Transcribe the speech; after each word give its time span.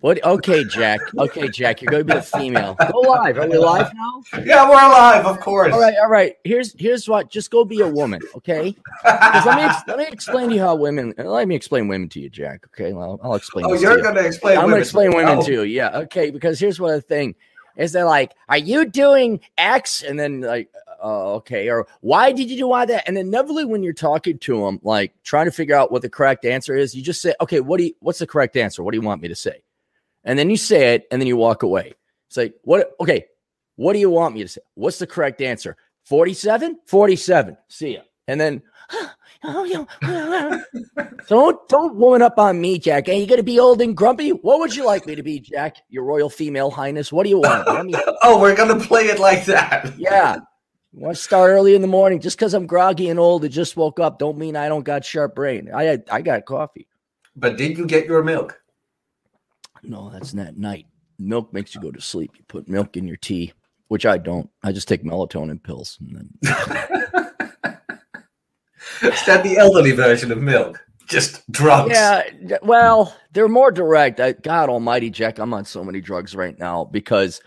What? 0.00 0.22
Okay, 0.24 0.64
Jack. 0.64 1.00
Okay, 1.18 1.48
Jack. 1.48 1.82
You're 1.82 1.90
going 1.90 2.06
to 2.06 2.12
be 2.14 2.18
a 2.18 2.22
female. 2.22 2.74
Go 2.90 3.00
live. 3.00 3.36
Are 3.38 3.46
we 3.48 3.58
live 3.58 3.92
now? 3.94 4.22
Yeah, 4.44 4.64
we're 4.68 4.74
live, 4.74 5.26
of 5.26 5.40
course. 5.40 5.72
All 5.74 5.80
right, 5.80 5.94
all 6.00 6.08
right. 6.08 6.36
Here's 6.44 6.74
here's 6.80 7.06
what. 7.06 7.30
Just 7.30 7.50
go 7.50 7.64
be 7.66 7.80
a 7.80 7.88
woman, 7.88 8.20
Okay. 8.36 8.74
let 9.04 9.56
me 9.56 9.62
ex- 9.62 9.82
let 9.86 9.98
me 9.98 10.06
explain 10.06 10.48
to 10.48 10.54
you 10.54 10.60
how 10.62 10.74
women. 10.74 11.12
Let 11.18 11.46
me 11.48 11.54
explain 11.54 11.86
women 11.88 12.08
to 12.10 12.20
you, 12.20 12.30
Jack. 12.30 12.64
Okay, 12.68 12.92
well, 12.94 13.20
I'll 13.22 13.34
explain. 13.34 13.66
Oh, 13.66 13.72
this 13.72 13.82
you're 13.82 14.00
going 14.00 14.14
to 14.14 14.24
explain. 14.24 14.56
I'm 14.56 14.64
going 14.64 14.76
to 14.76 14.80
explain 14.80 15.14
women 15.14 15.38
Oh, 15.38 15.42
to 15.44 15.52
you. 15.52 15.62
Yeah, 15.62 15.98
okay. 15.98 16.30
Because 16.30 16.58
here's 16.58 16.80
what 16.80 16.92
the 16.92 17.02
thing 17.02 17.34
is. 17.76 17.92
They're 17.92 18.04
like, 18.06 18.32
"Are 18.48 18.56
you 18.58 18.86
doing 18.86 19.40
X?" 19.58 20.02
And 20.02 20.18
then 20.18 20.40
like, 20.40 20.70
uh, 21.04 21.34
okay, 21.34 21.68
or 21.68 21.86
why 22.00 22.32
did 22.32 22.48
you 22.50 22.56
do 22.56 22.68
why 22.68 22.86
that? 22.86 23.04
And 23.06 23.18
then 23.18 23.26
inevitably, 23.26 23.66
when 23.66 23.82
you're 23.82 23.92
talking 23.92 24.38
to 24.38 24.60
them, 24.64 24.80
like 24.82 25.12
trying 25.24 25.44
to 25.44 25.52
figure 25.52 25.76
out 25.76 25.92
what 25.92 26.00
the 26.00 26.08
correct 26.10 26.46
answer 26.46 26.74
is, 26.74 26.94
you 26.94 27.02
just 27.02 27.20
say, 27.20 27.34
"Okay, 27.42 27.60
what 27.60 27.76
do 27.76 27.84
you? 27.84 27.92
What's 28.00 28.20
the 28.20 28.26
correct 28.26 28.56
answer? 28.56 28.82
What 28.82 28.92
do 28.92 28.96
you 28.98 29.02
want 29.06 29.20
me 29.20 29.28
to 29.28 29.36
say?" 29.36 29.62
And 30.24 30.38
then 30.38 30.50
you 30.50 30.56
say 30.56 30.94
it, 30.94 31.06
and 31.10 31.20
then 31.20 31.26
you 31.26 31.36
walk 31.36 31.62
away. 31.62 31.94
It's 32.28 32.36
like, 32.36 32.54
what? 32.62 32.90
Okay, 33.00 33.26
what 33.76 33.94
do 33.94 33.98
you 33.98 34.10
want 34.10 34.34
me 34.34 34.42
to 34.42 34.48
say? 34.48 34.60
What's 34.74 34.98
the 34.98 35.06
correct 35.06 35.40
answer? 35.40 35.76
47? 36.04 36.78
47. 36.86 37.56
See 37.68 37.94
ya. 37.94 38.00
And 38.28 38.40
then, 38.40 38.62
don't 41.28 41.68
don't 41.68 41.96
woman 41.96 42.22
up 42.22 42.38
on 42.38 42.60
me, 42.60 42.78
Jack. 42.78 43.08
Are 43.08 43.12
you 43.12 43.26
gonna 43.26 43.42
be 43.42 43.58
old 43.58 43.80
and 43.80 43.96
grumpy? 43.96 44.30
What 44.30 44.58
would 44.60 44.76
you 44.76 44.84
like 44.84 45.06
me 45.06 45.14
to 45.14 45.22
be, 45.22 45.40
Jack? 45.40 45.78
Your 45.88 46.04
royal 46.04 46.28
female 46.28 46.70
highness. 46.70 47.12
What 47.12 47.24
do 47.24 47.30
you 47.30 47.38
want? 47.38 47.86
Me, 47.86 47.94
Oh, 48.22 48.40
we're 48.40 48.54
going 48.54 48.78
to 48.78 48.86
play 48.86 49.06
it 49.06 49.18
like 49.18 49.46
that. 49.46 49.94
yeah. 49.98 50.36
You 50.92 51.00
want 51.00 51.16
to 51.16 51.22
start 51.22 51.50
early 51.50 51.74
in 51.74 51.82
the 51.82 51.88
morning? 51.88 52.20
Just 52.20 52.36
because 52.36 52.52
I'm 52.52 52.66
groggy 52.66 53.08
and 53.08 53.18
old 53.18 53.44
and 53.44 53.52
just 53.52 53.76
woke 53.76 53.98
up, 54.00 54.18
don't 54.18 54.36
mean 54.36 54.56
I 54.56 54.68
don't 54.68 54.84
got 54.84 55.04
sharp 55.04 55.34
brain. 55.34 55.70
I 55.74 55.98
I 56.10 56.20
got 56.20 56.44
coffee. 56.44 56.86
But 57.36 57.56
did 57.56 57.78
you 57.78 57.86
get 57.86 58.06
your 58.06 58.22
milk? 58.22 58.59
No, 59.82 60.10
that's 60.10 60.34
not 60.34 60.56
night. 60.56 60.86
Milk 61.18 61.52
makes 61.52 61.74
you 61.74 61.80
go 61.80 61.90
to 61.90 62.00
sleep. 62.00 62.32
You 62.36 62.44
put 62.48 62.68
milk 62.68 62.96
in 62.96 63.06
your 63.06 63.16
tea, 63.16 63.52
which 63.88 64.06
I 64.06 64.18
don't. 64.18 64.48
I 64.62 64.72
just 64.72 64.88
take 64.88 65.04
melatonin 65.04 65.62
pills. 65.62 65.98
And 66.00 66.16
then, 66.16 66.28
Is 69.02 69.24
that 69.26 69.42
the 69.42 69.56
elderly 69.58 69.92
version 69.92 70.32
of 70.32 70.38
milk? 70.38 70.82
Just 71.06 71.50
drugs. 71.50 71.92
yeah, 71.92 72.22
well, 72.62 73.14
they're 73.32 73.48
more 73.48 73.72
direct. 73.72 74.20
I, 74.20 74.32
God 74.32 74.68
Almighty, 74.68 75.10
Jack, 75.10 75.38
I'm 75.38 75.52
on 75.52 75.64
so 75.64 75.82
many 75.82 76.00
drugs 76.00 76.36
right 76.36 76.56
now 76.58 76.84
because 76.84 77.40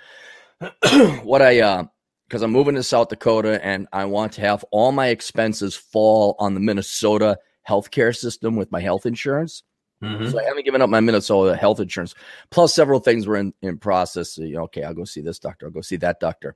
what 1.23 1.41
I 1.41 1.61
uh 1.61 1.83
because 2.27 2.41
I'm 2.41 2.51
moving 2.51 2.75
to 2.75 2.83
South 2.83 3.09
Dakota 3.09 3.63
and 3.63 3.87
I 3.93 4.05
want 4.05 4.33
to 4.33 4.41
have 4.41 4.65
all 4.71 4.91
my 4.91 5.07
expenses 5.07 5.75
fall 5.75 6.35
on 6.39 6.55
the 6.55 6.59
Minnesota 6.59 7.37
healthcare 7.69 8.15
system 8.15 8.55
with 8.55 8.71
my 8.71 8.81
health 8.81 9.05
insurance. 9.05 9.63
Mhm. 10.03 10.31
So 10.31 10.39
I 10.39 10.43
haven't 10.43 10.65
given 10.65 10.81
up 10.81 10.89
my 10.89 10.99
Minnesota 10.99 11.55
health 11.55 11.79
insurance. 11.79 12.13
Plus, 12.49 12.73
several 12.73 12.99
things 12.99 13.25
were 13.27 13.37
in, 13.37 13.53
in 13.61 13.77
process. 13.77 14.31
So, 14.31 14.43
you 14.43 14.55
know, 14.55 14.63
okay, 14.63 14.83
I'll 14.83 14.93
go 14.93 15.05
see 15.05 15.21
this 15.21 15.39
doctor. 15.39 15.65
I'll 15.67 15.71
go 15.71 15.81
see 15.81 15.95
that 15.97 16.19
doctor. 16.19 16.55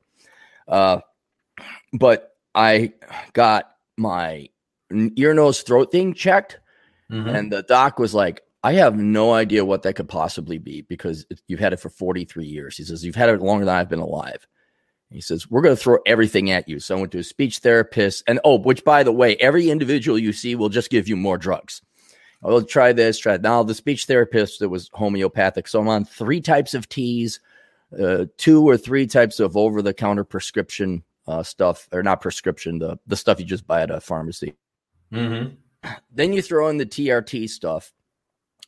Uh, 0.68 1.00
but 1.94 2.36
I 2.54 2.94
got 3.34 3.72
my 3.98 4.50
ear, 5.16 5.34
nose, 5.34 5.62
throat 5.62 5.92
thing 5.92 6.14
checked, 6.14 6.60
Mhm. 7.12 7.34
and 7.34 7.52
the 7.52 7.64
doc 7.64 8.00
was 8.00 8.14
like, 8.14 8.42
I 8.64 8.74
have 8.74 8.98
no 8.98 9.34
idea 9.34 9.64
what 9.64 9.84
that 9.84 9.94
could 9.96 10.10
possibly 10.10 10.58
be 10.58 10.82
because 10.82 11.26
you've 11.48 11.60
had 11.60 11.72
it 11.74 11.80
for 11.80 11.90
43 11.90 12.46
years. 12.46 12.76
He 12.76 12.84
says, 12.84 13.06
You've 13.06 13.16
had 13.16 13.30
it 13.30 13.42
longer 13.42 13.64
than 13.66 13.76
I've 13.76 13.88
been 13.90 14.00
alive. 14.00 14.46
He 15.10 15.22
says, 15.22 15.50
We're 15.50 15.62
going 15.62 15.76
to 15.76 15.82
throw 15.82 16.00
everything 16.06 16.52
at 16.52 16.68
you. 16.68 16.80
So 16.80 16.98
I 16.98 17.00
went 17.00 17.12
to 17.14 17.20
a 17.20 17.24
speech 17.24 17.60
therapist. 17.60 18.24
And 18.28 18.42
oh, 18.44 18.58
which 18.60 18.84
by 18.84 19.04
the 19.04 19.12
way, 19.14 19.38
every 19.38 19.70
individual 19.70 20.20
you 20.20 20.34
see 20.34 20.56
will 20.56 20.68
just 20.70 20.90
give 20.90 21.08
you 21.08 21.16
more 21.16 21.38
drugs. 21.38 21.82
I'll 22.44 22.62
try 22.62 22.94
this, 22.94 23.18
try 23.18 23.38
now. 23.38 23.64
The 23.64 23.74
speech 23.74 24.06
therapist 24.06 24.60
that 24.60 24.70
was 24.70 24.90
homeopathic. 24.94 25.68
So 25.68 25.80
I'm 25.80 25.88
on 25.88 26.06
three 26.06 26.42
types 26.42 26.74
of 26.74 26.88
teas, 26.88 27.40
uh, 28.00 28.26
two 28.38 28.68
or 28.68 28.78
three 28.78 29.08
types 29.08 29.40
of 29.40 29.58
over 29.58 29.82
the 29.82 29.94
counter 29.94 30.24
prescription 30.24 31.04
uh, 31.28 31.44
stuff, 31.44 31.88
or 31.92 32.04
not 32.04 32.22
prescription, 32.22 32.80
the, 32.80 32.98
the 33.08 33.16
stuff 33.18 33.40
you 33.40 33.46
just 33.46 33.68
buy 33.68 33.82
at 33.82 33.92
a 33.92 34.00
pharmacy 34.00 34.56
Mhm. 35.12 35.58
then 36.12 36.34
you 36.34 36.42
throw 36.42 36.68
in 36.70 36.78
the 36.78 36.86
TRT 36.86 37.50
stuff, 37.50 37.94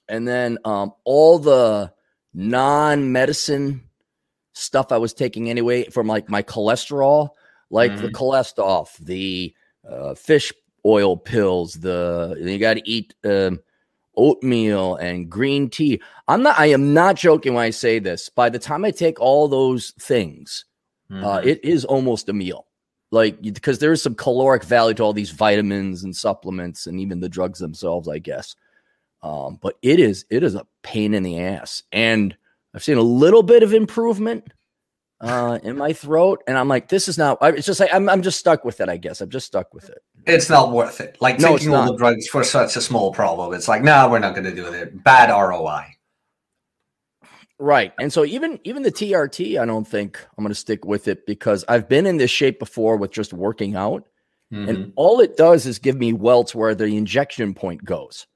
and 0.08 0.28
then 0.28 0.58
um, 0.66 0.94
all 1.04 1.38
the 1.40 1.92
non-medicine 2.34 3.84
stuff 4.54 4.92
I 4.92 4.98
was 4.98 5.14
taking 5.14 5.50
anyway 5.50 5.86
from 5.86 6.08
like 6.08 6.30
my 6.30 6.44
cholesterol, 6.44 7.30
like 7.70 7.98
the 7.98 8.10
Mhm. 8.10 8.12
cholesterol, 8.12 8.98
the 9.00 9.54
uh, 9.90 10.14
fish 10.16 10.54
oil 10.86 11.18
pills, 11.18 11.74
the 11.74 12.38
you 12.40 12.58
got 12.58 12.76
to 12.76 12.90
eat 12.90 13.14
um, 13.26 13.60
oatmeal 14.16 14.96
and 14.96 15.30
green 15.30 15.70
tea. 15.70 16.02
I'm 16.28 16.44
not. 16.44 16.60
I 16.60 16.68
am 16.68 16.94
not 16.94 17.16
joking 17.16 17.54
when 17.54 17.64
I 17.64 17.70
say 17.70 18.00
this. 18.00 18.30
By 18.30 18.50
the 18.50 18.60
time 18.60 18.86
I 18.86 18.92
take 18.92 19.20
all 19.20 19.48
those 19.48 19.92
things, 20.00 20.66
uh, 21.12 21.14
Mhm. 21.40 21.46
it 21.46 21.66
is 21.66 21.86
almost 21.86 22.30
a 22.30 22.34
meal 22.34 22.66
like 23.12 23.42
because 23.42 23.80
there 23.80 23.92
is 23.92 24.02
some 24.02 24.14
caloric 24.14 24.64
value 24.64 24.94
to 24.94 25.04
all 25.04 25.14
these 25.14 25.32
vitamins 25.32 26.04
and 26.04 26.16
supplements 26.16 26.86
and 26.86 27.00
even 27.00 27.20
the 27.20 27.28
drugs 27.30 27.58
themselves 27.58 28.08
i 28.08 28.20
guess 28.20 28.56
um, 29.24 29.58
but 29.62 29.76
it 29.82 30.00
is 30.00 30.26
it 30.30 30.44
is 30.44 30.54
a 30.54 30.68
pain 30.84 31.16
in 31.16 31.24
the 31.24 31.40
ass 31.40 31.82
and 31.92 32.38
i've 32.76 32.84
seen 32.84 32.98
a 33.00 33.02
little 33.02 33.42
bit 33.42 33.64
of 33.64 33.74
improvement 33.74 34.48
uh, 35.22 35.60
in 35.64 35.78
my 35.78 35.92
throat 35.94 36.42
and 36.48 36.58
i'm 36.58 36.68
like 36.70 36.88
this 36.88 37.08
is 37.10 37.18
not 37.18 37.38
I- 37.42 37.50
it's 37.50 37.66
just 37.68 37.80
like 37.80 37.94
I'm, 37.94 38.08
I'm 38.08 38.22
just 38.22 38.40
stuck 38.40 38.64
with 38.64 38.80
it 38.80 38.88
i 38.90 38.98
guess 38.98 39.20
i'm 39.22 39.30
just 39.30 39.48
stuck 39.48 39.74
with 39.74 39.90
it 39.90 40.00
It's 40.26 40.50
not 40.50 40.72
worth 40.72 41.02
it. 41.02 41.18
Like 41.20 41.40
No, 41.40 41.58
taking 41.58 41.74
all 41.74 41.86
not. 41.86 41.92
the 41.92 41.98
drugs 41.98 42.28
for 42.28 42.44
such 42.44 42.76
a 42.76 42.82
small 42.82 43.12
problem. 43.14 43.54
It's 43.54 43.68
like, 43.68 43.82
no, 43.84 44.08
we're 44.10 44.20
not 44.20 44.34
going 44.36 44.46
to 44.46 44.54
do 44.56 44.66
it. 44.68 45.04
Bad 45.04 45.30
ROI. 45.32 45.86
Right. 47.58 47.94
And 48.00 48.12
so 48.14 48.24
even 48.26 48.60
even 48.64 48.84
the 48.84 48.92
TRT, 48.92 49.60
I 49.60 49.66
don't 49.66 49.88
think 49.88 50.18
I'm 50.38 50.44
going 50.44 50.54
to 50.54 50.60
stick 50.60 50.86
with 50.86 51.08
it 51.08 51.26
because 51.26 51.66
I've 51.68 51.90
been 51.90 52.06
in 52.06 52.18
this 52.18 52.32
shape 52.32 52.60
before 52.60 52.96
with 52.98 53.12
just 53.12 53.34
working 53.34 53.76
out, 53.76 54.08
Mhm. 54.54 54.70
and 54.70 54.94
all 54.96 55.20
it 55.20 55.36
does 55.36 55.66
is 55.66 55.80
give 55.80 55.98
me 55.98 56.14
welts 56.14 56.56
where 56.56 56.74
the 56.76 56.86
injection 56.86 57.54
point 57.54 57.84
goes. 57.84 58.28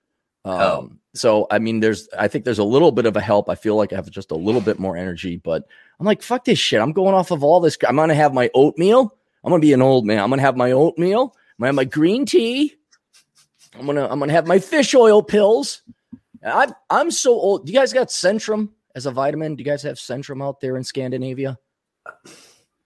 Um, 0.45 0.59
Oh. 0.59 0.91
So 1.13 1.47
I 1.51 1.59
mean, 1.59 1.79
there's 1.79 2.09
I 2.17 2.27
think 2.27 2.45
there's 2.45 2.59
a 2.59 2.63
little 2.63 2.91
bit 2.91 3.05
of 3.05 3.15
a 3.15 3.21
help. 3.21 3.49
I 3.49 3.55
feel 3.55 3.75
like 3.75 3.93
I 3.93 3.95
have 3.95 4.09
just 4.09 4.31
a 4.31 4.35
little 4.35 4.61
bit 4.61 4.79
more 4.79 4.97
energy, 4.97 5.37
but 5.37 5.67
I'm 5.99 6.05
like, 6.05 6.21
fuck 6.21 6.45
this 6.45 6.59
shit. 6.59 6.81
I'm 6.81 6.91
going 6.91 7.13
off 7.13 7.31
of 7.31 7.43
all 7.43 7.59
this. 7.59 7.77
I'm 7.87 7.95
going 7.95 8.09
to 8.09 8.15
have 8.15 8.33
my 8.33 8.49
oatmeal. 8.53 9.15
I'm 9.43 9.49
going 9.49 9.61
to 9.61 9.65
be 9.65 9.73
an 9.73 9.81
old 9.81 10.05
man. 10.05 10.19
I'm 10.19 10.29
going 10.29 10.39
to 10.39 10.45
have 10.45 10.57
my 10.57 10.71
oatmeal. 10.71 11.21
I'm 11.21 11.27
going 11.27 11.35
to 11.59 11.65
have 11.67 11.75
my 11.75 11.83
green 11.85 12.25
tea. 12.25 12.75
I'm 13.77 13.85
gonna 13.85 14.07
I'm 14.07 14.19
gonna 14.19 14.33
have 14.33 14.47
my 14.47 14.59
fish 14.59 14.93
oil 14.93 15.23
pills. 15.23 15.81
I'm 16.45 16.73
I'm 16.89 17.11
so 17.11 17.31
old. 17.31 17.65
Do 17.65 17.73
you 17.73 17.79
guys 17.79 17.93
got 17.93 18.09
Centrum 18.09 18.69
as 18.95 19.05
a 19.05 19.11
vitamin? 19.11 19.55
Do 19.55 19.63
you 19.63 19.69
guys 19.69 19.83
have 19.83 19.95
Centrum 19.95 20.43
out 20.43 20.59
there 20.61 20.77
in 20.77 20.83
Scandinavia? 20.83 21.57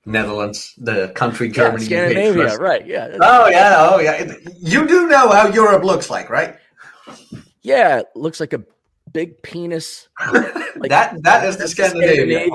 Netherlands, 0.05 0.73
the 0.77 1.09
country 1.09 1.49
Germany. 1.49 1.83
yeah, 1.85 2.07
Scandinavia, 2.07 2.57
right? 2.57 2.85
Yeah, 2.88 3.17
Oh 3.19 3.47
yeah, 3.47 3.89
oh 3.91 3.99
yeah. 3.99 4.33
You 4.57 4.88
do 4.88 5.07
know 5.07 5.29
how 5.29 5.49
Europe 5.49 5.83
looks 5.83 6.09
like, 6.09 6.29
right? 6.29 6.55
Yeah. 7.67 8.00
It 8.00 8.07
looks 8.16 8.39
like 8.39 8.53
a 8.53 8.63
big 9.11 9.41
penis. 9.44 10.07
Like- 10.78 10.91
that 10.91 11.23
that 11.23 11.44
is 11.44 11.57
the 11.57 11.67
Scandinavian. 11.67 12.51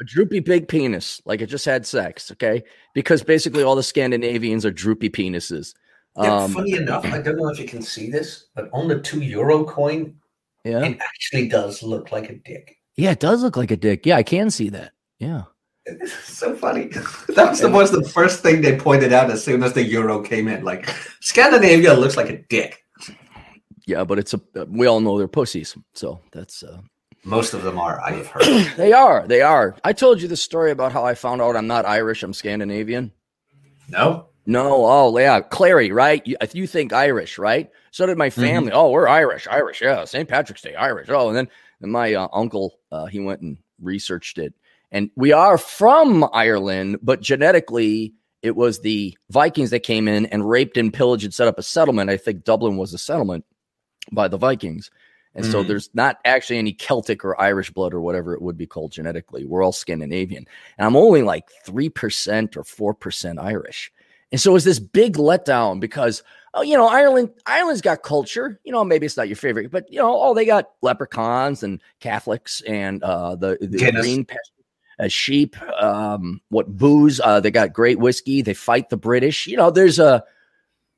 a 0.00 0.04
droopy 0.04 0.40
big 0.40 0.68
penis, 0.68 1.22
like 1.24 1.40
it 1.40 1.46
just 1.46 1.64
had 1.64 1.86
sex. 1.86 2.30
Okay, 2.30 2.62
because 2.94 3.22
basically 3.22 3.62
all 3.62 3.74
the 3.74 3.82
Scandinavians 3.82 4.66
are 4.66 4.70
droopy 4.70 5.08
penises. 5.08 5.74
Yeah, 6.20 6.42
Um, 6.44 6.52
funny 6.52 6.72
enough, 6.74 7.06
I 7.06 7.22
don't 7.22 7.36
know 7.36 7.48
if 7.48 7.58
you 7.58 7.66
can 7.66 7.80
see 7.80 8.10
this, 8.10 8.48
but 8.54 8.68
on 8.74 8.86
the 8.86 9.00
two 9.00 9.20
euro 9.22 9.64
coin, 9.64 10.14
yeah, 10.62 10.84
it 10.84 10.98
actually 11.00 11.48
does 11.48 11.82
look 11.82 12.12
like 12.12 12.28
a 12.28 12.34
dick. 12.34 12.76
yeah. 12.96 13.12
It 13.12 13.20
does 13.20 13.42
look 13.42 13.56
like 13.56 13.70
a 13.70 13.78
dick. 13.78 14.04
Yeah, 14.04 14.16
I 14.16 14.22
can 14.22 14.50
see 14.50 14.68
that. 14.70 14.92
Yeah. 15.18 15.44
So 16.36 16.54
funny. 16.54 16.90
That 17.34 17.48
was 17.50 17.60
the 17.60 17.70
was 17.70 17.90
the 17.90 18.04
first 18.10 18.42
thing 18.42 18.60
they 18.60 18.76
pointed 18.76 19.12
out 19.14 19.30
as 19.30 19.42
soon 19.42 19.62
as 19.62 19.72
the 19.72 19.82
euro 19.84 20.20
came 20.22 20.48
in. 20.48 20.64
Like 20.64 20.86
Scandinavia 21.20 21.94
looks 21.94 22.16
like 22.18 22.28
a 22.28 22.38
dick. 22.48 22.83
Yeah, 23.86 24.04
but 24.04 24.18
it's 24.18 24.34
a 24.34 24.40
we 24.68 24.86
all 24.86 25.00
know 25.00 25.18
they're 25.18 25.28
pussies. 25.28 25.76
So 25.94 26.20
that's 26.32 26.62
uh 26.62 26.80
Most 27.24 27.54
of 27.54 27.62
them 27.62 27.78
are. 27.78 28.00
I 28.00 28.12
have 28.12 28.26
heard. 28.28 28.42
they 28.76 28.92
are. 28.92 29.26
They 29.26 29.42
are. 29.42 29.76
I 29.84 29.92
told 29.92 30.22
you 30.22 30.28
the 30.28 30.36
story 30.36 30.70
about 30.70 30.92
how 30.92 31.04
I 31.04 31.14
found 31.14 31.42
out 31.42 31.56
I'm 31.56 31.66
not 31.66 31.86
Irish, 31.86 32.22
I'm 32.22 32.32
Scandinavian. 32.32 33.12
no. 33.88 34.28
No, 34.46 34.84
oh 34.84 35.16
yeah, 35.18 35.40
Clarey, 35.40 35.90
right? 35.90 36.20
You, 36.26 36.36
you 36.52 36.66
think 36.66 36.92
Irish, 36.92 37.38
right? 37.38 37.70
So 37.92 38.04
did 38.04 38.18
my 38.18 38.28
family. 38.28 38.72
Oh, 38.72 38.90
we're 38.90 39.08
Irish, 39.08 39.46
Irish, 39.50 39.80
yeah. 39.80 40.04
St. 40.04 40.28
Patrick's 40.28 40.60
Day, 40.60 40.74
Irish. 40.74 41.08
Oh, 41.08 41.28
and 41.28 41.36
then 41.36 41.48
and 41.80 41.90
my 41.90 42.12
uh, 42.12 42.28
uncle, 42.30 42.74
uh, 42.92 43.06
he 43.06 43.20
went 43.20 43.40
and 43.40 43.56
researched 43.80 44.36
it, 44.36 44.52
and 44.92 45.10
we 45.16 45.32
are 45.32 45.56
from 45.56 46.28
Ireland, 46.30 46.98
but 47.00 47.22
genetically, 47.22 48.12
it 48.42 48.54
was 48.54 48.80
the 48.80 49.16
Vikings 49.30 49.70
that 49.70 49.80
came 49.80 50.08
in 50.08 50.26
and 50.26 50.46
raped 50.46 50.76
and 50.76 50.92
pillaged 50.92 51.24
and 51.24 51.32
set 51.32 51.48
up 51.48 51.58
a 51.58 51.62
settlement. 51.62 52.10
I 52.10 52.18
think 52.18 52.44
Dublin 52.44 52.76
was 52.76 52.92
a 52.92 52.98
settlement 52.98 53.46
by 54.12 54.28
the 54.28 54.36
Vikings, 54.38 54.90
and 55.34 55.44
so 55.44 55.62
Mhm. 55.62 55.68
there's 55.68 55.90
not 55.94 56.18
actually 56.24 56.58
any 56.58 56.72
Celtic 56.72 57.24
or 57.24 57.40
Irish 57.40 57.70
blood 57.70 57.92
or 57.94 58.00
whatever 58.00 58.34
it 58.34 58.42
would 58.42 58.56
be 58.56 58.66
called 58.66 58.92
genetically. 58.92 59.44
We're 59.44 59.62
all 59.62 59.72
Scandinavian, 59.72 60.46
and 60.78 60.86
I'm 60.86 60.96
only 60.96 61.22
like 61.22 61.48
three 61.64 61.88
percent 61.88 62.56
or 62.56 62.64
four 62.64 62.94
percent 62.94 63.38
Irish. 63.38 63.92
And 64.32 64.40
so 64.40 64.50
it 64.50 64.54
was 64.54 64.64
this 64.64 64.80
big 64.80 65.16
letdown 65.16 65.78
because 65.80 66.22
oh, 66.56 66.62
you 66.62 66.76
know, 66.76 66.86
Ireland, 66.86 67.30
Ireland's 67.46 67.80
got 67.80 68.02
culture. 68.04 68.60
You 68.64 68.70
know, 68.72 68.84
maybe 68.84 69.06
it's 69.06 69.16
not 69.16 69.28
your 69.28 69.36
favorite, 69.36 69.70
but 69.72 69.92
you 69.92 69.98
know, 69.98 70.20
oh, 70.20 70.34
they 70.34 70.44
got 70.44 70.70
leprechauns 70.82 71.62
and 71.64 71.80
Catholics 72.00 72.60
and 72.62 73.02
uh, 73.02 73.34
the, 73.34 73.58
the 73.60 73.76
Guinness. 73.78 74.02
green 74.02 74.24
pest, 74.24 74.52
uh, 75.00 75.08
sheep. 75.08 75.60
Um, 75.80 76.40
what 76.50 76.68
booze? 76.68 77.20
Uh, 77.20 77.40
they 77.40 77.50
got 77.50 77.72
great 77.72 77.98
whiskey. 77.98 78.40
They 78.42 78.54
fight 78.54 78.88
the 78.88 78.96
British. 78.96 79.46
You 79.48 79.56
know, 79.56 79.70
there's 79.70 79.98
a 79.98 80.24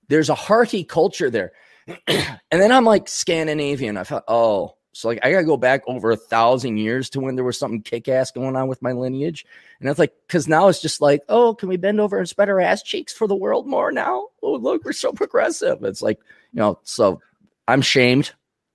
there's 0.08 0.28
a 0.28 0.34
hearty 0.34 0.84
culture 0.84 1.30
there. 1.30 1.52
and 2.06 2.38
then 2.50 2.72
I'm 2.72 2.84
like 2.84 3.08
Scandinavian. 3.08 3.96
I 3.96 4.04
thought, 4.04 4.24
oh, 4.28 4.76
so 4.92 5.08
like 5.08 5.18
I 5.22 5.30
gotta 5.30 5.44
go 5.44 5.58
back 5.58 5.82
over 5.86 6.10
a 6.10 6.16
thousand 6.16 6.78
years 6.78 7.10
to 7.10 7.20
when 7.20 7.34
there 7.36 7.44
was 7.44 7.58
something 7.58 7.82
kick 7.82 8.08
ass 8.08 8.30
going 8.30 8.56
on 8.56 8.66
with 8.66 8.80
my 8.80 8.92
lineage. 8.92 9.44
And 9.78 9.88
it's 9.88 9.98
like, 9.98 10.14
because 10.26 10.48
now 10.48 10.68
it's 10.68 10.80
just 10.80 11.00
like, 11.02 11.22
oh, 11.28 11.54
can 11.54 11.68
we 11.68 11.76
bend 11.76 12.00
over 12.00 12.18
and 12.18 12.28
spread 12.28 12.48
our 12.48 12.60
ass 12.60 12.82
cheeks 12.82 13.12
for 13.12 13.28
the 13.28 13.36
world 13.36 13.66
more 13.66 13.92
now? 13.92 14.28
Oh, 14.42 14.54
look, 14.54 14.84
we're 14.84 14.92
so 14.92 15.12
progressive. 15.12 15.84
It's 15.84 16.00
like, 16.00 16.18
you 16.52 16.60
know, 16.60 16.78
so 16.82 17.20
I'm 17.68 17.82
shamed. 17.82 18.32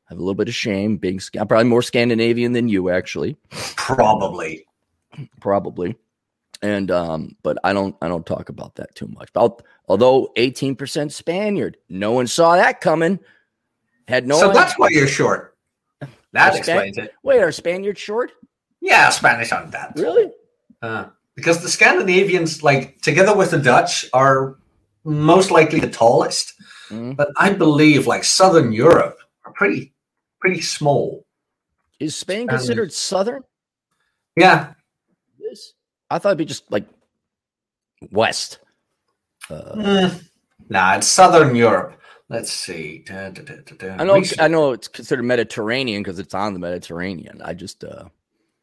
I 0.07 0.13
have 0.13 0.19
a 0.19 0.21
little 0.21 0.35
bit 0.35 0.47
of 0.47 0.53
shame 0.53 0.97
being, 0.97 1.19
I'm 1.39 1.47
probably 1.47 1.69
more 1.69 1.81
Scandinavian 1.81 2.51
than 2.51 2.67
you, 2.67 2.89
actually, 2.89 3.35
Probably. 3.49 4.65
probably. 5.39 5.95
And, 6.61 6.91
um, 6.91 7.35
but 7.41 7.57
I 7.63 7.73
don't, 7.73 7.95
I 8.01 8.07
don't 8.07 8.25
talk 8.25 8.49
about 8.49 8.75
that 8.75 8.93
too 8.95 9.07
much. 9.07 9.33
But 9.33 9.61
although 9.87 10.31
18% 10.37 11.11
Spaniard, 11.11 11.77
no 11.89 12.11
one 12.11 12.27
saw 12.27 12.55
that 12.55 12.81
coming. 12.81 13.19
Had 14.07 14.27
no 14.27 14.37
so 14.37 14.49
idea. 14.49 14.61
that's 14.61 14.77
why 14.77 14.89
you're 14.89 15.07
short. 15.07 15.57
That 16.33 16.53
Span- 16.53 16.57
explains 16.57 16.97
it. 16.97 17.13
Wait, 17.23 17.41
are 17.41 17.51
Spaniards 17.51 17.99
short? 17.99 18.31
Yeah, 18.79 19.09
Spanish 19.09 19.51
aren't 19.51 19.71
that. 19.71 19.93
Really? 19.95 20.31
Uh, 20.81 21.07
because 21.35 21.61
the 21.61 21.69
Scandinavians, 21.69 22.63
like 22.63 23.01
together 23.01 23.35
with 23.35 23.51
the 23.51 23.59
Dutch, 23.59 24.05
are 24.13 24.57
most 25.03 25.51
likely 25.51 25.79
the 25.79 25.89
tallest. 25.89 26.53
Mm. 26.89 27.15
But 27.15 27.29
I 27.37 27.53
believe, 27.53 28.07
like 28.07 28.23
Southern 28.23 28.71
Europe, 28.71 29.17
are 29.45 29.53
pretty 29.53 29.93
pretty 30.39 30.61
small. 30.61 31.25
Is 31.99 32.15
Spain 32.15 32.47
considered 32.47 32.91
southern? 32.91 33.43
Yeah? 34.35 34.73
I 36.11 36.19
thought 36.19 36.29
it'd 36.29 36.37
be 36.37 36.45
just 36.45 36.69
like 36.71 36.85
west. 38.11 38.59
Uh, 39.49 39.75
Mm. 39.75 40.23
nah, 40.69 40.95
it's 40.95 41.07
Southern 41.07 41.55
Europe. 41.55 41.97
Let's 42.29 42.51
see. 42.51 43.03
Da, 43.05 43.29
da, 43.29 43.41
da, 43.43 43.55
da, 43.65 43.75
da. 43.77 43.95
I 43.99 44.03
know. 44.05 44.15
Recent- 44.15 44.41
I 44.41 44.47
know 44.47 44.71
it's 44.71 44.87
considered 44.87 45.23
Mediterranean 45.23 46.01
because 46.03 46.19
it's 46.19 46.33
on 46.33 46.53
the 46.53 46.59
Mediterranean. 46.59 47.41
I 47.43 47.53
just 47.53 47.83
uh, 47.83 48.05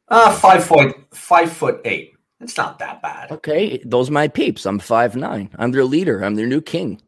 Uh, 0.09 0.33
five 0.35 0.65
foot 0.65 0.97
five 1.13 1.53
foot 1.53 1.81
eight. 1.85 2.13
It's 2.41 2.57
not 2.57 2.79
that 2.79 3.03
bad. 3.03 3.31
okay. 3.33 3.79
Those 3.85 4.09
are 4.09 4.13
my 4.13 4.29
peeps. 4.29 4.65
I'm 4.65 4.79
five 4.79 5.17
nine. 5.17 5.51
I'm 5.59 5.73
their 5.73 5.85
leader. 5.85 6.23
I'm 6.25 6.35
their 6.37 6.47
new 6.47 6.61
king. 6.63 7.01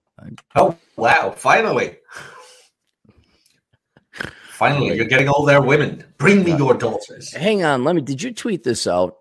Oh 0.54 0.76
wow! 0.96 1.30
Finally, 1.36 1.96
finally, 4.50 4.94
you're 4.96 5.06
getting 5.06 5.28
all 5.28 5.44
their 5.46 5.62
women. 5.62 6.04
Bring 6.18 6.44
me 6.44 6.54
your 6.56 6.74
daughters. 6.74 7.32
Hang 7.32 7.64
on. 7.64 7.84
Let 7.84 7.94
me. 7.96 8.02
Did 8.02 8.22
you 8.22 8.32
tweet 8.34 8.62
this 8.64 8.86
out? 8.86 9.16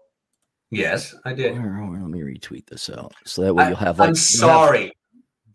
Yes, 0.71 1.15
I 1.25 1.33
did. 1.33 1.53
where- 1.57 1.89
let 1.99 2.09
me 2.09 2.19
retweet 2.21 2.65
this 2.67 2.89
out 2.89 3.13
so 3.25 3.41
that 3.43 3.53
way 3.53 3.67
you'll 3.67 3.75
have. 3.77 3.99
Like, 3.99 4.09
I'm 4.09 4.13
you'll 4.13 4.17
have- 4.49 4.67
sorry. 4.67 4.93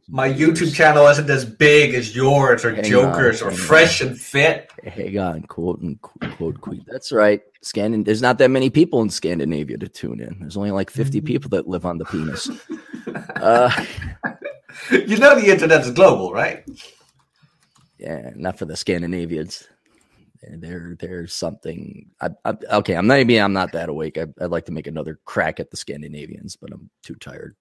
My 0.06 0.30
YouTube 0.30 0.74
channel 0.74 1.06
isn't 1.06 1.30
as 1.30 1.46
big 1.46 1.94
as 1.94 2.14
yours 2.14 2.62
or 2.62 2.74
Hang 2.74 2.84
Joker's 2.84 3.40
on, 3.40 3.48
or 3.48 3.50
hang 3.52 3.60
on. 3.60 3.66
Fresh 3.66 4.00
and 4.02 4.20
Fit. 4.20 4.70
Hang 4.84 5.16
on, 5.18 5.42
quote 5.44 5.80
and 5.80 5.98
quote, 6.02 6.60
quote. 6.60 6.84
That's 6.86 7.10
right. 7.10 7.40
Scandin- 7.64 8.04
There's 8.04 8.20
not 8.20 8.36
that 8.38 8.50
many 8.50 8.68
people 8.68 9.00
in 9.00 9.08
Scandinavia 9.08 9.78
to 9.78 9.88
tune 9.88 10.20
in. 10.20 10.36
There's 10.40 10.58
only 10.58 10.72
like 10.72 10.90
50 10.90 11.18
Mm-hmm. 11.20 11.26
people 11.26 11.48
that 11.50 11.66
live 11.68 11.86
on 11.86 11.98
the 11.98 12.04
penis. 12.04 12.50
Uh, 13.36 13.70
You 14.90 15.16
know 15.18 15.38
the 15.38 15.50
internet 15.50 15.82
is 15.82 15.90
global, 15.92 16.32
right? 16.32 16.64
yeah, 17.98 18.30
not 18.34 18.58
for 18.58 18.64
the 18.64 18.76
Scandinavians. 18.76 19.68
There, 20.50 20.96
there's 20.98 21.34
something. 21.34 22.10
I, 22.20 22.30
I, 22.44 22.54
okay, 22.74 22.94
I'm 22.94 23.06
not. 23.06 23.14
Maybe 23.14 23.40
I'm 23.40 23.52
not 23.52 23.72
that 23.72 23.88
awake. 23.88 24.18
I, 24.18 24.26
I'd 24.40 24.50
like 24.50 24.66
to 24.66 24.72
make 24.72 24.86
another 24.86 25.20
crack 25.24 25.60
at 25.60 25.70
the 25.70 25.76
Scandinavians, 25.76 26.56
but 26.56 26.72
I'm 26.72 26.90
too 27.02 27.14
tired. 27.16 27.56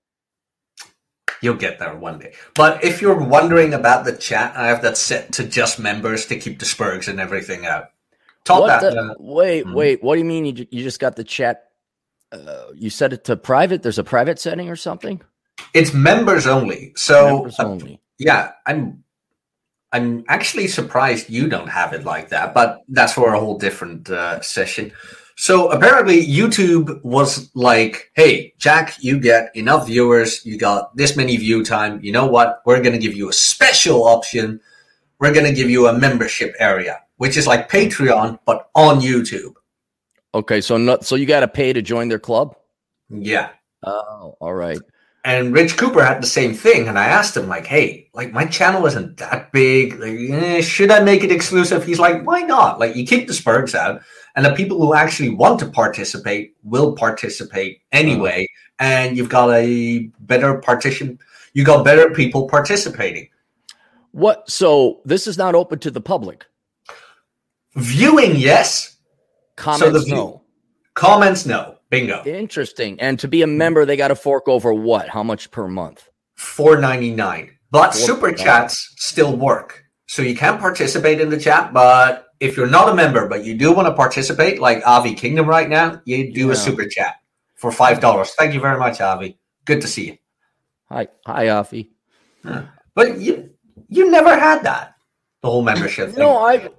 You'll 1.41 1.55
get 1.55 1.79
there 1.79 1.95
one 1.95 2.19
day. 2.19 2.33
But 2.55 2.83
if 2.83 3.01
you're 3.01 3.19
wondering 3.19 3.73
about 3.73 4.05
the 4.05 4.13
chat, 4.15 4.55
I 4.55 4.67
have 4.67 4.81
that 4.83 4.97
set 4.97 5.33
to 5.33 5.45
just 5.47 5.79
members 5.79 6.25
to 6.27 6.39
keep 6.39 6.59
the 6.59 6.65
spurgs 6.65 7.07
and 7.09 7.19
everything 7.19 7.65
out. 7.65 7.89
Talk 8.45 8.61
What 8.61 8.81
that. 8.81 8.93
the- 8.93 8.99
uh, 9.01 9.13
wait, 9.19 9.65
mhm. 9.65 9.73
wait. 9.73 10.03
What 10.03 10.15
do 10.15 10.19
you 10.19 10.25
mean? 10.25 10.45
You, 10.45 10.67
you 10.71 10.83
just 10.83 10.99
got 10.99 11.15
the 11.15 11.23
chat? 11.23 11.69
Uh, 12.31 12.67
you 12.75 12.89
set 12.89 13.13
it 13.13 13.25
to 13.25 13.35
private. 13.35 13.83
There's 13.83 13.99
a 13.99 14.03
private 14.03 14.39
setting 14.39 14.69
or 14.69 14.75
something. 14.75 15.21
it's 15.73 15.93
members 15.93 16.47
only. 16.47 16.93
So 16.95 17.35
Members 17.35 17.59
uh, 17.59 17.63
yeah, 18.19 18.51
I'm 18.65 19.02
I'm 19.93 20.25
actually 20.27 20.67
surprised 20.67 21.29
you 21.29 21.47
don't 21.47 21.69
have 21.69 21.93
it 21.93 22.03
like 22.03 22.29
that, 22.29 22.53
but 22.53 22.81
that's 22.89 23.13
for 23.13 23.33
a 23.33 23.39
whole 23.39 23.59
different 23.59 24.09
uh, 24.09 24.41
session. 24.41 24.91
So 25.35 25.69
apparently 25.69 26.25
YouTube 26.25 27.01
was 27.03 27.49
like, 27.55 28.11
"Hey, 28.15 28.53
Jack, 28.57 28.95
you 28.99 29.19
get 29.19 29.55
enough 29.55 29.87
viewers, 29.87 30.45
you 30.45 30.57
got 30.57 30.95
this 30.97 31.15
many 31.15 31.37
view 31.37 31.63
time. 31.63 31.99
You 32.03 32.11
know 32.11 32.25
what? 32.25 32.61
We're 32.65 32.81
going 32.81 32.93
to 32.93 32.99
give 32.99 33.15
you 33.15 33.29
a 33.29 33.33
special 33.33 34.03
option. 34.03 34.59
We're 35.19 35.33
going 35.33 35.45
to 35.45 35.53
give 35.53 35.69
you 35.69 35.87
a 35.87 35.97
membership 35.97 36.55
area, 36.59 36.99
which 37.17 37.37
is 37.37 37.47
like 37.47 37.69
Patreon 37.69 38.39
but 38.45 38.69
on 38.75 38.99
YouTube." 38.99 39.53
Okay, 40.35 40.59
so 40.61 40.77
not 40.77 41.05
so 41.05 41.15
you 41.15 41.27
got 41.27 41.41
to 41.41 41.47
pay 41.47 41.71
to 41.71 41.81
join 41.81 42.09
their 42.09 42.19
club. 42.19 42.55
Yeah. 43.09 43.49
Oh, 43.83 44.37
all 44.39 44.53
right. 44.53 44.79
And 45.25 45.53
Rich 45.53 45.77
Cooper 45.77 46.03
had 46.03 46.21
the 46.21 46.27
same 46.27 46.53
thing, 46.53 46.89
and 46.89 46.99
I 46.99 47.05
asked 47.05 47.37
him 47.37 47.47
like, 47.47 47.65
"Hey, 47.65 48.09
like 48.13 48.33
my 48.33 48.45
channel 48.45 48.85
isn't 48.85 49.17
that 49.17 49.53
big. 49.53 49.97
Like, 49.99 50.17
eh, 50.19 50.61
should 50.61 50.91
I 50.91 50.99
make 50.99 51.23
it 51.23 51.31
exclusive?" 51.31 51.85
He's 51.85 51.99
like, 51.99 52.25
"Why 52.25 52.41
not? 52.41 52.77
Like, 52.77 52.95
you 52.95 53.05
keep 53.05 53.27
the 53.27 53.33
Spurgs 53.33 53.73
out, 53.73 54.01
and 54.35 54.45
the 54.45 54.51
people 54.53 54.77
who 54.79 54.93
actually 54.93 55.29
want 55.29 55.59
to 55.59 55.69
participate 55.69 56.55
will 56.63 56.93
participate 56.93 57.81
anyway. 57.93 58.47
And 58.79 59.15
you've 59.15 59.29
got 59.29 59.49
a 59.51 60.09
better 60.19 60.57
partition. 60.57 61.19
You 61.53 61.63
got 61.63 61.85
better 61.85 62.09
people 62.09 62.49
participating. 62.49 63.29
What? 64.11 64.49
So 64.49 65.01
this 65.05 65.25
is 65.25 65.37
not 65.37 65.55
open 65.55 65.79
to 65.79 65.91
the 65.91 66.01
public. 66.01 66.45
Viewing, 67.75 68.35
yes. 68.35 68.97
Comments, 69.55 70.03
view- 70.03 70.15
no. 70.15 70.41
Comments, 70.95 71.45
no. 71.45 71.72
Bingo. 71.93 72.23
Interesting. 72.25 72.99
And 72.99 73.19
to 73.19 73.27
be 73.27 73.43
a 73.43 73.47
member, 73.47 73.85
they 73.85 73.95
got 73.95 74.07
to 74.07 74.15
fork 74.15 74.47
over 74.47 74.73
what? 74.73 75.09
How 75.09 75.21
much 75.21 75.51
per 75.51 75.67
month? 75.67 76.09
Four 76.35 76.79
ninety 76.79 77.11
nine. 77.11 77.51
But 77.69 77.91
super 77.91 78.31
chats 78.31 78.93
still 78.97 79.35
work. 79.37 79.83
So 80.07 80.23
you 80.23 80.35
can 80.35 80.57
participate 80.57 81.21
in 81.21 81.29
the 81.29 81.39
chat, 81.39 81.71
but 81.71 82.25
if 82.39 82.57
you're 82.57 82.67
not 82.67 82.89
a 82.89 82.95
member, 82.95 83.27
but 83.27 83.45
you 83.45 83.55
do 83.55 83.71
want 83.71 83.87
to 83.87 83.93
participate, 83.93 84.59
like 84.59 84.85
Avi 84.85 85.13
Kingdom 85.13 85.47
right 85.47 85.69
now, 85.69 86.01
you 86.05 86.33
do 86.33 86.47
Yeah. 86.47 86.53
a 86.53 86.55
super 86.55 86.85
chat 86.87 87.15
for 87.55 87.71
five 87.71 87.99
dollars. 87.99 88.31
Thank 88.31 88.55
you 88.55 88.59
very 88.59 88.79
much, 88.79 88.99
Avi. 88.99 89.37
Good 89.65 89.81
to 89.81 89.87
see 89.87 90.05
you. 90.07 90.17
Hi, 90.89 91.07
hi, 91.27 91.45
Afi. 91.45 91.89
But 92.95 93.19
you 93.19 93.51
you 93.87 94.09
never 94.09 94.35
had 94.35 94.63
that. 94.63 94.95
The 95.43 95.49
whole 95.49 95.61
membership 95.61 96.09
thing. 96.09 96.19
No, 96.19 96.37
I, 96.37 96.69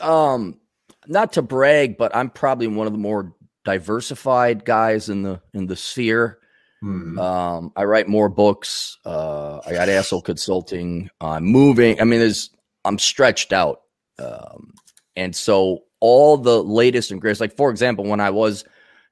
um, 0.00 0.58
not 1.06 1.34
to 1.34 1.42
brag, 1.42 1.98
but 1.98 2.16
I'm 2.16 2.30
probably 2.30 2.66
one 2.66 2.86
of 2.86 2.92
the 2.94 2.98
more 2.98 3.34
diversified 3.68 4.64
guys 4.64 5.10
in 5.10 5.22
the 5.22 5.42
in 5.52 5.66
the 5.66 5.76
sphere. 5.76 6.38
Hmm. 6.80 7.18
Um, 7.18 7.72
I 7.76 7.84
write 7.84 8.08
more 8.08 8.30
books. 8.30 8.96
Uh, 9.04 9.60
I 9.66 9.72
got 9.72 9.90
asshole 9.90 10.22
consulting. 10.22 11.10
I'm 11.20 11.44
moving. 11.44 12.00
I 12.00 12.04
mean, 12.04 12.20
there's 12.20 12.48
I'm 12.86 12.98
stretched 12.98 13.52
out, 13.52 13.82
um, 14.18 14.72
and 15.16 15.36
so 15.36 15.84
all 16.00 16.38
the 16.38 16.64
latest 16.64 17.10
and 17.10 17.20
greatest. 17.20 17.42
Like 17.42 17.58
for 17.58 17.70
example, 17.70 18.06
when 18.06 18.20
I 18.20 18.30
was 18.30 18.64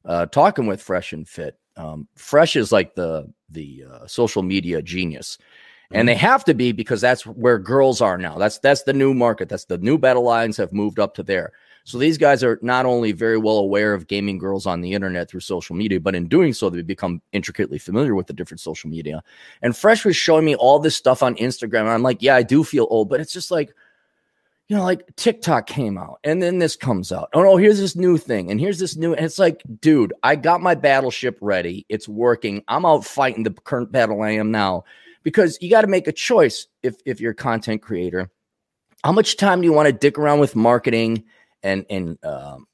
uh, 0.07 0.25
talking 0.25 0.67
with 0.67 0.81
Fresh 0.81 1.13
and 1.13 1.29
Fit, 1.29 1.59
um, 1.77 2.09
Fresh 2.17 2.57
is 2.57 2.73
like 2.73 2.95
the 2.95 3.31
the 3.51 3.85
uh, 3.93 4.07
social 4.07 4.43
media 4.43 4.81
genius, 4.81 5.37
and 5.91 6.09
they 6.09 6.15
have 6.15 6.47
to 6.47 6.55
be 6.55 6.73
because 6.73 7.03
that's 7.03 7.27
where 7.27 7.59
girls 7.59 8.01
are 8.01 8.17
now. 8.17 8.39
That's 8.39 8.59
that's 8.59 8.85
the 8.85 8.95
new 8.95 9.13
market. 9.13 9.51
That's 9.51 9.67
the 9.67 9.77
new 9.77 9.99
battle 9.99 10.23
lines 10.23 10.57
have 10.57 10.73
moved 10.73 10.99
up 10.99 11.17
to 11.17 11.23
there. 11.23 11.53
So 11.87 11.99
these 11.99 12.19
guys 12.19 12.43
are 12.43 12.59
not 12.63 12.85
only 12.85 13.13
very 13.13 13.39
well 13.39 13.59
aware 13.59 13.95
of 13.95 14.09
gaming 14.09 14.39
girls 14.39 14.67
on 14.67 14.81
the 14.81 14.93
internet 14.93 15.31
through 15.31 15.39
social 15.39 15.77
media, 15.77 16.01
but 16.01 16.17
in 16.17 16.27
doing 16.27 16.53
so, 16.53 16.69
they 16.69 16.83
become 16.83 17.23
intricately 17.33 17.79
familiar 17.79 18.17
with 18.17 18.27
the 18.27 18.33
different 18.33 18.61
social 18.61 18.91
media. 18.91 19.23
And 19.63 19.77
Fresh 19.77 20.05
was 20.05 20.17
showing 20.17 20.45
me 20.45 20.57
all 20.57 20.81
this 20.81 20.97
stuff 20.97 21.23
on 21.23 21.37
Instagram. 21.37 21.83
And 21.83 21.91
I'm 21.91 22.03
like, 22.03 22.23
yeah, 22.23 22.35
I 22.35 22.43
do 22.43 22.65
feel 22.65 22.89
old, 22.91 23.09
but 23.09 23.21
it's 23.21 23.33
just 23.33 23.53
like, 23.53 23.73
you 24.67 24.75
know, 24.75 24.83
like 24.83 25.15
TikTok 25.15 25.69
came 25.69 25.97
out 25.97 26.19
and 26.25 26.43
then 26.43 26.59
this 26.59 26.75
comes 26.75 27.13
out. 27.13 27.29
Oh 27.33 27.43
no, 27.45 27.57
here's 27.57 27.79
this 27.79 27.95
new 27.95 28.19
thing, 28.19 28.51
and 28.51 28.59
here's 28.59 28.81
this 28.81 28.97
new. 28.97 29.15
And 29.15 29.25
it's 29.25 29.39
like, 29.39 29.63
dude, 29.81 30.13
I 30.25 30.35
got 30.35 30.61
my 30.61 30.75
battleship 30.75 31.39
ready. 31.41 31.87
It's 31.89 32.09
working. 32.09 32.65
I'm 32.67 32.85
out 32.85 33.05
fighting 33.05 33.45
the 33.45 33.53
current 33.53 33.93
battle 33.93 34.23
I 34.23 34.31
am 34.31 34.51
now. 34.51 34.83
Because 35.23 35.57
you 35.61 35.71
got 35.71 35.83
to 35.83 35.87
make 35.87 36.09
a 36.09 36.13
choice 36.13 36.67
if 36.83 36.97
if 37.05 37.21
you're 37.21 37.31
a 37.31 37.37
content 37.37 37.81
creator. 37.81 38.29
How 39.05 39.13
much 39.13 39.37
time 39.37 39.61
do 39.61 39.67
you 39.67 39.73
want 39.73 39.87
to 39.87 39.93
dick 39.93 40.19
around 40.19 40.41
with 40.41 40.57
marketing 40.57 41.23
and 41.67 41.85
and 41.91 42.25
um, 42.25 42.67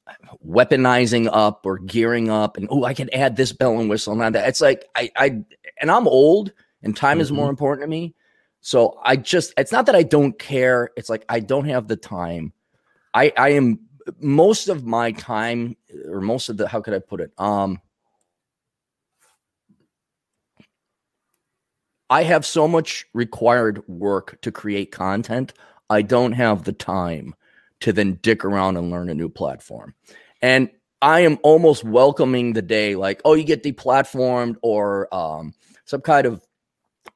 weaponizing 0.47 1.29
up 1.33 1.65
or 1.65 1.79
gearing 1.79 2.29
up 2.29 2.57
and 2.57 2.67
oh 2.71 2.85
I 2.85 2.93
can 2.93 3.09
add 3.13 3.35
this 3.35 3.51
bell 3.51 3.79
and 3.79 3.89
whistle 3.89 4.13
and 4.21 4.35
that 4.35 4.47
it's 4.47 4.61
like 4.61 4.85
I 4.95 5.11
I 5.17 5.43
and 5.81 5.91
I'm 5.91 6.07
old 6.07 6.53
and 6.83 6.95
time 6.95 7.19
is 7.19 7.31
more 7.31 7.49
important 7.49 7.85
to 7.85 7.89
me 7.89 8.13
So 8.65 8.97
I 9.03 9.17
just, 9.17 9.53
it's 9.57 9.73
not 9.73 9.87
that 9.87 9.95
I 9.95 10.03
don't 10.03 10.39
care. 10.39 10.91
It's 10.95 11.09
like 11.09 11.25
I 11.27 11.41
don't 11.41 11.65
have 11.67 11.87
the 11.89 11.97
time. 11.97 12.53
I, 13.13 13.33
I 13.37 13.49
am 13.49 13.79
most 14.19 14.69
of 14.69 14.85
my 14.85 15.11
time, 15.11 15.75
or 16.07 16.21
most 16.21 16.49
of 16.49 16.55
the, 16.57 16.67
how 16.67 16.79
could 16.81 16.93
I 16.93 16.99
put 16.99 17.19
it? 17.19 17.31
Um, 17.37 17.81
I 22.09 22.23
have 22.23 22.45
so 22.45 22.67
much 22.67 23.05
required 23.13 23.85
work 23.87 24.39
to 24.41 24.51
create 24.51 24.91
content. 24.91 25.53
I 25.89 26.01
don't 26.01 26.33
have 26.33 26.63
the 26.63 26.73
time 26.73 27.35
to 27.83 27.91
then 27.91 28.17
dick 28.21 28.45
around 28.45 28.77
and 28.77 28.89
learn 28.89 29.09
a 29.09 29.13
new 29.13 29.27
platform. 29.27 29.93
And 30.41 30.69
I 31.01 31.21
am 31.21 31.37
almost 31.43 31.83
welcoming 31.83 32.53
the 32.53 32.61
day 32.61 32.95
like, 32.95 33.21
oh, 33.25 33.33
you 33.33 33.43
get 33.43 33.61
deplatformed 33.61 34.55
or 34.61 35.13
um, 35.13 35.53
some 35.83 35.99
kind 35.99 36.25
of 36.25 36.41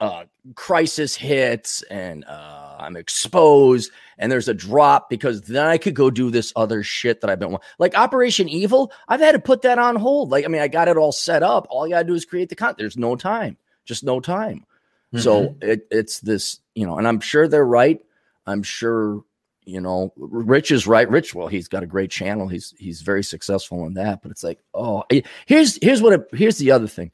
uh, 0.02 0.26
crisis 0.56 1.16
hits 1.16 1.84
and 1.84 2.26
uh, 2.26 2.76
I'm 2.80 2.98
exposed 2.98 3.92
and 4.18 4.30
there's 4.30 4.50
a 4.50 4.54
drop 4.54 5.10
because 5.10 5.44
then 5.44 5.66
I 5.66 5.78
could 5.78 5.96
go 5.96 6.10
do 6.10 6.30
this 6.30 6.52
other 6.58 6.84
shit 6.84 7.22
that 7.22 7.30
I've 7.30 7.40
been 7.40 7.58
like 7.80 7.98
Operation 7.98 8.50
Evil. 8.50 8.92
I've 9.08 9.22
had 9.22 9.32
to 9.32 9.40
put 9.40 9.62
that 9.62 9.80
on 9.80 9.96
hold. 9.96 10.32
Like, 10.32 10.44
I 10.44 10.50
mean, 10.50 10.62
I 10.62 10.68
got 10.68 10.90
it 10.90 10.98
all 10.98 11.14
set 11.14 11.44
up. 11.44 11.66
All 11.70 11.88
you 11.88 11.94
got 11.94 12.02
to 12.02 12.08
do 12.08 12.14
is 12.14 12.26
create 12.26 12.50
the 12.50 12.56
content. 12.56 12.80
There's 12.80 12.98
no 12.98 13.16
time, 13.16 13.56
just 13.86 14.04
no 14.04 14.20
time. 14.20 14.66
Mm-hmm. 15.14 15.20
So 15.20 15.56
it, 15.62 15.88
it's 15.90 16.20
this, 16.20 16.60
you 16.76 16.86
know, 16.86 16.98
and 16.98 17.08
I'm 17.08 17.22
sure 17.22 17.48
they're 17.48 17.66
right. 17.66 18.02
I'm 18.46 18.64
sure, 18.64 19.24
you 19.68 19.82
know, 19.82 20.14
Rich 20.16 20.72
is 20.72 20.88
right. 20.88 21.10
Rich, 21.10 21.36
well, 21.36 21.48
he's 21.48 21.68
got 21.68 21.84
a 21.84 21.88
great 21.88 22.10
channel. 22.10 22.48
He's 22.48 22.74
he's 22.78 23.02
very 23.02 23.24
successful 23.24 23.86
in 23.86 23.96
that. 23.96 24.22
But 24.22 24.32
it's 24.32 24.44
like, 24.44 24.60
oh, 24.74 25.04
here's 25.46 25.78
here's 25.82 26.02
what 26.02 26.14
it, 26.14 26.28
here's 26.34 26.58
the 26.58 26.72
other 26.72 26.88
thing. 26.88 27.12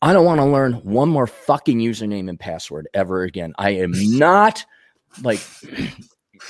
I 0.00 0.12
don't 0.12 0.24
want 0.24 0.40
to 0.40 0.44
learn 0.44 0.74
one 0.74 1.08
more 1.08 1.26
fucking 1.26 1.78
username 1.78 2.28
and 2.28 2.40
password 2.40 2.88
ever 2.94 3.22
again. 3.22 3.52
I 3.58 3.70
am 3.70 3.92
not 4.18 4.64
like 5.22 5.40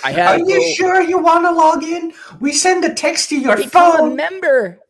I 0.04 0.12
have. 0.12 0.40
Are 0.40 0.44
you 0.44 0.60
go, 0.60 0.74
sure 0.74 1.00
you 1.00 1.18
want 1.18 1.44
to 1.44 1.52
log 1.52 1.82
in? 1.82 2.12
We 2.40 2.52
send 2.52 2.84
a 2.84 2.94
text 2.94 3.28
to 3.30 3.38
your 3.38 3.56
phone. 3.56 4.10
Remember, 4.10 4.80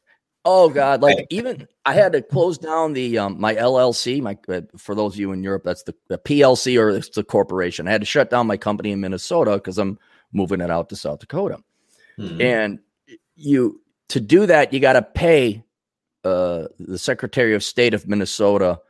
Oh 0.49 0.69
God! 0.69 1.03
Like 1.03 1.27
even 1.31 1.67
I 1.85 1.93
had 1.93 2.13
to 2.13 2.23
close 2.23 2.57
down 2.57 2.93
the 2.93 3.19
um, 3.19 3.41
my 3.41 3.57
LLC. 3.57 4.23
My 4.23 4.39
uh, 4.49 4.61
for 4.79 4.95
those 4.95 5.15
of 5.15 5.19
you 5.19 5.33
in 5.33 5.43
Europe, 5.43 5.65
that's 5.65 5.83
the, 5.83 5.95
the 6.07 6.19
PLC 6.19 6.81
or 6.81 6.91
it's 6.91 7.09
the 7.09 7.25
corporation. 7.25 7.89
I 7.89 7.91
had 7.91 8.01
to 8.01 8.07
shut 8.07 8.31
down 8.31 8.47
my 8.47 8.57
company 8.57 8.93
in 8.93 9.01
Minnesota 9.01 9.55
because 9.55 9.77
I'm 9.77 9.99
moving 10.37 10.61
it 10.61 10.71
out 10.71 10.91
to 10.91 10.97
South 10.97 11.19
Dakota. 11.19 11.59
Mm-hmm. 12.19 12.41
And 12.41 12.79
you 13.35 13.81
to 14.11 14.21
do 14.21 14.47
that, 14.47 14.73
you 14.73 14.79
got 14.79 14.93
to 14.93 15.03
pay 15.03 15.65
uh, 16.25 16.67
the 16.79 16.99
Secretary 16.99 17.55
of 17.55 17.65
State 17.65 17.95
of 17.95 18.07
Minnesota 18.07 18.81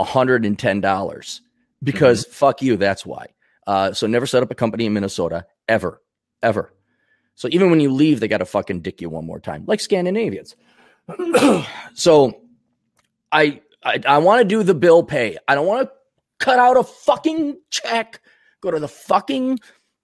hundred 0.00 0.44
and 0.44 0.58
ten 0.58 0.80
dollars 0.82 1.40
because 1.82 2.24
mm-hmm. 2.24 2.32
fuck 2.32 2.62
you. 2.62 2.76
That's 2.76 3.06
why. 3.06 3.26
Uh, 3.66 3.92
so 3.92 4.06
never 4.06 4.26
set 4.26 4.42
up 4.42 4.50
a 4.50 4.54
company 4.54 4.86
in 4.86 4.92
Minnesota 4.92 5.46
ever, 5.68 6.02
ever. 6.42 6.74
So 7.36 7.48
even 7.50 7.70
when 7.70 7.80
you 7.80 7.90
leave, 7.90 8.20
they 8.20 8.28
got 8.28 8.38
to 8.38 8.44
fucking 8.44 8.80
dick 8.80 9.00
you 9.00 9.08
one 9.08 9.24
more 9.24 9.40
time, 9.40 9.64
like 9.66 9.80
Scandinavians. 9.80 10.56
so 11.94 12.40
I 13.32 13.60
I, 13.82 14.00
I 14.06 14.18
want 14.18 14.40
to 14.40 14.44
do 14.44 14.62
the 14.62 14.74
bill 14.74 15.02
pay. 15.02 15.38
I 15.48 15.54
don't 15.54 15.66
want 15.66 15.88
to 15.88 15.94
cut 16.38 16.58
out 16.58 16.76
a 16.76 16.84
fucking 16.84 17.58
check, 17.70 18.20
go 18.60 18.70
to 18.70 18.78
the 18.78 18.88
fucking 18.88 19.58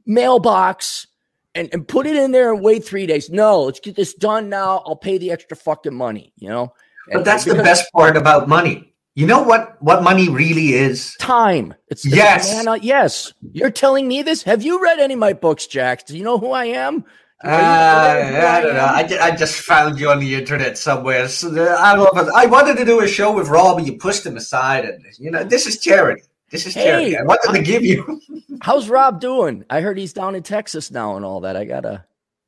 mailbox 0.06 1.06
and, 1.54 1.68
and 1.72 1.86
put 1.86 2.06
it 2.06 2.16
in 2.16 2.32
there 2.32 2.52
and 2.52 2.62
wait 2.62 2.84
three 2.84 3.06
days. 3.06 3.30
No, 3.30 3.62
let's 3.62 3.80
get 3.80 3.96
this 3.96 4.14
done 4.14 4.48
now. 4.48 4.82
I'll 4.86 4.96
pay 4.96 5.18
the 5.18 5.30
extra 5.30 5.56
fucking 5.56 5.94
money, 5.94 6.32
you 6.36 6.48
know? 6.48 6.72
And 7.08 7.20
but 7.20 7.24
that's 7.24 7.44
the 7.44 7.54
best 7.54 7.90
part 7.92 8.16
about 8.16 8.48
money. 8.48 8.94
You 9.14 9.26
know 9.26 9.42
what 9.42 9.76
what 9.82 10.02
money 10.04 10.28
really 10.28 10.74
is? 10.74 11.16
Time. 11.16 11.74
It's 11.88 12.06
yes, 12.06 12.64
man, 12.64 12.78
yes. 12.80 13.32
You're 13.52 13.70
telling 13.70 14.06
me 14.06 14.22
this. 14.22 14.44
Have 14.44 14.62
you 14.62 14.80
read 14.80 15.00
any 15.00 15.14
of 15.14 15.20
my 15.20 15.32
books, 15.32 15.66
Jack? 15.66 16.06
Do 16.06 16.16
you 16.16 16.22
know 16.22 16.38
who 16.38 16.52
I 16.52 16.66
am? 16.66 17.04
Uh, 17.42 17.48
I 17.48 18.60
don't 18.60 18.74
know. 18.74 18.84
I, 18.84 19.28
I 19.28 19.36
just 19.36 19.62
found 19.62 19.98
you 19.98 20.10
on 20.10 20.20
the 20.20 20.34
internet 20.34 20.78
somewhere. 20.78 21.26
So 21.26 21.48
I 21.50 21.96
don't 21.96 22.14
know. 22.14 22.30
I 22.36 22.46
wanted 22.46 22.76
to 22.76 22.84
do 22.84 23.00
a 23.00 23.08
show 23.08 23.34
with 23.34 23.48
Rob, 23.48 23.78
and 23.78 23.86
you 23.86 23.96
pushed 23.98 24.24
him 24.24 24.36
aside. 24.36 24.84
And 24.84 25.02
you 25.18 25.30
know, 25.30 25.42
this 25.42 25.66
is 25.66 25.80
charity. 25.80 26.22
This 26.50 26.66
is. 26.66 26.74
Hey, 26.74 27.16
I 27.16 27.22
wanted 27.22 27.56
to 27.56 27.62
give 27.62 27.84
you. 27.84 28.20
how's 28.62 28.88
Rob 28.88 29.20
doing? 29.20 29.64
I 29.70 29.80
heard 29.80 29.98
he's 29.98 30.12
down 30.12 30.34
in 30.34 30.42
Texas 30.42 30.90
now 30.90 31.16
and 31.16 31.24
all 31.24 31.40
that. 31.40 31.56
I 31.56 31.64
gotta. 31.64 32.04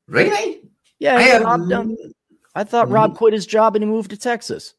Really? 0.09 0.63
Yeah, 0.99 1.17
I. 1.17 1.87
I 2.55 2.65
thought 2.65 2.91
Rob 2.91 3.11
mm-hmm. 3.11 3.17
quit 3.17 3.33
his 3.33 3.47
job 3.47 3.77
and 3.77 3.83
he 3.83 3.89
moved 3.89 4.11
to 4.11 4.17
Texas. 4.17 4.75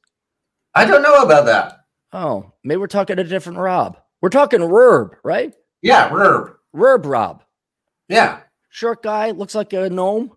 I 0.76 0.86
don't 0.86 1.02
know 1.02 1.24
about 1.24 1.46
that. 1.46 1.86
Oh, 2.12 2.52
maybe 2.64 2.78
we're 2.78 2.88
talking 2.88 3.18
a 3.18 3.24
different 3.24 3.58
Rob. 3.58 3.98
We're 4.22 4.30
talking 4.30 4.60
Rurb, 4.60 5.16
right? 5.24 5.56
Yeah, 5.82 6.10
Rurb. 6.10 6.54
Rurb 6.76 7.06
Rob. 7.06 7.44
Yeah 8.08 8.42
short 8.74 9.04
guy, 9.04 9.32
looks 9.32 9.56
like 9.56 9.72
a 9.72 9.90
gnome. 9.90 10.32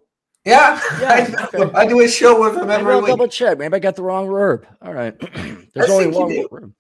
Yeah, 0.45 0.81
yeah 1.01 1.37
I, 1.39 1.45
okay. 1.47 1.73
I, 1.75 1.87
do 1.87 2.01
a 2.01 2.09
show 2.09 2.41
with 2.41 2.57
him 2.57 2.71
every 2.71 2.93
I'll 2.93 3.01
week. 3.01 3.09
Double 3.09 3.27
check. 3.27 3.59
Maybe 3.59 3.75
I 3.75 3.79
got 3.81 3.97
the 3.97 4.05
wrong 4.05 4.29
Rurb. 4.29 4.65
All 4.81 4.95
right, 4.95 5.19
there's 5.75 5.91
only 5.91 6.07
one 6.07 6.31
Rurb. 6.31 6.73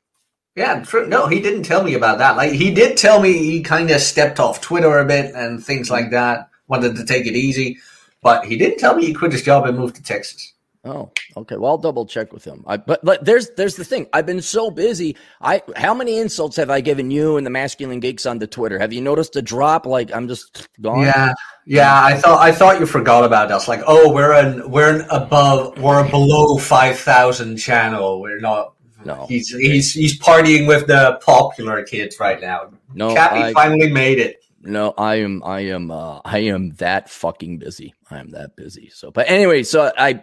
Yeah, 0.56 0.82
true. 0.82 1.06
No, 1.06 1.26
he 1.26 1.40
didn't 1.40 1.64
tell 1.64 1.84
me 1.84 1.94
about 1.94 2.18
that. 2.18 2.36
Like 2.36 2.52
he 2.52 2.72
did 2.72 2.96
tell 2.96 3.20
me 3.20 3.34
he 3.34 3.60
kind 3.60 3.90
of 3.90 4.00
stepped 4.00 4.40
off 4.40 4.62
Twitter 4.62 4.98
a 4.98 5.04
bit 5.04 5.34
and 5.34 5.62
things 5.62 5.90
like 5.90 6.10
that. 6.10 6.48
Wanted 6.66 6.96
to 6.96 7.04
take 7.04 7.26
it 7.26 7.36
easy, 7.36 7.78
but 8.22 8.46
he 8.46 8.56
didn't 8.56 8.78
tell 8.78 8.96
me 8.96 9.04
he 9.04 9.12
quit 9.12 9.32
his 9.32 9.42
job 9.42 9.66
and 9.66 9.78
moved 9.78 9.96
to 9.96 10.02
Texas. 10.02 10.54
Oh, 10.86 11.10
okay. 11.36 11.56
Well, 11.56 11.72
I'll 11.72 11.78
double 11.78 12.06
check 12.06 12.32
with 12.32 12.44
him. 12.44 12.62
I, 12.66 12.76
but, 12.76 13.04
but 13.04 13.24
there's 13.24 13.50
there's 13.50 13.74
the 13.74 13.84
thing. 13.84 14.06
I've 14.12 14.24
been 14.24 14.40
so 14.40 14.70
busy. 14.70 15.16
I 15.40 15.60
how 15.74 15.92
many 15.92 16.18
insults 16.18 16.56
have 16.56 16.70
I 16.70 16.80
given 16.80 17.10
you 17.10 17.36
and 17.36 17.44
the 17.44 17.50
masculine 17.50 17.98
geeks 17.98 18.24
on 18.24 18.38
the 18.38 18.46
Twitter? 18.46 18.78
Have 18.78 18.92
you 18.92 19.00
noticed 19.00 19.34
a 19.34 19.42
drop? 19.42 19.84
Like 19.84 20.14
I'm 20.14 20.28
just 20.28 20.68
gone. 20.80 21.02
Yeah, 21.02 21.34
yeah. 21.66 22.04
I 22.04 22.16
thought 22.16 22.40
I 22.40 22.52
thought 22.52 22.78
you 22.78 22.86
forgot 22.86 23.24
about 23.24 23.50
us. 23.50 23.66
Like, 23.66 23.82
oh, 23.86 24.12
we're 24.12 24.32
an 24.32 24.70
we're 24.70 25.00
an 25.00 25.06
above 25.10 25.76
we're 25.78 26.06
a 26.06 26.08
below 26.08 26.56
five 26.56 26.98
thousand 26.98 27.56
channel. 27.56 28.20
We're 28.20 28.40
not. 28.40 28.74
No, 29.06 29.26
he's 29.26 29.48
he's 29.48 29.92
he's 29.92 30.18
partying 30.18 30.66
with 30.66 30.86
the 30.86 31.20
popular 31.24 31.82
kids 31.84 32.18
right 32.18 32.40
now. 32.40 32.70
No, 32.94 33.14
Cappy 33.14 33.40
I, 33.40 33.52
finally 33.52 33.90
made 33.90 34.18
it. 34.18 34.42
No, 34.62 34.94
I 34.98 35.16
am 35.16 35.42
I 35.44 35.60
am 35.60 35.90
uh, 35.90 36.20
I 36.24 36.38
am 36.38 36.70
that 36.72 37.08
fucking 37.08 37.58
busy. 37.58 37.94
I 38.10 38.18
am 38.18 38.30
that 38.30 38.56
busy. 38.56 38.90
So, 38.90 39.10
but 39.10 39.28
anyway, 39.28 39.62
so 39.62 39.92
I 39.96 40.22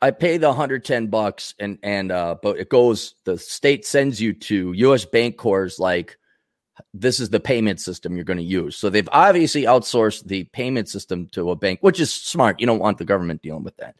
I 0.00 0.10
pay 0.10 0.38
the 0.38 0.48
110 0.48 1.08
bucks 1.08 1.54
and 1.58 1.78
and 1.82 2.10
uh 2.10 2.36
but 2.42 2.58
it 2.58 2.68
goes 2.68 3.14
the 3.24 3.38
state 3.38 3.84
sends 3.84 4.20
you 4.20 4.32
to 4.32 4.72
US 4.72 5.04
Bancorp's 5.04 5.78
like 5.78 6.18
this 6.94 7.20
is 7.20 7.30
the 7.30 7.40
payment 7.40 7.80
system 7.80 8.16
you're 8.16 8.24
going 8.24 8.38
to 8.38 8.42
use. 8.42 8.76
So 8.76 8.90
they've 8.90 9.08
obviously 9.12 9.64
outsourced 9.64 10.24
the 10.24 10.44
payment 10.44 10.88
system 10.88 11.28
to 11.32 11.50
a 11.50 11.56
bank, 11.56 11.80
which 11.82 12.00
is 12.00 12.12
smart. 12.12 12.60
You 12.60 12.66
don't 12.66 12.78
want 12.78 12.98
the 12.98 13.04
government 13.04 13.42
dealing 13.42 13.62
with 13.62 13.76
that. 13.76 13.96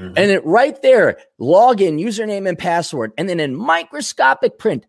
Mm-hmm. 0.00 0.14
And 0.16 0.30
it 0.30 0.44
right 0.46 0.80
there, 0.80 1.18
login, 1.38 2.00
username 2.00 2.48
and 2.48 2.58
password, 2.58 3.12
and 3.18 3.28
then 3.28 3.38
in 3.38 3.54
microscopic 3.54 4.58
print, 4.58 4.86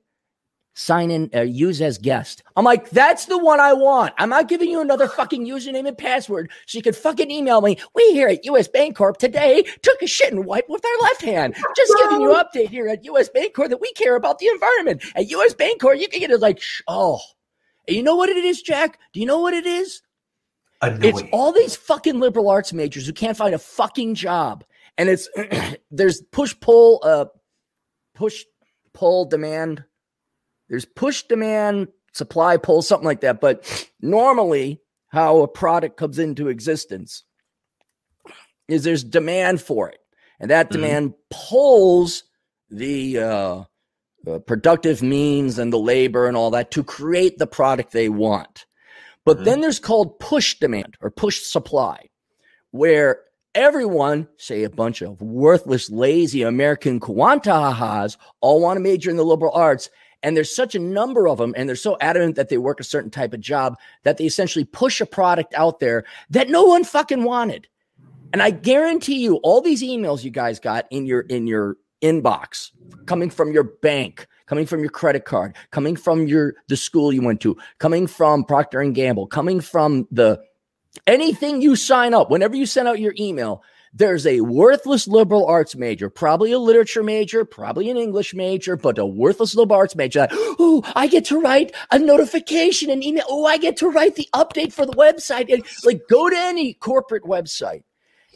sign 0.74 1.12
in, 1.12 1.30
uh, 1.36 1.41
use 1.41 1.82
as 1.82 1.98
guest. 1.98 2.44
I'm 2.56 2.63
like, 2.63 2.89
that's 2.91 3.25
the 3.25 3.38
one 3.38 3.60
I 3.60 3.74
want. 3.74 4.13
I'm 4.18 4.30
not 4.30 4.48
giving 4.48 4.70
you 4.70 4.80
another 4.80 5.08
fucking 5.18 5.46
username 5.46 5.86
and 5.86 5.98
password 5.98 6.50
so 6.65 6.77
you 6.77 6.82
can 6.82 6.94
fucking 6.94 7.30
email 7.30 7.60
me. 7.60 7.77
We 7.94 8.13
here 8.13 8.30
at 8.30 8.46
US 8.46 8.70
Bancorp 8.70 9.18
today 9.18 9.63
took 9.82 10.01
a 10.01 10.08
shit 10.08 10.32
and 10.32 10.46
wiped 10.46 10.70
with 10.70 10.86
our 10.86 11.01
left 11.03 11.22
hand. 11.22 11.56
Just 11.75 11.94
giving 12.01 12.22
you 12.22 12.30
update 12.30 12.70
here 12.70 12.88
at 12.88 13.03
US 13.06 13.30
Bancorp 13.30 13.70
that 13.70 13.82
we 13.82 13.91
care 13.94 14.15
about 14.15 14.39
the 14.39 14.48
environment. 14.48 15.03
At 15.15 15.30
US 15.30 15.53
Bancorp, 15.53 16.00
you 16.00 16.08
can 16.08 16.22
get 16.22 16.32
it 16.32 16.39
like, 16.39 16.62
oh, 16.88 17.20
and 17.88 17.98
you 17.98 18.03
know 18.03 18.15
what 18.15 18.30
it 18.30 18.38
is, 18.38 18.62
Jack? 18.62 19.00
Do 19.12 19.20
you 19.20 19.25
know 19.25 19.39
what 19.39 19.53
it 19.53 19.65
is? 19.65 20.01
Annoying. 20.82 21.03
It's 21.03 21.24
all 21.32 21.51
these 21.51 21.75
fucking 21.75 22.20
liberal 22.20 22.50
arts 22.50 22.74
majors 22.74 23.06
who 23.06 23.13
can't 23.13 23.38
find 23.38 23.53
a 23.53 23.60
fucking 23.60 24.15
job. 24.15 24.63
And 24.98 25.10
it's 25.10 25.29
there's 25.91 26.21
push 26.31 26.55
pull, 26.60 27.01
uh, 27.03 27.25
push 28.15 28.43
pull 28.93 29.25
demand 29.25 29.86
there's 30.71 30.86
push 30.86 31.24
demand, 31.24 31.89
supply 32.13 32.55
pull, 32.55 32.81
something 32.81 33.05
like 33.05 33.19
that. 33.21 33.41
But 33.41 33.89
normally, 34.01 34.79
how 35.10 35.39
a 35.39 35.48
product 35.48 35.98
comes 35.98 36.17
into 36.17 36.48
existence 36.48 37.25
is 38.69 38.86
there's 38.86 39.03
demand 39.03 39.62
for 39.62 39.89
it, 39.89 40.00
and 40.39 40.50
that 40.50 40.69
mm-hmm. 40.69 40.81
demand 40.81 41.13
pulls 41.29 42.24
the 42.69 43.19
uh, 43.19 43.63
uh, 44.25 44.39
productive 44.48 45.03
means 45.03 45.60
and 45.60 45.74
the 45.74 45.77
labor 45.77 46.25
and 46.25 46.38
all 46.38 46.51
that 46.51 46.71
to 46.71 46.86
create 46.86 47.38
the 47.38 47.48
product 47.48 47.91
they 47.91 48.07
want. 48.07 48.65
But 49.25 49.36
mm-hmm. 49.36 49.43
then 49.43 49.62
there's 49.62 49.79
called 49.79 50.19
push 50.19 50.57
demand 50.57 50.95
or 51.01 51.12
push 51.12 51.41
supply, 51.41 52.07
where 52.71 53.24
everyone, 53.55 54.27
say 54.38 54.63
a 54.63 54.70
bunch 54.70 55.01
of 55.01 55.22
worthless, 55.22 55.89
lazy 55.89 56.41
American 56.41 57.00
quantahas, 57.00 58.17
all 58.41 58.62
want 58.62 58.77
to 58.77 58.81
major 58.81 59.10
in 59.10 59.17
the 59.17 59.25
liberal 59.25 59.53
arts 59.53 59.89
and 60.24 60.38
there's 60.38 60.53
such 60.55 60.75
a 60.75 60.79
number 60.79 61.27
of 61.27 61.38
them, 61.38 61.53
and 61.58 61.67
they're 61.67 61.75
so 61.75 61.98
adamant 62.00 62.36
that 62.36 62.50
they 62.50 62.58
work 62.58 62.79
a 62.79 62.84
certain 62.84 63.10
type 63.10 63.34
of 63.34 63.39
job 63.39 63.77
that 64.03 64.17
they 64.17 64.25
essentially 64.25 64.65
push 64.65 65.01
a 65.01 65.05
product 65.05 65.53
out 65.55 65.79
there 65.79 66.05
that 66.29 66.50
no 66.50 66.63
one 66.63 66.84
fucking 66.84 67.24
wanted. 67.24 67.67
And 68.34 68.41
I 68.41 68.51
guarantee 68.51 69.20
you, 69.20 69.38
all 69.38 69.62
these 69.62 69.84
emails 69.84 70.24
you 70.24 70.31
guys 70.31 70.60
got 70.60 70.86
in 70.89 71.05
your 71.05 71.22
in 71.22 71.48
your 71.48 71.77
inbox 72.01 72.72
coming 73.05 73.29
from 73.29 73.51
your 73.51 73.63
bank, 73.63 74.27
coming 74.46 74.65
from 74.65 74.79
your 74.79 74.89
credit 74.89 75.25
card, 75.25 75.55
coming 75.72 75.96
from 75.96 76.27
your 76.27 76.55
the 76.67 76.77
school 76.77 77.12
you 77.12 77.22
went 77.22 77.41
to, 77.41 77.58
coming 77.79 78.08
from 78.08 78.43
Procter 78.46 78.79
and 78.79 78.96
Gamble, 78.96 79.27
coming 79.27 79.60
from 79.60 80.08
the 80.12 80.39
anything 81.07 81.62
you 81.62 81.75
sign 81.75 82.13
up, 82.13 82.29
whenever 82.29 82.55
you 82.55 82.65
send 82.65 82.88
out 82.88 83.00
your 83.00 83.13
email, 83.19 83.63
there's 83.93 84.25
a 84.25 84.39
worthless 84.41 85.07
liberal 85.07 85.45
arts 85.45 85.75
major, 85.75 86.10
probably 86.10 86.53
a 86.53 86.60
literature 86.60 87.03
major, 87.03 87.43
probably 87.43 87.89
an 87.89 87.98
English 87.98 88.33
major, 88.33 88.77
but 88.77 88.98
a 88.98 89.05
worthless 89.05 89.53
liberal 89.53 89.79
arts 89.79 89.95
major. 89.95 90.27
oh, 90.31 90.81
I 90.95 91.07
get 91.07 91.25
to 91.25 91.41
write 91.41 91.74
a 91.91 92.00
notification 92.00 92.89
and 92.89 93.03
email. 93.03 93.25
Oh, 93.27 93.45
I 93.45 93.57
get 93.57 93.75
to 93.77 93.89
write 93.89 94.15
the 94.15 94.29
update 94.33 94.71
for 94.71 94.86
the 94.86 94.93
website. 94.93 95.51
And 95.51 95.65
like 95.83 96.01
go 96.10 96.29
to 96.29 96.38
any 96.38 96.74
corporate 96.75 97.24
website 97.24 97.83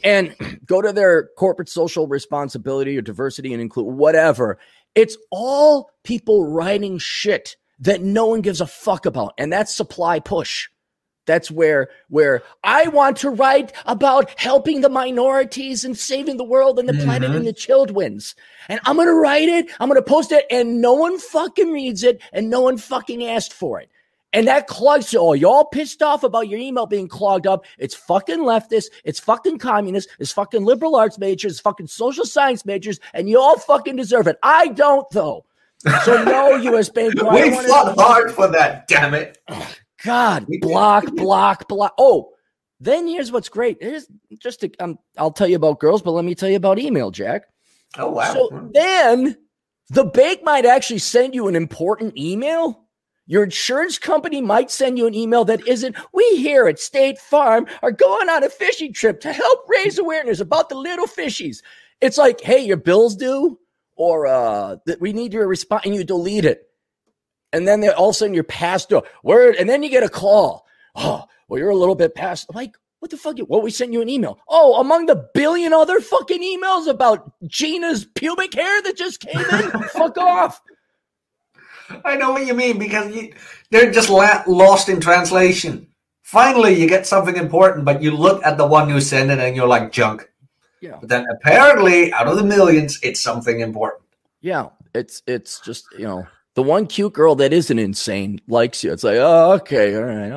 and 0.03 0.35
go 0.65 0.81
to 0.81 0.91
their 0.91 1.29
corporate 1.37 1.69
social 1.69 2.07
responsibility 2.07 2.97
or 2.97 3.01
diversity 3.01 3.53
and 3.53 3.61
include 3.61 3.95
whatever. 3.95 4.59
It's 4.93 5.17
all 5.31 5.89
people 6.03 6.47
writing 6.47 6.97
shit 6.97 7.55
that 7.79 8.01
no 8.01 8.25
one 8.25 8.41
gives 8.41 8.59
a 8.61 8.67
fuck 8.67 9.05
about. 9.05 9.33
And 9.37 9.51
that's 9.51 9.73
supply 9.73 10.19
push. 10.19 10.67
That's 11.25 11.49
where 11.49 11.89
where 12.09 12.43
I 12.63 12.87
want 12.89 13.17
to 13.17 13.29
write 13.29 13.73
about 13.85 14.39
helping 14.39 14.81
the 14.81 14.89
minorities 14.89 15.83
and 15.83 15.97
saving 15.97 16.37
the 16.37 16.43
world 16.43 16.79
and 16.79 16.87
the 16.87 16.93
mm-hmm. 16.93 17.05
planet 17.05 17.35
and 17.35 17.47
the 17.47 17.53
children's. 17.53 18.35
And 18.69 18.79
I'm 18.85 18.97
gonna 18.97 19.13
write 19.13 19.49
it, 19.49 19.69
I'm 19.79 19.89
gonna 19.89 20.01
post 20.01 20.31
it, 20.31 20.45
and 20.49 20.81
no 20.81 20.93
one 20.93 21.17
fucking 21.17 21.71
reads 21.71 22.03
it, 22.03 22.21
and 22.31 22.49
no 22.49 22.61
one 22.61 22.77
fucking 22.77 23.25
asked 23.25 23.53
for 23.53 23.79
it. 23.79 23.89
And 24.33 24.47
that 24.49 24.67
clogs 24.67 25.13
you. 25.13 25.19
Oh, 25.19 25.31
y'all 25.31 25.63
pissed 25.63 26.03
off 26.03 26.23
about 26.23 26.49
your 26.49 26.59
email 26.59 26.85
being 26.85 27.07
clogged 27.07 27.47
up. 27.47 27.63
It's 27.77 27.95
fucking 27.95 28.39
leftist. 28.39 28.87
It's 29.05 29.17
fucking 29.17 29.59
communist. 29.59 30.09
It's 30.19 30.33
fucking 30.33 30.65
liberal 30.65 30.97
arts 30.97 31.17
majors. 31.17 31.53
It's 31.53 31.61
fucking 31.61 31.87
social 31.87 32.25
science 32.25 32.65
majors. 32.65 32.99
And 33.13 33.29
you 33.29 33.39
all 33.39 33.57
fucking 33.57 33.95
deserve 33.95 34.27
it. 34.27 34.37
I 34.43 34.67
don't, 34.67 35.09
though. 35.11 35.45
So 36.03 36.21
no, 36.25 36.55
U.S. 36.57 36.89
Bank. 36.89 37.13
we 37.13 37.49
fought 37.51 37.97
hard 37.97 38.33
for 38.33 38.49
that. 38.49 38.89
Damn 38.89 39.13
it. 39.13 39.37
God, 40.05 40.45
block, 40.61 41.05
block, 41.15 41.67
block. 41.67 41.93
Oh, 41.97 42.29
then 42.79 43.07
here's 43.07 43.31
what's 43.31 43.49
great. 43.49 43.77
Here's 43.81 44.07
just 44.39 44.61
to, 44.61 44.71
um, 44.79 44.99
I'll 45.17 45.31
tell 45.31 45.47
you 45.47 45.55
about 45.55 45.79
girls, 45.79 46.01
but 46.01 46.11
let 46.11 46.25
me 46.25 46.35
tell 46.35 46.49
you 46.49 46.57
about 46.57 46.79
email, 46.79 47.11
Jack. 47.11 47.43
Oh 47.97 48.11
wow. 48.11 48.33
So 48.33 48.69
then 48.73 49.37
the 49.89 50.05
bank 50.05 50.43
might 50.43 50.65
actually 50.65 50.99
send 50.99 51.33
you 51.33 51.47
an 51.47 51.55
important 51.55 52.17
email. 52.17 52.83
Your 53.27 53.43
insurance 53.43 53.97
company 53.97 54.39
might 54.39 54.69
send 54.69 54.99
you 54.99 55.07
an 55.07 55.15
email 55.15 55.45
that 55.45 55.67
isn't, 55.67 55.95
we 56.13 56.23
here 56.37 56.67
at 56.67 56.77
State 56.77 57.17
Farm 57.17 57.65
are 57.81 57.91
going 57.91 58.29
on 58.29 58.43
a 58.43 58.49
fishing 58.49 58.93
trip 58.93 59.19
to 59.21 59.33
help 59.33 59.61
raise 59.67 59.97
awareness 59.97 60.39
about 60.39 60.69
the 60.69 60.75
little 60.75 61.07
fishies. 61.07 61.63
It's 62.01 62.19
like, 62.19 62.39
hey, 62.41 62.59
your 62.59 62.77
bill's 62.77 63.15
due, 63.15 63.57
or 63.95 64.27
uh, 64.27 64.75
that 64.85 65.01
we 65.01 65.11
need 65.11 65.33
your 65.33 65.47
response, 65.47 65.85
and 65.85 65.95
you 65.95 66.03
delete 66.03 66.45
it 66.45 66.64
and 67.55 67.65
then 67.65 67.87
all 67.91 68.09
of 68.09 68.15
a 68.15 68.17
sudden 68.17 68.33
you're 68.33 68.43
past 68.43 68.91
word, 69.23 69.55
and 69.55 69.69
then 69.69 69.81
you 69.81 69.89
get 69.89 70.03
a 70.03 70.09
call. 70.09 70.65
Oh, 70.93 71.23
well, 71.47 71.59
you're 71.59 71.69
a 71.69 71.75
little 71.75 71.95
bit 71.95 72.13
past. 72.13 72.53
Like, 72.53 72.75
what 72.99 73.11
the 73.11 73.17
fuck? 73.17 73.37
What 73.39 73.63
we 73.63 73.71
sent 73.71 73.93
you 73.93 74.01
an 74.01 74.09
email? 74.09 74.39
Oh, 74.49 74.79
among 74.81 75.05
the 75.05 75.29
billion 75.33 75.71
other 75.71 76.01
fucking 76.01 76.41
emails 76.41 76.87
about 76.87 77.31
Gina's 77.47 78.05
pubic 78.05 78.53
hair 78.53 78.81
that 78.81 78.97
just 78.97 79.21
came 79.21 79.39
in. 79.39 79.71
fuck 79.89 80.17
off. 80.17 80.61
I 82.03 82.17
know 82.17 82.31
what 82.31 82.45
you 82.45 82.53
mean 82.53 82.77
because 82.77 83.15
you, 83.15 83.33
they're 83.71 83.91
just 83.91 84.09
la- 84.09 84.43
lost 84.47 84.89
in 84.89 84.99
translation. 84.99 85.87
Finally, 86.23 86.73
you 86.73 86.89
get 86.89 87.05
something 87.05 87.37
important, 87.37 87.85
but 87.85 88.01
you 88.01 88.11
look 88.11 88.43
at 88.43 88.57
the 88.57 88.65
one 88.65 88.89
who 88.89 88.99
sent 88.99 89.31
it 89.31 89.39
and 89.39 89.55
you're 89.55 89.67
like 89.67 89.91
junk. 89.91 90.27
Yeah. 90.81 90.97
But 90.99 91.07
then 91.07 91.25
apparently, 91.31 92.11
out 92.11 92.27
of 92.27 92.35
the 92.35 92.43
millions, 92.43 92.99
it's 93.01 93.21
something 93.21 93.61
important. 93.61 94.03
Yeah, 94.41 94.69
it's 94.93 95.21
it's 95.25 95.59
just 95.61 95.85
you 95.97 96.05
know 96.05 96.27
the 96.55 96.63
one 96.63 96.87
cute 96.87 97.13
girl 97.13 97.35
that 97.35 97.53
isn't 97.53 97.77
insane 97.77 98.41
likes 98.47 98.83
you. 98.83 98.91
It's 98.91 99.03
like, 99.03 99.17
oh, 99.17 99.51
okay, 99.53 99.95
all 99.95 100.03
right. 100.03 100.31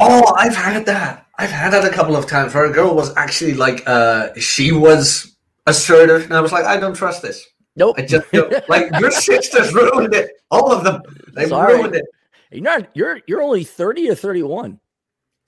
Oh, 0.00 0.34
I've 0.36 0.54
had 0.54 0.84
that. 0.86 1.26
I've 1.38 1.50
had 1.50 1.72
that 1.72 1.84
a 1.84 1.90
couple 1.90 2.16
of 2.16 2.26
times 2.26 2.54
where 2.54 2.66
a 2.66 2.72
girl 2.72 2.94
was 2.94 3.16
actually 3.16 3.54
like, 3.54 3.82
uh, 3.86 4.34
she 4.38 4.72
was 4.72 5.36
assertive, 5.66 6.24
and 6.24 6.34
I 6.34 6.40
was 6.40 6.52
like, 6.52 6.64
I 6.64 6.78
don't 6.78 6.94
trust 6.94 7.22
this. 7.22 7.46
Nope. 7.76 7.96
I 7.98 8.02
just 8.02 8.26
like 8.68 8.90
your 9.00 9.10
sisters 9.10 9.72
ruined 9.72 10.14
it. 10.14 10.32
All 10.50 10.72
of 10.72 10.84
them. 10.84 11.00
They 11.32 11.46
ruined 11.46 11.94
it. 11.94 12.04
You're 12.50 12.62
not. 12.62 12.88
You're 12.94 13.20
you're 13.26 13.40
only 13.40 13.64
thirty 13.64 14.10
or 14.10 14.14
thirty 14.14 14.42
one. 14.42 14.78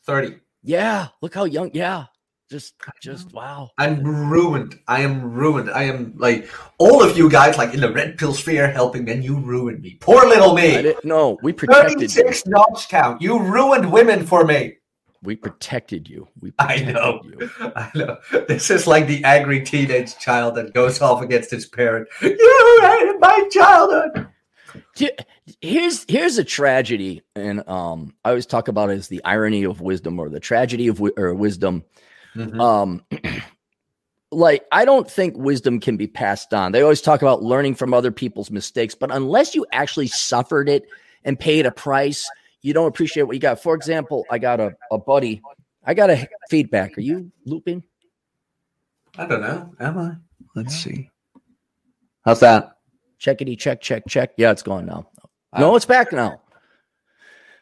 Thirty. 0.05 0.37
Yeah. 0.63 1.09
Look 1.21 1.35
how 1.35 1.45
young. 1.45 1.71
Yeah. 1.75 2.07
Just, 2.51 2.75
just 3.01 3.33
wow. 3.33 3.71
I'm 3.79 4.03
ruined. 4.03 4.79
I 4.87 5.01
am 5.01 5.33
ruined. 5.33 5.71
I 5.71 5.85
am 5.85 6.13
like 6.17 6.51
all 6.79 7.03
of 7.03 7.17
you 7.17 7.31
guys, 7.31 7.57
like 7.57 7.73
in 7.73 7.81
the 7.81 7.91
red 7.91 8.19
pill 8.19 8.35
sphere, 8.35 8.71
helping, 8.71 9.09
and 9.09 9.25
you 9.25 9.39
ruined 9.39 9.81
me. 9.81 9.97
Poor 10.01 10.27
little 10.27 10.55
me. 10.55 10.95
no, 11.05 11.39
we 11.43 11.53
protected 11.55 12.11
36 12.11 12.45
you. 12.45 12.53
notch 12.53 12.89
count. 12.89 13.23
You 13.23 13.41
ruined 13.41 13.91
women 13.91 14.27
for 14.27 14.45
me. 14.45 14.77
We 15.23 15.37
protected 15.37 16.07
you. 16.09 16.29
We 16.39 16.51
protected 16.51 16.89
I 16.89 16.93
know. 16.93 17.23
You. 17.25 17.51
I 17.77 17.91
know. 17.95 18.19
This 18.47 18.71
is 18.71 18.87
like 18.87 19.07
the 19.07 19.25
angry 19.25 19.65
teenage 19.65 20.19
child 20.19 20.55
that 20.57 20.75
goes 20.75 21.01
off 21.01 21.23
against 21.23 21.51
his 21.51 21.65
parent. 21.67 22.09
You 22.21 22.79
ruined 22.83 23.21
my 23.21 23.49
childhood. 23.51 24.29
Here's 25.61 26.05
here's 26.09 26.37
a 26.37 26.45
tragedy, 26.45 27.23
and 27.35 27.67
um, 27.69 28.15
I 28.25 28.31
always 28.31 28.47
talk 28.47 28.69
about 28.69 28.91
it 28.91 28.99
as 28.99 29.09
the 29.09 29.25
irony 29.25 29.65
of 29.65 29.81
wisdom 29.81 30.19
or 30.19 30.29
the 30.29 30.41
tragedy 30.41 30.89
of 30.89 30.97
wi- 30.97 31.15
or 31.17 31.35
wisdom 31.35 31.85
Mm-hmm. 32.37 32.61
Um, 32.61 33.05
like 34.31 34.65
I 34.73 34.85
don't 34.85 35.11
think 35.11 35.37
wisdom 35.37 35.81
can 35.81 35.97
be 35.97 36.07
passed 36.07 36.53
on. 36.53 36.73
They 36.73 36.83
always 36.83 37.01
talk 37.01 37.23
about 37.23 37.43
learning 37.43 37.77
from 37.77 37.95
other 37.95 38.11
people's 38.11 38.51
mistakes, 38.51 38.95
but 38.95 39.11
unless 39.11 39.55
you 39.55 39.67
actually 39.73 40.09
suffered 40.09 40.69
it 40.69 40.85
and 41.25 41.39
paid 41.39 41.67
a 41.67 41.71
price, 41.71 42.29
you 42.63 42.75
don't 42.75 42.89
appreciate 42.89 43.25
what 43.25 43.35
you 43.35 43.41
got. 43.41 43.63
For 43.63 43.75
example, 43.75 44.25
I 44.31 44.39
got 44.39 44.61
a, 44.61 44.75
a 44.91 44.99
buddy. 44.99 45.43
I 45.85 45.95
got 45.95 46.11
a 46.11 46.29
feedback. 46.49 46.97
Are 46.97 47.03
you 47.03 47.31
looping? 47.45 47.83
I 49.17 49.27
don't 49.27 49.43
know. 49.43 49.75
Am 49.79 49.99
I? 49.99 50.13
Let's 50.55 50.75
see. 50.75 51.11
How's 52.25 52.41
that? 52.41 52.79
Checkity 53.21 53.59
check 53.59 53.81
check 53.81 54.05
check. 54.09 54.33
Yeah, 54.37 54.51
it's 54.51 54.63
gone 54.63 54.87
now. 54.87 55.09
No, 55.57 55.77
it's 55.77 55.87
back 55.87 56.13
now. 56.13 56.41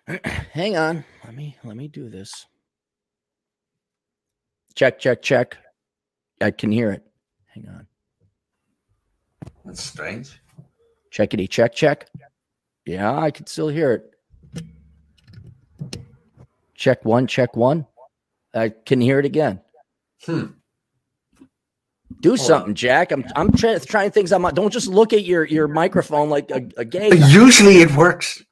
Hang 0.52 0.76
on. 0.76 1.04
Let 1.24 1.34
me 1.34 1.56
let 1.62 1.76
me 1.76 1.88
do 1.88 2.08
this. 2.08 2.46
Check, 4.74 4.98
check, 4.98 5.22
check. 5.22 5.58
I 6.40 6.50
can 6.50 6.72
hear 6.72 6.90
it. 6.90 7.04
Hang 7.54 7.68
on. 7.68 7.86
That's 9.64 9.82
strange. 9.82 10.40
Checkity 11.12 11.48
check, 11.48 11.74
check. 11.74 12.08
Yeah, 12.86 13.16
I 13.16 13.30
can 13.30 13.46
still 13.46 13.68
hear 13.68 13.92
it. 13.92 14.08
Check 16.74 17.04
one, 17.04 17.26
check 17.26 17.54
one. 17.54 17.86
I 18.54 18.70
can 18.70 19.00
hear 19.00 19.18
it 19.18 19.24
again. 19.24 19.60
Hmm. 20.24 20.46
Do 22.20 22.30
Hold 22.30 22.40
something, 22.40 22.70
on. 22.70 22.74
Jack. 22.74 23.12
I'm 23.12 23.24
I'm 23.34 23.52
trying 23.52 23.80
trying 23.80 24.10
things. 24.10 24.32
I'm 24.32 24.42
don't 24.54 24.72
just 24.72 24.88
look 24.88 25.12
at 25.12 25.24
your 25.24 25.44
your 25.44 25.68
microphone 25.68 26.30
like 26.30 26.50
a, 26.50 26.68
a 26.76 26.84
gay. 26.84 27.10
Guy. 27.10 27.28
Usually 27.28 27.82
it 27.82 27.94
works. 27.96 28.42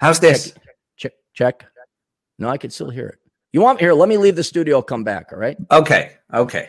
How's 0.00 0.20
this? 0.20 0.52
Check, 0.96 1.12
check, 1.34 1.62
check. 1.62 1.66
No, 2.38 2.48
I 2.48 2.56
can 2.56 2.70
still 2.70 2.90
hear 2.90 3.08
it. 3.08 3.18
You 3.58 3.64
want 3.64 3.80
here? 3.80 3.92
Let 3.92 4.08
me 4.08 4.18
leave 4.18 4.36
the 4.36 4.44
studio. 4.44 4.80
Come 4.80 5.02
back. 5.02 5.32
All 5.32 5.38
right. 5.40 5.56
Okay. 5.72 6.12
Okay. 6.32 6.68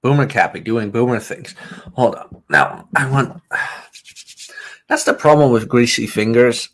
Boomer 0.00 0.24
Cappy 0.24 0.60
doing 0.60 0.90
boomer 0.90 1.20
things. 1.20 1.54
Hold 1.92 2.14
on. 2.14 2.42
Now 2.48 2.88
I 2.96 3.06
want. 3.10 3.42
That's 4.88 5.04
the 5.04 5.12
problem 5.12 5.52
with 5.52 5.68
greasy 5.68 6.06
fingers 6.06 6.70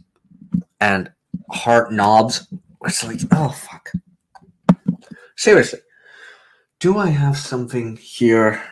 and 0.81 1.11
hard 1.51 1.91
knobs. 1.91 2.47
It's 2.85 3.03
like, 3.03 3.19
oh 3.33 3.49
fuck. 3.49 3.91
Seriously, 5.37 5.81
do 6.79 6.97
I 6.97 7.09
have 7.09 7.37
something 7.37 7.97
here 7.97 8.63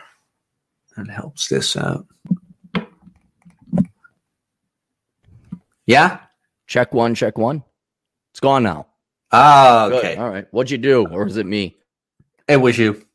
that 0.95 1.09
helps 1.09 1.49
this 1.49 1.75
out? 1.75 2.07
Yeah. 5.85 6.19
Check 6.65 6.93
one. 6.93 7.13
Check 7.13 7.37
one. 7.37 7.61
It's 8.31 8.39
gone 8.39 8.63
now. 8.63 8.88
Ah, 9.31 9.85
okay. 9.85 10.15
Good. 10.15 10.17
All 10.17 10.29
right. 10.29 10.47
What'd 10.51 10.71
you 10.71 10.77
do, 10.77 11.07
or 11.07 11.27
is 11.27 11.37
it 11.37 11.45
me? 11.45 11.77
It 12.47 12.57
was 12.57 12.77
you. 12.77 13.05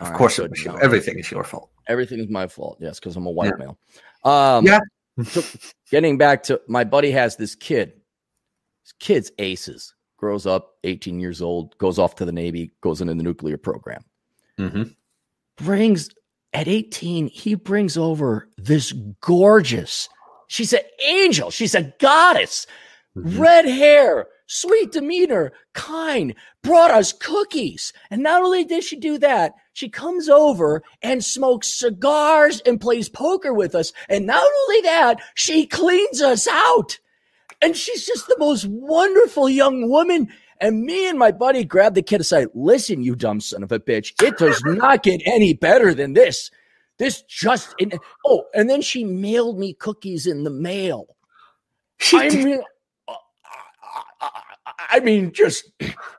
All 0.00 0.06
of 0.06 0.12
right, 0.12 0.18
course, 0.18 0.38
it 0.38 0.50
was 0.50 0.64
you. 0.64 0.78
Everything 0.80 1.18
is 1.18 1.30
your 1.30 1.44
fault. 1.44 1.70
Everything 1.88 2.20
is 2.20 2.28
my 2.28 2.46
fault. 2.46 2.78
Yes, 2.80 2.98
because 2.98 3.16
I'm 3.16 3.26
a 3.26 3.30
white 3.30 3.52
yeah. 3.58 3.66
male. 3.66 3.78
Um, 4.24 4.66
yeah. 4.66 4.80
so 5.24 5.42
getting 5.90 6.16
back 6.16 6.42
to 6.44 6.60
my 6.68 6.84
buddy 6.84 7.10
has 7.10 7.36
this 7.36 7.54
kid. 7.54 7.92
This 8.84 8.92
kid's 8.98 9.32
aces. 9.38 9.94
Grows 10.16 10.46
up, 10.46 10.76
18 10.84 11.18
years 11.18 11.42
old, 11.42 11.76
goes 11.78 11.98
off 11.98 12.14
to 12.16 12.24
the 12.24 12.32
Navy, 12.32 12.70
goes 12.80 13.00
into 13.00 13.14
the 13.14 13.22
nuclear 13.22 13.58
program. 13.58 14.04
Mm-hmm. 14.58 14.84
Brings 15.56 16.08
at 16.52 16.68
18, 16.68 17.28
he 17.28 17.54
brings 17.54 17.96
over 17.96 18.48
this 18.56 18.92
gorgeous. 19.20 20.08
She's 20.48 20.72
an 20.72 20.80
angel. 21.04 21.50
She's 21.50 21.74
a 21.74 21.92
goddess. 21.98 22.66
Mm-hmm. 23.16 23.40
Red 23.40 23.64
hair, 23.66 24.26
sweet 24.52 24.92
demeanor, 24.92 25.52
kind, 25.72 26.34
brought 26.62 26.90
us 26.90 27.12
cookies. 27.12 27.92
And 28.10 28.22
not 28.22 28.42
only 28.42 28.64
did 28.64 28.84
she 28.84 28.96
do 28.96 29.16
that, 29.18 29.54
she 29.72 29.88
comes 29.88 30.28
over 30.28 30.82
and 31.02 31.24
smokes 31.24 31.68
cigars 31.68 32.60
and 32.66 32.80
plays 32.80 33.08
poker 33.08 33.54
with 33.54 33.74
us. 33.74 33.92
And 34.08 34.26
not 34.26 34.44
only 34.44 34.82
that, 34.82 35.20
she 35.34 35.66
cleans 35.66 36.20
us 36.20 36.46
out. 36.46 36.98
And 37.62 37.76
she's 37.76 38.04
just 38.04 38.26
the 38.26 38.36
most 38.38 38.66
wonderful 38.66 39.48
young 39.48 39.88
woman. 39.88 40.28
And 40.60 40.82
me 40.82 41.08
and 41.08 41.18
my 41.18 41.32
buddy 41.32 41.64
grabbed 41.64 41.96
the 41.96 42.02
kid 42.02 42.20
aside. 42.20 42.48
Listen, 42.54 43.02
you 43.02 43.16
dumb 43.16 43.40
son 43.40 43.62
of 43.62 43.72
a 43.72 43.80
bitch. 43.80 44.12
It 44.22 44.36
does 44.36 44.62
not 44.66 45.02
get 45.02 45.22
any 45.24 45.54
better 45.54 45.94
than 45.94 46.12
this. 46.12 46.50
This 46.98 47.22
just 47.22 47.74
in, 47.78 47.92
oh, 48.26 48.44
and 48.54 48.68
then 48.68 48.82
she 48.82 49.02
mailed 49.02 49.58
me 49.58 49.72
cookies 49.72 50.26
in 50.26 50.44
the 50.44 50.50
mail. 50.50 51.16
I 52.12 52.28
mean, 52.44 52.62
I 54.78 55.00
mean, 55.00 55.32
just 55.32 55.70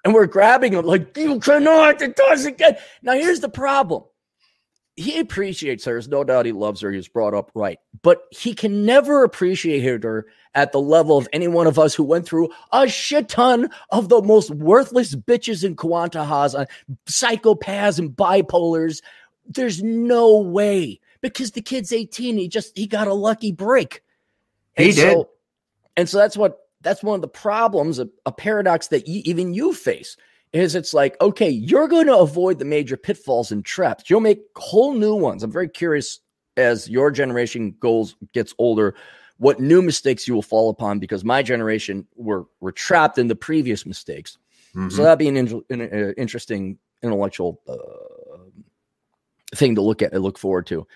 and 0.03 0.13
we're 0.13 0.27
grabbing 0.27 0.73
him 0.73 0.85
like 0.85 1.15
you 1.17 1.39
cannot. 1.39 2.01
It 2.01 2.15
doesn't 2.15 2.57
get. 2.57 2.81
Now 3.01 3.13
here's 3.13 3.39
the 3.39 3.49
problem. 3.49 4.03
He 4.95 5.19
appreciates 5.19 5.85
her. 5.85 5.93
There's 5.93 6.07
no 6.07 6.23
doubt 6.23 6.45
he 6.45 6.51
loves 6.51 6.81
her. 6.81 6.91
He 6.91 6.97
was 6.97 7.07
brought 7.07 7.33
up 7.33 7.51
right, 7.55 7.79
but 8.03 8.23
he 8.29 8.53
can 8.53 8.85
never 8.85 9.23
appreciate 9.23 10.03
her 10.03 10.27
at 10.53 10.71
the 10.71 10.79
level 10.79 11.17
of 11.17 11.27
any 11.33 11.47
one 11.47 11.65
of 11.65 11.79
us 11.79 11.95
who 11.95 12.03
went 12.03 12.27
through 12.27 12.49
a 12.71 12.87
shit 12.87 13.27
ton 13.27 13.71
of 13.89 14.09
the 14.09 14.21
most 14.21 14.51
worthless 14.51 15.15
bitches 15.15 15.63
in 15.63 15.75
Quantahas, 15.75 16.57
uh, 16.59 16.65
psychopaths 17.07 17.97
and 17.97 18.11
bipolars. 18.11 19.01
There's 19.47 19.81
no 19.81 20.37
way 20.37 20.99
because 21.21 21.51
the 21.51 21.61
kid's 21.61 21.91
18. 21.91 22.37
He 22.37 22.47
just 22.47 22.77
he 22.77 22.85
got 22.85 23.07
a 23.07 23.13
lucky 23.15 23.51
break. 23.51 24.03
He 24.77 24.85
and 24.85 24.95
did. 24.95 25.11
So, 25.13 25.29
and 25.97 26.09
so 26.09 26.17
that's 26.19 26.37
what 26.37 26.62
that's 26.83 27.03
one 27.03 27.15
of 27.15 27.21
the 27.21 27.27
problems, 27.27 27.99
a, 27.99 28.09
a 28.25 28.31
paradox 28.31 28.87
that 28.87 29.07
you, 29.07 29.21
even 29.25 29.53
you 29.53 29.73
face 29.73 30.17
is 30.51 30.75
it's 30.75 30.93
like, 30.93 31.19
okay, 31.19 31.49
you're 31.49 31.87
going 31.87 32.05
to 32.05 32.17
avoid 32.17 32.59
the 32.59 32.65
major 32.65 32.95
pitfalls 32.95 33.51
and 33.51 33.65
traps. 33.65 34.09
You'll 34.09 34.21
make 34.21 34.41
whole 34.55 34.93
new 34.93 35.15
ones. 35.15 35.41
I'm 35.41 35.51
very 35.51 35.69
curious 35.69 36.19
as 36.55 36.87
your 36.87 37.09
generation 37.09 37.75
goes 37.79 38.15
gets 38.33 38.53
older, 38.59 38.95
what 39.37 39.59
new 39.59 39.81
mistakes 39.81 40.27
you 40.27 40.35
will 40.35 40.43
fall 40.43 40.69
upon 40.69 40.99
because 40.99 41.23
my 41.23 41.41
generation 41.41 42.07
were 42.15 42.45
were 42.59 42.71
trapped 42.71 43.17
in 43.17 43.27
the 43.27 43.35
previous 43.35 43.85
mistakes. 43.85 44.37
Mm-hmm. 44.75 44.89
So 44.89 45.03
that'd 45.03 45.19
be 45.19 45.27
an, 45.27 45.37
in, 45.37 45.63
an 45.69 45.81
uh, 45.81 46.13
interesting 46.17 46.77
intellectual 47.01 47.59
uh, 47.67 47.75
thing 49.55 49.75
to 49.75 49.81
look 49.81 50.01
at 50.01 50.13
and 50.13 50.23
look 50.23 50.37
forward 50.37 50.67
to. 50.67 50.87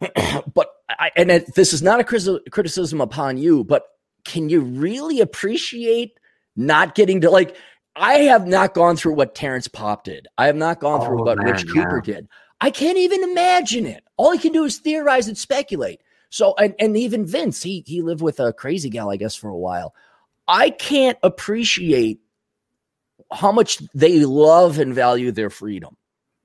but 0.54 0.70
I, 0.88 1.10
and 1.16 1.30
it, 1.30 1.54
this 1.54 1.72
is 1.72 1.82
not 1.82 2.00
a 2.00 2.04
criticism 2.04 3.00
upon 3.00 3.36
you, 3.36 3.64
but 3.64 3.86
can 4.24 4.48
you 4.48 4.60
really 4.60 5.20
appreciate 5.20 6.18
not 6.56 6.94
getting 6.94 7.20
to 7.22 7.30
like 7.30 7.56
I 7.96 8.14
have 8.20 8.46
not 8.46 8.74
gone 8.74 8.96
through 8.96 9.14
what 9.14 9.34
Terrence 9.34 9.68
Popp 9.68 10.04
did. 10.04 10.26
I 10.36 10.46
have 10.46 10.56
not 10.56 10.80
gone 10.80 11.06
through 11.06 11.20
oh, 11.20 11.24
what 11.24 11.38
man, 11.38 11.46
Rich 11.46 11.68
Cooper 11.68 12.00
did. 12.00 12.28
I 12.60 12.70
can't 12.70 12.98
even 12.98 13.22
imagine 13.22 13.86
it. 13.86 14.02
All 14.16 14.32
I 14.32 14.36
can 14.36 14.52
do 14.52 14.64
is 14.64 14.78
theorize 14.78 15.28
and 15.28 15.38
speculate. 15.38 16.00
So 16.30 16.54
and, 16.56 16.74
and 16.80 16.96
even 16.96 17.26
Vince, 17.26 17.62
he 17.62 17.84
he 17.86 18.02
lived 18.02 18.22
with 18.22 18.40
a 18.40 18.52
crazy 18.52 18.90
gal, 18.90 19.10
I 19.10 19.16
guess, 19.16 19.34
for 19.34 19.48
a 19.48 19.56
while. 19.56 19.94
I 20.48 20.70
can't 20.70 21.18
appreciate 21.22 22.20
how 23.32 23.52
much 23.52 23.78
they 23.94 24.24
love 24.24 24.78
and 24.78 24.94
value 24.94 25.30
their 25.30 25.50
freedom. 25.50 25.96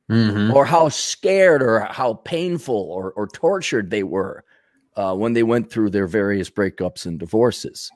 Mm-hmm. 0.09 0.55
Or 0.55 0.65
how 0.65 0.89
scared 0.89 1.61
or 1.61 1.81
how 1.81 2.15
painful 2.15 2.75
or, 2.75 3.11
or 3.11 3.27
tortured 3.27 3.91
they 3.91 4.01
were 4.01 4.43
uh, 4.99 5.15
when 5.15 5.31
they 5.31 5.43
went 5.43 5.71
through 5.71 5.89
their 5.89 6.07
various 6.07 6.49
breakups 6.49 7.05
and 7.05 7.17
divorces. 7.17 7.89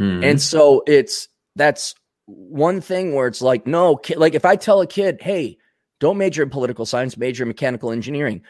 Mm-hmm. 0.00 0.24
And 0.24 0.40
so 0.40 0.82
it's 0.86 1.28
that's 1.56 1.94
one 2.24 2.80
thing 2.80 3.14
where 3.14 3.26
it's 3.26 3.42
like, 3.42 3.66
no, 3.66 4.00
like 4.16 4.34
if 4.34 4.46
I 4.46 4.56
tell 4.56 4.80
a 4.80 4.86
kid, 4.86 5.18
hey, 5.20 5.58
don't 6.00 6.16
major 6.16 6.42
in 6.42 6.48
political 6.48 6.86
science, 6.86 7.18
major 7.18 7.44
in 7.44 7.48
mechanical 7.48 7.92
engineering. 7.92 8.42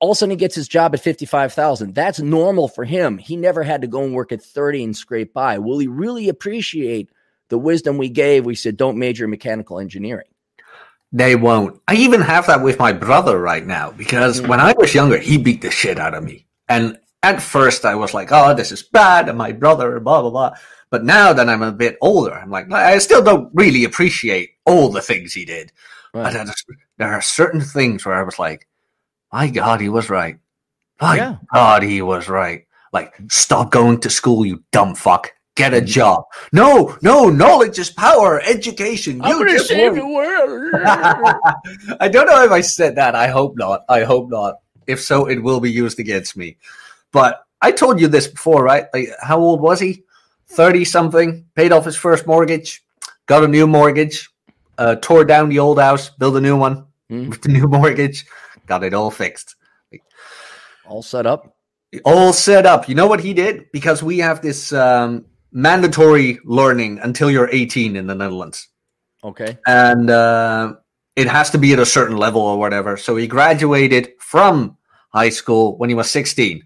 All 0.00 0.12
of 0.12 0.16
a 0.16 0.18
sudden, 0.18 0.30
he 0.30 0.36
gets 0.36 0.54
his 0.54 0.66
job 0.66 0.94
at 0.94 1.00
55,000. 1.00 1.94
That's 1.94 2.20
normal 2.20 2.68
for 2.68 2.84
him. 2.84 3.18
He 3.18 3.36
never 3.36 3.62
had 3.62 3.82
to 3.82 3.86
go 3.86 4.02
and 4.02 4.14
work 4.14 4.32
at 4.32 4.42
30 4.42 4.84
and 4.84 4.96
scrape 4.96 5.34
by. 5.34 5.58
Will 5.58 5.78
he 5.78 5.86
really 5.86 6.28
appreciate 6.28 7.10
the 7.50 7.58
wisdom 7.58 7.98
we 7.98 8.08
gave? 8.08 8.46
We 8.46 8.54
said, 8.54 8.76
don't 8.76 8.98
major 8.98 9.24
in 9.24 9.30
mechanical 9.30 9.78
engineering. 9.78 10.26
They 11.12 11.36
won't. 11.36 11.80
I 11.86 11.96
even 11.96 12.22
have 12.22 12.46
that 12.46 12.62
with 12.62 12.78
my 12.78 12.92
brother 12.92 13.38
right 13.38 13.64
now 13.64 13.92
because 13.92 14.40
mm-hmm. 14.40 14.48
when 14.48 14.60
I 14.60 14.72
was 14.72 14.94
younger, 14.94 15.18
he 15.18 15.36
beat 15.36 15.60
the 15.60 15.70
shit 15.70 15.98
out 15.98 16.14
of 16.14 16.24
me. 16.24 16.46
And 16.68 16.98
at 17.22 17.42
first 17.42 17.84
I 17.84 17.94
was 17.94 18.14
like, 18.14 18.28
oh, 18.32 18.54
this 18.54 18.72
is 18.72 18.82
bad, 18.82 19.28
and 19.28 19.38
my 19.38 19.52
brother, 19.52 20.00
blah 20.00 20.22
blah 20.22 20.30
blah. 20.30 20.54
But 20.90 21.04
now 21.04 21.32
that 21.32 21.48
I'm 21.48 21.62
a 21.62 21.72
bit 21.72 21.96
older, 22.02 22.34
I'm 22.34 22.50
like, 22.50 22.70
I 22.70 22.98
still 22.98 23.22
don't 23.22 23.50
really 23.54 23.84
appreciate 23.84 24.50
all 24.66 24.90
the 24.90 25.00
things 25.00 25.32
he 25.32 25.44
did. 25.44 25.72
Right. 26.12 26.34
But 26.34 26.54
there 26.98 27.12
are 27.12 27.22
certain 27.22 27.62
things 27.62 28.04
where 28.04 28.14
I 28.14 28.22
was 28.22 28.38
like, 28.38 28.68
my 29.32 29.48
God, 29.48 29.80
he 29.80 29.88
was 29.88 30.10
right. 30.10 30.38
My 31.00 31.16
yeah. 31.16 31.36
God, 31.52 31.82
he 31.82 32.02
was 32.02 32.28
right. 32.28 32.66
Like, 32.92 33.14
stop 33.28 33.70
going 33.70 34.00
to 34.00 34.10
school, 34.10 34.44
you 34.44 34.62
dumb 34.70 34.94
fuck. 34.94 35.32
Get 35.54 35.74
a 35.74 35.78
mm-hmm. 35.78 35.86
job. 35.86 36.24
No, 36.52 36.96
no, 37.02 37.28
knowledge 37.28 37.78
is 37.78 37.90
power. 37.90 38.40
Education. 38.42 39.20
I'm 39.22 39.38
going 39.38 39.52
to 39.52 39.60
save 39.60 39.94
the 39.94 40.06
world. 40.06 40.74
I 42.00 42.08
don't 42.08 42.26
know 42.26 42.44
if 42.44 42.50
I 42.50 42.60
said 42.60 42.96
that. 42.96 43.14
I 43.14 43.28
hope 43.28 43.56
not. 43.56 43.84
I 43.88 44.04
hope 44.04 44.30
not. 44.30 44.56
If 44.86 45.00
so, 45.00 45.26
it 45.26 45.42
will 45.42 45.60
be 45.60 45.70
used 45.70 45.98
against 45.98 46.36
me. 46.36 46.56
But 47.12 47.44
I 47.60 47.70
told 47.70 48.00
you 48.00 48.08
this 48.08 48.26
before, 48.26 48.64
right? 48.64 48.86
Like, 48.92 49.08
how 49.20 49.38
old 49.38 49.60
was 49.60 49.80
he? 49.80 50.02
30 50.48 50.84
something, 50.84 51.46
paid 51.54 51.72
off 51.72 51.84
his 51.84 51.96
first 51.96 52.26
mortgage, 52.26 52.84
got 53.26 53.44
a 53.44 53.48
new 53.48 53.66
mortgage, 53.66 54.28
uh, 54.78 54.96
tore 54.96 55.24
down 55.24 55.48
the 55.48 55.58
old 55.58 55.78
house, 55.78 56.10
built 56.10 56.36
a 56.36 56.40
new 56.40 56.56
one 56.56 56.86
mm. 57.10 57.28
with 57.28 57.42
the 57.42 57.48
new 57.48 57.66
mortgage, 57.68 58.26
got 58.66 58.84
it 58.84 58.94
all 58.94 59.10
fixed. 59.10 59.56
All 60.86 61.02
set 61.02 61.26
up? 61.26 61.56
All 62.04 62.32
set 62.32 62.66
up. 62.66 62.88
You 62.88 62.94
know 62.94 63.06
what 63.06 63.20
he 63.20 63.32
did? 63.32 63.70
Because 63.72 64.02
we 64.02 64.18
have 64.18 64.42
this 64.42 64.72
um, 64.72 65.24
mandatory 65.52 66.38
learning 66.44 66.98
until 67.02 67.30
you're 67.30 67.48
18 67.50 67.96
in 67.96 68.06
the 68.06 68.14
Netherlands. 68.14 68.68
Okay. 69.24 69.56
And 69.66 70.10
uh, 70.10 70.74
it 71.16 71.28
has 71.28 71.50
to 71.50 71.58
be 71.58 71.72
at 71.72 71.78
a 71.78 71.86
certain 71.86 72.16
level 72.16 72.40
or 72.40 72.58
whatever. 72.58 72.96
So 72.96 73.16
he 73.16 73.26
graduated 73.26 74.12
from 74.18 74.76
high 75.12 75.28
school 75.28 75.76
when 75.78 75.88
he 75.88 75.94
was 75.94 76.10
16. 76.10 76.62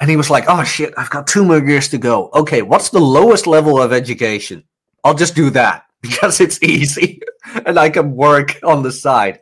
And 0.00 0.10
he 0.10 0.16
was 0.16 0.30
like, 0.30 0.44
oh 0.48 0.64
shit, 0.64 0.92
I've 0.96 1.10
got 1.10 1.26
two 1.26 1.44
more 1.44 1.58
years 1.58 1.88
to 1.88 1.98
go. 1.98 2.30
Okay, 2.34 2.62
what's 2.62 2.90
the 2.90 3.00
lowest 3.00 3.46
level 3.46 3.80
of 3.80 3.92
education? 3.92 4.64
I'll 5.02 5.14
just 5.14 5.34
do 5.34 5.50
that 5.50 5.84
because 6.02 6.40
it's 6.40 6.62
easy 6.62 7.20
and 7.66 7.78
I 7.78 7.90
can 7.90 8.14
work 8.14 8.58
on 8.62 8.82
the 8.82 8.92
side. 8.92 9.40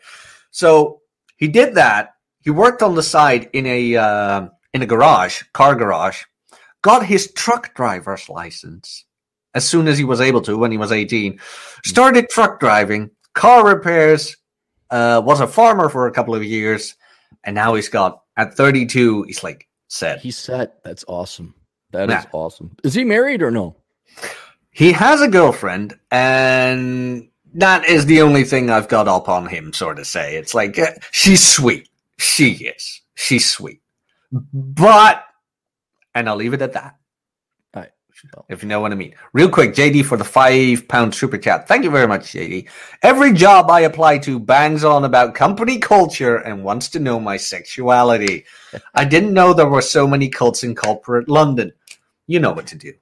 So 0.51 1.01
he 1.37 1.49
did 1.49 1.75
that. 1.77 2.15
He 2.43 2.51
worked 2.51 2.83
on 2.83 2.95
the 2.95 3.03
side 3.03 3.49
in 3.53 3.67
a 3.67 3.97
uh, 3.97 4.49
in 4.75 4.83
a 4.83 4.87
garage, 4.87 5.43
car 5.53 5.75
garage, 5.75 6.25
got 6.83 7.07
his 7.07 7.33
truck 7.33 7.75
driver's 7.75 8.29
license 8.29 9.05
as 9.55 9.69
soon 9.69 9.87
as 9.87 9.99
he 9.99 10.05
was 10.05 10.21
able 10.21 10.41
to 10.43 10.57
when 10.57 10.73
he 10.73 10.79
was 10.79 10.93
18, 10.93 11.38
started 11.85 12.29
truck 12.29 12.59
driving, 12.61 13.11
car 13.35 13.67
repairs, 13.67 14.37
uh, 14.91 15.21
was 15.25 15.41
a 15.41 15.47
farmer 15.47 15.88
for 15.88 16.07
a 16.07 16.12
couple 16.12 16.35
of 16.35 16.45
years, 16.45 16.95
and 17.45 17.55
now 17.55 17.75
he's 17.75 17.88
got 17.88 18.23
at 18.37 18.55
32, 18.55 19.25
he's 19.25 19.45
like 19.45 19.69
set. 19.93 20.21
He's 20.21 20.37
set. 20.37 20.83
That's 20.83 21.05
awesome. 21.07 21.55
That 21.93 22.11
is 22.11 22.27
awesome. 22.33 22.75
Is 22.83 22.95
he 22.95 23.05
married 23.05 23.43
or 23.43 23.51
no? 23.51 23.77
He 24.71 24.93
has 24.93 25.21
a 25.21 25.29
girlfriend, 25.29 25.99
and 26.11 27.29
that 27.55 27.85
is 27.85 28.07
the 28.07 28.23
only 28.23 28.45
thing 28.45 28.71
I've 28.71 28.89
got 28.89 29.07
up 29.09 29.29
on 29.29 29.47
him, 29.47 29.75
sort 29.75 29.99
of 29.99 30.07
say. 30.07 30.37
It's 30.37 30.55
like, 30.55 30.79
uh, 30.79 30.93
she's 31.11 31.47
sweet. 31.47 31.89
She 32.19 32.53
is. 32.53 33.03
She's 33.15 33.49
sweet. 33.49 33.83
But, 34.33 35.25
and 36.15 36.29
I'll 36.29 36.37
leave 36.37 36.55
it 36.55 36.63
at 36.63 36.73
that. 36.73 36.97
If 38.49 38.63
you 38.63 38.69
know 38.69 38.81
what 38.81 38.93
I 38.93 38.95
mean. 38.95 39.15
Real 39.33 39.49
quick, 39.49 39.75
JD 39.75 40.05
for 40.05 40.17
the 40.17 40.25
five 40.25 40.87
pound 40.89 41.15
super 41.15 41.39
chat. 41.39 41.67
Thank 41.67 41.85
you 41.85 41.91
very 41.91 42.07
much, 42.07 42.33
JD. 42.33 42.69
Every 43.03 43.33
job 43.33 43.71
I 43.71 43.81
apply 43.81 44.19
to 44.19 44.39
bangs 44.39 44.85
on 44.85 45.05
about 45.05 45.35
company 45.35 45.79
culture 45.79 46.37
and 46.37 46.65
wants 46.65 46.89
to 46.91 47.01
know 47.01 47.19
my 47.19 47.37
sexuality. 47.37 48.45
I 48.95 49.05
didn't 49.05 49.35
know 49.35 49.53
there 49.53 49.69
were 49.69 49.83
so 49.83 50.07
many 50.07 50.29
cults 50.29 50.63
in 50.63 50.75
corporate 50.75 51.29
London. 51.29 51.73
You 52.27 52.41
know 52.41 52.53
what 52.53 52.67
to 52.69 52.77
do. 52.77 52.93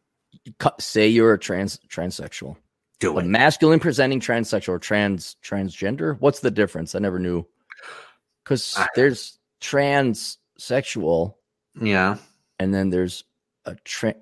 Say 0.79 1.09
you're 1.09 1.35
a 1.35 1.39
trans 1.39 1.79
transsexual. 1.89 2.57
Do 2.99 3.19
it. 3.19 3.25
A 3.25 3.29
masculine 3.29 3.81
presenting 3.81 4.21
transsexual 4.21 4.71
or 4.71 4.79
trans 4.79 5.37
transgender. 5.43 6.19
What's 6.21 6.41
the 6.41 6.51
difference? 6.51 6.95
I 6.95 6.99
never 6.99 7.19
knew. 7.19 7.47
Because 8.43 8.79
there's 8.95 9.39
transsexual. 9.61 11.35
Yeah. 11.81 12.17
And 12.59 12.75
then 12.75 12.91
there's 12.91 13.25
a 13.65 13.75
trans 13.85 14.17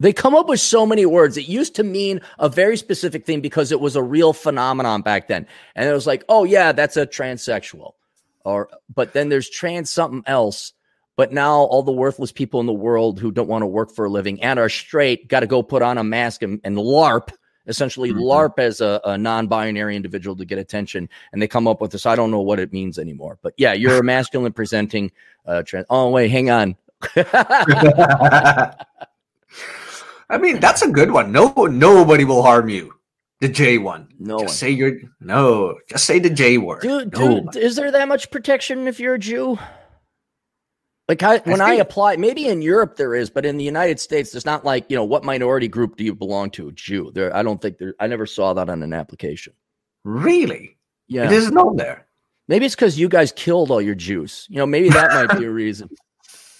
they 0.00 0.12
come 0.12 0.34
up 0.34 0.48
with 0.48 0.60
so 0.60 0.86
many 0.86 1.06
words. 1.06 1.36
It 1.36 1.48
used 1.48 1.74
to 1.76 1.84
mean 1.84 2.20
a 2.38 2.48
very 2.48 2.76
specific 2.76 3.24
thing 3.24 3.40
because 3.40 3.72
it 3.72 3.80
was 3.80 3.96
a 3.96 4.02
real 4.02 4.32
phenomenon 4.32 5.02
back 5.02 5.28
then. 5.28 5.46
And 5.74 5.88
it 5.88 5.92
was 5.92 6.06
like, 6.06 6.24
oh, 6.28 6.44
yeah, 6.44 6.72
that's 6.72 6.96
a 6.96 7.06
transsexual. 7.06 7.92
Or, 8.44 8.68
but 8.94 9.12
then 9.12 9.28
there's 9.28 9.48
trans 9.48 9.90
something 9.90 10.22
else. 10.26 10.72
But 11.16 11.32
now 11.32 11.60
all 11.60 11.82
the 11.82 11.92
worthless 11.92 12.30
people 12.30 12.60
in 12.60 12.66
the 12.66 12.74
world 12.74 13.18
who 13.18 13.32
don't 13.32 13.48
want 13.48 13.62
to 13.62 13.66
work 13.66 13.90
for 13.90 14.04
a 14.04 14.10
living 14.10 14.42
and 14.42 14.58
are 14.58 14.68
straight 14.68 15.28
got 15.28 15.40
to 15.40 15.46
go 15.46 15.62
put 15.62 15.80
on 15.80 15.96
a 15.96 16.04
mask 16.04 16.42
and, 16.42 16.60
and 16.62 16.76
LARP 16.76 17.30
essentially 17.66 18.12
Mhm. 18.12 18.20
LARP 18.20 18.58
as 18.58 18.80
a, 18.80 19.00
a 19.04 19.18
non-binary 19.18 19.96
individual 19.96 20.36
to 20.36 20.44
get 20.44 20.58
attention, 20.58 21.08
and 21.32 21.42
they 21.42 21.48
come 21.48 21.66
up 21.66 21.80
with 21.80 21.90
this. 21.90 22.06
I 22.06 22.14
don't 22.14 22.30
know 22.30 22.40
what 22.40 22.60
it 22.60 22.72
means 22.72 22.96
anymore, 22.98 23.38
but 23.42 23.54
yeah, 23.56 23.72
you're 23.72 23.98
a 23.98 24.04
masculine 24.14 24.52
presenting. 24.52 25.10
Uh, 25.44 25.62
trans- 25.64 25.86
oh 25.90 26.10
wait, 26.10 26.30
hang 26.30 26.50
on. 26.50 26.76
I 30.28 30.38
mean, 30.38 30.60
that's 30.60 30.82
a 30.82 30.88
good 30.90 31.10
one. 31.10 31.30
No, 31.32 31.52
nobody 31.70 32.24
will 32.24 32.42
harm 32.42 32.68
you. 32.68 32.92
The 33.40 33.48
J 33.48 33.78
one. 33.78 34.08
no 34.18 34.38
just 34.38 34.48
one. 34.48 34.54
say 34.54 34.70
your 34.70 34.92
no. 35.20 35.76
Just 35.88 36.04
say 36.06 36.18
the 36.18 36.30
J 36.30 36.56
word. 36.58 36.80
Dude, 36.80 37.12
No. 37.12 37.40
dude, 37.40 37.56
is 37.56 37.76
there 37.76 37.90
that 37.90 38.08
much 38.08 38.30
protection 38.30 38.88
if 38.88 38.98
you're 38.98 39.14
a 39.14 39.18
Jew? 39.18 39.58
Like 41.08 41.22
I, 41.22 41.38
when 41.38 41.60
I, 41.60 41.70
think- 41.76 41.82
apply, 41.82 42.16
maybe 42.16 42.48
in 42.48 42.62
Europe 42.62 42.96
there 42.96 43.14
is, 43.14 43.30
but 43.30 43.46
in 43.46 43.58
the 43.58 43.64
United 43.64 44.00
States, 44.00 44.32
there's 44.32 44.46
not 44.46 44.64
like 44.64 44.86
you 44.88 44.96
know 44.96 45.04
what 45.04 45.22
minority 45.22 45.68
group 45.68 45.96
do 45.96 46.02
you 46.04 46.14
belong 46.14 46.50
to? 46.52 46.72
Jew. 46.72 47.12
There, 47.14 47.34
I 47.36 47.42
don't 47.42 47.60
think 47.62 47.78
there. 47.78 47.94
I 48.00 48.06
never 48.08 48.26
saw 48.26 48.54
that 48.54 48.68
on 48.70 48.82
an 48.82 48.92
application. 48.92 49.52
Really? 50.04 50.76
Yeah, 51.06 51.26
It 51.26 51.32
isn't 51.32 51.56
on 51.56 51.76
there. 51.76 52.06
maybe 52.48 52.66
it's 52.66 52.74
because 52.74 52.98
you 52.98 53.08
guys 53.08 53.30
killed 53.32 53.70
all 53.70 53.80
your 53.82 53.94
Jews. 53.94 54.46
You 54.48 54.56
know, 54.56 54.66
maybe 54.66 54.88
that 54.88 55.12
might 55.28 55.38
be 55.38 55.44
a 55.44 55.50
reason. 55.64 55.88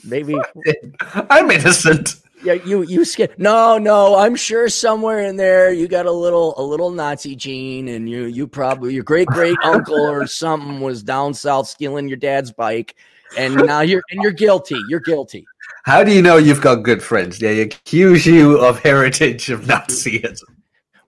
Maybe 0.05 0.37
I'm 1.01 1.51
innocent. 1.51 2.17
Yeah, 2.47 2.55
you 2.65 2.83
you 2.83 3.05
scared. 3.05 3.35
No, 3.39 3.77
no, 3.77 4.17
I'm 4.17 4.37
sure 4.37 4.69
somewhere 4.69 5.19
in 5.21 5.35
there 5.37 5.73
you 5.73 5.89
got 5.89 6.07
a 6.07 6.13
little 6.13 6.55
a 6.59 6.63
little 6.63 6.91
Nazi 6.91 7.35
gene, 7.35 7.89
and 7.89 8.09
you 8.09 8.27
you 8.27 8.47
probably 8.47 8.95
your 8.95 9.03
great 9.03 9.27
great 9.27 9.59
uncle 9.65 9.99
or 9.99 10.27
something 10.29 10.81
was 10.81 11.03
down 11.03 11.35
south 11.35 11.67
stealing 11.67 12.07
your 12.07 12.17
dad's 12.17 12.53
bike, 12.53 12.95
and 13.37 13.57
now 13.57 13.81
you're 13.81 14.03
and 14.11 14.23
you're 14.23 14.33
guilty. 14.33 14.79
You're 14.89 15.01
guilty. 15.01 15.45
How 15.85 16.05
do 16.05 16.13
you 16.13 16.23
know 16.23 16.37
you've 16.37 16.61
got 16.61 16.77
good 16.77 17.03
friends? 17.03 17.41
They 17.41 17.61
accuse 17.61 18.25
you 18.25 18.59
of 18.59 18.79
heritage 18.79 19.51
of 19.51 19.61
Nazism. 19.65 20.43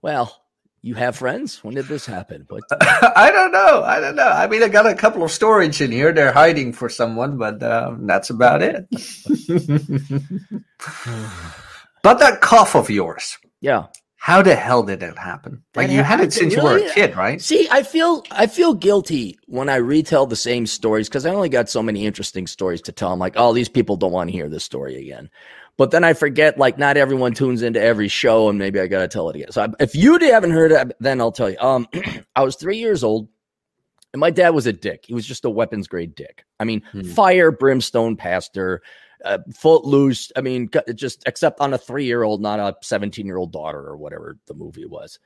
Well, 0.01 0.41
you 0.81 0.95
have 0.95 1.17
friends. 1.17 1.63
When 1.63 1.75
did 1.75 1.87
this 1.87 2.05
happen? 2.05 2.45
But 2.47 2.63
I 3.15 3.31
don't 3.31 3.51
know. 3.51 3.83
I 3.83 3.99
don't 3.99 4.15
know. 4.15 4.29
I 4.29 4.47
mean, 4.47 4.63
I 4.63 4.69
got 4.69 4.85
a 4.85 4.95
couple 4.95 5.23
of 5.23 5.31
storage 5.31 5.81
in 5.81 5.91
here. 5.91 6.13
They're 6.13 6.31
hiding 6.31 6.73
for 6.73 6.89
someone, 6.89 7.37
but 7.37 7.61
um, 7.63 8.07
that's 8.07 8.29
about 8.29 8.61
it. 8.61 8.87
but 12.03 12.19
that 12.19 12.39
cough 12.41 12.75
of 12.75 12.89
yours, 12.89 13.37
yeah. 13.59 13.87
how 14.17 14.41
the 14.41 14.55
hell 14.55 14.83
did 14.83 15.03
it 15.03 15.17
happen? 15.17 15.63
That 15.73 15.81
Like 15.81 15.91
you 15.91 16.01
had 16.01 16.21
it 16.21 16.31
since 16.31 16.55
you 16.55 16.63
were 16.63 16.77
a 16.77 16.89
kid, 16.93 17.15
right? 17.17 17.41
See, 17.41 17.67
I 17.69 17.83
feel 17.83 18.23
I 18.31 18.47
feel 18.47 18.73
guilty 18.73 19.37
when 19.47 19.67
I 19.69 19.75
retell 19.75 20.27
the 20.27 20.37
same 20.37 20.65
stories 20.65 21.09
because 21.09 21.25
I 21.25 21.33
only 21.33 21.49
got 21.49 21.69
so 21.69 21.83
many 21.83 22.05
interesting 22.05 22.47
stories 22.47 22.81
to 22.83 22.93
tell. 22.93 23.11
I'm 23.11 23.19
like, 23.19 23.33
oh, 23.35 23.53
these 23.53 23.69
people 23.69 23.97
don't 23.97 24.13
want 24.13 24.29
to 24.29 24.35
hear 24.35 24.47
this 24.47 24.63
story 24.63 24.95
again. 24.95 25.29
But 25.79 25.91
then 25.91 26.03
I 26.03 26.11
forget, 26.11 26.57
like, 26.57 26.77
not 26.77 26.97
everyone 26.97 27.33
tunes 27.33 27.61
into 27.61 27.81
every 27.81 28.09
show, 28.09 28.49
and 28.49 28.59
maybe 28.59 28.81
I 28.81 28.87
got 28.87 28.99
to 28.99 29.07
tell 29.07 29.29
it 29.29 29.37
again. 29.37 29.51
So 29.53 29.63
I, 29.63 29.69
if 29.79 29.95
you 29.95 30.19
haven't 30.19 30.51
heard 30.51 30.73
it, 30.73 30.91
then 30.99 31.21
I'll 31.21 31.31
tell 31.31 31.49
you. 31.49 31.57
Um, 31.57 31.87
I 32.35 32.43
was 32.43 32.57
three 32.57 32.79
years 32.79 33.01
old, 33.01 33.29
and 34.11 34.19
my 34.19 34.29
dad 34.29 34.49
was 34.49 34.67
a 34.67 34.73
dick. 34.73 35.05
He 35.07 35.13
was 35.13 35.25
just 35.25 35.45
a 35.45 35.49
weapons 35.49 35.87
grade 35.87 36.15
dick. 36.15 36.43
I 36.59 36.65
mean, 36.65 36.81
Hmm. 36.91 37.03
fire, 37.03 37.49
brimstone, 37.49 38.17
pastor, 38.17 38.81
uh, 39.23 39.37
footloose. 39.55 40.33
I 40.35 40.41
mean, 40.41 40.69
just 40.95 41.23
except 41.25 41.61
on 41.61 41.73
a 41.73 41.77
three 41.77 42.03
year 42.03 42.23
old, 42.23 42.41
not 42.41 42.59
a 42.59 42.75
17 42.81 43.25
year 43.25 43.37
old 43.37 43.53
daughter 43.53 43.79
or 43.79 43.95
whatever 43.95 44.37
the 44.47 44.55
movie 44.55 44.85
was. 44.85 45.17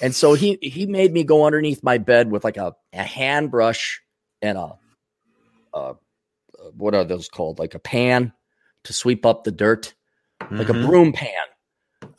And 0.00 0.14
so 0.14 0.34
he 0.34 0.56
he 0.62 0.86
made 0.86 1.12
me 1.12 1.24
go 1.24 1.46
underneath 1.46 1.82
my 1.82 1.98
bed 1.98 2.30
with 2.30 2.44
like 2.44 2.58
a, 2.58 2.76
a 2.92 3.02
hand 3.02 3.50
brush 3.50 4.02
and 4.40 4.56
a, 4.56 4.74
uh 5.74 5.94
what 6.76 6.94
are 6.94 7.02
those 7.04 7.28
called? 7.28 7.58
Like 7.58 7.74
a 7.74 7.80
pan 7.80 8.32
to 8.84 8.92
sweep 8.92 9.26
up 9.26 9.42
the 9.42 9.50
dirt, 9.50 9.94
like 10.50 10.68
Mhm. 10.68 10.84
a 10.84 10.86
broom 10.86 11.12
pan. 11.12 11.30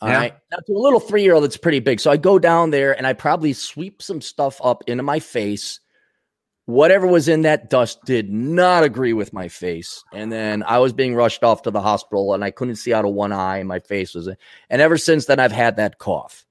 All 0.00 0.08
right. 0.08 0.32
Yeah. 0.32 0.38
Now 0.52 0.58
to 0.66 0.72
a 0.72 0.78
little 0.78 1.00
three 1.00 1.22
year 1.22 1.34
old, 1.34 1.44
it's 1.44 1.56
pretty 1.56 1.80
big. 1.80 2.00
So 2.00 2.10
I 2.10 2.16
go 2.16 2.38
down 2.38 2.70
there 2.70 2.96
and 2.96 3.06
I 3.06 3.12
probably 3.12 3.52
sweep 3.52 4.02
some 4.02 4.20
stuff 4.20 4.60
up 4.62 4.82
into 4.86 5.02
my 5.02 5.18
face. 5.18 5.80
Whatever 6.66 7.06
was 7.06 7.28
in 7.28 7.42
that 7.42 7.70
dust 7.70 8.04
did 8.04 8.30
not 8.30 8.84
agree 8.84 9.14
with 9.14 9.32
my 9.32 9.48
face. 9.48 10.04
And 10.12 10.30
then 10.30 10.62
I 10.64 10.78
was 10.78 10.92
being 10.92 11.14
rushed 11.14 11.42
off 11.42 11.62
to 11.62 11.70
the 11.70 11.80
hospital 11.80 12.34
and 12.34 12.44
I 12.44 12.50
couldn't 12.50 12.76
see 12.76 12.92
out 12.92 13.06
of 13.06 13.14
one 13.14 13.32
eye 13.32 13.58
and 13.58 13.68
my 13.68 13.78
face 13.78 14.14
was, 14.14 14.28
and 14.28 14.82
ever 14.82 14.98
since 14.98 15.24
then 15.26 15.40
I've 15.40 15.52
had 15.52 15.76
that 15.76 15.98
cough. 15.98 16.44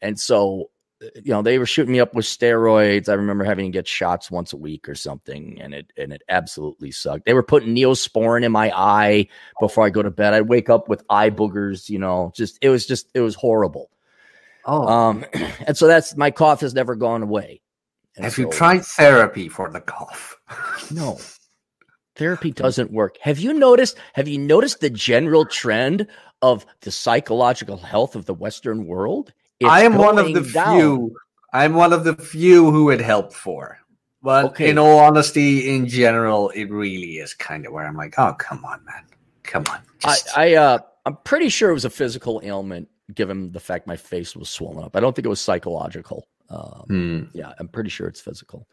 And 0.00 0.18
so, 0.18 0.70
you 1.16 1.32
know, 1.32 1.42
they 1.42 1.58
were 1.58 1.66
shooting 1.66 1.92
me 1.92 2.00
up 2.00 2.14
with 2.14 2.24
steroids. 2.24 3.08
I 3.08 3.14
remember 3.14 3.44
having 3.44 3.66
to 3.66 3.76
get 3.76 3.86
shots 3.88 4.30
once 4.30 4.52
a 4.52 4.56
week 4.56 4.88
or 4.88 4.94
something, 4.94 5.58
and 5.60 5.74
it 5.74 5.92
and 5.96 6.12
it 6.12 6.22
absolutely 6.28 6.90
sucked. 6.90 7.26
They 7.26 7.34
were 7.34 7.42
putting 7.42 7.74
neosporin 7.74 8.44
in 8.44 8.52
my 8.52 8.72
eye 8.74 9.28
before 9.60 9.84
I 9.84 9.90
go 9.90 10.02
to 10.02 10.10
bed. 10.10 10.34
I'd 10.34 10.48
wake 10.48 10.70
up 10.70 10.88
with 10.88 11.04
eye 11.10 11.30
boogers, 11.30 11.88
you 11.88 11.98
know, 11.98 12.32
just 12.34 12.58
it 12.62 12.68
was 12.68 12.86
just 12.86 13.08
it 13.14 13.20
was 13.20 13.34
horrible. 13.34 13.90
Oh, 14.64 14.86
Um, 14.86 15.24
and 15.66 15.76
so 15.76 15.86
that's 15.86 16.16
my 16.16 16.30
cough 16.30 16.60
has 16.60 16.74
never 16.74 16.94
gone 16.94 17.22
away. 17.22 17.60
And 18.16 18.24
have 18.24 18.38
you 18.38 18.50
tried 18.50 18.84
therapy 18.84 19.48
for 19.48 19.70
the 19.70 19.80
cough? 19.80 20.36
No. 20.90 21.18
Therapy 22.16 22.52
doesn't 22.52 22.92
work. 22.92 23.18
Have 23.22 23.40
you 23.40 23.52
noticed? 23.52 23.96
Have 24.12 24.28
you 24.28 24.38
noticed 24.38 24.80
the 24.80 24.88
general 24.88 25.44
trend 25.44 26.06
of 26.42 26.64
the 26.82 26.92
psychological 26.92 27.76
health 27.76 28.14
of 28.14 28.26
the 28.26 28.34
Western 28.34 28.86
world? 28.86 29.32
I 29.64 29.82
am 29.82 29.96
one 29.96 30.18
of 30.18 30.32
the 30.32 30.40
down. 30.52 30.76
few. 30.78 31.16
I'm 31.52 31.74
one 31.74 31.92
of 31.92 32.04
the 32.04 32.14
few 32.14 32.70
who 32.70 32.90
it 32.90 33.00
helped 33.00 33.32
for. 33.34 33.78
But 34.22 34.46
Okay. 34.46 34.70
in 34.70 34.78
all 34.78 34.98
honesty, 34.98 35.74
in 35.74 35.86
general, 35.86 36.48
it 36.50 36.70
really 36.70 37.18
is 37.18 37.34
kind 37.34 37.66
of 37.66 37.72
where 37.72 37.86
I'm 37.86 37.96
like, 37.96 38.14
oh, 38.18 38.32
come 38.34 38.64
on, 38.64 38.82
man, 38.84 39.04
come 39.42 39.64
on. 39.70 39.78
I, 40.04 40.08
Just- 40.08 40.36
I 40.38 40.54
uh 40.54 40.78
I'm 41.06 41.16
pretty 41.24 41.50
sure 41.50 41.70
it 41.70 41.74
was 41.74 41.84
a 41.84 41.90
physical 41.90 42.40
ailment 42.42 42.88
given 43.14 43.52
the 43.52 43.60
fact 43.60 43.86
my 43.86 43.96
face 43.96 44.34
was 44.34 44.48
swollen 44.48 44.82
up. 44.84 44.96
I 44.96 45.00
don't 45.00 45.14
think 45.14 45.26
it 45.26 45.28
was 45.28 45.40
psychological. 45.40 46.26
Um, 46.48 46.84
Hmm. 46.88 47.22
yeah, 47.34 47.52
I'm 47.58 47.68
pretty 47.68 47.90
sure 47.90 48.06
it's 48.08 48.20
physical. 48.20 48.66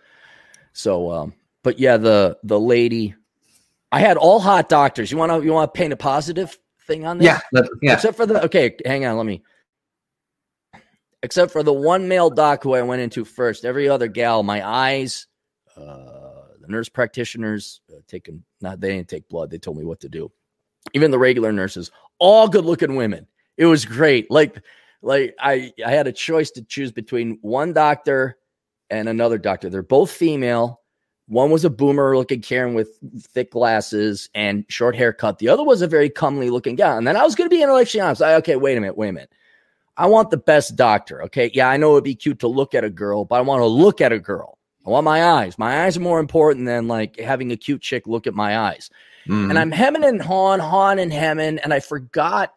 So 0.74 1.12
um 1.12 1.34
but 1.64 1.78
yeah, 1.80 1.98
the 1.98 2.38
the 2.44 2.60
lady 2.60 3.14
I 3.92 4.00
had 4.00 4.16
all 4.18 4.40
hot 4.40 4.70
doctors. 4.70 5.12
You 5.12 5.18
want 5.18 5.32
to 5.34 5.44
you 5.46 5.52
want 5.52 5.74
to 5.74 5.78
paint 5.78 5.92
a 5.92 5.98
positive 5.98 6.58
thing 6.88 7.06
on 7.06 7.18
this? 7.18 7.26
Yeah, 7.26 7.60
yeah. 7.82 7.94
Except 7.94 8.16
for 8.16 8.26
the 8.26 8.46
okay, 8.46 8.78
hang 8.86 9.06
on, 9.06 9.18
let 9.18 9.26
me. 9.26 9.44
Except 11.24 11.52
for 11.52 11.62
the 11.62 11.74
one 11.74 12.08
male 12.08 12.30
doc 12.30 12.64
who 12.64 12.74
I 12.74 12.82
went 12.82 13.02
into 13.02 13.24
first, 13.24 13.64
every 13.64 13.88
other 13.88 14.08
gal, 14.08 14.42
my 14.42 14.68
eyes, 14.68 15.28
uh, 15.78 16.46
the 16.60 16.68
nurse 16.68 16.90
practitioners 16.90 17.82
uh, 17.92 18.00
taking 18.08 18.44
not 18.62 18.82
they 18.82 18.96
didn't 18.96 19.08
take 19.08 19.30
blood, 19.30 19.52
they 19.52 19.58
told 19.58 19.78
me 19.78 19.86
what 19.86 20.00
to 20.02 20.10
do. 20.10 20.32
Even 20.94 21.12
the 21.12 21.20
regular 21.20 21.52
nurses, 21.52 21.92
all 22.20 22.48
good 22.48 22.66
looking 22.66 22.96
women. 22.96 23.28
It 23.58 23.66
was 23.66 23.86
great. 23.86 24.32
Like 24.32 24.62
like 25.02 25.36
I 25.40 25.74
I 25.86 25.92
had 25.92 26.08
a 26.08 26.12
choice 26.12 26.52
to 26.52 26.64
choose 26.64 26.92
between 26.92 27.38
one 27.42 27.74
doctor 27.74 28.38
and 28.90 29.08
another 29.08 29.38
doctor. 29.38 29.70
They're 29.70 29.84
both 29.84 30.12
female. 30.12 30.82
One 31.28 31.50
was 31.50 31.64
a 31.64 31.70
boomer 31.70 32.18
looking 32.18 32.42
Karen 32.42 32.74
with 32.74 33.00
thick 33.20 33.52
glasses 33.52 34.30
and 34.36 34.66
short 34.68 34.96
haircut. 34.96 35.40
The 35.40 35.48
other 35.48 35.64
was 35.64 35.82
a 35.82 35.88
very 35.88 36.10
comely 36.10 36.50
looking 36.50 36.76
guy. 36.76 36.98
And 36.98 37.08
then 37.08 37.16
I 37.16 37.24
was 37.24 37.36
going 37.36 37.50
to 37.50 37.56
be 37.56 37.62
intellectually 37.64 38.02
honest. 38.02 38.22
I, 38.22 38.36
okay, 38.36 38.58
wait 38.58 38.78
a 38.78 38.82
minute, 38.82 38.98
wait 38.98 39.10
a 39.10 39.14
minute. 39.14 39.32
I 39.98 40.08
want 40.08 40.30
the 40.32 40.38
best 40.38 40.76
doctor. 40.76 41.24
Okay. 41.24 41.52
Yeah, 41.54 41.70
I 41.70 41.78
know 41.78 41.92
it'd 41.92 42.04
be 42.04 42.16
cute 42.16 42.40
to 42.40 42.48
look 42.48 42.74
at 42.74 42.84
a 42.84 42.90
girl, 42.90 43.26
but 43.26 43.36
I 43.36 43.42
want 43.42 43.62
to 43.62 43.68
look 43.68 44.02
at 44.02 44.12
a 44.12 44.20
girl. 44.20 44.58
I 44.86 44.90
want 44.90 45.04
my 45.06 45.24
eyes. 45.24 45.60
My 45.60 45.86
eyes 45.86 45.98
are 45.98 46.02
more 46.02 46.20
important 46.20 46.66
than 46.66 46.88
like 46.88 47.20
having 47.20 47.52
a 47.52 47.58
cute 47.58 47.82
chick 47.82 48.08
look 48.08 48.26
at 48.26 48.34
my 48.34 48.58
eyes. 48.58 48.90
Mhm. 49.28 49.50
And 49.50 49.60
I'm 49.60 49.72
hemming 49.72 50.04
and 50.04 50.22
hawing, 50.22 50.60
hawing 50.60 51.00
and 51.00 51.14
hemming, 51.14 51.60
and 51.60 51.74
I 51.74 51.80
forgot 51.80 52.54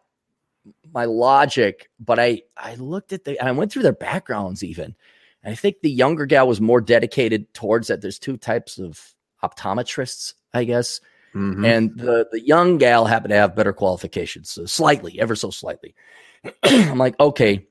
my 0.91 1.05
logic, 1.05 1.89
but 1.99 2.17
I 2.17 2.41
I 2.57 2.75
looked 2.75 3.13
at 3.13 3.25
the 3.25 3.39
I 3.39 3.51
went 3.51 3.71
through 3.71 3.83
their 3.83 3.93
backgrounds 3.93 4.63
even. 4.63 4.95
And 5.43 5.51
I 5.51 5.55
think 5.55 5.81
the 5.81 5.91
younger 5.91 6.25
gal 6.25 6.47
was 6.47 6.59
more 6.59 6.81
dedicated 6.81 7.53
towards 7.53 7.89
that. 7.89 8.01
There's 8.01 8.17
two 8.17 8.37
types 8.37 8.79
of 8.79 9.13
optometrists, 9.43 10.33
I 10.55 10.63
guess. 10.63 11.01
Mhm. 11.35 11.63
And 11.67 11.99
the 11.99 12.27
the 12.31 12.41
young 12.41 12.79
gal 12.79 13.05
happened 13.05 13.29
to 13.31 13.37
have 13.37 13.55
better 13.55 13.73
qualifications, 13.73 14.49
so 14.49 14.65
slightly, 14.65 15.19
ever 15.19 15.35
so 15.35 15.51
slightly. 15.51 15.93
I'm 16.63 16.97
like, 16.97 17.19
okay, 17.19 17.65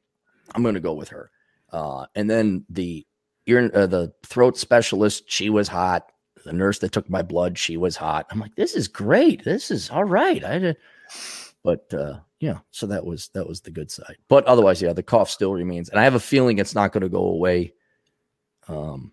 I'm 0.54 0.62
going 0.62 0.74
to 0.74 0.80
go 0.80 0.94
with 0.94 1.08
her. 1.08 1.30
Uh, 1.72 2.06
and 2.14 2.30
then 2.30 2.64
the 2.68 3.06
ear, 3.46 3.70
uh, 3.74 3.86
the 3.86 4.12
throat 4.24 4.56
specialist, 4.56 5.24
she 5.26 5.50
was 5.50 5.68
hot. 5.68 6.10
The 6.44 6.52
nurse 6.52 6.78
that 6.80 6.92
took 6.92 7.08
my 7.08 7.22
blood, 7.22 7.58
she 7.58 7.76
was 7.76 7.96
hot. 7.96 8.26
I'm 8.30 8.38
like, 8.38 8.54
this 8.54 8.74
is 8.74 8.86
great. 8.86 9.44
This 9.44 9.70
is 9.70 9.90
all 9.90 10.04
right. 10.04 10.44
I 10.44 10.58
did, 10.58 10.76
but 11.62 11.92
uh, 11.94 12.18
yeah. 12.38 12.58
So 12.70 12.86
that 12.86 13.04
was 13.04 13.28
that 13.28 13.48
was 13.48 13.62
the 13.62 13.70
good 13.70 13.90
side. 13.90 14.16
But 14.28 14.44
otherwise, 14.44 14.82
yeah, 14.82 14.92
the 14.92 15.02
cough 15.02 15.30
still 15.30 15.54
remains, 15.54 15.88
and 15.88 15.98
I 15.98 16.04
have 16.04 16.14
a 16.14 16.20
feeling 16.20 16.58
it's 16.58 16.74
not 16.74 16.92
going 16.92 17.02
to 17.02 17.08
go 17.08 17.24
away. 17.24 17.72
Um, 18.68 19.12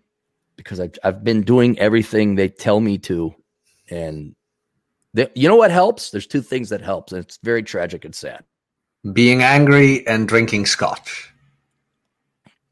because 0.56 0.78
I've 0.78 0.98
I've 1.02 1.24
been 1.24 1.42
doing 1.42 1.78
everything 1.78 2.34
they 2.34 2.48
tell 2.48 2.80
me 2.80 2.98
to, 2.98 3.34
and 3.90 4.36
the, 5.14 5.30
you 5.34 5.48
know 5.48 5.56
what 5.56 5.70
helps? 5.70 6.10
There's 6.10 6.26
two 6.26 6.42
things 6.42 6.68
that 6.68 6.82
helps, 6.82 7.12
and 7.12 7.24
it's 7.24 7.38
very 7.42 7.62
tragic 7.62 8.04
and 8.04 8.14
sad. 8.14 8.44
Being 9.10 9.42
angry 9.42 10.06
and 10.06 10.28
drinking 10.28 10.66
scotch. 10.66 11.32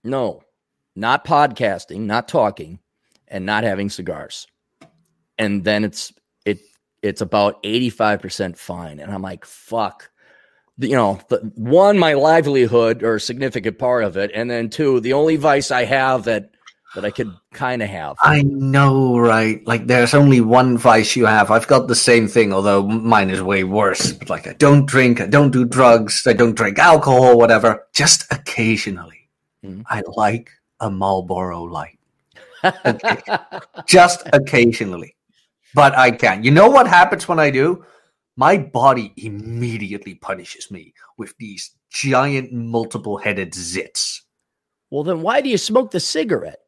No, 0.05 0.43
not 0.95 1.25
podcasting, 1.25 2.01
not 2.01 2.29
talking, 2.29 2.79
and 3.27 3.45
not 3.45 3.65
having 3.65 3.91
cigars. 3.91 4.47
And 5.39 5.65
then 5.65 5.85
it's 5.85 6.13
it 6.45 6.61
it's 7.03 7.21
about 7.21 7.63
85% 7.63 8.57
fine. 8.57 9.01
And 9.01 9.11
I'm 9.11 9.23
like, 9.23 9.45
fuck. 9.45 10.11
you 10.79 10.95
know, 10.95 11.21
the, 11.29 11.39
one, 11.57 11.99
my 11.99 12.15
livelihood 12.15 13.03
or 13.03 13.17
a 13.17 13.21
significant 13.21 13.79
part 13.79 14.05
of 14.05 14.17
it, 14.17 14.31
and 14.33 14.51
then 14.51 14.71
two, 14.71 15.01
the 15.01 15.15
only 15.15 15.37
vice 15.37 15.71
I 15.71 15.85
have 15.85 16.25
that 16.25 16.53
that 16.95 17.05
I 17.05 17.11
could 17.11 17.33
kind 17.53 17.83
of 17.83 17.89
have. 17.89 18.17
I 18.23 18.43
know, 18.43 19.17
right? 19.19 19.65
Like, 19.67 19.87
there's 19.87 20.15
only 20.15 20.41
one 20.41 20.77
vice 20.77 21.15
you 21.15 21.27
have. 21.27 21.51
I've 21.51 21.69
got 21.69 21.87
the 21.87 21.95
same 21.95 22.27
thing, 22.27 22.53
although 22.53 22.83
mine 22.83 23.31
is 23.31 23.43
way 23.43 23.65
worse. 23.65 24.13
But 24.13 24.31
like, 24.31 24.47
I 24.47 24.55
don't 24.55 24.87
drink, 24.87 25.21
I 25.21 25.27
don't 25.27 25.51
do 25.51 25.65
drugs, 25.65 26.27
I 26.27 26.33
don't 26.33 26.57
drink 26.57 26.79
alcohol, 26.79 27.39
whatever. 27.39 27.87
Just 27.93 28.33
occasionally, 28.33 29.29
mm-hmm. 29.65 29.83
I 29.87 30.03
like 30.17 30.51
a 30.81 30.91
Marlboro 30.91 31.63
Light. 31.63 31.99
Okay. 32.85 33.23
Just 33.87 34.29
occasionally, 34.35 35.17
but 35.75 35.97
I 35.97 36.11
can. 36.11 36.45
You 36.45 36.51
know 36.51 36.69
what 36.69 36.87
happens 36.87 37.27
when 37.27 37.39
I 37.39 37.49
do? 37.49 37.87
My 38.37 38.59
body 38.59 39.15
immediately 39.17 40.17
punishes 40.17 40.71
me 40.71 40.93
with 41.17 41.35
these 41.39 41.71
giant 41.89 42.53
multiple 42.53 43.17
headed 43.17 43.53
zits. 43.53 44.21
Well, 44.91 45.05
then 45.05 45.23
why 45.23 45.41
do 45.41 45.49
you 45.49 45.57
smoke 45.57 45.91
the 45.91 46.01
cigarette? 46.01 46.61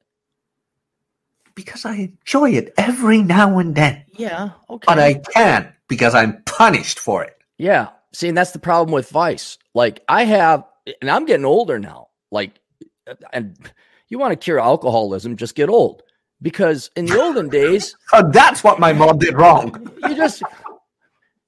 Because 1.54 1.84
I 1.84 1.94
enjoy 1.94 2.50
it 2.50 2.72
every 2.76 3.22
now 3.22 3.58
and 3.58 3.74
then. 3.74 4.04
Yeah, 4.16 4.50
okay. 4.70 4.84
But 4.86 4.98
I 4.98 5.14
can't 5.14 5.68
because 5.88 6.14
I'm 6.14 6.42
punished 6.44 6.98
for 6.98 7.22
it. 7.24 7.36
Yeah. 7.58 7.90
See, 8.12 8.28
and 8.28 8.36
that's 8.36 8.52
the 8.52 8.58
problem 8.58 8.92
with 8.92 9.08
vice. 9.10 9.58
Like 9.74 10.02
I 10.08 10.24
have, 10.24 10.64
and 11.00 11.10
I'm 11.10 11.26
getting 11.26 11.44
older 11.46 11.78
now. 11.78 12.08
Like, 12.30 12.58
uh, 13.06 13.14
and 13.32 13.56
you 14.08 14.18
want 14.18 14.32
to 14.32 14.36
cure 14.36 14.60
alcoholism, 14.60 15.36
just 15.36 15.54
get 15.54 15.68
old. 15.68 16.02
Because 16.40 16.90
in 16.96 17.06
the 17.06 17.20
olden 17.20 17.48
days, 17.48 17.96
oh, 18.12 18.28
that's 18.30 18.64
what 18.64 18.80
my 18.80 18.92
mom 18.92 19.18
did 19.18 19.34
wrong. 19.34 19.90
You 20.02 20.16
just 20.16 20.42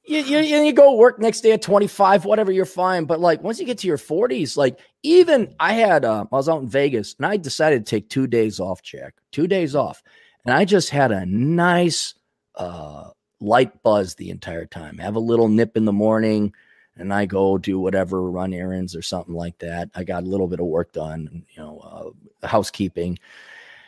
you, 0.04 0.18
you, 0.20 0.38
you 0.38 0.72
go 0.72 0.94
work 0.94 1.18
next 1.18 1.40
day 1.40 1.52
at 1.52 1.62
25, 1.62 2.24
whatever, 2.24 2.52
you're 2.52 2.64
fine. 2.64 3.04
But 3.04 3.20
like 3.20 3.42
once 3.42 3.58
you 3.58 3.66
get 3.66 3.78
to 3.78 3.86
your 3.86 3.98
40s, 3.98 4.56
like 4.56 4.78
even 5.02 5.54
I 5.58 5.72
had, 5.72 6.04
uh, 6.04 6.26
I 6.30 6.36
was 6.36 6.48
out 6.48 6.62
in 6.62 6.68
Vegas 6.68 7.14
and 7.18 7.26
I 7.26 7.36
decided 7.36 7.84
to 7.84 7.90
take 7.90 8.08
two 8.08 8.26
days 8.26 8.60
off, 8.60 8.82
Jack, 8.82 9.14
two 9.32 9.46
days 9.46 9.74
off. 9.74 10.02
And 10.44 10.54
I 10.54 10.64
just 10.64 10.90
had 10.90 11.10
a 11.10 11.24
nice, 11.26 12.14
uh, 12.54 13.10
light 13.40 13.82
buzz 13.82 14.14
the 14.14 14.30
entire 14.30 14.66
time. 14.66 14.98
Have 14.98 15.16
a 15.16 15.20
little 15.20 15.48
nip 15.48 15.76
in 15.76 15.84
the 15.84 15.92
morning 15.92 16.52
and 16.96 17.12
I 17.12 17.26
go 17.26 17.58
do 17.58 17.78
whatever, 17.80 18.30
run 18.30 18.52
errands 18.52 18.94
or 18.94 19.02
something 19.02 19.34
like 19.34 19.58
that. 19.58 19.90
I 19.94 20.04
got 20.04 20.22
a 20.22 20.26
little 20.26 20.46
bit 20.46 20.60
of 20.60 20.66
work 20.66 20.92
done, 20.92 21.44
you 21.50 21.62
know, 21.62 22.14
uh, 22.42 22.46
housekeeping. 22.46 23.18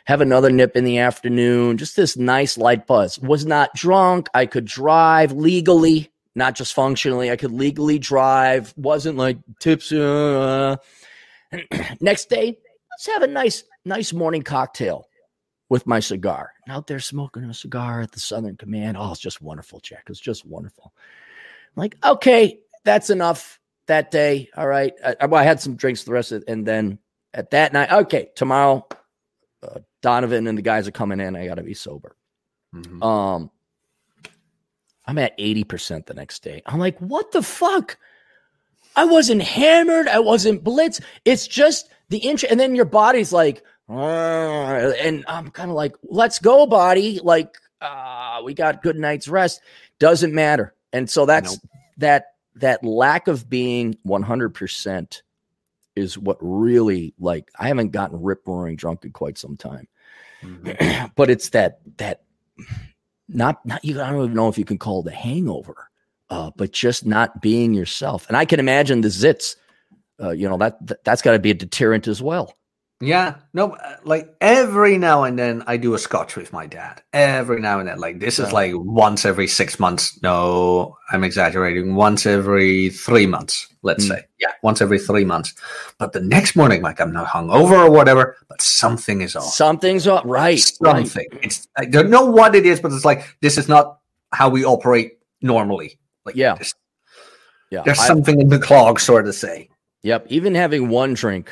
Have 0.07 0.21
another 0.21 0.51
nip 0.51 0.77
in 0.77 0.85
the 0.85 0.99
afternoon. 0.99 1.79
Just 1.79 1.97
this 1.97 2.17
nice 2.17 2.57
light 2.57 2.87
buzz. 2.87 3.19
Was 3.19 3.45
not 3.45 3.75
drunk. 3.75 4.29
I 4.35 4.47
could 4.47 4.65
drive 4.65 5.33
legally, 5.33 6.13
not 6.35 6.55
just 6.55 6.75
functionally. 6.75 7.31
I 7.31 7.37
could 7.37 7.53
legally 7.53 7.99
drive. 7.99 8.73
Wasn't 8.77 9.19
like 9.19 9.39
tipsy. 9.59 10.01
Uh, 10.01 10.77
next 12.01 12.31
day, 12.31 12.57
let's 12.91 13.07
have 13.07 13.23
a 13.23 13.27
nice, 13.27 13.65
nice 13.85 14.13
morning 14.13 14.43
cocktail 14.43 15.09
with 15.69 15.87
my 15.89 15.99
cigar. 15.99 16.53
Out 16.69 16.87
there 16.87 17.01
smoking 17.01 17.43
a 17.45 17.55
cigar 17.55 18.01
at 18.01 18.13
the 18.13 18.21
Southern 18.21 18.57
Command. 18.57 18.97
Oh, 18.97 19.11
it's 19.11 19.21
just 19.21 19.43
wonderful, 19.43 19.81
Jack. 19.81 20.05
It's 20.09 20.21
just 20.21 20.47
wonderful. 20.47 20.93
I'm 21.77 21.81
like, 21.81 21.97
okay, 22.05 22.61
that's 22.85 23.11
enough 23.11 23.61
that 23.87 24.11
day. 24.11 24.51
All 24.57 24.69
right. 24.69 24.93
I, 25.05 25.17
I, 25.21 25.43
had 25.43 25.61
some 25.61 25.77
drinks 25.77 26.05
the 26.05 26.13
rest 26.13 26.33
of 26.33 26.43
it. 26.43 26.49
And 26.49 26.67
then 26.67 26.99
at 27.35 27.51
that 27.51 27.73
night, 27.73 27.91
okay, 27.91 28.29
tomorrow, 28.37 28.87
uh, 29.67 29.81
Donovan 30.03 30.47
and 30.47 30.57
the 30.57 30.63
guys 30.63 30.87
are 30.87 30.93
coming 30.93 31.21
in. 31.21 31.37
I 31.37 31.47
got 31.47 31.57
to 31.57 31.63
be 31.63 31.75
sober. 31.75 32.17
Mm-hmm. 32.75 33.03
Um, 33.03 33.51
I'm 35.07 35.19
at 35.19 35.39
80% 35.39 36.07
the 36.07 36.15
next 36.15 36.43
day. 36.43 36.63
I'm 36.67 36.79
like, 36.79 36.99
what 36.99 37.33
the 37.33 37.43
fuck? 37.43 37.97
I 38.97 39.05
wasn't 39.05 39.43
hammered. 39.43 40.09
I 40.09 40.19
wasn't 40.19 40.65
blitz. 40.65 41.01
It's 41.25 41.47
just 41.47 41.89
the 42.09 42.19
inch. 42.19 42.45
And 42.45 42.59
then 42.59 42.75
your 42.75 42.87
body's 42.87 43.33
like, 43.33 43.63
and 43.89 45.25
I'm 45.29 45.51
kind 45.51 45.71
of 45.71 45.77
like, 45.77 45.95
let's 46.03 46.39
go, 46.39 46.67
body. 46.67 47.21
Like, 47.23 47.57
uh, 47.81 48.41
we 48.45 48.55
got 48.55 48.83
good 48.83 48.97
night's 48.97 49.29
rest. 49.29 49.61
Doesn't 49.99 50.35
matter. 50.35 50.75
And 50.93 51.09
so 51.09 51.27
that's 51.27 51.53
nope. 51.53 51.71
that 51.99 52.27
that 52.57 52.83
lack 52.83 53.29
of 53.29 53.51
being 53.51 53.99
100% 54.07 55.23
is 55.97 56.19
what 56.19 56.37
really 56.41 57.15
like 57.19 57.51
I 57.59 57.69
haven't 57.69 57.91
gotten 57.91 58.23
rip 58.23 58.47
roaring 58.47 58.77
drunk 58.77 59.05
in 59.05 59.13
quite 59.13 59.39
some 59.39 59.57
time. 59.57 59.89
Mm-hmm. 60.43 61.07
but 61.17 61.31
it's 61.31 61.49
that 61.51 61.81
that 61.97 62.23
not 63.29 63.65
not 63.67 63.85
you 63.85 64.01
I 64.01 64.11
don't 64.11 64.25
even 64.25 64.35
know 64.35 64.49
if 64.49 64.59
you 64.59 64.65
can 64.65 64.79
call 64.79 65.01
it 65.07 65.13
a 65.13 65.17
hangover. 65.17 65.91
Uh, 66.29 66.51
but 66.57 66.73
just 66.73 67.07
not 67.07 67.41
being 67.41 67.73
yourself. 67.73 68.27
And 68.27 68.37
I 68.37 68.45
can 68.45 68.59
imagine 68.59 69.01
the 69.01 69.07
zits, 69.07 69.55
uh, 70.21 70.31
you 70.31 70.49
know, 70.49 70.59
that, 70.59 70.85
that 70.85 71.05
that's 71.05 71.23
got 71.23 71.33
to 71.33 71.39
be 71.39 71.53
a 71.53 71.55
deterrent 71.55 72.09
as 72.09 72.21
well. 72.21 72.53
Yeah, 73.01 73.35
no, 73.53 73.73
uh, 73.73 73.97
like 74.05 74.35
every 74.41 74.97
now 74.97 75.25
and 75.25 75.39
then 75.39 75.63
I 75.67 75.77
do 75.77 75.93
a 75.93 75.99
scotch 75.99 76.35
with 76.35 76.51
my 76.55 76.67
dad. 76.67 77.03
Every 77.13 77.61
now 77.61 77.79
and 77.79 77.89
then, 77.89 77.99
like 77.99 78.21
this 78.21 78.39
is 78.39 78.55
like 78.55 78.73
once 78.75 79.27
every 79.27 79.49
six 79.49 79.79
months. 79.79 80.19
No, 80.23 80.97
I'm 81.13 81.23
exaggerating. 81.23 81.95
Once 81.95 82.25
every 82.25 82.89
three 82.89 83.27
months, 83.27 83.69
let's 83.83 84.07
mm. 84.07 84.09
say. 84.09 84.25
Yeah, 84.41 84.53
once 84.63 84.81
every 84.81 84.99
three 84.99 85.27
months. 85.27 85.53
But 85.99 86.15
the 86.15 86.23
next 86.23 86.57
morning, 86.57 86.81
like 86.81 86.99
I'm 86.99 87.13
not 87.13 87.27
hungover 87.27 87.87
or 87.87 87.91
whatever, 87.91 88.35
but 88.49 88.63
something 88.63 89.21
is 89.21 89.37
off. 89.37 89.53
Something's 89.53 90.07
off, 90.09 90.23
right? 90.25 90.59
Something. 90.59 91.27
Right. 91.33 91.45
It's 91.45 91.69
I 91.77 91.85
don't 91.85 92.09
know 92.09 92.25
what 92.25 92.55
it 92.55 92.65
is, 92.65 92.81
but 92.81 92.93
it's 92.93 93.05
like 93.05 93.37
this 93.43 93.59
is 93.59 93.69
not 93.69 93.99
how 94.33 94.49
we 94.49 94.65
operate 94.65 95.19
normally. 95.43 95.99
Like 96.25 96.37
yeah, 96.37 96.55
this, 96.55 96.75
yeah. 97.71 97.83
There's 97.83 97.99
I, 97.99 98.07
something 98.07 98.41
in 98.41 98.49
the 98.49 98.59
clog, 98.59 99.01
sort 99.01 99.29
of 99.29 99.35
say. 99.35 99.69
Yep. 100.03 100.29
Even 100.31 100.55
having 100.55 100.89
one 100.89 101.13
drink 101.13 101.51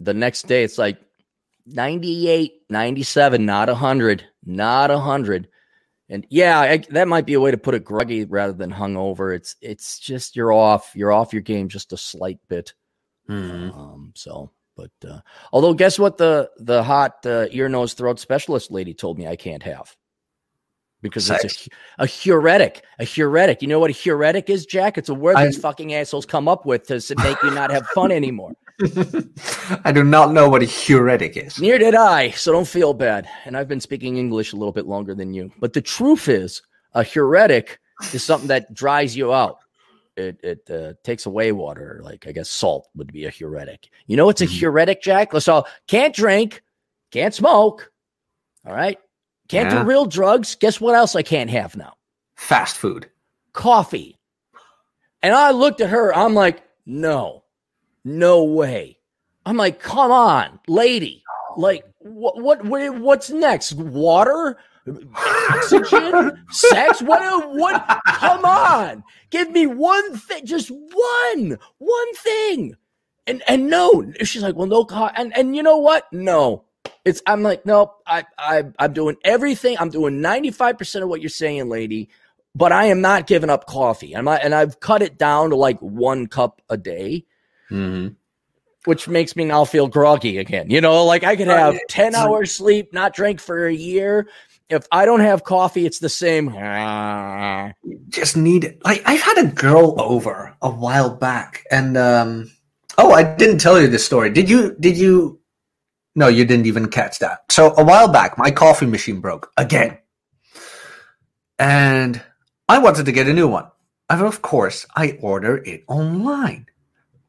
the 0.00 0.14
next 0.14 0.46
day 0.46 0.64
it's 0.64 0.78
like 0.78 0.98
98, 1.66 2.52
97, 2.68 3.46
not 3.46 3.68
100, 3.68 4.24
not 4.44 4.90
100. 4.90 5.48
And 6.10 6.26
yeah, 6.28 6.60
I, 6.60 6.78
that 6.90 7.08
might 7.08 7.26
be 7.26 7.34
a 7.34 7.40
way 7.40 7.50
to 7.50 7.56
put 7.56 7.74
it 7.74 7.84
groggy 7.84 8.24
rather 8.24 8.52
than 8.52 8.70
hungover. 8.70 9.34
It's 9.34 9.56
it's 9.62 9.98
just 9.98 10.36
you're 10.36 10.52
off, 10.52 10.92
you're 10.94 11.12
off 11.12 11.32
your 11.32 11.42
game 11.42 11.68
just 11.68 11.94
a 11.94 11.96
slight 11.96 12.38
bit. 12.48 12.74
Mm-hmm. 13.28 13.78
Um, 13.78 14.12
so, 14.14 14.50
but 14.76 14.90
uh, 15.08 15.20
although 15.50 15.72
guess 15.72 15.98
what 15.98 16.18
the 16.18 16.50
the 16.58 16.82
hot 16.82 17.24
uh, 17.24 17.46
ear 17.50 17.70
nose 17.70 17.94
throat 17.94 18.20
specialist 18.20 18.70
lady 18.70 18.92
told 18.92 19.18
me 19.18 19.26
I 19.26 19.36
can't 19.36 19.62
have 19.62 19.96
because 21.04 21.26
Sex. 21.26 21.44
it's 21.44 21.68
a, 21.98 22.04
a 22.04 22.06
diuretic. 22.06 22.82
A 22.98 23.06
diuretic. 23.06 23.62
You 23.62 23.68
know 23.68 23.78
what 23.78 23.90
a 23.90 23.94
diuretic 23.94 24.50
is, 24.50 24.66
Jack? 24.66 24.98
It's 24.98 25.10
a 25.10 25.14
word 25.14 25.36
these 25.36 25.58
fucking 25.58 25.94
assholes 25.94 26.26
come 26.26 26.48
up 26.48 26.66
with 26.66 26.86
to 26.88 27.14
make 27.22 27.40
you 27.42 27.50
not 27.50 27.70
have 27.70 27.86
fun 27.88 28.10
anymore. 28.12 28.54
I 29.84 29.92
do 29.92 30.02
not 30.02 30.32
know 30.32 30.48
what 30.48 30.62
a 30.62 30.66
diuretic 30.66 31.36
is. 31.36 31.60
Neither 31.60 31.78
did 31.78 31.94
I, 31.94 32.30
so 32.30 32.52
don't 32.52 32.66
feel 32.66 32.92
bad. 32.92 33.28
And 33.44 33.56
I've 33.56 33.68
been 33.68 33.80
speaking 33.80 34.16
English 34.16 34.52
a 34.52 34.56
little 34.56 34.72
bit 34.72 34.86
longer 34.86 35.14
than 35.14 35.32
you. 35.32 35.52
But 35.60 35.72
the 35.72 35.80
truth 35.80 36.28
is, 36.28 36.60
a 36.94 37.04
diuretic 37.04 37.78
is 38.12 38.24
something 38.24 38.48
that 38.48 38.74
dries 38.74 39.16
you 39.16 39.32
out. 39.32 39.58
It 40.16 40.38
it 40.42 40.70
uh, 40.70 40.94
takes 41.02 41.26
away 41.26 41.52
water, 41.52 42.00
like 42.04 42.26
I 42.26 42.32
guess 42.32 42.48
salt 42.48 42.88
would 42.94 43.12
be 43.12 43.24
a 43.24 43.32
diuretic. 43.32 43.90
You 44.06 44.16
know 44.16 44.26
what's 44.26 44.40
a 44.40 44.46
mm-hmm. 44.46 44.60
diuretic, 44.60 45.02
Jack? 45.02 45.32
So 45.40 45.64
can't 45.88 46.14
drink, 46.14 46.62
can't 47.10 47.34
smoke. 47.34 47.90
All 48.66 48.72
right, 48.72 48.98
can't 49.48 49.70
yeah. 49.70 49.82
do 49.82 49.88
real 49.88 50.06
drugs. 50.06 50.54
Guess 50.54 50.80
what 50.80 50.94
else 50.94 51.16
I 51.16 51.22
can't 51.22 51.50
have 51.50 51.76
now? 51.76 51.94
Fast 52.36 52.76
food, 52.76 53.10
coffee. 53.52 54.16
And 55.22 55.34
I 55.34 55.52
looked 55.52 55.80
at 55.80 55.90
her. 55.90 56.14
I'm 56.14 56.34
like, 56.34 56.62
no, 56.86 57.43
no 58.04 58.44
way. 58.44 58.98
I'm 59.46 59.56
like, 59.56 59.80
come 59.80 60.10
on, 60.10 60.60
lady. 60.68 61.22
Like, 61.56 61.84
what, 61.98 62.40
what, 62.40 62.64
what 62.64 62.98
what's 62.98 63.30
next? 63.30 63.74
Water? 63.74 64.58
Oxygen? 65.50 66.44
sex? 66.50 67.02
What, 67.02 67.54
what? 67.54 68.00
Come 68.06 68.44
on. 68.44 69.04
Give 69.30 69.50
me 69.50 69.66
one 69.66 70.16
thing, 70.16 70.44
just 70.44 70.70
one, 70.70 71.58
one 71.78 72.14
thing. 72.14 72.74
And, 73.26 73.42
and 73.48 73.68
no, 73.68 74.12
she's 74.22 74.42
like, 74.42 74.54
well, 74.54 74.66
no, 74.66 74.86
and, 75.16 75.36
and 75.36 75.56
you 75.56 75.62
know 75.62 75.78
what? 75.78 76.12
No, 76.12 76.64
it's, 77.04 77.22
I'm 77.26 77.42
like, 77.42 77.64
nope, 77.64 77.94
I, 78.06 78.24
I, 78.38 78.64
I'm 78.78 78.92
doing 78.92 79.16
everything. 79.24 79.76
I'm 79.78 79.88
doing 79.88 80.20
95% 80.20 81.02
of 81.02 81.08
what 81.08 81.22
you're 81.22 81.30
saying, 81.30 81.70
lady, 81.70 82.10
but 82.54 82.70
I 82.70 82.86
am 82.86 83.00
not 83.00 83.26
giving 83.26 83.48
up 83.48 83.66
coffee. 83.66 84.14
I'm 84.14 84.26
not, 84.26 84.44
and 84.44 84.54
I've 84.54 84.80
cut 84.80 85.00
it 85.00 85.16
down 85.16 85.50
to 85.50 85.56
like 85.56 85.78
one 85.80 86.26
cup 86.26 86.60
a 86.68 86.76
day 86.76 87.24
Mm-hmm. 87.70 88.14
Which 88.84 89.08
makes 89.08 89.34
me 89.34 89.44
now 89.44 89.64
feel 89.64 89.86
groggy 89.86 90.38
again. 90.38 90.68
You 90.68 90.80
know, 90.80 91.04
like 91.04 91.24
I 91.24 91.36
could 91.36 91.46
have 91.46 91.78
10 91.88 92.14
hours 92.14 92.52
sleep, 92.52 92.92
not 92.92 93.14
drink 93.14 93.40
for 93.40 93.66
a 93.66 93.72
year. 93.72 94.28
If 94.68 94.86
I 94.92 95.06
don't 95.06 95.20
have 95.20 95.44
coffee, 95.44 95.86
it's 95.86 95.98
the 95.98 96.08
same. 96.08 96.48
Just 98.08 98.36
need 98.36 98.64
it. 98.64 98.84
Like 98.84 99.02
I've 99.06 99.20
had 99.20 99.38
a 99.38 99.46
girl 99.46 99.94
over 99.98 100.54
a 100.60 100.70
while 100.70 101.14
back 101.14 101.64
and 101.70 101.96
um 101.96 102.50
oh, 102.98 103.12
I 103.12 103.22
didn't 103.36 103.58
tell 103.58 103.80
you 103.80 103.88
this 103.88 104.04
story. 104.04 104.30
Did 104.30 104.50
you 104.50 104.76
did 104.80 104.98
you 104.98 105.40
No, 106.14 106.28
you 106.28 106.44
didn't 106.44 106.66
even 106.66 106.88
catch 106.88 107.18
that. 107.20 107.50
So 107.50 107.74
a 107.76 107.84
while 107.84 108.08
back 108.08 108.36
my 108.36 108.50
coffee 108.50 108.86
machine 108.86 109.20
broke 109.20 109.50
again. 109.56 109.98
And 111.58 112.22
I 112.68 112.78
wanted 112.78 113.06
to 113.06 113.12
get 113.12 113.28
a 113.28 113.32
new 113.32 113.48
one. 113.48 113.70
And 114.10 114.22
of 114.22 114.42
course, 114.42 114.86
I 114.94 115.18
order 115.22 115.58
it 115.58 115.84
online 115.88 116.66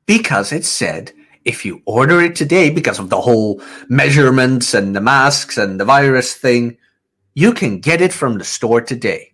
because 0.05 0.51
it 0.51 0.65
said 0.65 1.11
if 1.45 1.63
you 1.63 1.81
order 1.85 2.21
it 2.21 2.35
today, 2.35 2.69
because 2.69 2.97
of 2.99 3.09
the 3.09 3.21
whole 3.21 3.61
measurements 3.87 4.73
and 4.73 4.95
the 4.95 5.01
masks 5.01 5.57
and 5.57 5.79
the 5.79 5.85
virus 5.85 6.33
thing, 6.33 6.77
you 7.35 7.53
can 7.53 7.79
get 7.79 8.01
it 8.01 8.11
from 8.13 8.37
the 8.37 8.43
store 8.43 8.81
today. 8.81 9.31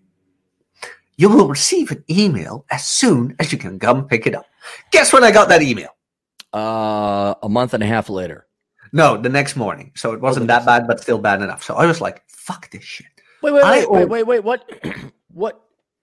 You 1.17 1.30
will 1.30 1.47
receive 1.47 1.91
an 1.91 2.03
email 2.09 2.65
as 2.69 2.86
soon 2.86 3.36
as 3.39 3.51
you 3.51 3.57
can 3.57 3.80
come 3.80 4.07
pick 4.07 4.28
it 4.28 4.36
up. 4.36 4.45
Guess 4.91 5.13
when 5.13 5.24
I 5.24 5.32
got 5.32 5.49
that 5.49 5.61
email? 5.61 5.89
Uh, 6.53 7.34
a 7.43 7.47
month 7.49 7.74
and 7.74 7.84
a 7.84 7.86
half 7.86 8.09
later. 8.09 8.47
No, 8.91 9.15
the 9.15 9.30
next 9.30 9.55
morning. 9.55 9.91
So 9.95 10.11
it 10.13 10.19
wasn't 10.19 10.47
that 10.47 10.65
bad, 10.65 10.88
but 10.88 10.99
still 10.99 11.17
bad 11.19 11.41
enough. 11.41 11.63
So 11.63 11.76
I 11.76 11.86
was 11.86 12.01
like, 12.01 12.24
fuck 12.28 12.69
this 12.72 12.84
shit. 12.84 13.07
Wait, 13.41 13.53
wait, 13.53 13.63
wait, 13.63 13.89
wait, 13.89 14.09
wait, 14.09 14.24
wait. 14.26 14.43
What? 14.43 14.69
what? 15.32 15.61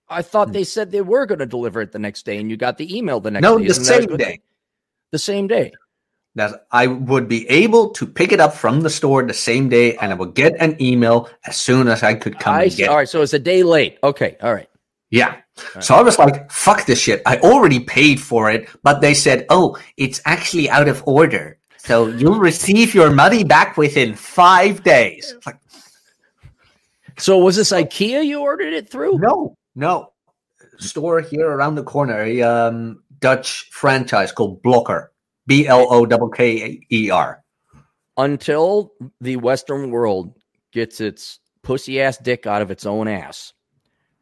I 0.09 0.23
thought 0.23 0.47
Hmm. 0.47 0.53
they 0.53 0.63
said 0.63 0.89
they 0.89 1.01
were 1.01 1.27
going 1.27 1.37
to 1.39 1.45
deliver 1.45 1.81
it 1.81 1.91
the 1.91 1.99
next 1.99 2.25
day, 2.25 2.37
and 2.37 2.49
you 2.49 2.57
got 2.57 2.77
the 2.79 2.97
email 2.97 3.19
the 3.19 3.29
next 3.29 3.43
day. 3.43 3.47
No, 3.47 3.59
the 3.59 3.65
Isn't 3.65 3.83
that 3.83 3.99
a 3.99 4.07
same 4.07 4.17
day. 4.17 4.41
The 5.11 5.19
same 5.19 5.47
day. 5.47 5.71
That 6.35 6.67
I 6.71 6.87
would 6.87 7.27
be 7.27 7.49
able 7.49 7.89
to 7.91 8.05
pick 8.05 8.31
it 8.31 8.39
up 8.39 8.53
from 8.53 8.81
the 8.81 8.89
store 8.89 9.23
the 9.23 9.33
same 9.33 9.67
day 9.67 9.95
and 9.97 10.11
I 10.11 10.15
would 10.15 10.35
get 10.35 10.55
an 10.59 10.79
email 10.81 11.29
as 11.45 11.57
soon 11.57 11.87
as 11.87 12.03
I 12.03 12.13
could 12.13 12.39
come 12.39 12.53
I 12.55 12.63
and 12.63 12.71
see. 12.71 12.77
get. 12.77 12.89
All 12.89 12.97
right, 12.97 13.09
so 13.09 13.21
it's 13.21 13.33
a 13.33 13.39
day 13.39 13.63
late. 13.63 13.97
Okay, 14.03 14.37
all 14.41 14.53
right. 14.53 14.69
Yeah. 15.09 15.37
So 15.81 15.95
I 15.95 16.01
was 16.03 16.19
like, 16.19 16.49
fuck 16.51 16.85
this 16.85 17.01
shit. 17.01 17.23
I 17.25 17.37
already 17.39 17.79
paid 17.79 18.21
for 18.21 18.49
it, 18.51 18.69
but 18.83 19.01
they 19.01 19.13
said, 19.15 19.45
oh, 19.49 19.77
it's 19.97 20.21
actually 20.25 20.69
out 20.69 20.87
of 20.87 21.03
order. 21.07 21.57
So 21.77 22.07
you'll 22.07 22.39
receive 22.39 22.93
your 22.93 23.09
money 23.09 23.43
back 23.43 23.75
within 23.75 24.13
five 24.15 24.83
days. 24.83 25.35
Like, 25.45 25.57
So 27.17 27.39
was 27.39 27.55
this 27.55 27.71
IKEA 27.71 28.23
you 28.25 28.39
ordered 28.41 28.73
it 28.73 28.89
through? 28.89 29.17
no, 29.17 29.57
no. 29.75 30.13
Store 30.77 31.19
here 31.19 31.49
around 31.49 31.75
the 31.75 31.83
corner, 31.83 32.21
um, 32.45 33.03
Dutch 33.19 33.69
franchise 33.71 34.31
called 34.31 34.61
Blokker. 34.63 35.07
B 35.47 35.67
L 35.67 35.87
O 35.89 36.05
K 36.29 36.59
K 36.59 36.81
E 36.91 37.09
R. 37.09 37.43
Until 38.17 38.93
the 39.19 39.37
Western 39.37 39.89
world 39.89 40.35
gets 40.71 41.01
its 41.01 41.39
pussy 41.63 42.01
ass 42.01 42.17
dick 42.17 42.45
out 42.45 42.61
of 42.61 42.69
its 42.69 42.85
own 42.85 43.07
ass 43.07 43.53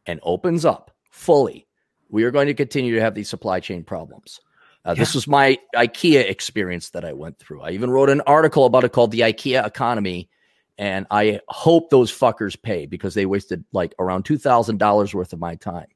and 0.06 0.20
opens 0.22 0.64
up 0.64 0.90
fully, 1.10 1.66
we 2.08 2.24
are 2.24 2.30
going 2.30 2.46
to 2.46 2.54
continue 2.54 2.94
to 2.94 3.00
have 3.00 3.14
these 3.14 3.28
supply 3.28 3.60
chain 3.60 3.84
problems. 3.84 4.40
Uh, 4.84 4.94
This 4.94 5.14
was 5.14 5.28
my 5.28 5.58
IKEA 5.74 6.30
experience 6.30 6.90
that 6.90 7.04
I 7.04 7.12
went 7.12 7.38
through. 7.38 7.60
I 7.60 7.70
even 7.72 7.90
wrote 7.90 8.08
an 8.08 8.22
article 8.22 8.64
about 8.64 8.84
it 8.84 8.92
called 8.92 9.10
The 9.10 9.20
IKEA 9.20 9.66
Economy. 9.66 10.30
And 10.78 11.06
I 11.10 11.40
hope 11.48 11.90
those 11.90 12.10
fuckers 12.16 12.60
pay 12.60 12.86
because 12.86 13.12
they 13.12 13.26
wasted 13.26 13.64
like 13.72 13.94
around 13.98 14.24
$2,000 14.24 15.12
worth 15.12 15.32
of 15.32 15.38
my 15.40 15.56
time. 15.56 15.88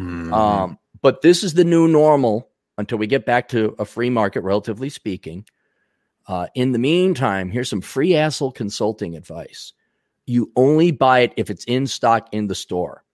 Mm-hmm. 0.00 0.32
Um, 0.32 0.78
but 1.02 1.20
this 1.22 1.42
is 1.42 1.54
the 1.54 1.64
new 1.64 1.88
normal 1.88 2.48
until 2.78 2.98
we 2.98 3.06
get 3.06 3.26
back 3.26 3.48
to 3.48 3.74
a 3.78 3.84
free 3.84 4.10
market, 4.10 4.40
relatively 4.40 4.88
speaking. 4.88 5.44
Uh, 6.26 6.46
in 6.54 6.72
the 6.72 6.78
meantime, 6.78 7.50
here's 7.50 7.68
some 7.68 7.80
free 7.80 8.16
asshole 8.16 8.52
consulting 8.52 9.16
advice. 9.16 9.72
You 10.24 10.52
only 10.56 10.92
buy 10.92 11.20
it 11.20 11.34
if 11.36 11.50
it's 11.50 11.64
in 11.64 11.86
stock 11.86 12.28
in 12.32 12.46
the 12.46 12.54
store. 12.54 13.04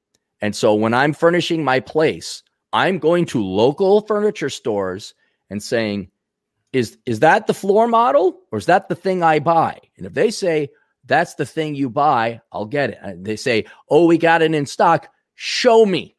And 0.41 0.55
so 0.55 0.75
when 0.75 0.95
I'm 0.95 1.15
furnishing 1.15 1.65
my 1.65 1.81
place, 1.81 2.43
I'm 2.73 2.99
going 2.99 3.25
to 3.27 3.43
local 3.43 4.03
furniture 4.03 4.51
stores 4.51 5.15
and 5.51 5.63
saying, 5.63 6.11
is, 6.73 6.99
is 7.07 7.21
that 7.21 7.47
the 7.47 7.55
floor 7.55 7.89
model 7.89 8.41
or 8.53 8.59
is 8.59 8.67
that 8.67 8.89
the 8.89 8.95
thing 8.95 9.23
I 9.23 9.39
buy? 9.39 9.81
And 9.97 10.07
if 10.07 10.13
they 10.13 10.31
say 10.31 10.69
that's 11.07 11.35
the 11.35 11.47
thing 11.47 11.75
you 11.75 11.89
buy, 11.89 12.43
I'll 12.53 12.67
get 12.67 12.91
it. 12.91 13.25
They 13.25 13.37
say, 13.37 13.65
oh, 13.89 14.05
we 14.07 14.19
got 14.19 14.43
it 14.43 14.55
in 14.55 14.67
stock. 14.67 15.09
Show 15.35 15.87
me. 15.87 16.15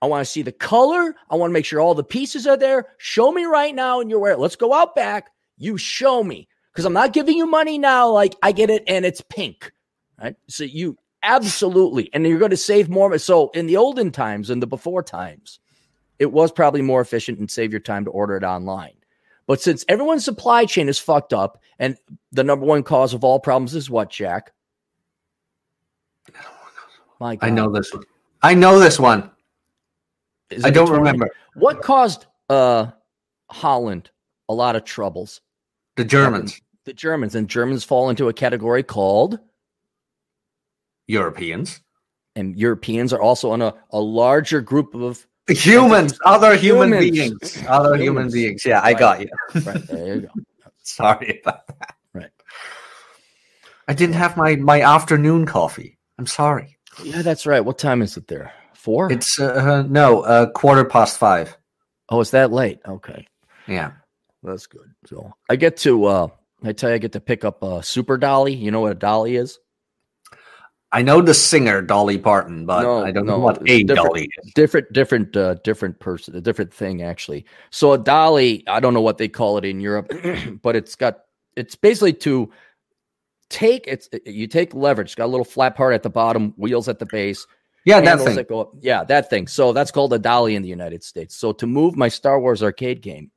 I 0.00 0.06
want 0.06 0.24
to 0.24 0.30
see 0.30 0.42
the 0.42 0.52
color. 0.52 1.14
I 1.28 1.36
want 1.36 1.50
to 1.50 1.52
make 1.52 1.64
sure 1.64 1.80
all 1.80 1.94
the 1.94 2.04
pieces 2.04 2.46
are 2.46 2.56
there. 2.56 2.86
Show 2.98 3.32
me 3.32 3.44
right 3.44 3.74
now 3.74 4.00
and 4.00 4.08
you're 4.08 4.20
wearing. 4.20 4.38
Let's 4.38 4.56
go 4.56 4.72
out 4.72 4.94
back. 4.94 5.30
You 5.56 5.76
show 5.76 6.22
me 6.22 6.48
because 6.72 6.84
I'm 6.84 6.92
not 6.92 7.12
giving 7.12 7.36
you 7.36 7.46
money 7.46 7.78
now. 7.78 8.10
Like 8.10 8.36
I 8.42 8.52
get 8.52 8.70
it 8.70 8.84
and 8.86 9.04
it's 9.04 9.20
pink, 9.20 9.72
right? 10.20 10.36
So 10.48 10.64
you 10.64 10.96
absolutely, 11.22 12.10
and 12.12 12.24
you're 12.26 12.38
going 12.38 12.52
to 12.52 12.56
save 12.56 12.88
more. 12.88 13.16
So 13.18 13.50
in 13.50 13.66
the 13.66 13.76
olden 13.76 14.12
times 14.12 14.50
and 14.50 14.62
the 14.62 14.66
before 14.66 15.02
times, 15.02 15.58
it 16.18 16.32
was 16.32 16.52
probably 16.52 16.82
more 16.82 17.00
efficient 17.00 17.38
and 17.38 17.50
save 17.50 17.72
your 17.72 17.80
time 17.80 18.04
to 18.04 18.10
order 18.10 18.36
it 18.36 18.44
online. 18.44 18.94
But 19.46 19.60
since 19.60 19.84
everyone's 19.88 20.24
supply 20.24 20.66
chain 20.66 20.88
is 20.88 20.98
fucked 20.98 21.32
up, 21.32 21.60
and 21.78 21.96
the 22.32 22.44
number 22.44 22.66
one 22.66 22.82
cause 22.82 23.14
of 23.14 23.24
all 23.24 23.40
problems 23.40 23.74
is 23.74 23.88
what, 23.88 24.10
Jack? 24.10 24.52
My 27.18 27.36
God. 27.36 27.46
I 27.46 27.50
know 27.50 27.72
this 27.72 27.92
one. 27.92 28.04
I 28.42 28.54
know 28.54 28.78
this 28.78 29.00
one. 29.00 29.30
Is 30.50 30.64
I 30.64 30.70
don't 30.70 30.90
remember. 30.90 31.30
What 31.54 31.82
caused 31.82 32.26
uh 32.48 32.86
Holland 33.50 34.10
a 34.48 34.54
lot 34.54 34.76
of 34.76 34.84
troubles? 34.84 35.40
The 35.96 36.04
Germans, 36.04 36.60
The 36.84 36.92
Germans, 36.94 37.34
and 37.34 37.48
Germans 37.48 37.84
fall 37.84 38.08
into 38.08 38.28
a 38.28 38.32
category 38.32 38.82
called, 38.82 39.38
Europeans, 41.06 41.80
and 42.36 42.56
Europeans 42.56 43.12
are 43.12 43.20
also 43.20 43.50
on 43.50 43.62
a, 43.62 43.74
a 43.90 44.00
larger 44.00 44.60
group 44.60 44.94
of. 44.94 45.26
humans, 45.48 46.18
other 46.24 46.56
human 46.56 46.92
Humans. 46.92 47.10
beings, 47.10 47.64
other 47.68 47.96
human 47.96 48.30
beings. 48.30 48.64
Yeah, 48.64 48.80
I 48.80 48.90
Right. 48.92 48.98
got 48.98 49.20
you. 49.20 49.28
Right 49.64 49.86
there 49.88 50.14
you 50.14 50.20
go. 50.22 50.28
Sorry 50.82 51.40
about 51.42 51.66
that. 51.66 51.94
Right. 52.14 52.30
I 53.88 53.94
didn't 53.94 54.14
have 54.16 54.36
my 54.36 54.56
my 54.56 54.80
afternoon 54.82 55.46
coffee. 55.46 55.98
I'm 56.18 56.26
sorry. 56.26 56.78
Yeah, 57.02 57.22
that's 57.22 57.46
right. 57.46 57.64
What 57.64 57.78
time 57.78 58.02
is 58.02 58.16
it 58.16 58.26
there? 58.28 58.52
Four. 58.78 59.10
It's 59.12 59.40
uh, 59.40 59.82
no 59.88 60.20
uh, 60.22 60.50
quarter 60.50 60.84
past 60.84 61.18
five. 61.18 61.56
oh, 62.10 62.20
it's 62.20 62.30
that 62.30 62.52
late. 62.52 62.78
Okay, 62.86 63.26
Yeah. 63.66 63.90
that's 64.42 64.66
good. 64.68 64.94
So 65.06 65.32
I 65.50 65.56
get 65.56 65.76
to. 65.78 66.04
uh 66.06 66.28
I 66.64 66.72
tell 66.72 66.88
you, 66.90 66.94
I 66.96 66.98
get 66.98 67.12
to 67.12 67.20
pick 67.20 67.44
up 67.44 67.62
a 67.62 67.82
super 67.82 68.16
dolly. 68.16 68.54
You 68.54 68.70
know 68.70 68.80
what 68.80 68.92
a 68.92 68.96
dolly 68.96 69.34
is? 69.36 69.58
I 70.90 71.02
know 71.02 71.20
the 71.20 71.34
singer 71.34 71.82
Dolly 71.82 72.18
Parton, 72.18 72.64
but 72.66 72.82
No, 72.82 73.04
I 73.04 73.10
don't 73.10 73.26
no, 73.26 73.32
know 73.36 73.38
what 73.44 73.60
a 73.68 73.82
different. 73.82 74.06
dolly 74.08 74.30
is. 74.44 74.52
different 74.54 74.92
different 74.92 75.36
uh 75.36 75.54
different 75.64 75.98
person 76.00 76.34
a 76.36 76.40
different 76.40 76.72
thing 76.72 77.02
actually 77.02 77.44
so 77.70 77.92
a 77.92 77.98
dolly 77.98 78.64
i 78.68 78.80
don't 78.80 78.94
know 78.94 79.02
what 79.02 79.18
they 79.18 79.28
call 79.28 79.58
it 79.58 79.64
in 79.66 79.80
europe 79.80 80.10
but 80.62 80.76
it's 80.76 80.94
got 80.94 81.18
it's 81.56 81.74
basically 81.76 82.14
to 82.14 82.50
take 83.50 83.84
it's 83.86 84.08
you 84.24 84.46
take 84.46 84.72
leverage 84.74 85.08
it's 85.08 85.14
got 85.14 85.26
a 85.26 85.34
little 85.34 85.44
flat 85.44 85.76
part 85.76 85.92
at 85.92 86.02
the 86.02 86.08
bottom 86.10 86.54
wheels 86.56 86.88
at 86.88 86.98
the 86.98 87.06
base 87.06 87.46
Yeah, 87.88 88.00
that 88.00 88.20
thing. 88.20 88.36
that 88.36 88.48
go 88.48 88.60
up 88.60 88.72
yeah 88.80 89.04
that 89.04 89.30
thing 89.30 89.46
so 89.46 89.72
that's 89.72 89.90
called 89.90 90.12
a 90.12 90.18
dolly 90.18 90.54
in 90.54 90.62
the 90.62 90.68
united 90.68 91.02
states 91.02 91.34
so 91.36 91.52
to 91.52 91.66
move 91.66 91.96
my 91.96 92.08
star 92.08 92.38
wars 92.40 92.62
arcade 92.62 93.00
game 93.02 93.30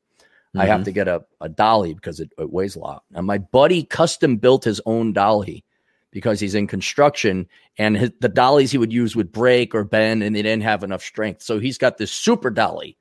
i 0.55 0.65
have 0.65 0.81
Mhm. 0.81 0.85
to 0.85 0.91
get 0.91 1.07
a, 1.07 1.23
a 1.39 1.49
dolly 1.49 1.93
because 1.93 2.19
it, 2.19 2.31
it 2.37 2.51
weighs 2.51 2.75
a 2.75 2.79
lot 2.79 3.03
and 3.13 3.25
my 3.25 3.37
buddy 3.37 3.83
custom 3.83 4.37
built 4.37 4.63
his 4.63 4.81
own 4.85 5.13
dolly 5.13 5.63
because 6.11 6.39
he's 6.41 6.55
in 6.55 6.67
construction 6.67 7.47
and 7.77 7.95
his, 7.97 8.11
the 8.19 8.29
dollies 8.29 8.71
he 8.71 8.77
would 8.77 8.91
use 8.91 9.15
would 9.15 9.31
break 9.31 9.73
or 9.73 9.83
bend 9.85 10.21
and 10.23 10.35
they 10.35 10.41
didn't 10.41 10.63
have 10.63 10.83
enough 10.83 11.01
strength. 11.01 11.41
So 11.41 11.57
he's 11.57 11.77
got 11.77 11.97
this 11.97 12.11
super 12.11 12.49
dolly 12.49 12.97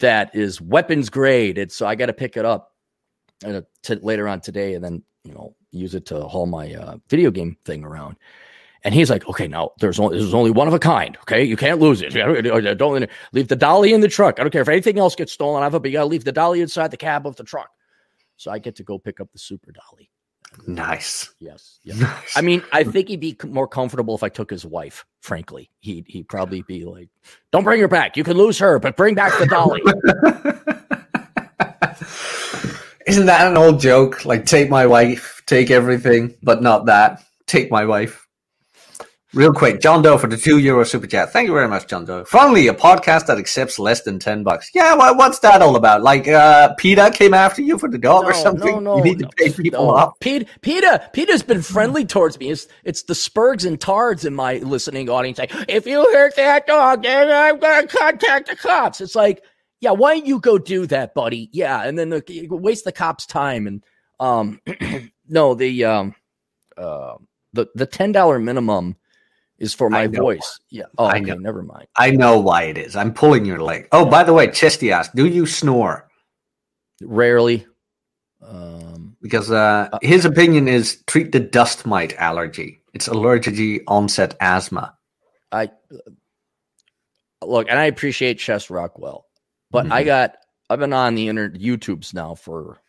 that 0.00 0.34
is 0.34 0.60
weapons 0.60 1.08
grade. 1.08 1.56
And 1.56 1.70
so 1.70 1.86
I 1.86 1.94
got 1.94 2.06
to 2.06 2.12
pick 2.12 2.36
it 2.36 2.44
up 2.44 2.74
uh, 3.46 3.60
to, 3.84 3.94
later 4.02 4.26
on 4.26 4.40
today 4.40 4.74
and 4.74 4.84
then, 4.84 5.04
you 5.22 5.32
know, 5.34 5.54
use 5.70 5.94
it 5.94 6.04
to 6.06 6.20
haul 6.24 6.46
my 6.46 6.74
uh, 6.74 6.96
video 7.08 7.30
game 7.30 7.56
thing 7.64 7.84
around. 7.84 8.16
And 8.84 8.94
he's 8.94 9.10
like, 9.10 9.28
okay, 9.28 9.46
now 9.46 9.70
there's 9.78 10.00
only, 10.00 10.18
there's 10.18 10.34
only 10.34 10.50
one 10.50 10.66
of 10.66 10.74
a 10.74 10.78
kind. 10.78 11.16
Okay. 11.22 11.44
You 11.44 11.56
can't 11.56 11.80
lose 11.80 12.02
it. 12.02 12.10
Don't 12.78 13.08
leave 13.32 13.48
the 13.48 13.56
dolly 13.56 13.92
in 13.92 14.00
the 14.00 14.08
truck. 14.08 14.40
I 14.40 14.42
don't 14.42 14.50
care 14.50 14.62
if 14.62 14.68
anything 14.68 14.98
else 14.98 15.14
gets 15.14 15.32
stolen 15.32 15.62
out 15.62 15.68
of 15.68 15.74
it, 15.76 15.82
but 15.82 15.90
you 15.90 15.98
got 15.98 16.02
to 16.02 16.06
leave 16.06 16.24
the 16.24 16.32
dolly 16.32 16.60
inside 16.60 16.90
the 16.90 16.96
cab 16.96 17.26
of 17.26 17.36
the 17.36 17.44
truck. 17.44 17.70
So 18.36 18.50
I 18.50 18.58
get 18.58 18.74
to 18.76 18.82
go 18.82 18.98
pick 18.98 19.20
up 19.20 19.30
the 19.32 19.38
super 19.38 19.70
dolly. 19.70 20.10
Nice. 20.66 21.32
Yes. 21.38 21.78
yes. 21.84 22.32
I 22.36 22.40
mean, 22.40 22.62
I 22.72 22.84
think 22.84 23.08
he'd 23.08 23.20
be 23.20 23.36
more 23.44 23.68
comfortable 23.68 24.14
if 24.14 24.22
I 24.22 24.28
took 24.28 24.50
his 24.50 24.66
wife. 24.66 25.04
Frankly, 25.20 25.70
he'd 25.80 26.04
he'd 26.08 26.28
probably 26.28 26.62
be 26.62 26.84
like, 26.84 27.08
"Don't 27.52 27.64
bring 27.64 27.80
her 27.80 27.88
back. 27.88 28.16
You 28.16 28.24
can 28.24 28.36
lose 28.36 28.58
her, 28.58 28.80
but 28.80 28.96
bring 28.96 29.14
back 29.14 29.32
the 29.38 29.46
dolly." 29.46 29.80
Isn't 33.06 33.26
that 33.26 33.48
an 33.48 33.56
old 33.56 33.80
joke? 33.80 34.24
Like, 34.24 34.46
take 34.46 34.68
my 34.68 34.86
wife, 34.86 35.42
take 35.46 35.70
everything, 35.70 36.34
but 36.42 36.62
not 36.62 36.86
that. 36.86 37.22
Take 37.46 37.70
my 37.70 37.84
wife. 37.84 38.26
Real 39.34 39.54
quick, 39.54 39.80
John 39.80 40.02
Doe 40.02 40.18
for 40.18 40.26
the 40.26 40.36
two 40.36 40.58
euro 40.58 40.84
super 40.84 41.06
chat. 41.06 41.32
Thank 41.32 41.48
you 41.48 41.54
very 41.54 41.66
much, 41.66 41.86
John 41.86 42.04
Doe. 42.04 42.22
Finally, 42.26 42.68
a 42.68 42.74
podcast 42.74 43.24
that 43.26 43.38
accepts 43.38 43.78
less 43.78 44.02
than 44.02 44.18
ten 44.18 44.42
bucks. 44.42 44.70
Yeah, 44.74 44.94
what, 44.94 45.16
what's 45.16 45.38
that 45.38 45.62
all 45.62 45.74
about? 45.74 46.02
Like, 46.02 46.28
uh, 46.28 46.74
PETA 46.74 47.12
came 47.14 47.32
after 47.32 47.62
you 47.62 47.78
for 47.78 47.88
the 47.88 47.96
dog 47.96 48.26
or 48.26 48.34
something? 48.34 48.84
no, 48.84 48.98
you 48.98 49.04
need 49.04 49.20
to 49.20 49.28
pay 49.28 49.50
people 49.50 49.86
no. 49.86 49.94
off. 49.94 50.20
Pete, 50.20 50.46
Peter, 50.60 51.00
Peter's 51.14 51.42
been 51.42 51.62
friendly 51.62 52.04
towards 52.04 52.38
me. 52.38 52.50
It's 52.50 52.68
it's 52.84 53.04
the 53.04 53.14
Spurgs 53.14 53.64
and 53.64 53.80
Tards 53.80 54.26
in 54.26 54.34
my 54.34 54.58
listening 54.58 55.08
audience. 55.08 55.38
Like, 55.38 55.52
if 55.66 55.86
you 55.86 56.02
hurt 56.12 56.36
that 56.36 56.66
dog, 56.66 57.02
then 57.02 57.30
I'm 57.30 57.58
gonna 57.58 57.86
contact 57.86 58.50
the 58.50 58.56
cops. 58.56 59.00
It's 59.00 59.14
like, 59.14 59.42
yeah, 59.80 59.92
why 59.92 60.18
don't 60.18 60.26
you 60.26 60.40
go 60.40 60.58
do 60.58 60.86
that, 60.88 61.14
buddy? 61.14 61.48
Yeah, 61.52 61.82
and 61.82 61.98
then 61.98 62.10
the, 62.10 62.48
waste 62.50 62.84
the 62.84 62.92
cops' 62.92 63.24
time. 63.24 63.66
And 63.66 63.82
um, 64.20 64.60
no, 65.26 65.54
the 65.54 65.86
um, 65.86 66.14
uh, 66.76 67.14
the 67.54 67.68
the 67.74 67.86
ten 67.86 68.12
dollar 68.12 68.38
minimum 68.38 68.96
is 69.62 69.72
for 69.72 69.88
my 69.88 70.02
I 70.02 70.06
voice. 70.08 70.58
Yeah. 70.70 70.84
Oh, 70.98 71.06
I 71.06 71.12
okay. 71.16 71.20
know. 71.20 71.36
Never 71.36 71.62
mind. 71.62 71.86
I 71.96 72.10
know 72.10 72.38
why 72.38 72.64
it 72.64 72.76
is. 72.76 72.96
I'm 72.96 73.14
pulling 73.14 73.44
your 73.46 73.62
leg. 73.62 73.88
Oh, 73.92 74.04
by 74.04 74.24
the 74.24 74.32
way, 74.34 74.50
Chesty 74.50 74.90
asked, 74.92 75.14
"Do 75.14 75.26
you 75.26 75.46
snore?" 75.46 76.08
Rarely. 77.00 77.66
Um, 78.42 79.16
Because 79.22 79.50
uh, 79.52 79.88
his 80.02 80.24
opinion 80.24 80.66
is 80.68 81.02
treat 81.06 81.30
the 81.32 81.40
dust 81.40 81.86
mite 81.86 82.14
allergy. 82.18 82.82
It's 82.92 83.08
allergy 83.08 83.80
onset 83.86 84.36
asthma. 84.40 84.96
I 85.52 85.70
look, 87.40 87.68
and 87.70 87.78
I 87.78 87.84
appreciate 87.84 88.38
Chest 88.40 88.68
Rockwell, 88.68 89.26
but 89.70 89.90
I 89.92 90.02
Mhm. 90.02 90.06
got 90.06 90.36
I've 90.68 90.78
been 90.80 90.92
on 90.92 91.14
the 91.14 91.28
internet 91.28 91.60
YouTubes 91.60 92.14
now 92.14 92.34
for 92.34 92.80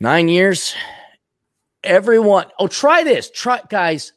nine 0.00 0.28
years. 0.28 0.74
Everyone, 1.84 2.46
oh, 2.58 2.66
try 2.66 3.04
this. 3.04 3.30
Try 3.30 3.60
guys, 3.68 4.12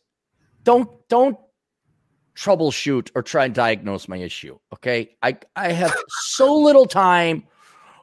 don't 0.63 0.89
don't 1.09 1.37
troubleshoot 2.35 3.11
or 3.15 3.21
try 3.21 3.45
and 3.45 3.53
diagnose 3.53 4.07
my 4.07 4.17
issue. 4.17 4.57
Okay. 4.73 5.15
I 5.21 5.37
I 5.55 5.71
have 5.71 5.93
so 6.07 6.55
little 6.55 6.85
time. 6.85 7.43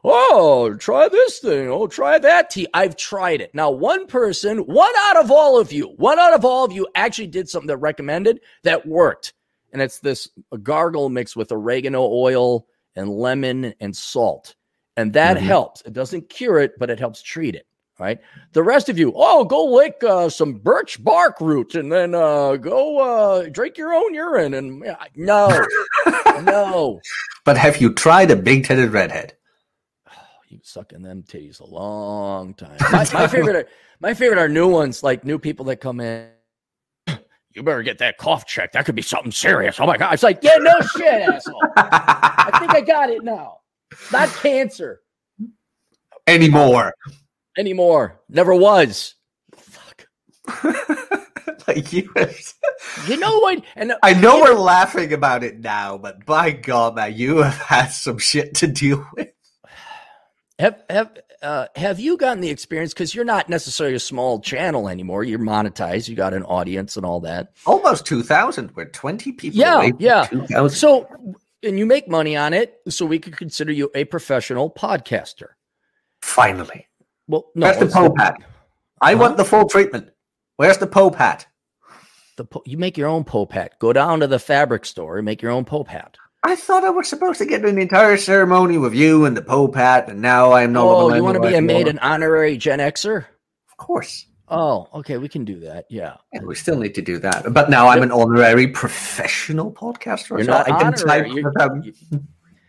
Oh, 0.02 0.74
try 0.74 1.08
this 1.08 1.40
thing. 1.40 1.68
Oh, 1.68 1.86
try 1.86 2.18
that 2.18 2.48
tea. 2.48 2.66
I've 2.72 2.96
tried 2.96 3.42
it. 3.42 3.54
Now, 3.54 3.70
one 3.70 4.06
person, 4.06 4.58
one 4.60 4.92
out 4.96 5.18
of 5.18 5.30
all 5.30 5.60
of 5.60 5.72
you, 5.72 5.88
one 5.96 6.18
out 6.18 6.32
of 6.32 6.42
all 6.44 6.64
of 6.64 6.72
you 6.72 6.86
actually 6.94 7.26
did 7.26 7.50
something 7.50 7.66
that 7.66 7.76
recommended 7.76 8.40
that 8.62 8.86
worked. 8.86 9.34
And 9.72 9.82
it's 9.82 9.98
this 9.98 10.28
gargle 10.62 11.10
mix 11.10 11.36
with 11.36 11.52
oregano 11.52 12.02
oil 12.02 12.66
and 12.96 13.10
lemon 13.10 13.74
and 13.78 13.94
salt. 13.94 14.54
And 14.96 15.12
that 15.12 15.36
Mhm. 15.36 15.40
helps. 15.40 15.82
It 15.82 15.92
doesn't 15.92 16.30
cure 16.30 16.58
it, 16.60 16.78
but 16.78 16.88
it 16.88 16.98
helps 16.98 17.22
treat 17.22 17.54
it. 17.54 17.66
Right. 18.00 18.18
The 18.54 18.62
rest 18.62 18.88
of 18.88 18.98
you, 18.98 19.12
oh, 19.14 19.44
go 19.44 19.62
lick 19.62 20.02
uh, 20.02 20.30
some 20.30 20.54
birch 20.54 21.04
bark 21.04 21.38
root 21.38 21.74
and 21.74 21.92
then 21.92 22.14
uh, 22.14 22.56
go 22.56 22.98
uh, 22.98 23.48
drink 23.50 23.76
your 23.76 23.92
own 23.92 24.14
urine. 24.14 24.54
And 24.54 24.82
yeah, 24.82 24.96
no, 25.16 25.66
no. 26.40 26.98
But 27.44 27.58
have 27.58 27.76
you 27.76 27.92
tried 27.92 28.30
a 28.30 28.36
big-titted 28.36 28.94
redhead? 28.94 29.34
Oh, 30.08 30.12
you 30.48 30.60
sucking 30.62 31.02
them 31.02 31.22
titties 31.24 31.60
a 31.60 31.66
long 31.66 32.54
time. 32.54 32.78
My, 32.90 33.06
my 33.12 33.26
favorite, 33.28 33.56
are, 33.56 33.66
my 34.00 34.14
favorite 34.14 34.38
are 34.38 34.48
new 34.48 34.68
ones, 34.68 35.02
like 35.02 35.26
new 35.26 35.38
people 35.38 35.66
that 35.66 35.76
come 35.76 36.00
in. 36.00 36.30
You 37.52 37.64
better 37.64 37.82
get 37.82 37.98
that 37.98 38.16
cough 38.16 38.46
checked. 38.46 38.74
That 38.74 38.86
could 38.86 38.94
be 38.94 39.02
something 39.02 39.32
serious. 39.32 39.80
Oh 39.80 39.86
my 39.86 39.96
god! 39.96 40.14
It's 40.14 40.22
like, 40.22 40.38
yeah, 40.40 40.56
no 40.58 40.80
shit, 40.96 41.04
asshole. 41.04 41.60
I 41.76 42.56
think 42.60 42.72
I 42.72 42.80
got 42.80 43.10
it 43.10 43.24
now. 43.24 43.58
Not 44.12 44.28
cancer 44.28 45.00
Anymore? 46.28 46.94
Anymore. 47.56 48.20
Never 48.28 48.54
was. 48.54 49.14
Fuck. 49.54 50.06
like 51.66 51.92
you. 51.92 52.12
You 53.06 53.18
know 53.18 53.38
what? 53.38 53.62
And 53.76 53.94
I 54.02 54.14
know 54.14 54.40
we're 54.40 54.54
laughing 54.54 55.12
about 55.12 55.44
it 55.44 55.60
now, 55.60 55.98
but 55.98 56.24
by 56.26 56.50
God, 56.50 56.96
man, 56.96 57.14
you 57.14 57.38
have 57.38 57.54
had 57.54 57.86
some 57.88 58.18
shit 58.18 58.54
to 58.56 58.66
deal 58.66 59.06
with. 59.14 59.28
have 60.58 60.82
have 60.88 61.10
uh, 61.42 61.66
have 61.76 62.00
you 62.00 62.16
gotten 62.16 62.40
the 62.40 62.50
experience? 62.50 62.92
Because 62.92 63.14
you're 63.14 63.24
not 63.24 63.48
necessarily 63.48 63.96
a 63.96 64.00
small 64.00 64.40
channel 64.40 64.88
anymore. 64.88 65.24
You're 65.24 65.38
monetized. 65.38 66.08
You 66.08 66.16
got 66.16 66.34
an 66.34 66.42
audience 66.44 66.96
and 66.96 67.06
all 67.06 67.20
that. 67.20 67.52
Almost 67.66 68.06
two 68.06 68.22
thousand. 68.22 68.72
We're 68.74 68.86
twenty 68.86 69.32
people. 69.32 69.58
Yeah, 69.58 69.76
away 69.76 69.90
from 69.90 70.00
yeah. 70.00 70.26
2,000. 70.26 70.76
So, 70.76 71.08
and 71.62 71.78
you 71.78 71.86
make 71.86 72.08
money 72.08 72.36
on 72.36 72.52
it, 72.52 72.80
so 72.88 73.06
we 73.06 73.18
could 73.18 73.36
consider 73.36 73.72
you 73.72 73.90
a 73.94 74.04
professional 74.04 74.70
podcaster. 74.70 75.48
Finally, 76.20 76.86
Well, 77.30 77.50
no, 77.54 77.66
where's 77.66 77.78
the 77.78 77.86
Pope 77.86 78.18
hat? 78.18 78.36
I 79.00 79.14
want 79.14 79.36
the 79.36 79.44
full 79.44 79.68
treatment. 79.68 80.10
Where's 80.56 80.78
the 80.78 80.86
Pope 80.86 81.14
hat? 81.14 81.46
the 82.36 82.44
po- 82.44 82.62
you 82.64 82.78
make 82.78 82.96
your 82.96 83.08
own 83.08 83.22
Pope 83.22 83.52
hat. 83.52 83.78
Go 83.78 83.92
down 83.92 84.20
to 84.20 84.26
the 84.26 84.38
fabric 84.38 84.86
store 84.86 85.18
and 85.18 85.24
make 85.26 85.42
your 85.42 85.50
own 85.50 85.64
Pope 85.64 85.88
hat. 85.88 86.16
I 86.42 86.56
thought 86.56 86.84
I 86.84 86.90
was 86.90 87.06
supposed 87.06 87.38
to 87.38 87.44
get 87.44 87.66
an 87.66 87.78
entire 87.78 88.16
ceremony 88.16 88.78
with 88.78 88.94
you 88.94 89.26
and 89.26 89.36
the 89.36 89.42
Pope 89.42 89.74
hat, 89.74 90.08
and 90.08 90.22
now 90.22 90.52
I'm 90.52 90.72
no 90.72 90.86
longer. 90.86 91.14
oh, 91.14 91.16
you 91.18 91.22
want 91.22 91.34
to 91.42 91.48
be 91.48 91.54
a 91.54 91.60
made 91.60 91.86
an 91.86 91.98
honorary 91.98 92.56
Gen 92.56 92.78
Xer? 92.78 93.26
Of 93.70 93.76
course. 93.76 94.26
Oh, 94.48 94.88
okay, 94.94 95.18
we 95.18 95.28
can 95.28 95.44
do 95.44 95.60
that. 95.60 95.84
Yeah. 95.90 96.16
Yeah, 96.32 96.40
we 96.42 96.54
still 96.54 96.78
need 96.78 96.94
to 96.94 97.02
do 97.02 97.18
that. 97.18 97.52
But 97.52 97.70
now 97.70 97.86
I'm 97.88 98.02
an 98.02 98.10
honorary 98.10 98.66
professional 98.68 99.70
podcaster. 99.70 100.30
You're 100.30 100.44
so 100.44 100.50
not 100.52 100.68
honorary. 100.68 101.30
You're, 101.30 101.52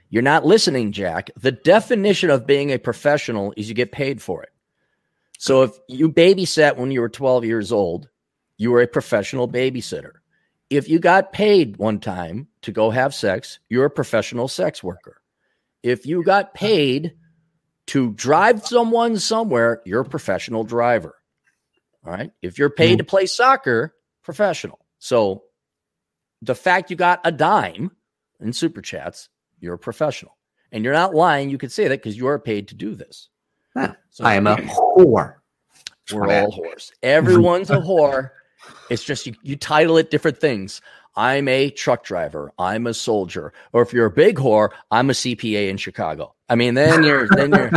you're 0.10 0.22
not 0.22 0.46
listening, 0.46 0.92
Jack. 0.92 1.32
The 1.40 1.54
definition 1.54 2.30
of 2.30 2.46
being 2.46 2.72
a 2.72 2.78
professional 2.78 3.54
is 3.58 3.70
you 3.70 3.74
get 3.74 3.92
paid 3.94 4.22
for 4.22 4.44
it. 4.44 4.51
So 5.42 5.64
if 5.64 5.72
you 5.88 6.08
babysat 6.08 6.78
when 6.78 6.92
you 6.92 7.02
were 7.02 7.10
12 7.10 7.46
years 7.46 7.72
old, 7.72 8.08
you 8.58 8.70
were 8.70 8.84
a 8.84 8.88
professional 8.88 9.50
babysitter. 9.50 10.12
If 10.70 10.88
you 10.88 11.00
got 11.00 11.34
paid 11.34 11.78
one 11.78 12.00
time 12.00 12.48
to 12.62 12.72
go 12.72 12.92
have 12.92 13.16
sex, 13.16 13.58
you're 13.68 13.86
a 13.86 13.90
professional 13.90 14.48
sex 14.48 14.84
worker. 14.84 15.20
If 15.82 16.06
you 16.06 16.24
got 16.24 16.54
paid 16.54 17.14
to 17.88 18.12
drive 18.12 18.68
someone 18.68 19.18
somewhere, 19.18 19.82
you're 19.84 20.02
a 20.02 20.06
professional 20.06 20.64
driver. 20.64 21.16
All 22.06 22.14
right. 22.14 22.30
If 22.44 22.60
you're 22.60 22.70
paid 22.70 23.00
to 23.00 23.04
mm-hmm. 23.04 23.10
play 23.10 23.26
soccer, 23.26 23.96
professional. 24.22 24.86
So 25.00 25.46
the 26.44 26.54
fact 26.54 26.92
you 26.92 26.96
got 26.96 27.20
a 27.24 27.32
dime 27.32 27.90
in 28.40 28.54
super 28.54 28.84
chats, 28.84 29.28
you're 29.60 29.74
a 29.74 29.80
professional. 29.80 30.38
And 30.72 30.84
you're 30.84 30.94
not 30.94 31.16
lying. 31.16 31.50
You 31.50 31.58
could 31.58 31.72
say 31.72 31.88
that 31.88 31.98
because 31.98 32.16
you 32.16 32.28
are 32.28 32.38
paid 32.38 32.68
to 32.68 32.76
do 32.76 32.94
this. 32.94 33.31
Yeah, 33.76 33.94
So 34.10 34.24
I 34.26 34.36
am 34.36 34.48
a 34.48 34.56
whore. 34.58 35.36
we're 36.14 36.28
all 36.28 36.52
whores. 36.52 36.92
Everyone's 37.04 37.70
a 37.70 37.78
whore. 37.78 38.32
It's 38.90 39.04
just 39.04 39.26
you, 39.26 39.34
you 39.44 39.56
title 39.56 39.98
it 39.98 40.12
different 40.12 40.38
things. 40.40 40.82
I'm 41.16 41.48
a 41.48 41.70
truck 41.70 42.04
driver. 42.04 42.52
I'm 42.58 42.88
a 42.88 42.94
soldier. 42.94 43.54
Or 43.74 43.82
if 43.82 43.92
you're 43.94 44.06
a 44.06 44.12
big 44.12 44.38
whore, 44.38 44.70
I'm 44.92 45.10
a 45.10 45.14
CPA 45.14 45.70
in 45.70 45.78
Chicago. 45.78 46.36
I 46.50 46.56
mean, 46.56 46.74
then 46.74 47.04
you're 47.04 47.28
then 47.28 47.52
you're 47.52 47.72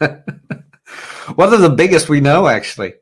One 1.36 1.52
of 1.54 1.60
the 1.60 1.70
biggest 1.70 2.08
we 2.08 2.20
know, 2.20 2.46
actually. 2.48 2.94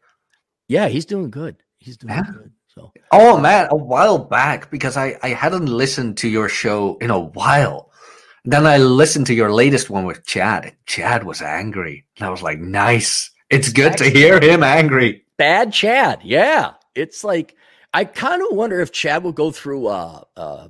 yeah, 0.68 0.88
he's 0.88 1.04
doing 1.06 1.30
good. 1.30 1.56
He's 1.78 1.96
doing 1.96 2.14
Yeah. 2.14 2.22
good. 2.32 2.52
So 2.68 2.92
Oh 3.12 3.38
man, 3.40 3.66
a 3.70 3.76
while 3.76 4.18
back 4.18 4.70
because 4.70 4.96
I 4.96 5.18
I 5.22 5.30
hadn't 5.30 5.66
listened 5.66 6.16
to 6.18 6.28
your 6.28 6.48
show 6.48 6.96
in 7.00 7.10
a 7.10 7.18
while. 7.18 7.89
Then 8.44 8.66
I 8.66 8.78
listened 8.78 9.26
to 9.26 9.34
your 9.34 9.52
latest 9.52 9.90
one 9.90 10.04
with 10.06 10.24
Chad. 10.26 10.74
Chad 10.86 11.24
was 11.24 11.42
angry. 11.42 12.04
And 12.18 12.26
I 12.26 12.30
was 12.30 12.42
like, 12.42 12.58
nice. 12.58 13.30
It's 13.50 13.72
good 13.72 13.96
to 13.98 14.08
hear 14.08 14.40
him 14.40 14.62
angry. 14.62 15.24
bad 15.36 15.72
Chad. 15.72 16.20
Yeah. 16.22 16.72
It's 16.94 17.24
like 17.24 17.56
I 17.92 18.04
kind 18.04 18.40
of 18.42 18.56
wonder 18.56 18.80
if 18.80 18.92
Chad 18.92 19.22
will 19.24 19.32
go 19.32 19.50
through 19.50 19.86
uh 19.88 20.22
uh 20.36 20.68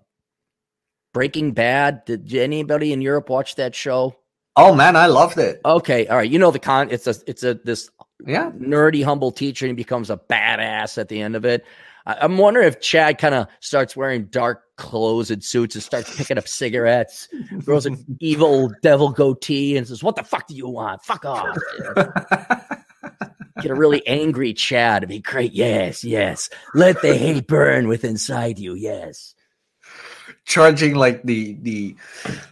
Breaking 1.12 1.53
Bad. 1.53 2.05
Did 2.05 2.33
anybody 2.35 2.93
in 2.93 3.01
Europe 3.03 3.29
watch 3.29 3.57
that 3.57 3.75
show? 3.75 4.16
Oh 4.57 4.75
man, 4.75 4.97
I 4.97 5.07
loved 5.07 5.39
it. 5.39 5.61
Okay, 5.64 6.07
all 6.07 6.16
right. 6.16 6.31
You 6.31 6.39
know 6.39 6.51
the 6.51 6.59
con 6.59 6.91
it's 6.91 7.07
a 7.07 7.14
it's 7.27 7.43
a 7.43 7.55
this 7.55 7.91
Yeah. 8.27 8.51
nerdy, 8.53 9.05
humble 9.05 9.33
teacher 9.33 9.66
and 9.66 9.71
he 9.71 9.77
becomes 9.77 10.11
a 10.11 10.16
badass 10.16 10.99
at 10.99 11.09
the 11.09 11.21
end 11.21 11.37
of 11.37 11.45
it. 11.45 11.64
I, 12.07 12.16
I'm 12.21 12.39
wondering 12.39 12.66
if 12.68 12.81
Chad 12.81 13.18
kind 13.18 13.35
of 13.35 13.49
starts 13.61 13.97
wearing 13.97 14.25
dark 14.27 14.62
clothes 14.81 15.31
and 15.31 15.45
suits 15.45 15.76
and 15.76 15.85
starts 15.85 16.16
picking 16.16 16.39
up 16.39 16.49
cigarettes, 16.49 17.28
Throws 17.62 17.87
an 17.87 18.05
evil 18.18 18.72
devil 18.83 19.11
goatee, 19.11 19.76
and 19.76 19.87
says, 19.87 20.03
What 20.03 20.16
the 20.16 20.24
fuck 20.24 20.49
do 20.49 20.55
you 20.57 20.68
want? 20.68 21.03
Fuck 21.05 21.24
off. 21.24 21.57
Get 23.62 23.70
a 23.70 23.74
really 23.74 24.07
angry 24.07 24.53
Chad. 24.55 25.03
It'd 25.03 25.09
be 25.09 25.20
great. 25.20 25.53
Yes, 25.53 26.03
yes. 26.03 26.51
Let 26.74 27.03
the 27.03 27.16
hate 27.16 27.47
burn 27.47 27.89
within 27.89 28.11
inside 28.11 28.59
you. 28.59 28.74
Yes. 28.74 29.35
Charging 30.45 30.95
like 30.95 31.22
the 31.22 31.55
the 31.62 31.95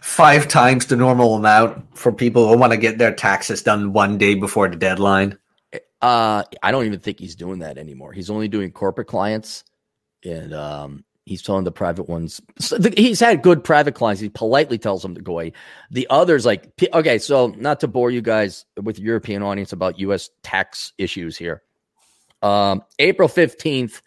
five 0.01 0.47
times 0.47 0.85
the 0.85 0.95
normal 0.95 1.35
amount 1.35 1.97
for 1.97 2.11
people 2.11 2.47
who 2.47 2.57
want 2.57 2.71
to 2.71 2.77
get 2.77 2.97
their 2.97 3.13
taxes 3.13 3.63
done 3.63 3.93
one 3.93 4.17
day 4.17 4.35
before 4.35 4.69
the 4.69 4.75
deadline. 4.75 5.37
Uh, 6.01 6.43
I 6.63 6.71
don't 6.71 6.85
even 6.85 6.99
think 6.99 7.19
he's 7.19 7.35
doing 7.35 7.59
that 7.59 7.77
anymore. 7.77 8.13
He's 8.13 8.29
only 8.29 8.47
doing 8.47 8.71
corporate 8.71 9.07
clients, 9.07 9.65
and 10.23 10.53
um, 10.53 11.03
he's 11.29 11.43
telling 11.43 11.63
the 11.63 11.71
private 11.71 12.09
ones. 12.09 12.41
He's 12.97 13.19
had 13.19 13.43
good 13.43 13.63
private 13.63 13.93
clients. 13.93 14.19
He 14.19 14.29
politely 14.29 14.79
tells 14.79 15.03
them 15.03 15.13
to 15.13 15.21
go 15.21 15.33
away. 15.33 15.53
The 15.91 16.07
others, 16.09 16.43
like, 16.43 16.71
okay, 16.91 17.19
so 17.19 17.53
not 17.55 17.79
to 17.81 17.87
bore 17.87 18.09
you 18.09 18.21
guys 18.21 18.65
with 18.81 18.95
the 18.95 19.03
European 19.03 19.43
audience 19.43 19.71
about 19.71 19.99
U.S. 19.99 20.31
tax 20.41 20.91
issues 20.97 21.37
here. 21.37 21.61
Um, 22.41 22.83
April 22.97 23.27
fifteenth 23.27 24.01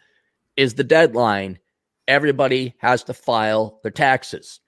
is 0.57 0.75
the 0.75 0.83
deadline. 0.83 1.61
Everybody 2.09 2.75
has 2.79 3.05
to 3.05 3.15
file 3.15 3.79
their 3.83 3.93
taxes. 3.93 4.59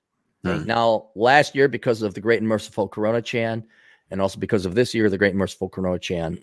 Hmm. 0.44 0.64
Now, 0.64 1.08
last 1.16 1.56
year, 1.56 1.66
because 1.66 2.02
of 2.02 2.14
the 2.14 2.20
Great 2.20 2.38
and 2.38 2.48
Merciful 2.48 2.88
Corona 2.88 3.20
Chan, 3.20 3.64
and 4.12 4.20
also 4.20 4.38
because 4.38 4.64
of 4.64 4.76
this 4.76 4.94
year, 4.94 5.10
the 5.10 5.18
Great 5.18 5.30
and 5.30 5.38
Merciful 5.38 5.68
Corona 5.68 5.98
Chan, 5.98 6.38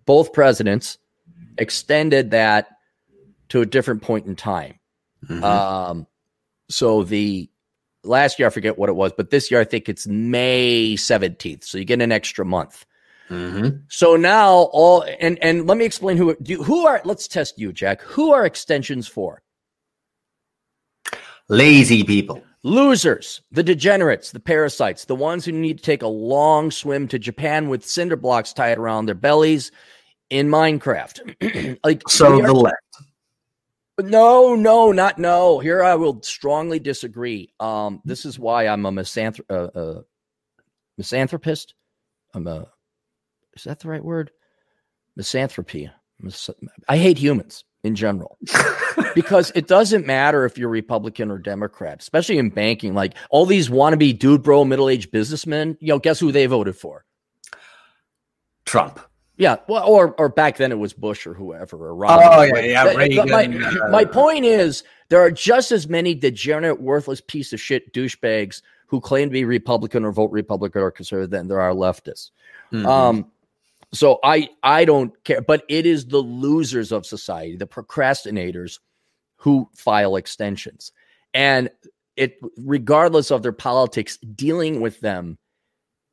both 0.06 0.32
presidents 0.32 0.98
extended 1.56 2.32
that 2.32 2.68
to 3.50 3.60
a 3.60 3.66
different 3.66 4.02
point 4.02 4.26
in 4.26 4.34
time. 4.34 4.74
Mhm. 5.26 5.42
Um, 5.42 6.06
so 6.68 7.02
the 7.04 7.48
last 8.04 8.38
year, 8.38 8.46
I 8.48 8.50
forget 8.50 8.78
what 8.78 8.88
it 8.88 8.94
was, 8.94 9.12
but 9.16 9.30
this 9.30 9.50
year, 9.50 9.60
I 9.60 9.64
think 9.64 9.88
it's 9.88 10.06
May 10.06 10.96
17th. 10.96 11.64
So 11.64 11.78
you 11.78 11.84
get 11.84 12.00
an 12.00 12.12
extra 12.12 12.44
month. 12.44 12.84
Mhm. 13.30 13.82
So 13.88 14.16
now 14.16 14.52
all 14.72 15.04
and 15.20 15.38
and 15.42 15.66
let 15.66 15.78
me 15.78 15.84
explain 15.84 16.16
who 16.16 16.36
do 16.42 16.62
who 16.62 16.86
are 16.86 17.00
let's 17.04 17.26
test 17.28 17.58
you, 17.58 17.72
Jack. 17.72 18.02
Who 18.02 18.32
are 18.32 18.44
extensions 18.44 19.06
for? 19.08 19.42
Lazy 21.48 22.04
people. 22.04 22.42
Losers, 22.64 23.40
the 23.50 23.62
degenerates, 23.62 24.30
the 24.32 24.40
parasites, 24.40 25.06
the 25.06 25.16
ones 25.16 25.44
who 25.44 25.52
need 25.52 25.78
to 25.78 25.82
take 25.84 26.02
a 26.02 26.06
long 26.08 26.70
swim 26.70 27.08
to 27.08 27.18
Japan 27.18 27.68
with 27.68 27.84
cinder 27.84 28.16
blocks 28.16 28.52
tied 28.52 28.78
around 28.78 29.06
their 29.06 29.16
bellies 29.16 29.72
in 30.30 30.48
Minecraft. 30.48 31.78
like 31.84 32.08
So 32.08 32.38
are- 32.40 32.46
the 32.46 32.52
left. 32.52 32.76
No, 34.00 34.54
no, 34.54 34.92
not 34.92 35.18
no. 35.18 35.58
Here 35.58 35.82
I 35.82 35.94
will 35.94 36.22
strongly 36.22 36.78
disagree. 36.78 37.52
Um, 37.60 38.00
this 38.04 38.24
is 38.24 38.38
why 38.38 38.66
I'm 38.66 38.86
a 38.86 38.92
misanthrop- 38.92 39.50
uh, 39.50 39.78
uh, 39.78 40.02
misanthropist. 40.96 41.74
I'm 42.34 42.46
a 42.46 42.68
is 43.54 43.64
that 43.64 43.80
the 43.80 43.88
right 43.88 44.04
word? 44.04 44.30
Misanthropy. 45.18 45.90
Mis- 46.20 46.50
I 46.88 46.96
hate 46.96 47.18
humans 47.18 47.64
in 47.84 47.94
general 47.94 48.38
because 49.14 49.50
it 49.54 49.66
doesn't 49.66 50.06
matter 50.06 50.44
if 50.44 50.56
you're 50.56 50.68
Republican 50.68 51.30
or 51.30 51.38
Democrat, 51.38 52.00
especially 52.00 52.38
in 52.38 52.50
banking. 52.50 52.94
Like 52.94 53.14
all 53.30 53.44
these 53.44 53.68
wannabe 53.68 54.18
dude 54.18 54.42
bro 54.42 54.64
middle 54.64 54.88
aged 54.88 55.10
businessmen, 55.10 55.76
you 55.80 55.88
know, 55.88 55.98
guess 55.98 56.20
who 56.20 56.32
they 56.32 56.46
voted 56.46 56.76
for? 56.76 57.04
Trump. 58.64 59.00
Yeah, 59.42 59.56
well, 59.68 59.84
or 59.84 60.14
or 60.18 60.28
back 60.28 60.56
then 60.56 60.70
it 60.70 60.78
was 60.78 60.92
Bush 60.92 61.26
or 61.26 61.34
whoever 61.34 61.90
or. 61.90 62.06
Oh, 62.06 62.42
yeah, 62.42 62.60
yeah, 62.60 62.84
but- 62.84 62.96
but 63.16 63.28
my, 63.28 63.44
uh, 63.46 63.88
my 63.90 64.04
point 64.04 64.44
is 64.44 64.84
there 65.08 65.20
are 65.20 65.32
just 65.32 65.72
as 65.72 65.88
many 65.88 66.14
degenerate, 66.14 66.80
worthless 66.80 67.20
piece 67.20 67.52
of 67.52 67.60
shit 67.60 67.92
douchebags 67.92 68.62
who 68.86 69.00
claim 69.00 69.28
to 69.28 69.32
be 69.32 69.44
Republican 69.44 70.04
or 70.04 70.12
vote 70.12 70.30
Republican 70.30 70.80
or 70.82 70.90
conservative 70.92 71.30
than 71.30 71.48
there 71.48 71.60
are 71.60 71.72
leftists. 71.72 72.30
Mhm. 72.72 72.86
Um, 72.86 73.32
so 73.92 74.20
I 74.22 74.48
I 74.62 74.84
don't 74.84 75.12
care, 75.24 75.40
but 75.40 75.64
it 75.68 75.86
is 75.86 76.06
the 76.06 76.18
losers 76.18 76.92
of 76.92 77.04
society, 77.04 77.56
the 77.56 77.66
procrastinators, 77.66 78.78
who 79.36 79.68
file 79.74 80.14
extensions, 80.14 80.92
and 81.34 81.68
it 82.16 82.38
regardless 82.56 83.32
of 83.32 83.42
their 83.42 83.50
politics, 83.52 84.18
dealing 84.18 84.80
with 84.80 85.00
them 85.00 85.36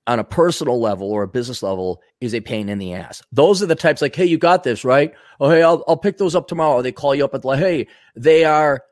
on 0.10 0.18
a 0.18 0.24
personal 0.24 0.82
level 0.82 1.12
or 1.12 1.22
a 1.22 1.28
business 1.28 1.62
level 1.62 2.02
is 2.20 2.34
a 2.34 2.42
pain 2.42 2.68
in 2.68 2.80
the 2.80 2.94
ass. 2.94 3.22
Those 3.32 3.62
are 3.62 3.68
the 3.68 3.76
types 3.76 4.02
like, 4.02 4.16
hey, 4.16 4.26
you 4.26 4.40
got 4.40 4.64
this, 4.64 4.84
right? 4.84 5.14
Oh, 5.40 5.52
hey, 5.52 5.62
I'll, 5.62 5.84
I'll 5.88 5.98
pick 5.98 6.18
those 6.18 6.36
up 6.36 6.48
tomorrow. 6.48 6.82
They 6.82 6.92
call 6.92 7.14
you 7.14 7.24
up 7.24 7.36
and 7.36 7.46
like, 7.46 7.60
hey, 7.60 7.86
they 8.16 8.44
are 8.44 8.84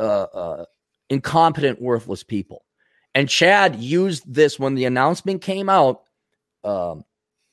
uh, 0.00 0.22
uh, 0.22 0.64
incompetent, 1.08 1.80
worthless 1.80 2.24
people. 2.24 2.64
And 3.14 3.28
Chad 3.28 3.76
used 3.76 4.24
this 4.26 4.58
when 4.58 4.74
the 4.74 4.86
announcement 4.86 5.42
came 5.42 5.68
out, 5.68 6.02
um, 6.64 7.04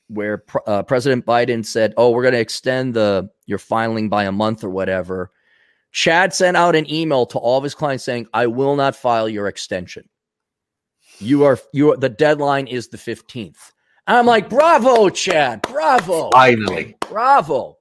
where 0.08 0.38
pr- 0.38 0.58
uh, 0.66 0.82
President 0.82 1.24
Biden 1.24 1.64
said, 1.64 1.94
"Oh, 1.96 2.10
we're 2.10 2.22
going 2.22 2.34
to 2.34 2.40
extend 2.40 2.94
the 2.94 3.30
your 3.46 3.58
filing 3.58 4.08
by 4.08 4.24
a 4.24 4.32
month 4.32 4.64
or 4.64 4.70
whatever." 4.70 5.30
Chad 5.92 6.34
sent 6.34 6.56
out 6.56 6.74
an 6.74 6.92
email 6.92 7.26
to 7.26 7.38
all 7.38 7.58
of 7.58 7.64
his 7.64 7.76
clients 7.76 8.02
saying, 8.02 8.26
"I 8.34 8.48
will 8.48 8.74
not 8.74 8.96
file 8.96 9.28
your 9.28 9.46
extension. 9.46 10.08
You 11.22 11.44
are 11.44 11.58
you. 11.72 11.92
Are, 11.92 11.96
the 11.96 12.08
deadline 12.08 12.66
is 12.66 12.88
the 12.88 12.98
fifteenth. 12.98 13.72
I'm 14.06 14.26
like, 14.26 14.48
"Bravo, 14.48 15.08
Chad! 15.08 15.62
Bravo! 15.62 16.30
Finally. 16.30 16.96
Bravo!" 17.00 17.78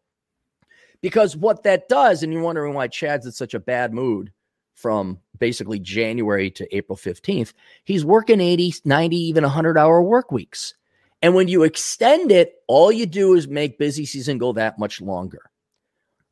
Because 1.01 1.35
what 1.35 1.63
that 1.63 1.89
does, 1.89 2.21
and 2.21 2.31
you're 2.31 2.43
wondering 2.43 2.75
why 2.75 2.87
Chad's 2.87 3.25
in 3.25 3.31
such 3.31 3.55
a 3.55 3.59
bad 3.59 3.93
mood 3.93 4.31
from 4.75 5.19
basically 5.39 5.79
January 5.79 6.51
to 6.51 6.75
April 6.75 6.97
15th, 6.97 7.53
he's 7.83 8.05
working 8.05 8.39
80, 8.39 8.75
90, 8.85 9.15
even 9.15 9.43
100 9.43 9.77
hour 9.77 10.01
work 10.01 10.31
weeks. 10.31 10.75
And 11.23 11.35
when 11.35 11.47
you 11.47 11.63
extend 11.63 12.31
it, 12.31 12.53
all 12.67 12.91
you 12.91 13.05
do 13.05 13.33
is 13.35 13.47
make 13.47 13.77
busy 13.77 14.05
season 14.05 14.37
go 14.37 14.53
that 14.53 14.79
much 14.79 15.01
longer. 15.01 15.49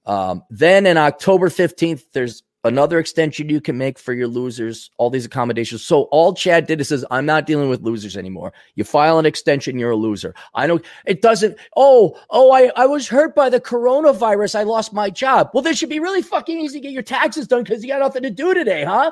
Um, 0.05 0.43
then 0.49 0.85
in 0.85 0.97
October 0.97 1.49
15th, 1.49 2.03
there's 2.13 2.43
another 2.63 2.99
extension 2.99 3.49
you 3.49 3.61
can 3.61 3.77
make 3.77 3.97
for 3.97 4.13
your 4.13 4.27
losers, 4.27 4.91
all 4.97 5.09
these 5.09 5.25
accommodations. 5.25 5.83
So 5.83 6.03
all 6.03 6.33
Chad 6.33 6.67
did 6.67 6.81
is 6.81 6.89
says, 6.89 7.05
I'm 7.09 7.25
not 7.25 7.45
dealing 7.45 7.69
with 7.69 7.81
losers 7.81 8.17
anymore. 8.17 8.53
You 8.75 8.83
file 8.83 9.19
an 9.19 9.25
extension, 9.25 9.79
you're 9.79 9.91
a 9.91 9.95
loser. 9.95 10.35
I 10.53 10.67
know 10.67 10.79
it 11.05 11.21
doesn't, 11.21 11.57
oh, 11.77 12.19
oh, 12.29 12.51
I, 12.51 12.71
I 12.75 12.85
was 12.85 13.07
hurt 13.07 13.35
by 13.35 13.49
the 13.49 13.61
coronavirus. 13.61 14.55
I 14.55 14.63
lost 14.63 14.93
my 14.93 15.09
job. 15.09 15.51
Well, 15.53 15.63
this 15.63 15.77
should 15.77 15.89
be 15.89 15.99
really 15.99 16.21
fucking 16.21 16.59
easy 16.59 16.79
to 16.79 16.83
get 16.83 16.93
your 16.93 17.03
taxes 17.03 17.47
done 17.47 17.63
because 17.63 17.83
you 17.83 17.89
got 17.89 17.99
nothing 17.99 18.23
to 18.23 18.29
do 18.29 18.53
today, 18.53 18.83
huh? 18.83 19.11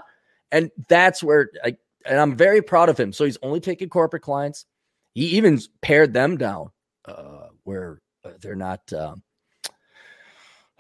And 0.52 0.72
that's 0.88 1.24
where 1.24 1.50
I, 1.64 1.78
and 2.06 2.20
I'm 2.20 2.36
very 2.36 2.62
proud 2.62 2.90
of 2.90 3.00
him. 3.00 3.14
So 3.14 3.26
he's 3.26 3.38
only 3.42 3.60
taking 3.60 3.90
corporate 3.90 4.24
clients. 4.24 4.66
He 5.14 5.26
even 5.38 5.60
pared 5.82 6.14
them 6.14 6.38
down 6.38 6.72
uh, 7.06 7.48
where 7.64 8.02
uh, 8.24 8.32
they're 8.42 8.56
not. 8.56 8.92
Um, 8.94 9.24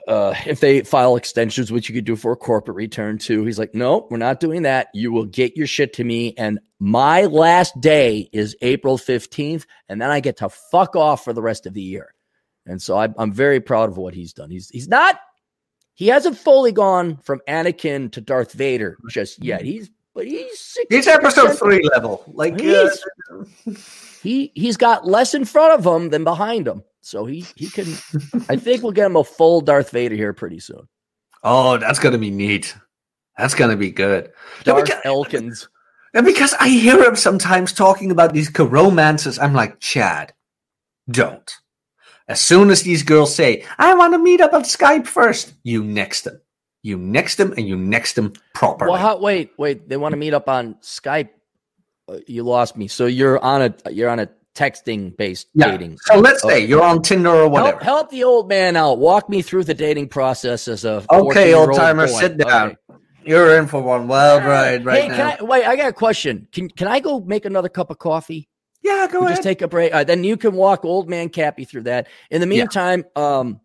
uh, 0.07 0.33
if 0.45 0.59
they 0.59 0.81
file 0.81 1.15
extensions, 1.15 1.71
which 1.71 1.89
you 1.89 1.95
could 1.95 2.05
do 2.05 2.15
for 2.15 2.31
a 2.31 2.37
corporate 2.37 2.77
return 2.77 3.17
too, 3.17 3.43
he's 3.45 3.59
like, 3.59 3.75
no, 3.75 4.07
we're 4.09 4.17
not 4.17 4.39
doing 4.39 4.63
that. 4.63 4.87
You 4.93 5.11
will 5.11 5.25
get 5.25 5.57
your 5.57 5.67
shit 5.67 5.93
to 5.93 6.03
me, 6.03 6.33
and 6.37 6.59
my 6.79 7.25
last 7.25 7.79
day 7.81 8.29
is 8.31 8.55
April 8.61 8.97
fifteenth, 8.97 9.65
and 9.89 10.01
then 10.01 10.09
I 10.09 10.19
get 10.19 10.37
to 10.37 10.49
fuck 10.49 10.95
off 10.95 11.23
for 11.23 11.33
the 11.33 11.41
rest 11.41 11.65
of 11.65 11.73
the 11.73 11.81
year. 11.81 12.13
And 12.65 12.81
so 12.81 12.97
I, 12.97 13.07
I'm 13.17 13.31
very 13.31 13.59
proud 13.59 13.89
of 13.89 13.97
what 13.97 14.13
he's 14.13 14.33
done. 14.33 14.49
He's 14.49 14.69
he's 14.69 14.87
not 14.87 15.19
he 15.93 16.07
hasn't 16.07 16.37
fully 16.37 16.71
gone 16.71 17.17
from 17.17 17.41
Anakin 17.47 18.11
to 18.11 18.21
Darth 18.21 18.53
Vader 18.53 18.97
just 19.09 19.43
yet. 19.43 19.63
He's 19.63 19.89
but 20.17 20.25
he's 20.25 20.75
He's 20.89 21.05
60% 21.05 21.13
episode 21.13 21.59
three 21.59 21.87
level. 21.93 22.23
Like, 22.33 22.59
uh, 22.59 22.89
he 24.23 24.51
he's 24.55 24.75
got 24.75 25.05
less 25.05 25.35
in 25.35 25.45
front 25.45 25.79
of 25.79 25.85
him 25.85 26.09
than 26.09 26.23
behind 26.23 26.67
him. 26.67 26.83
So 27.01 27.25
he 27.25 27.45
he 27.55 27.69
can 27.69 27.85
I 28.49 28.55
think 28.55 28.81
we'll 28.81 28.93
get 28.93 29.05
him 29.05 29.15
a 29.15 29.23
full 29.23 29.61
Darth 29.61 29.91
Vader 29.91 30.15
here 30.15 30.33
pretty 30.33 30.59
soon. 30.59 30.87
oh, 31.43 31.77
that's 31.77 31.99
gonna 31.99 32.17
be 32.17 32.31
neat. 32.31 32.75
That's 33.37 33.53
gonna 33.53 33.77
be 33.77 33.91
good. 33.91 34.31
Darth 34.63 34.85
because- 34.85 35.01
Elkins. 35.05 35.69
And 36.15 36.25
because 36.25 36.55
I 36.55 36.69
hear 36.69 37.03
him 37.03 37.15
sometimes 37.15 37.71
talking 37.73 38.09
about 38.09 38.33
these 38.33 38.49
romances, 38.57 39.37
I'm 39.37 39.53
like, 39.53 39.79
Chad, 39.79 40.33
don't. 41.11 41.53
As 42.27 42.41
soon 42.41 42.71
as 42.71 42.81
these 42.81 43.03
girls 43.03 43.35
say, 43.35 43.65
I 43.77 43.93
want 43.93 44.13
to 44.13 44.17
meet 44.17 44.41
up 44.41 44.53
on 44.53 44.63
Skype 44.63 45.05
first, 45.05 45.53
you 45.63 45.83
next 45.83 46.21
them. 46.23 46.41
You 46.83 46.97
next 46.97 47.35
them 47.35 47.53
and 47.57 47.67
you 47.67 47.75
next 47.75 48.13
them 48.13 48.33
properly. 48.53 48.91
Well, 48.91 49.01
how, 49.01 49.17
wait, 49.19 49.51
wait. 49.57 49.89
They 49.89 49.97
want 49.97 50.13
to 50.13 50.17
meet 50.17 50.33
up 50.33 50.47
on 50.47 50.75
Skype. 50.75 51.29
Uh, 52.07 52.17
you 52.27 52.43
lost 52.43 52.77
me. 52.77 52.87
So 52.87 53.05
you're 53.05 53.39
on 53.43 53.61
a 53.61 53.91
you're 53.91 54.09
on 54.09 54.19
a 54.19 54.29
texting 54.55 55.15
based 55.17 55.47
yeah. 55.53 55.71
dating. 55.71 55.97
So 56.03 56.17
let's 56.19 56.43
Oh. 56.45 56.49
say 56.49 56.65
you're 56.65 56.83
on 56.83 57.01
Tinder 57.01 57.29
or 57.29 57.49
whatever. 57.49 57.71
Help, 57.71 57.83
help 57.83 58.09
the 58.09 58.23
old 58.23 58.47
man 58.47 58.75
out. 58.75 58.97
Walk 58.99 59.29
me 59.29 59.41
through 59.41 59.65
the 59.65 59.73
dating 59.73 60.07
process 60.09 60.67
as 60.67 60.85
a 60.85 61.03
Okay, 61.11 61.51
14-year-old 61.51 61.75
timer, 61.75 62.07
sit 62.07 62.37
down. 62.37 62.67
Okay. 62.69 62.77
You're 63.25 63.57
in 63.57 63.67
for 63.67 63.81
one 63.81 64.07
wild 64.07 64.45
ride 64.45 64.85
right 64.85 65.01
hey, 65.03 65.07
now. 65.09 65.15
can 65.15 65.37
I 65.41 65.43
wait? 65.43 65.65
I 65.65 65.75
got 65.75 65.89
a 65.89 65.93
question. 65.93 66.47
Can 66.53 66.69
can 66.69 66.87
I 66.87 67.01
go 67.01 67.19
make 67.19 67.43
another 67.45 67.69
cup 67.69 67.89
of 67.91 67.99
coffee? 67.99 68.47
yeah, 68.81 69.05
go 69.11 69.19
We 69.19 69.25
ahead. 69.25 69.35
just 69.37 69.43
take 69.43 69.61
a 69.61 69.67
break. 69.67 69.93
Uh, 69.93 70.05
then 70.05 70.23
you 70.23 70.37
can 70.37 70.53
walk 70.53 70.85
old 70.85 71.09
man 71.09 71.27
Cappy 71.27 71.65
through 71.65 71.83
that. 71.83 72.07
In 72.31 72.39
the 72.39 72.47
Yeah. 72.47 72.61
meantime, 72.61 73.03
um, 73.17 73.59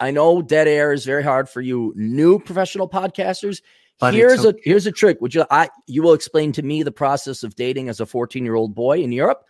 I 0.00 0.10
know 0.10 0.42
dead 0.42 0.68
air 0.68 0.92
is 0.92 1.04
very 1.04 1.22
hard 1.22 1.48
for 1.48 1.60
you 1.60 1.92
new 1.96 2.38
professional 2.38 2.88
podcasters. 2.88 3.62
But 4.00 4.14
here's 4.14 4.44
okay. 4.44 4.56
a 4.56 4.68
here's 4.68 4.86
a 4.86 4.92
trick. 4.92 5.20
Would 5.20 5.34
you 5.34 5.44
I 5.50 5.68
you 5.86 6.02
will 6.02 6.12
explain 6.12 6.52
to 6.52 6.62
me 6.62 6.84
the 6.84 6.92
process 6.92 7.42
of 7.42 7.56
dating 7.56 7.88
as 7.88 7.98
a 7.98 8.06
14 8.06 8.44
year 8.44 8.54
old 8.54 8.74
boy 8.74 9.00
in 9.00 9.10
Europe? 9.10 9.44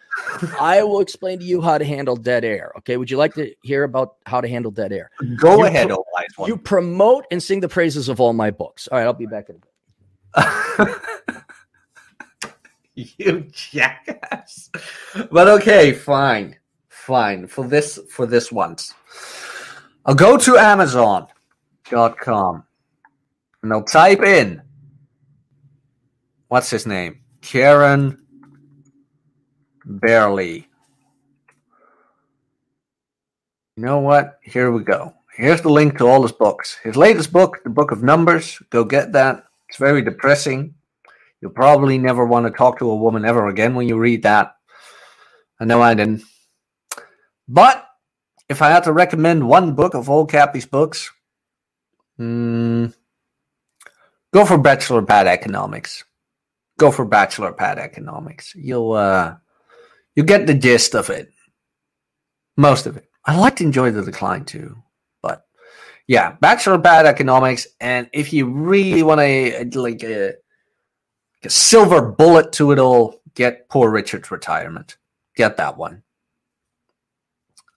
I 0.59 0.83
will 0.85 1.01
explain 1.01 1.39
to 1.41 1.45
you 1.45 1.61
how 1.61 1.77
to 1.77 1.85
handle 1.85 2.17
dead 2.17 2.45
air. 2.45 2.73
Okay. 2.79 2.97
Would 2.97 3.11
you 3.11 3.19
like 3.19 3.35
to 3.35 3.55
hear 3.63 3.85
about 3.85 4.15
how 4.25 4.41
to 4.41 4.49
handle 4.49 4.71
dead 4.71 4.93
air? 4.93 5.11
go 5.37 5.59
you 5.59 5.65
ahead, 5.67 5.91
pro-. 6.35 6.47
You 6.47 6.57
promote 6.57 7.27
and 7.31 7.43
sing 7.43 7.61
the 7.61 7.69
praises 7.69 8.09
of 8.09 8.21
all 8.21 8.33
my 8.33 8.51
books. 8.51 8.89
All 8.89 8.99
right, 8.99 9.05
I'll 9.05 9.13
be 9.13 9.27
back 9.27 9.51
in 9.51 9.57
a 9.57 10.87
bit. 10.87 10.97
you 13.19 13.47
jackass. 13.53 14.71
But 15.31 15.49
okay, 15.49 15.93
fine. 15.93 16.57
Fine. 16.89 17.49
For 17.49 17.67
this 17.67 18.01
for 18.11 18.25
this 18.25 18.51
once. 18.51 18.95
I'll 20.09 20.15
go 20.15 20.39
to 20.39 20.57
Amazon.com 20.57 22.65
and 23.63 23.71
I'll 23.71 23.83
type 23.83 24.23
in 24.23 24.63
what's 26.49 26.71
his 26.71 26.87
name? 26.87 27.21
Aaron 27.53 28.19
Clarey. 29.87 30.65
You 33.77 33.83
know 33.83 33.99
what? 33.99 34.39
Here 34.43 34.73
we 34.73 34.83
go. 34.83 35.13
Here's 35.37 35.61
the 35.61 35.69
link 35.69 35.99
to 35.99 36.07
all 36.07 36.23
his 36.23 36.33
books. 36.33 36.79
His 36.83 36.97
latest 36.97 37.31
book, 37.31 37.63
The 37.63 37.69
Book 37.69 37.91
of 37.91 38.03
Numbers. 38.03 38.63
Go 38.71 38.85
get 38.85 39.13
that. 39.13 39.45
It's 39.69 39.77
very 39.77 40.01
depressing. 40.01 40.75
You'll 41.43 41.51
probably 41.51 41.99
never 41.99 42.25
want 42.25 42.47
to 42.47 42.51
talk 42.51 42.79
to 42.79 42.91
a 42.91 42.97
woman 42.97 43.27
ever 43.27 43.49
again 43.49 43.75
when 43.75 43.87
you 43.87 43.99
read 43.99 44.23
that. 44.23 44.57
I 45.61 45.67
know 45.67 45.83
I 45.83 45.93
didn't. 45.93 46.23
But 47.47 47.88
if 48.49 48.63
I 48.63 48.71
had 48.71 48.85
to 48.85 48.93
recommend 48.93 49.49
one 49.49 49.75
book 49.75 49.95
of 49.95 50.09
all 50.09 50.27
Cappy's 50.27 50.67
books, 50.67 51.11
mm, 52.19 52.93
go 54.33 54.45
for 54.45 54.59
Bachelor 54.59 55.03
Pad 55.03 55.27
Economics. 55.27 56.05
Go 56.79 56.91
for 56.91 57.05
Bachelor 57.05 57.53
Pad 57.53 57.79
Economics. 57.79 58.55
You'll 58.55 58.93
uh, 58.93 59.37
you 60.15 60.23
get 60.23 60.47
the 60.47 60.55
gist 60.55 60.95
of 60.95 61.11
it. 61.11 61.31
Most 62.57 62.87
of 62.87 62.97
it. 62.97 63.09
I 63.25 63.37
like 63.37 63.57
to 63.57 63.65
enjoy 63.65 63.91
the 63.91 64.05
decline 64.05 64.45
too, 64.45 64.77
but 65.23 65.45
yeah, 66.07 66.37
Bachelor 66.41 66.79
Pad 66.79 67.07
Economics. 67.07 67.67
And 67.81 68.09
if 68.13 68.33
you 68.33 68.47
really 68.47 69.03
want 69.03 69.21
to 69.21 69.81
like 69.81 70.05
uh, 70.05 70.33
a 71.45 71.51
silver 71.51 72.03
bullet 72.03 72.53
to 72.53 72.73
it 72.73 72.79
all. 72.79 73.21
Get 73.35 73.69
poor 73.69 73.91
Richard's 73.91 74.31
retirement. 74.31 74.97
Get 75.37 75.57
that 75.59 75.77
one. 75.77 76.03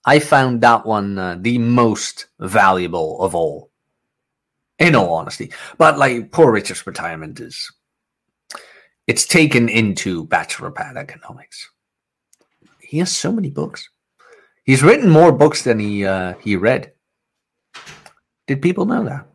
I 0.05 0.19
found 0.19 0.61
that 0.61 0.85
one 0.85 1.17
uh, 1.17 1.37
the 1.39 1.57
most 1.57 2.27
valuable 2.39 3.21
of 3.21 3.35
all, 3.35 3.71
in 4.79 4.95
all 4.95 5.13
honesty. 5.13 5.51
But 5.77 5.97
like 5.97 6.31
poor 6.31 6.51
Richard's 6.51 6.87
retirement 6.87 7.39
is, 7.39 7.71
it's 9.07 9.25
taken 9.25 9.69
into 9.69 10.25
Bachelor 10.25 10.71
Pad 10.71 10.97
Economics. 10.97 11.69
He 12.79 12.97
has 12.99 13.11
so 13.11 13.31
many 13.31 13.49
books. 13.49 13.87
He's 14.63 14.83
written 14.83 15.09
more 15.09 15.31
books 15.31 15.63
than 15.63 15.79
he 15.79 16.05
uh, 16.05 16.33
he 16.41 16.55
read. 16.55 16.93
Did 18.47 18.61
people 18.61 18.85
know 18.85 19.03
that? 19.05 19.27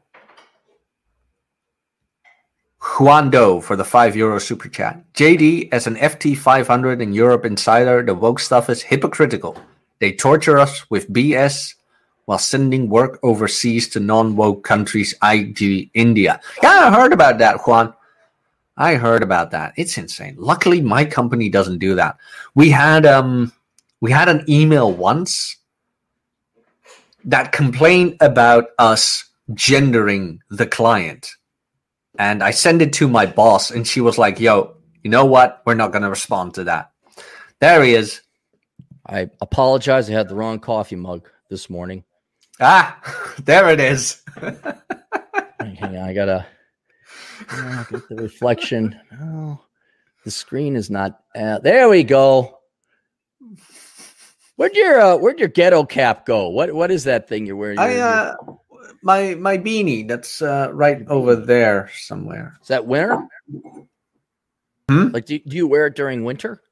Juan 2.99 3.31
Doe 3.31 3.61
for 3.61 3.77
the 3.77 3.85
5 3.85 4.17
euro 4.17 4.39
super 4.39 4.69
chat. 4.69 5.03
JD, 5.13 5.69
as 5.73 5.87
an 5.87 5.97
FT 5.97 6.37
500 6.37 7.03
in 7.03 7.13
Europe 7.13 7.45
insider, 7.45 8.03
the 8.03 8.15
woke 8.15 8.39
stuff 8.39 8.71
is 8.71 8.83
hypocritical. 8.83 9.61
They 9.99 10.13
torture 10.13 10.59
us 10.59 10.89
with 10.91 11.13
BS 11.13 11.75
while 12.27 12.39
sending 12.39 12.89
work 12.89 13.19
overseas 13.23 13.89
to 13.91 14.01
non 14.01 14.37
woke 14.37 14.65
countries, 14.65 15.15
i.g. 15.23 15.91
India. 15.95 16.41
Yeah, 16.63 16.89
I 16.89 16.91
heard 16.93 17.13
about 17.13 17.39
that, 17.39 17.61
Juan. 17.67 17.95
I 18.77 18.97
heard 18.97 19.23
about 19.23 19.53
that. 19.53 19.73
It's 19.77 19.97
insane. 19.97 20.35
Luckily, 20.39 20.83
my 20.83 21.05
company 21.05 21.49
doesn't 21.49 21.79
do 21.79 21.95
that. 21.95 22.19
We 22.55 22.69
had 22.71 23.07
um, 23.07 23.53
we 24.01 24.11
had 24.11 24.29
an 24.29 24.45
email 24.49 24.93
once 24.93 25.57
that 27.25 27.53
complained 27.53 28.17
about 28.21 28.67
us 28.79 29.25
gendering 29.55 30.41
the 30.51 30.67
client. 30.67 31.33
And 32.19 32.43
I 32.43 32.51
sent 32.51 32.83
it 32.83 32.93
to 32.95 33.09
my 33.09 33.27
boss, 33.27 33.71
and 33.71 33.87
she 33.87 34.01
was 34.01 34.19
like, 34.19 34.41
Yo, 34.41 34.77
you 35.03 35.11
know 35.11 35.25
what? 35.25 35.63
We're 35.65 35.75
not 35.75 35.93
to 35.93 36.11
respond 36.11 36.55
to 36.55 36.65
that. 36.65 36.91
There 37.61 37.83
he 37.83 37.95
is. 37.95 38.21
I 39.09 39.31
apologize. 39.41 40.11
I 40.11 40.15
had 40.15 40.29
the 40.29 40.35
wrong 40.35 40.59
coffee 40.59 40.97
mug 40.97 41.29
this 41.49 41.71
morning. 41.71 42.05
Ah, 42.61 42.99
there 43.39 43.69
it 43.71 43.81
is. 43.81 44.23
Hang 44.41 45.79
on, 45.83 45.97
I 45.97 46.13
gotta 46.13 46.47
get 47.91 48.09
the 48.09 48.17
reflection. 48.17 48.99
Oh, 49.21 49.61
the 50.25 50.31
screen 50.31 50.77
is 50.77 50.91
not. 50.91 51.21
Uh, 51.35 51.59
there 51.59 51.89
we 51.89 52.03
go. 52.03 52.59
Where'd 54.57 54.75
your 54.75 55.01
uh, 55.01 55.17
Where'd 55.17 55.39
your 55.39 55.49
ghetto 55.49 55.85
cap 55.85 56.27
go? 56.27 56.49
What 56.49 56.73
What 56.73 56.91
is 56.91 57.05
that 57.05 57.29
thing 57.29 57.47
you're 57.47 57.57
wearing? 57.57 57.79
I 57.79 57.99
uh, 57.99 58.35
my 59.03 59.35
my 59.35 59.59
beanie 59.59 60.09
that's 60.09 60.43
uh, 60.43 60.71
right 60.73 61.07
over 61.09 61.37
there 61.37 61.91
somewhere. 61.95 62.57
Is 62.63 62.69
that 62.69 62.87
winter? 62.87 63.29
Hmm? 64.89 65.09
Like, 65.09 65.27
do, 65.27 65.39
do 65.39 65.57
you 65.57 65.67
wear 65.67 65.87
it 65.87 65.97
during 65.97 66.25
winter? 66.25 66.63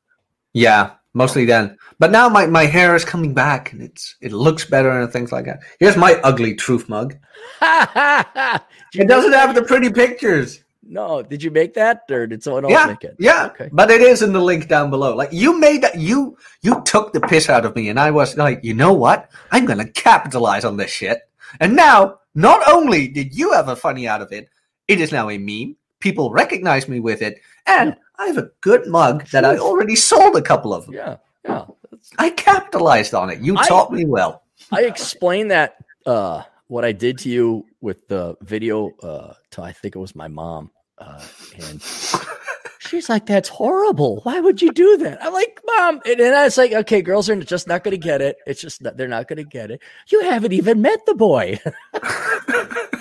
Yeah, 0.53 0.93
mostly 1.15 1.45
then. 1.45 1.79
But 1.99 2.11
now 2.11 2.29
my, 2.29 2.47
my 2.47 2.67
hair 2.67 2.95
is 2.95 3.05
coming 3.05 3.33
back 3.33 3.73
and 3.73 3.81
it's 3.81 4.17
it 4.21 4.33
looks 4.33 4.65
better 4.65 4.91
and 4.91 5.11
things 5.11 5.33
like 5.33 5.47
that. 5.47 5.61
Here's 5.81 5.97
my 5.97 6.15
ugly 6.23 6.55
truth 6.55 6.89
mug. 6.89 7.17
it 7.63 9.09
doesn't 9.09 9.33
have 9.33 9.55
the 9.55 9.63
pretty 9.63 9.91
pictures. 9.91 10.63
No, 10.87 11.23
did 11.23 11.43
you 11.43 11.51
make 11.51 11.75
that 11.75 12.03
or 12.11 12.27
did 12.27 12.43
someone 12.43 12.65
else 12.65 12.73
yeah, 12.73 12.87
make 12.87 13.05
it? 13.05 13.17
Yeah, 13.19 13.47
Okay. 13.47 13.71
but 13.73 13.91
it 13.91 14.03
is 14.03 14.21
in 14.21 14.33
the 14.35 14.41
link 14.41 14.69
down 14.69 14.91
below. 14.91 15.17
Like 15.17 15.33
you 15.33 15.59
made 15.59 15.83
that, 15.83 15.97
you 15.99 16.37
you 16.61 16.83
took 16.85 17.13
the 17.13 17.21
piss 17.23 17.49
out 17.49 17.65
of 17.65 17.75
me, 17.75 17.89
and 17.89 17.99
I 17.99 18.11
was 18.11 18.37
like, 18.37 18.63
you 18.63 18.75
know 18.75 18.93
what? 18.93 19.31
I'm 19.51 19.65
gonna 19.65 19.89
capitalize 19.89 20.65
on 20.65 20.77
this 20.77 20.91
shit. 20.91 21.23
And 21.61 21.75
now, 21.75 22.19
not 22.35 22.69
only 22.69 23.09
did 23.09 23.35
you 23.35 23.53
have 23.53 23.69
a 23.69 23.77
funny 23.77 24.07
out 24.07 24.21
of 24.21 24.33
it, 24.33 24.51
it 24.89 25.01
is 25.01 25.13
now 25.13 25.31
a 25.31 25.39
meme. 25.39 25.77
People 26.05 26.31
recognize 26.31 26.87
me 26.87 27.01
with 27.01 27.23
it, 27.23 27.41
and 27.67 27.97
I 28.19 28.27
have 28.27 28.37
a 28.37 28.51
good 28.61 28.87
mug 28.87 29.27
that 29.29 29.43
I 29.43 29.57
already 29.57 29.97
sold 29.97 30.37
a 30.37 30.43
couple 30.43 30.75
of 30.75 30.85
them. 30.85 30.95
Yeah, 30.97 31.17
yeah. 31.47 31.65
I 32.19 32.29
capitalized 32.29 33.15
on 33.15 33.31
it. 33.31 33.41
You 33.41 33.57
I- 33.57 33.67
taught 33.67 33.91
me 33.91 34.05
well. 34.05 34.43
I 34.71 34.83
explained 34.83 35.51
that 35.51 35.77
uh, 36.05 36.43
what 36.67 36.85
I 36.85 36.93
did 36.93 37.17
to 37.21 37.31
you 37.31 37.65
with 37.81 38.07
the 38.09 38.37
video 38.43 38.91
uh, 39.03 39.33
to 39.53 39.63
I 39.63 39.73
think 39.73 39.97
it 39.97 39.99
was 39.99 40.15
my 40.15 40.29
mom, 40.29 40.73
uh, 40.99 41.25
and 41.69 41.81
she's 42.81 43.09
like, 43.09 43.25
"That's 43.25 43.49
horrible. 43.49 44.21
Why 44.25 44.41
would 44.41 44.61
you 44.61 44.73
do 44.73 44.99
that?" 44.99 45.25
I'm 45.25 45.33
like, 45.33 45.59
"Mom," 45.65 46.03
and 46.05 46.21
then 46.21 46.35
I 46.35 46.45
was 46.45 46.59
like, 46.59 46.73
"Okay, 46.73 47.01
girls 47.01 47.31
are 47.31 47.43
just 47.43 47.67
not 47.67 47.83
going 47.83 47.93
to 47.93 47.99
get 47.99 48.21
it. 48.21 48.37
It's 48.47 48.61
just 48.61 48.83
not, 48.83 48.99
they're 48.99 49.09
not 49.09 49.27
going 49.27 49.39
to 49.39 49.45
get 49.45 49.71
it. 49.71 49.81
You 50.09 50.21
haven't 50.21 50.53
even 50.53 50.83
met 50.83 51.07
the 51.07 51.15
boy. 51.15 51.61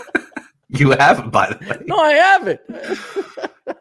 You 0.74 0.92
haven't, 0.92 1.30
by 1.32 1.50
the 1.54 1.66
way. 1.70 1.78
no, 1.86 1.98
I 1.98 2.14
haven't." 2.14 2.60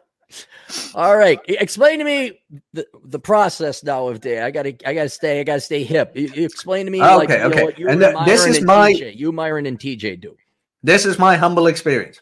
All 0.95 1.15
right, 1.15 1.39
explain 1.47 1.99
to 1.99 2.05
me 2.05 2.39
the, 2.73 2.87
the 3.05 3.19
process 3.19 3.83
now 3.83 4.07
of 4.07 4.21
day. 4.21 4.41
I 4.41 4.49
gotta, 4.49 4.75
I 4.87 4.93
gotta 4.95 5.09
stay, 5.09 5.39
I 5.39 5.43
gotta 5.43 5.59
stay 5.61 5.83
hip. 5.83 6.13
You, 6.15 6.27
you 6.33 6.45
explain 6.45 6.85
to 6.85 6.91
me, 6.91 6.99
like, 6.99 7.29
Okay, 7.29 7.35
you 7.43 7.49
know, 7.49 7.55
okay. 7.55 7.63
what 7.63 7.79
you 7.79 7.89
And 7.89 8.03
and 8.03 8.15
th- 8.15 8.25
this 8.25 8.45
is 8.47 8.57
and 8.57 8.65
my- 8.65 8.91
TJ, 8.93 9.15
you, 9.15 9.31
Myron, 9.31 9.65
and 9.67 9.77
TJ 9.77 10.19
do. 10.21 10.35
This 10.81 11.05
is 11.05 11.19
my 11.19 11.35
humble 11.37 11.67
experience. 11.67 12.21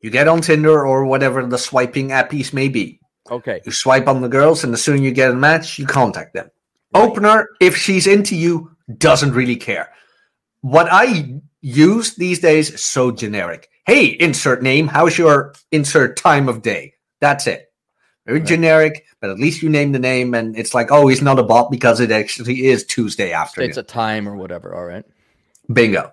You 0.00 0.10
get 0.10 0.28
on 0.28 0.40
Tinder 0.40 0.86
or 0.86 1.04
whatever 1.04 1.44
the 1.44 1.58
swiping 1.58 2.08
appies 2.10 2.52
may 2.52 2.68
be. 2.68 3.00
Okay, 3.30 3.60
You 3.64 3.72
swipe 3.72 4.06
on 4.08 4.20
the 4.20 4.28
girls, 4.28 4.62
and 4.64 4.72
as 4.74 4.82
soon 4.82 4.96
as 4.96 5.00
you 5.02 5.10
get 5.12 5.30
a 5.30 5.34
match, 5.34 5.78
you 5.78 5.86
contact 5.86 6.34
them. 6.34 6.50
Opener, 6.94 7.48
if 7.60 7.76
she's 7.76 8.06
into 8.06 8.36
you, 8.36 8.70
doesn't 8.98 9.32
really 9.32 9.56
care. 9.56 9.90
What 10.62 10.88
I 10.90 11.40
use 11.60 12.14
these 12.14 12.38
days 12.40 12.70
is 12.70 12.82
so 12.82 13.10
generic. 13.10 13.68
Hey, 13.84 14.06
insert 14.06 14.62
name. 14.62 14.86
How's 14.88 15.18
your 15.18 15.54
insert 15.70 16.16
time 16.16 16.48
of 16.48 16.62
day? 16.62 16.94
That's 17.20 17.46
it. 17.46 17.68
Very 18.26 18.38
Right. 18.38 18.48
generic, 18.48 19.04
but 19.20 19.30
at 19.30 19.38
least 19.38 19.62
you 19.62 19.68
name 19.68 19.90
the 19.92 19.98
name, 19.98 20.34
and 20.34 20.56
it's 20.56 20.74
like, 20.74 20.92
oh, 20.92 21.08
he's 21.08 21.22
not 21.22 21.40
a 21.40 21.42
bot 21.42 21.70
because 21.72 21.98
it 21.98 22.12
actually 22.12 22.66
is 22.66 22.84
Tuesday 22.84 23.32
afternoon. 23.32 23.68
it's 23.70 23.78
a 23.78 23.82
time 23.82 24.28
or 24.28 24.36
whatever. 24.36 24.74
All 24.74 24.84
right. 24.84 25.04
Bingo. 25.72 26.12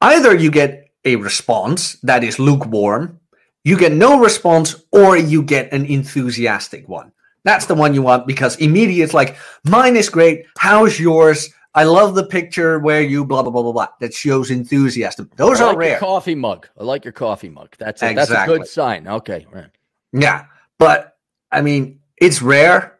Either 0.00 0.34
you 0.34 0.50
get 0.50 0.90
a 1.04 1.16
response 1.16 1.94
that 2.02 2.24
is 2.24 2.38
lukewarm, 2.38 3.20
you 3.64 3.76
get 3.78 3.92
no 3.92 4.18
response, 4.20 4.74
or 4.92 5.16
you 5.16 5.42
get 5.42 5.72
an 5.72 5.84
enthusiastic 5.84 6.88
one. 6.88 7.12
That's 7.44 7.66
the 7.66 7.74
one 7.74 7.94
you 7.94 8.02
want 8.02 8.26
because 8.26 8.56
immediately 8.56 9.02
it's 9.02 9.14
like, 9.14 9.36
mine 9.64 9.96
is 9.96 10.08
great. 10.08 10.46
How's 10.56 10.98
yours? 10.98 11.50
I 11.78 11.84
love 11.84 12.16
the 12.16 12.24
picture 12.26 12.80
where 12.80 13.02
you 13.02 13.24
blah 13.24 13.42
blah 13.42 13.52
blah 13.52 13.62
blah 13.62 13.70
blah. 13.70 13.86
That 14.00 14.12
shows 14.12 14.50
enthusiasm. 14.50 15.30
Those 15.36 15.60
I 15.60 15.64
are 15.64 15.66
like 15.68 15.78
rare. 15.78 15.90
your 15.90 16.00
coffee 16.00 16.34
mug. 16.34 16.68
I 16.76 16.82
like 16.82 17.04
your 17.04 17.12
coffee 17.12 17.48
mug. 17.48 17.76
That's 17.78 18.02
a, 18.02 18.14
that's 18.14 18.32
a 18.32 18.42
good 18.46 18.66
sign. 18.66 19.06
Okay, 19.06 19.46
right. 19.52 19.70
Yeah, 20.12 20.46
but 20.80 21.16
I 21.52 21.62
mean, 21.62 22.00
it's 22.16 22.42
rare, 22.42 22.98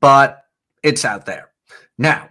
but 0.00 0.46
it's 0.82 1.04
out 1.04 1.26
there. 1.26 1.50
Now, 1.98 2.30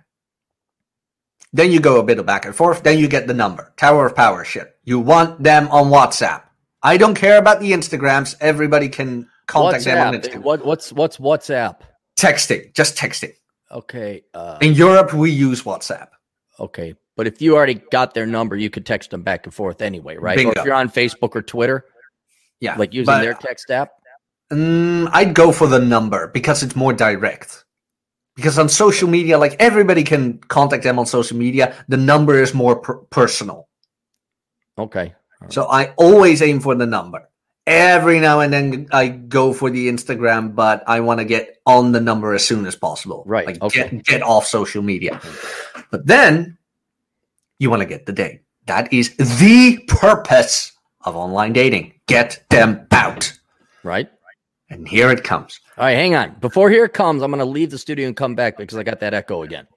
then 1.54 1.72
you 1.72 1.80
go 1.80 2.00
a 2.00 2.04
bit 2.04 2.18
of 2.18 2.26
back 2.26 2.46
and 2.46 2.56
forth. 2.56 2.82
Then 2.82 2.98
you 2.98 3.08
get 3.08 3.28
the 3.28 3.36
number, 3.36 3.72
Tower 3.78 4.08
of 4.08 4.16
Power 4.16 4.44
shit. 4.44 4.76
You 4.86 4.98
want 4.98 5.44
them 5.44 5.68
on 5.68 5.92
WhatsApp. 5.92 6.42
I 6.82 6.98
don't 6.98 7.14
care 7.14 7.38
about 7.38 7.60
the 7.60 7.74
Instagrams. 7.74 8.36
Everybody 8.42 8.90
can 8.90 9.30
contact 9.46 9.84
them 9.84 10.08
on 10.08 10.20
Instagram. 10.20 10.42
What, 10.42 10.66
what's 10.66 10.92
what's 10.92 11.18
WhatsApp? 11.18 11.82
Texting, 12.18 12.74
just 12.74 12.98
texting. 12.98 13.34
Okay. 13.72 14.24
Uh, 14.34 14.58
In 14.62 14.74
Europe, 14.74 15.14
we 15.14 15.32
use 15.32 15.64
WhatsApp. 15.64 16.10
okay. 16.60 16.96
But 17.18 17.28
if 17.28 17.42
you 17.42 17.56
already 17.56 17.76
got 17.92 18.14
their 18.14 18.26
number, 18.26 18.58
you 18.58 18.70
could 18.70 18.86
text 18.86 19.12
them 19.12 19.22
back 19.22 19.46
and 19.46 19.54
forth 19.54 19.82
anyway, 19.82 20.18
right? 20.18 20.38
Or 20.46 20.52
if 20.52 20.66
you're 20.66 20.74
on 20.76 20.90
Facebook 20.90 21.34
or 21.34 21.42
Twitter, 21.42 21.86
Yeah, 22.60 22.76
like 22.76 22.94
using 22.94 23.06
but, 23.06 23.22
their 23.22 23.36
text 23.36 23.72
app. 23.72 23.92
Mm, 24.52 25.10
I'd 25.14 25.34
go 25.34 25.54
for 25.54 25.66
the 25.68 25.80
number 25.80 26.28
because 26.28 26.62
it's 26.62 26.76
more 26.76 26.92
direct. 26.92 27.64
Because 28.36 28.60
on 28.60 28.68
social 28.68 29.08
media, 29.08 29.38
like 29.38 29.56
everybody 29.60 30.04
can 30.04 30.40
contact 30.40 30.84
them 30.84 31.00
on 31.00 31.06
social 31.06 31.38
media, 31.38 31.74
the 31.88 31.96
number 31.96 32.38
is 32.38 32.54
more 32.54 32.76
per- 32.76 32.98
personal. 33.10 33.70
Okay. 34.78 35.16
So 35.50 35.68
I 35.70 35.94
always 35.96 36.42
aim 36.42 36.60
for 36.60 36.76
the 36.76 36.86
number. 36.86 37.30
Every 37.68 38.20
now 38.20 38.42
and 38.42 38.54
then 38.54 38.88
I 38.92 39.08
go 39.08 39.52
for 39.52 39.72
the 39.72 39.90
Instagram, 39.90 40.54
but 40.54 40.84
I 40.88 41.00
want 41.00 41.20
to 41.20 41.26
get 41.26 41.58
on 41.66 41.94
the 41.94 42.00
number 42.00 42.34
as 42.36 42.46
soon 42.46 42.66
as 42.68 42.76
possible. 42.76 43.24
Right, 43.26 43.48
Like 43.48 43.62
okay. 43.62 43.90
get, 43.90 44.04
get 44.06 44.22
off 44.22 44.46
social 44.46 44.84
media. 44.84 45.20
But 45.90 46.06
then 46.06 46.58
you 47.58 47.72
want 47.72 47.82
to 47.82 47.88
get 47.88 48.06
the 48.06 48.14
date. 48.14 48.42
That 48.68 48.92
is 48.94 49.16
the 49.18 49.84
purpose 49.88 50.74
of 51.06 51.16
online 51.16 51.54
dating. 51.54 51.94
Get 52.08 52.44
them 52.50 52.86
out. 52.92 53.34
Right. 53.84 54.10
And 54.70 54.88
here 54.88 55.12
it 55.12 55.24
comes. 55.24 55.60
All 55.78 55.86
right. 55.86 55.94
Hang 55.96 56.16
on. 56.16 56.36
Before 56.40 56.70
here 56.70 56.86
it 56.86 56.94
comes, 56.94 57.22
I'm 57.22 57.32
going 57.32 57.40
to 57.40 57.46
leave 57.46 57.72
the 57.72 57.78
studio 57.78 58.08
and 58.08 58.16
come 58.16 58.36
back 58.36 58.58
because 58.58 58.78
I 58.78 58.84
got 58.84 59.00
that 59.00 59.14
echo 59.14 59.44
again. 59.44 59.68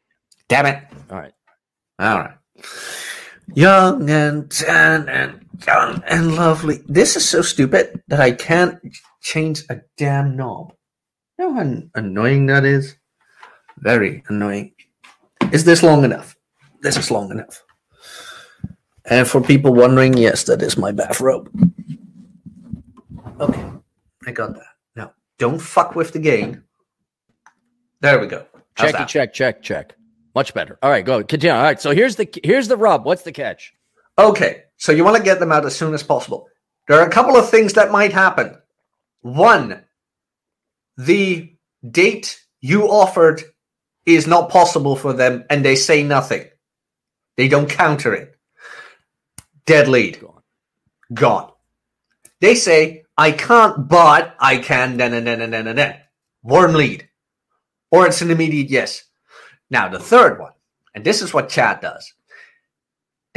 Damn 0.49 0.67
it. 0.67 0.83
All 1.11 1.19
right. 1.19 1.33
All 1.99 2.19
right. 2.19 2.35
Young 3.55 4.09
and 4.11 4.51
tan 4.51 5.09
and 5.09 5.48
young 5.67 6.03
and 6.07 6.35
lovely. 6.37 6.81
This 6.87 7.17
is 7.17 7.29
so 7.29 7.43
stupid 7.43 8.03
that 8.09 8.21
I 8.21 8.33
can't 8.33 8.79
change 9.21 9.63
a 9.71 9.81
damn 9.97 10.37
knob. 10.37 10.73
You 11.39 11.49
know 11.49 11.55
how 11.55 11.83
annoying 11.95 12.47
that 12.47 12.65
is? 12.65 12.97
Very 13.79 14.23
annoying. 14.29 14.73
Is 15.53 15.65
this 15.65 15.83
long 15.83 16.05
enough? 16.05 16.37
This 16.83 16.97
is 16.97 17.11
long 17.11 17.31
enough. 17.31 17.63
And 19.05 19.27
for 19.27 19.41
people 19.41 19.73
wondering, 19.73 20.17
yes, 20.17 20.45
that 20.45 20.63
is 20.63 20.77
my 20.77 20.93
bathrobe. 20.93 21.49
Okay. 23.41 23.65
I 24.27 24.33
got 24.33 24.55
that. 24.55 24.67
Now, 24.97 25.13
don't 25.39 25.61
fuck 25.61 25.95
with 25.95 26.13
the 26.13 26.19
game. 26.19 26.65
There 28.01 28.21
we 28.21 28.27
go. 28.27 28.47
How's 28.75 28.91
Checky, 28.91 28.99
that? 28.99 29.09
check, 29.09 29.33
check, 29.33 29.63
check. 29.63 29.95
Much 30.35 30.55
better. 30.55 30.79
All 30.83 30.91
right, 30.91 31.05
go 31.05 31.25
continue. 31.25 31.55
All 31.55 31.63
right, 31.63 31.81
so 31.81 31.91
here's 31.91 32.17
the 32.17 32.29
here's 32.45 32.69
the 32.69 32.77
rub. 32.77 33.05
What's 33.05 33.23
the 33.23 33.33
catch? 33.33 33.73
Okay, 34.19 34.65
so 34.79 34.93
you 34.93 35.05
want 35.05 35.17
to 35.17 35.23
get 35.23 35.41
them 35.41 35.53
out 35.53 35.67
as 35.67 35.77
soon 35.77 35.93
as 35.93 36.03
possible. 36.03 36.49
There 36.87 36.99
are 36.99 37.07
a 37.07 37.11
couple 37.11 37.37
of 37.37 37.51
things 37.51 37.75
that 37.75 37.93
might 37.93 38.13
happen. 38.13 38.57
One, 39.21 39.85
the 40.97 41.55
date 41.89 42.41
you 42.61 42.89
offered 42.89 43.43
is 44.07 44.27
not 44.27 44.49
possible 44.51 44.97
for 44.97 45.13
them, 45.13 45.45
and 45.51 45.65
they 45.65 45.77
say 45.77 46.03
nothing. 46.03 46.47
They 47.37 47.49
don't 47.49 47.69
counter 47.69 48.15
it. 48.15 48.35
Dead 49.67 49.87
lead. 49.87 50.21
Gone. 50.21 50.43
Gone. 51.13 51.53
They 52.41 52.55
say, 52.55 53.05
I 53.17 53.33
can't, 53.33 53.89
but 53.89 54.35
I 54.41 54.59
can, 54.59 54.97
then 54.97 55.13
and 55.13 55.27
then 55.27 55.43
and 55.43 55.53
then 55.53 55.67
and 55.67 55.79
then. 55.79 55.99
Warm 56.43 56.73
lead. 56.73 57.09
Or 57.91 58.07
it's 58.07 58.23
an 58.23 58.31
immediate 58.31 58.71
yes. 58.71 59.05
Now, 59.71 59.89
the 59.89 59.99
third 59.99 60.39
one, 60.39 60.53
and 60.95 61.05
this 61.05 61.21
is 61.21 61.35
what 61.35 61.49
Chad 61.49 61.81
does. 61.81 62.15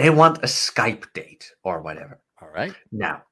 They 0.01 0.09
want 0.09 0.39
a 0.39 0.47
Skype 0.47 1.05
date 1.13 1.51
or 1.63 1.81
whatever. 1.81 2.19
All 2.41 2.49
right. 2.53 2.73
Now, 2.91 3.23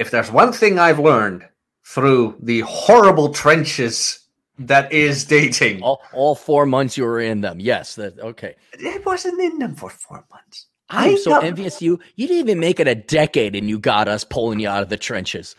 if 0.00 0.10
there's 0.10 0.30
one 0.32 0.52
thing 0.52 0.78
I've 0.78 0.98
learned 0.98 1.46
through 1.86 2.36
the 2.42 2.60
horrible 2.60 3.28
trenches 3.32 4.20
that 4.58 4.90
is 4.92 5.24
dating, 5.24 5.82
All, 5.82 6.00
all 6.12 6.34
four 6.34 6.66
months 6.66 6.96
you 6.96 7.04
were 7.04 7.20
in 7.20 7.40
them. 7.40 7.60
Yes. 7.60 7.94
That 7.94 8.18
okay. 8.18 8.56
I 8.84 9.00
wasn't 9.06 9.40
in 9.40 9.58
them 9.58 9.74
for 9.76 9.90
four 9.90 10.24
months. 10.32 10.66
I'm 10.90 11.10
I 11.14 11.16
so 11.16 11.30
got- 11.30 11.44
envious 11.44 11.76
of 11.76 11.82
you. 11.82 12.00
You 12.16 12.26
didn't 12.26 12.48
even 12.48 12.58
make 12.60 12.80
it 12.80 12.88
a 12.88 12.94
decade, 12.96 13.54
and 13.54 13.68
you 13.68 13.78
got 13.78 14.08
us 14.08 14.24
pulling 14.24 14.58
you 14.60 14.68
out 14.68 14.82
of 14.82 14.88
the 14.88 14.96
trenches. 14.96 15.54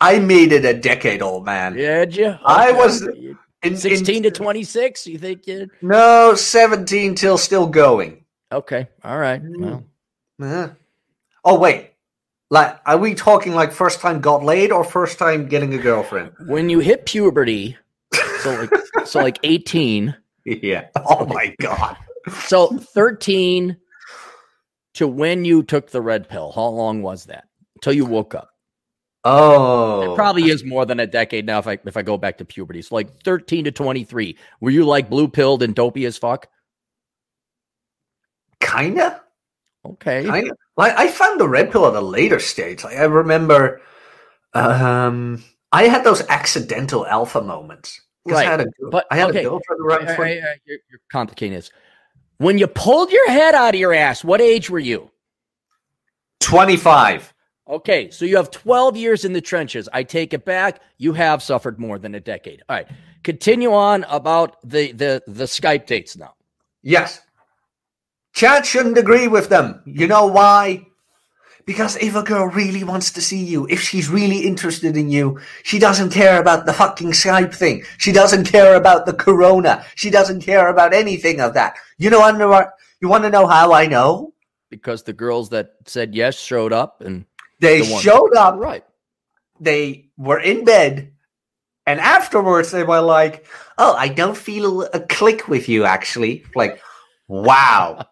I 0.00 0.18
made 0.20 0.52
it 0.52 0.64
a 0.64 0.74
decade, 0.74 1.20
old 1.22 1.44
man. 1.44 1.74
Did 1.74 2.16
you? 2.16 2.36
I 2.44 2.72
was- 2.72 3.02
In- 3.62 3.76
sixteen 3.76 4.16
in- 4.16 4.22
to 4.24 4.30
twenty 4.30 4.64
six. 4.64 5.06
You 5.06 5.18
think 5.18 5.46
you? 5.46 5.68
No, 5.82 6.34
17 6.34 7.14
till 7.14 7.38
still 7.38 7.66
going. 7.66 8.23
Okay. 8.54 8.88
All 9.02 9.18
right. 9.18 9.42
Mm. 9.42 9.60
Well, 9.60 9.84
Uh-huh. 10.40 10.68
Oh, 11.44 11.58
wait. 11.58 11.90
Like, 12.50 12.78
are 12.86 12.96
we 12.98 13.14
talking 13.14 13.54
like 13.54 13.72
first 13.72 14.00
time 14.00 14.20
got 14.20 14.44
laid 14.44 14.70
or 14.70 14.84
first 14.84 15.18
time 15.18 15.48
getting 15.48 15.74
a 15.74 15.78
girlfriend? 15.78 16.32
when 16.46 16.68
you 16.68 16.78
hit 16.78 17.04
puberty, 17.06 17.76
so 18.42 18.50
like 18.54 18.70
so 19.06 19.20
like 19.20 19.38
eighteen, 19.42 20.14
Yeah. 20.44 20.86
Oh 20.94 21.26
my 21.26 21.54
god. 21.60 21.96
so 22.44 22.68
thirteen 22.68 23.76
to 24.94 25.08
when 25.08 25.44
you 25.44 25.62
took 25.64 25.90
the 25.90 26.00
red 26.02 26.28
pill. 26.28 26.52
How 26.52 26.66
long 26.68 27.02
was 27.02 27.24
that? 27.24 27.44
Until 27.76 27.94
you 27.94 28.04
woke 28.04 28.34
up. 28.36 28.50
Oh. 29.24 30.12
It 30.12 30.16
probably 30.16 30.44
is 30.50 30.62
more 30.64 30.84
than 30.86 31.00
a 31.00 31.06
decade 31.06 31.46
now 31.46 31.58
if 31.58 31.66
I 31.66 31.78
if 31.86 31.96
I 31.96 32.02
go 32.02 32.16
back 32.18 32.38
to 32.38 32.44
puberty. 32.44 32.82
So 32.82 32.94
like 32.94 33.20
13 33.24 33.64
to 33.64 33.72
23. 33.72 34.36
Were 34.60 34.70
you 34.70 34.84
like 34.84 35.10
blue 35.10 35.26
pilled 35.28 35.62
and 35.62 35.74
dopey 35.74 36.04
as 36.04 36.18
fuck? 36.18 36.46
Kinda. 38.76 39.22
Okay. 39.84 40.24
Kinda. 40.24 40.54
Like, 40.76 40.98
I 40.98 41.08
found 41.08 41.40
the 41.40 41.48
red 41.48 41.70
pill 41.70 41.86
at 41.86 41.94
a 41.94 42.00
later 42.00 42.40
stage. 42.40 42.84
Like, 42.84 42.96
I 42.96 43.04
remember, 43.04 43.80
um, 44.54 45.44
I 45.72 45.84
had 45.84 46.04
those 46.04 46.22
accidental 46.28 47.06
alpha 47.06 47.40
moments. 47.40 48.00
Right, 48.26 48.46
I 48.46 48.50
had 48.50 48.60
a, 48.62 48.66
but- 48.90 49.06
I 49.10 49.16
had 49.16 49.30
okay. 49.30 49.40
a 49.40 49.48
girlfriend 49.50 49.82
around 49.82 50.06
right, 50.06 50.16
20 50.16 50.40
all 50.40 50.46
right, 50.46 50.60
You're, 50.64 50.78
you're 50.90 51.00
complicating 51.12 51.54
this. 51.54 51.70
When 52.38 52.58
you 52.58 52.66
pulled 52.66 53.12
your 53.12 53.30
head 53.30 53.54
out 53.54 53.74
of 53.74 53.80
your 53.80 53.92
ass, 53.92 54.24
what 54.24 54.40
age 54.40 54.70
were 54.70 54.78
you? 54.78 55.10
25. 56.40 57.32
Okay, 57.66 58.10
so 58.10 58.24
you 58.24 58.36
have 58.36 58.50
12 58.50 58.96
years 58.96 59.24
in 59.24 59.32
the 59.32 59.40
trenches. 59.40 59.88
I 59.92 60.02
take 60.02 60.34
it 60.34 60.44
back. 60.44 60.82
You 60.98 61.14
have 61.14 61.42
suffered 61.42 61.78
more 61.78 61.98
than 61.98 62.14
a 62.14 62.20
decade. 62.20 62.62
All 62.68 62.76
right. 62.76 62.86
Continue 63.22 63.72
on 63.72 64.04
about 64.04 64.58
the 64.62 64.92
the 64.92 65.22
the 65.26 65.44
Skype 65.44 65.86
dates 65.86 66.14
now. 66.14 66.34
Yes. 66.82 67.22
Chad 68.34 68.66
shouldn't 68.66 68.98
agree 68.98 69.28
with 69.28 69.48
them. 69.48 69.80
You 69.86 70.06
know 70.06 70.26
why? 70.26 70.86
Because 71.66 71.96
if 71.96 72.14
a 72.14 72.22
girl 72.22 72.46
really 72.46 72.84
wants 72.84 73.10
to 73.12 73.22
see 73.22 73.42
you, 73.42 73.66
if 73.70 73.80
she's 73.80 74.10
really 74.10 74.40
interested 74.40 74.96
in 74.98 75.08
you, 75.08 75.40
she 75.62 75.78
doesn't 75.78 76.10
care 76.10 76.38
about 76.38 76.66
the 76.66 76.74
fucking 76.74 77.12
Skype 77.12 77.54
thing. 77.54 77.84
She 77.96 78.12
doesn't 78.12 78.44
care 78.44 78.74
about 78.74 79.06
the 79.06 79.14
corona. 79.14 79.82
She 79.94 80.10
doesn't 80.10 80.42
care 80.42 80.68
about 80.68 80.92
anything 80.92 81.40
of 81.40 81.54
that. 81.54 81.76
You 81.96 82.10
know, 82.10 82.22
under 82.22 82.70
you 83.00 83.08
want 83.08 83.24
to 83.24 83.30
know 83.30 83.46
how 83.46 83.72
I 83.72 83.86
know? 83.86 84.34
Because 84.68 85.04
the 85.04 85.12
girls 85.14 85.48
that 85.50 85.70
said 85.86 86.14
yes 86.14 86.38
showed 86.38 86.72
up 86.72 87.00
and 87.00 87.24
They 87.60 87.80
the 87.80 87.98
showed 87.98 88.34
up, 88.34 88.58
right. 88.58 88.84
they 89.60 90.10
were 90.18 90.40
in 90.40 90.64
bed, 90.64 91.12
and 91.86 92.00
afterwards 92.00 92.72
they 92.72 92.82
were 92.82 93.00
like, 93.00 93.46
"Oh, 93.78 93.94
I 93.94 94.08
don't 94.08 94.36
feel 94.36 94.82
a 94.92 95.00
click 95.00 95.48
with 95.48 95.68
you." 95.68 95.84
Actually, 95.84 96.44
like, 96.54 96.80
wow, 97.28 98.04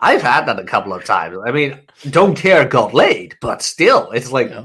I've 0.00 0.22
had 0.22 0.46
that 0.46 0.58
a 0.58 0.64
couple 0.64 0.92
of 0.92 1.04
times. 1.04 1.36
I 1.46 1.50
mean, 1.50 1.78
don't 2.10 2.36
care 2.36 2.66
got 2.66 2.94
laid, 2.94 3.36
but 3.40 3.62
still, 3.62 4.10
it's 4.10 4.30
like, 4.30 4.50
Yeah. 4.50 4.64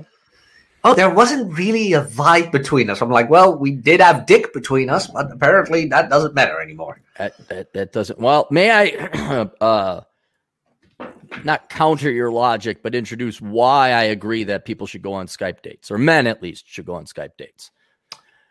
oh, 0.84 0.94
there 0.94 1.10
wasn't 1.10 1.58
really 1.58 1.94
a 1.94 2.04
vibe 2.04 2.52
between 2.52 2.90
us. 2.90 3.02
I'm 3.02 3.10
like, 3.10 3.30
well, 3.30 3.58
we 3.58 3.72
did 3.72 4.02
have 4.02 4.26
dick 4.26 4.54
between 4.54 4.90
us, 4.90 5.08
but 5.08 5.32
apparently 5.32 5.88
that 5.88 6.10
doesn't 6.10 6.34
matter 6.36 6.60
anymore. 6.62 7.00
That, 7.18 7.34
that 7.48 7.74
that 7.74 7.94
doesn't. 7.94 8.20
Well, 8.20 8.48
may 8.52 8.72
I 8.72 9.50
uh 9.62 10.02
not 11.44 11.70
counter 11.70 12.12
your 12.12 12.32
logic, 12.32 12.84
but 12.84 12.94
introduce 12.96 13.42
why 13.42 13.90
I 13.92 14.04
agree 14.04 14.44
that 14.46 14.66
people 14.66 14.88
should 14.88 15.02
go 15.02 15.14
on 15.14 15.28
Skype 15.28 15.62
dates, 15.62 15.90
or 15.90 15.98
men 15.98 16.28
at 16.28 16.42
least 16.44 16.68
should 16.68 16.86
go 16.86 16.94
on 16.96 17.06
Skype 17.06 17.38
dates. 17.38 17.72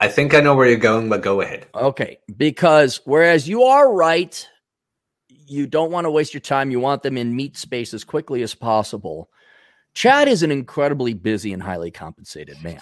I 0.00 0.08
think 0.08 0.34
I 0.34 0.40
know 0.40 0.56
where 0.56 0.66
you're 0.68 0.78
going, 0.78 1.08
but 1.08 1.22
go 1.22 1.40
ahead. 1.42 1.66
Okay, 1.74 2.18
because 2.36 3.00
whereas 3.04 3.48
you 3.48 3.62
are 3.62 3.94
right, 3.94 4.48
you 5.47 5.66
don't 5.66 5.90
want 5.90 6.05
to 6.05 6.11
waste 6.11 6.34
your 6.34 6.40
time. 6.40 6.70
You 6.70 6.80
want 6.80 7.03
them 7.03 7.16
in 7.16 7.36
meet 7.36 7.57
space 7.57 7.95
as 7.95 8.05
quickly 8.05 8.43
as 8.43 8.55
possible. 8.55 9.28
Chad 9.95 10.28
is 10.28 10.43
an 10.43 10.51
incredibly 10.51 11.14
busy 11.14 11.53
and 11.53 11.62
highly 11.62 11.90
compensated 11.90 12.62
man. 12.62 12.80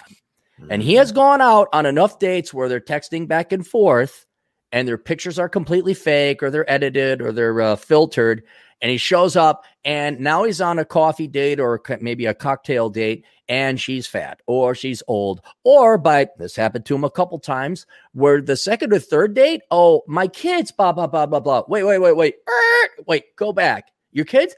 And 0.69 0.81
he 0.83 0.93
has 0.95 1.11
gone 1.11 1.41
out 1.41 1.67
on 1.73 1.85
enough 1.85 2.19
dates 2.19 2.53
where 2.53 2.69
they're 2.69 2.79
texting 2.79 3.27
back 3.27 3.51
and 3.51 3.65
forth 3.65 4.25
and 4.71 4.87
their 4.87 4.97
pictures 4.97 5.39
are 5.39 5.49
completely 5.49 5.93
fake 5.93 6.41
or 6.41 6.49
they're 6.49 6.71
edited 6.71 7.21
or 7.21 7.31
they're 7.31 7.59
uh, 7.61 7.75
filtered. 7.75 8.43
And 8.81 8.89
he 8.89 8.97
shows 8.97 9.35
up 9.35 9.65
and 9.85 10.19
now 10.19 10.43
he's 10.43 10.61
on 10.61 10.79
a 10.79 10.85
coffee 10.85 11.27
date 11.27 11.59
or 11.59 11.81
maybe 12.01 12.25
a 12.25 12.33
cocktail 12.33 12.89
date 12.89 13.25
and 13.47 13.79
she's 13.79 14.07
fat 14.07 14.39
or 14.47 14.73
she's 14.73 15.03
old. 15.07 15.41
Or 15.63 15.97
by 15.97 16.29
this 16.37 16.55
happened 16.55 16.85
to 16.85 16.95
him 16.95 17.03
a 17.03 17.11
couple 17.11 17.37
times 17.37 17.85
where 18.13 18.41
the 18.41 18.55
second 18.55 18.93
or 18.93 18.99
third 18.99 19.33
date, 19.33 19.61
oh, 19.69 20.03
my 20.07 20.27
kids, 20.27 20.71
blah, 20.71 20.93
blah, 20.93 21.07
blah, 21.07 21.25
blah, 21.25 21.41
blah. 21.41 21.63
Wait, 21.67 21.83
wait, 21.83 21.99
wait, 21.99 22.15
wait. 22.15 22.35
Er, 22.47 23.03
wait, 23.07 23.35
go 23.35 23.51
back. 23.51 23.85
Your 24.11 24.25
kids? 24.25 24.55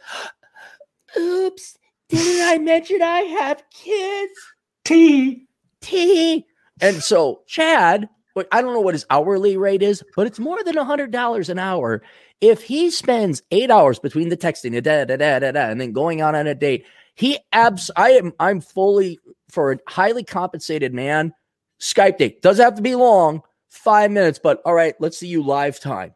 Oops. 1.17 1.77
Didn't 2.09 2.47
I 2.47 2.57
mention 2.59 3.01
I 3.01 3.21
have 3.21 3.63
kids? 3.71 4.33
T. 4.85 5.47
T. 5.81 6.45
And 6.81 7.01
so 7.01 7.41
Chad, 7.47 8.09
I 8.51 8.61
don't 8.61 8.73
know 8.73 8.81
what 8.81 8.95
his 8.95 9.05
hourly 9.09 9.57
rate 9.57 9.81
is, 9.81 10.03
but 10.15 10.27
it's 10.27 10.39
more 10.39 10.63
than 10.63 10.77
a 10.77 10.83
hundred 10.83 11.11
dollars 11.11 11.49
an 11.49 11.59
hour. 11.59 12.01
If 12.43 12.61
he 12.61 12.91
spends 12.91 13.41
eight 13.51 13.71
hours 13.71 13.99
between 13.99 14.27
the 14.27 14.35
texting, 14.35 14.73
da, 14.83 15.05
da, 15.05 15.15
da, 15.15 15.39
da, 15.39 15.51
da, 15.51 15.69
and 15.69 15.79
then 15.79 15.93
going 15.93 16.19
out 16.19 16.35
on 16.35 16.45
a 16.45 16.53
date, 16.53 16.85
he 17.15 17.39
abs. 17.53 17.89
I 17.95 18.11
am. 18.11 18.33
I'm 18.37 18.59
fully 18.59 19.17
for 19.49 19.71
a 19.71 19.77
highly 19.87 20.25
compensated 20.25 20.93
man. 20.93 21.33
Skype 21.79 22.17
date 22.17 22.41
doesn't 22.41 22.61
have 22.61 22.75
to 22.75 22.81
be 22.81 22.95
long, 22.95 23.43
five 23.69 24.11
minutes, 24.11 24.39
but 24.43 24.61
all 24.65 24.73
right. 24.73 24.93
Let's 24.99 25.17
see 25.17 25.27
you 25.27 25.41
live 25.41 25.79
time. 25.79 26.13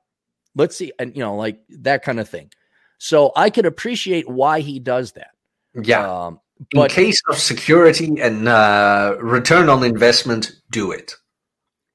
Let's 0.53 0.75
see, 0.75 0.91
and 0.99 1.15
you 1.15 1.23
know, 1.23 1.38
like 1.38 1.61
that 1.69 2.03
kind 2.03 2.19
of 2.19 2.28
thing. 2.28 2.51
So 2.97 3.32
I 3.38 3.49
could 3.49 3.65
appreciate 3.65 4.28
why 4.28 4.59
he 4.59 4.80
does 4.80 5.13
that. 5.13 5.30
Yeah. 5.82 6.25
Um, 6.25 6.41
In 6.59 6.82
but 6.82 6.91
case 6.91 7.21
of 7.30 7.38
security 7.38 8.19
and 8.19 8.49
uh, 8.49 9.15
return 9.21 9.69
on 9.69 9.82
investment, 9.82 10.51
do 10.71 10.91
it. 10.91 11.15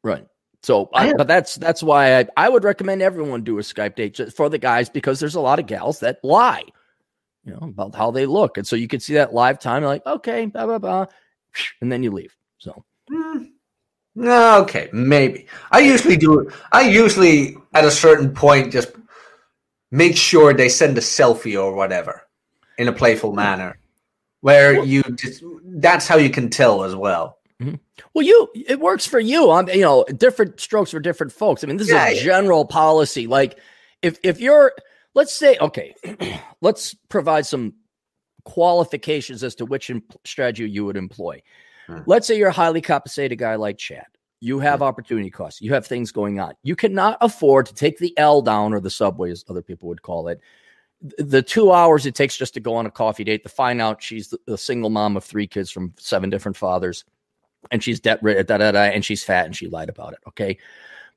Right. 0.03 0.27
So, 0.63 0.89
I, 0.95 1.13
but 1.13 1.27
that's 1.27 1.57
that's 1.57 1.83
why 1.83 2.21
I, 2.21 2.27
I 2.37 2.49
would 2.49 2.63
recommend 2.63 3.03
everyone 3.03 3.43
do 3.43 3.59
a 3.59 3.63
Skype 3.63 3.97
date 3.97 4.15
just 4.15 4.37
for 4.37 4.49
the 4.49 4.59
guys 4.59 4.89
because 4.89 5.19
there's 5.19 5.35
a 5.35 5.41
lot 5.41 5.59
of 5.59 5.67
gals 5.67 6.01
that 6.01 6.23
lie, 6.23 6.63
you 7.45 7.53
know, 7.53 7.59
about 7.63 7.97
how 7.97 8.13
they 8.13 8.27
look, 8.27 8.59
and 8.59 8.67
so 8.67 8.77
you 8.77 8.87
can 8.87 9.01
see 9.01 9.15
that 9.15 9.35
live 9.35 9.59
time. 9.59 9.83
Like, 9.83 10.07
okay, 10.07 10.47
blah 10.47 10.67
blah 10.67 10.79
blah, 10.79 11.07
and 11.81 11.91
then 11.91 12.05
you 12.05 12.13
leave. 12.13 12.37
So, 12.59 12.85
Hmm. 13.09 13.45
Okay, 14.17 14.89
maybe. 14.93 15.47
I 15.71 15.81
usually 15.81 16.17
do. 16.17 16.51
I 16.71 16.83
usually, 16.83 17.57
at 17.75 17.85
a 17.85 17.91
certain 17.91 18.33
point, 18.35 18.73
just 18.73 18.93
make 19.91 20.17
sure 20.17 20.53
they 20.53 20.69
send 20.69 20.97
a 20.99 21.01
selfie 21.01 21.61
or 21.61 21.75
whatever 21.75 22.23
in 22.79 22.89
a 22.89 22.93
playful 22.93 23.33
manner, 23.33 23.79
where 24.41 24.85
you 24.85 25.03
just. 25.03 25.43
That's 25.65 26.07
how 26.07 26.19
you 26.19 26.31
can 26.31 26.51
tell 26.51 26.85
as 26.85 26.95
well. 26.95 27.39
Well, 28.15 28.25
you 28.25 28.49
it 28.55 28.81
works 28.81 29.07
for 29.07 29.21
you. 29.21 29.51
I'm, 29.51 29.69
you 29.69 29.81
know, 29.81 30.05
different 30.17 30.61
strokes 30.61 30.91
for 30.91 31.01
different 31.01 31.33
folks. 31.33 31.63
I 31.63 31.67
mean, 31.67 31.77
this 31.77 31.89
Yeah, 31.89 32.09
is 32.09 32.13
a 32.13 32.17
yeah. 32.17 32.25
general 32.25 32.65
policy. 32.65 33.27
Like, 33.27 33.59
if 34.03 34.19
if 34.23 34.41
you're, 34.41 34.73
let's 35.15 35.33
say, 35.33 35.57
okay, 35.61 35.95
let's 36.61 36.95
provide 37.09 37.47
some 37.47 37.75
qualifications 38.45 39.45
as 39.45 39.55
to 39.57 39.65
which 39.65 39.91
em- 39.91 40.03
strategy 40.25 40.69
you 40.69 40.85
would 40.85 40.97
employ. 40.97 41.43
Hmm. 41.87 41.99
Let's 42.07 42.27
say 42.27 42.37
you're 42.37 42.49
a 42.49 42.53
highly 42.53 42.81
compensated 42.81 43.39
guy 43.39 43.55
like 43.55 43.79
Chad. 43.79 44.07
You 44.41 44.59
have 44.59 44.81
hmm. 44.81 44.85
opportunity 44.85 45.31
costs. 45.31 45.61
You 45.61 45.73
have 45.75 45.87
things 45.87 46.13
going 46.13 46.41
on. 46.41 46.55
You 46.63 46.77
cannot 46.77 47.19
afford 47.21 47.67
to 47.67 47.75
take 47.75 47.99
the 47.99 48.17
L 48.19 48.43
down 48.43 48.73
or 48.73 48.81
the 48.81 48.91
subway, 48.91 49.31
as 49.31 49.45
other 49.49 49.63
people 49.63 49.89
would 49.89 50.03
call 50.03 50.29
it. 50.29 50.41
The 51.19 51.43
two 51.43 51.73
hours 51.73 52.07
it 52.07 52.15
takes 52.15 52.37
just 52.37 52.55
to 52.55 52.61
go 52.61 52.77
on 52.77 52.87
a 52.87 52.91
coffee 52.91 53.25
date 53.25 53.43
to 53.43 53.49
find 53.49 53.81
out 53.81 54.03
she's 54.03 54.33
the 54.47 54.59
single 54.59 54.91
mom 54.91 55.17
of 55.17 55.25
three 55.25 55.49
kids 55.49 55.69
from 55.69 55.93
seven 55.99 56.31
different 56.31 56.57
fathers, 56.57 57.05
and 57.71 57.83
she's 57.83 58.01
debt 58.01 58.23
da, 58.23 58.43
da, 58.43 58.73
da, 58.73 58.81
and 58.81 59.05
she's 59.05 59.25
fat 59.25 59.47
and 59.47 59.57
she 59.57 59.69
lied 59.69 59.89
about 59.89 60.13
it. 60.13 60.19
Okay, 60.29 60.59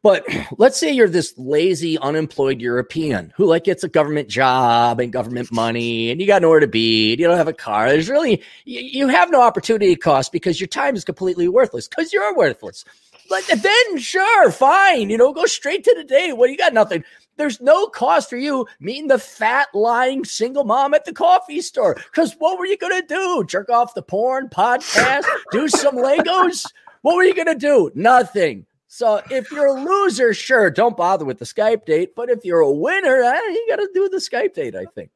but 0.05 0.23
let's 0.59 0.79
say 0.79 0.91
you're 0.91 1.09
this 1.09 1.33
lazy, 1.35 1.97
unemployed 1.97 2.61
European 2.61 3.33
who 3.35 3.45
like 3.45 3.63
gets 3.63 3.83
a 3.83 3.89
government 3.89 4.27
job 4.27 4.99
and 4.99 5.11
government 5.11 5.51
money, 5.51 6.11
and 6.11 6.21
you 6.21 6.27
got 6.27 6.43
nowhere 6.43 6.59
to 6.59 6.67
be, 6.67 7.13
and 7.13 7.19
you 7.19 7.27
don't 7.27 7.37
have 7.37 7.47
a 7.47 7.53
car. 7.53 7.89
There's 7.89 8.09
really 8.09 8.43
you, 8.65 8.81
you 8.81 9.07
have 9.07 9.31
no 9.31 9.41
opportunity 9.41 9.95
cost 9.95 10.31
because 10.31 10.61
your 10.61 10.67
time 10.67 10.95
is 10.95 11.03
completely 11.03 11.47
worthless 11.47 11.87
because 11.87 12.13
you're 12.13 12.35
worthless. 12.35 12.85
But 13.27 13.47
then, 13.47 13.97
sure, 13.97 14.51
fine, 14.51 15.09
you 15.09 15.17
know, 15.17 15.33
go 15.33 15.45
straight 15.45 15.83
to 15.85 15.95
the 15.95 16.03
day. 16.03 16.31
Well, 16.33 16.47
you 16.47 16.57
got 16.57 16.73
nothing. 16.73 17.03
There's 17.37 17.61
no 17.61 17.87
cost 17.87 18.29
for 18.29 18.37
you 18.37 18.67
meeting 18.79 19.07
the 19.07 19.19
fat, 19.19 19.67
lying 19.73 20.23
single 20.23 20.63
mom 20.63 20.93
at 20.93 21.05
the 21.05 21.13
coffee 21.13 21.61
store. 21.61 21.95
Because 21.95 22.33
what 22.39 22.57
were 22.57 22.65
you 22.65 22.77
going 22.77 23.01
to 23.01 23.07
do? 23.07 23.43
Jerk 23.47 23.69
off 23.69 23.93
the 23.93 24.01
porn 24.01 24.49
podcast? 24.49 25.25
do 25.51 25.67
some 25.67 25.95
Legos? 25.95 26.65
What 27.01 27.15
were 27.15 27.23
you 27.23 27.35
going 27.35 27.47
to 27.47 27.55
do? 27.55 27.91
Nothing. 27.93 28.65
So 28.87 29.21
if 29.29 29.51
you're 29.51 29.65
a 29.65 29.73
loser, 29.73 30.33
sure, 30.33 30.71
don't 30.71 30.95
bother 30.95 31.25
with 31.25 31.39
the 31.39 31.45
Skype 31.45 31.85
date. 31.85 32.15
But 32.15 32.29
if 32.29 32.45
you're 32.45 32.61
a 32.61 32.71
winner, 32.71 33.21
eh, 33.21 33.41
you 33.49 33.65
got 33.69 33.77
to 33.77 33.89
do 33.93 34.07
the 34.07 34.17
Skype 34.17 34.53
date, 34.53 34.75
I 34.75 34.85
think. 34.95 35.11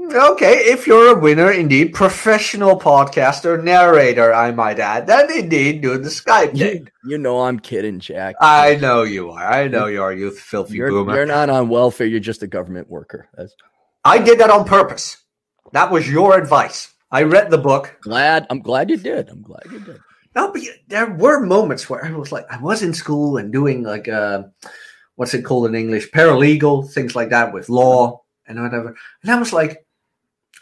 Okay, 0.00 0.54
if 0.64 0.86
you're 0.86 1.16
a 1.16 1.20
winner, 1.20 1.52
indeed, 1.52 1.92
professional 1.92 2.78
podcaster, 2.80 3.62
narrator, 3.62 4.32
I 4.32 4.50
might 4.50 4.78
add, 4.78 5.06
then 5.06 5.30
indeed 5.30 5.82
do 5.82 5.98
the 5.98 6.08
Skype 6.08 6.54
date. 6.54 6.90
You, 7.04 7.10
you 7.10 7.18
know 7.18 7.42
I'm 7.42 7.60
kidding, 7.60 8.00
Jack. 8.00 8.36
I 8.40 8.76
know 8.76 9.02
you 9.02 9.30
are. 9.30 9.44
I 9.44 9.68
know 9.68 9.86
you 9.86 10.02
are, 10.02 10.12
you 10.12 10.30
filthy 10.30 10.76
you're, 10.76 10.88
boomer. 10.88 11.14
You're 11.14 11.26
not 11.26 11.50
on 11.50 11.68
welfare. 11.68 12.06
You're 12.06 12.18
just 12.18 12.42
a 12.42 12.46
government 12.46 12.88
worker. 12.88 13.28
That's... 13.36 13.54
I 14.04 14.18
did 14.18 14.40
that 14.40 14.50
on 14.50 14.64
purpose. 14.64 15.18
That 15.72 15.92
was 15.92 16.08
your 16.08 16.36
advice. 16.38 16.94
I 17.10 17.24
read 17.24 17.50
the 17.50 17.58
book. 17.58 17.98
Glad. 18.00 18.46
I'm 18.48 18.62
glad 18.62 18.88
you 18.88 18.96
did. 18.96 19.28
I'm 19.28 19.42
glad 19.42 19.64
you 19.70 19.80
did. 19.80 20.00
No, 20.34 20.50
but 20.52 20.62
there 20.88 21.10
were 21.10 21.44
moments 21.44 21.90
where 21.90 22.04
I 22.04 22.12
was 22.12 22.32
like, 22.32 22.46
I 22.50 22.60
was 22.60 22.82
in 22.82 22.94
school 22.94 23.36
and 23.36 23.52
doing 23.52 23.82
like, 23.82 24.08
uh, 24.08 24.44
what's 25.16 25.34
it 25.34 25.44
called 25.44 25.66
in 25.66 25.74
English? 25.74 26.10
Paralegal, 26.10 26.90
things 26.90 27.14
like 27.14 27.30
that 27.30 27.52
with 27.52 27.68
law 27.68 28.22
and 28.46 28.60
whatever. 28.62 28.96
And 29.22 29.30
I 29.30 29.38
was 29.38 29.52
like, 29.52 29.84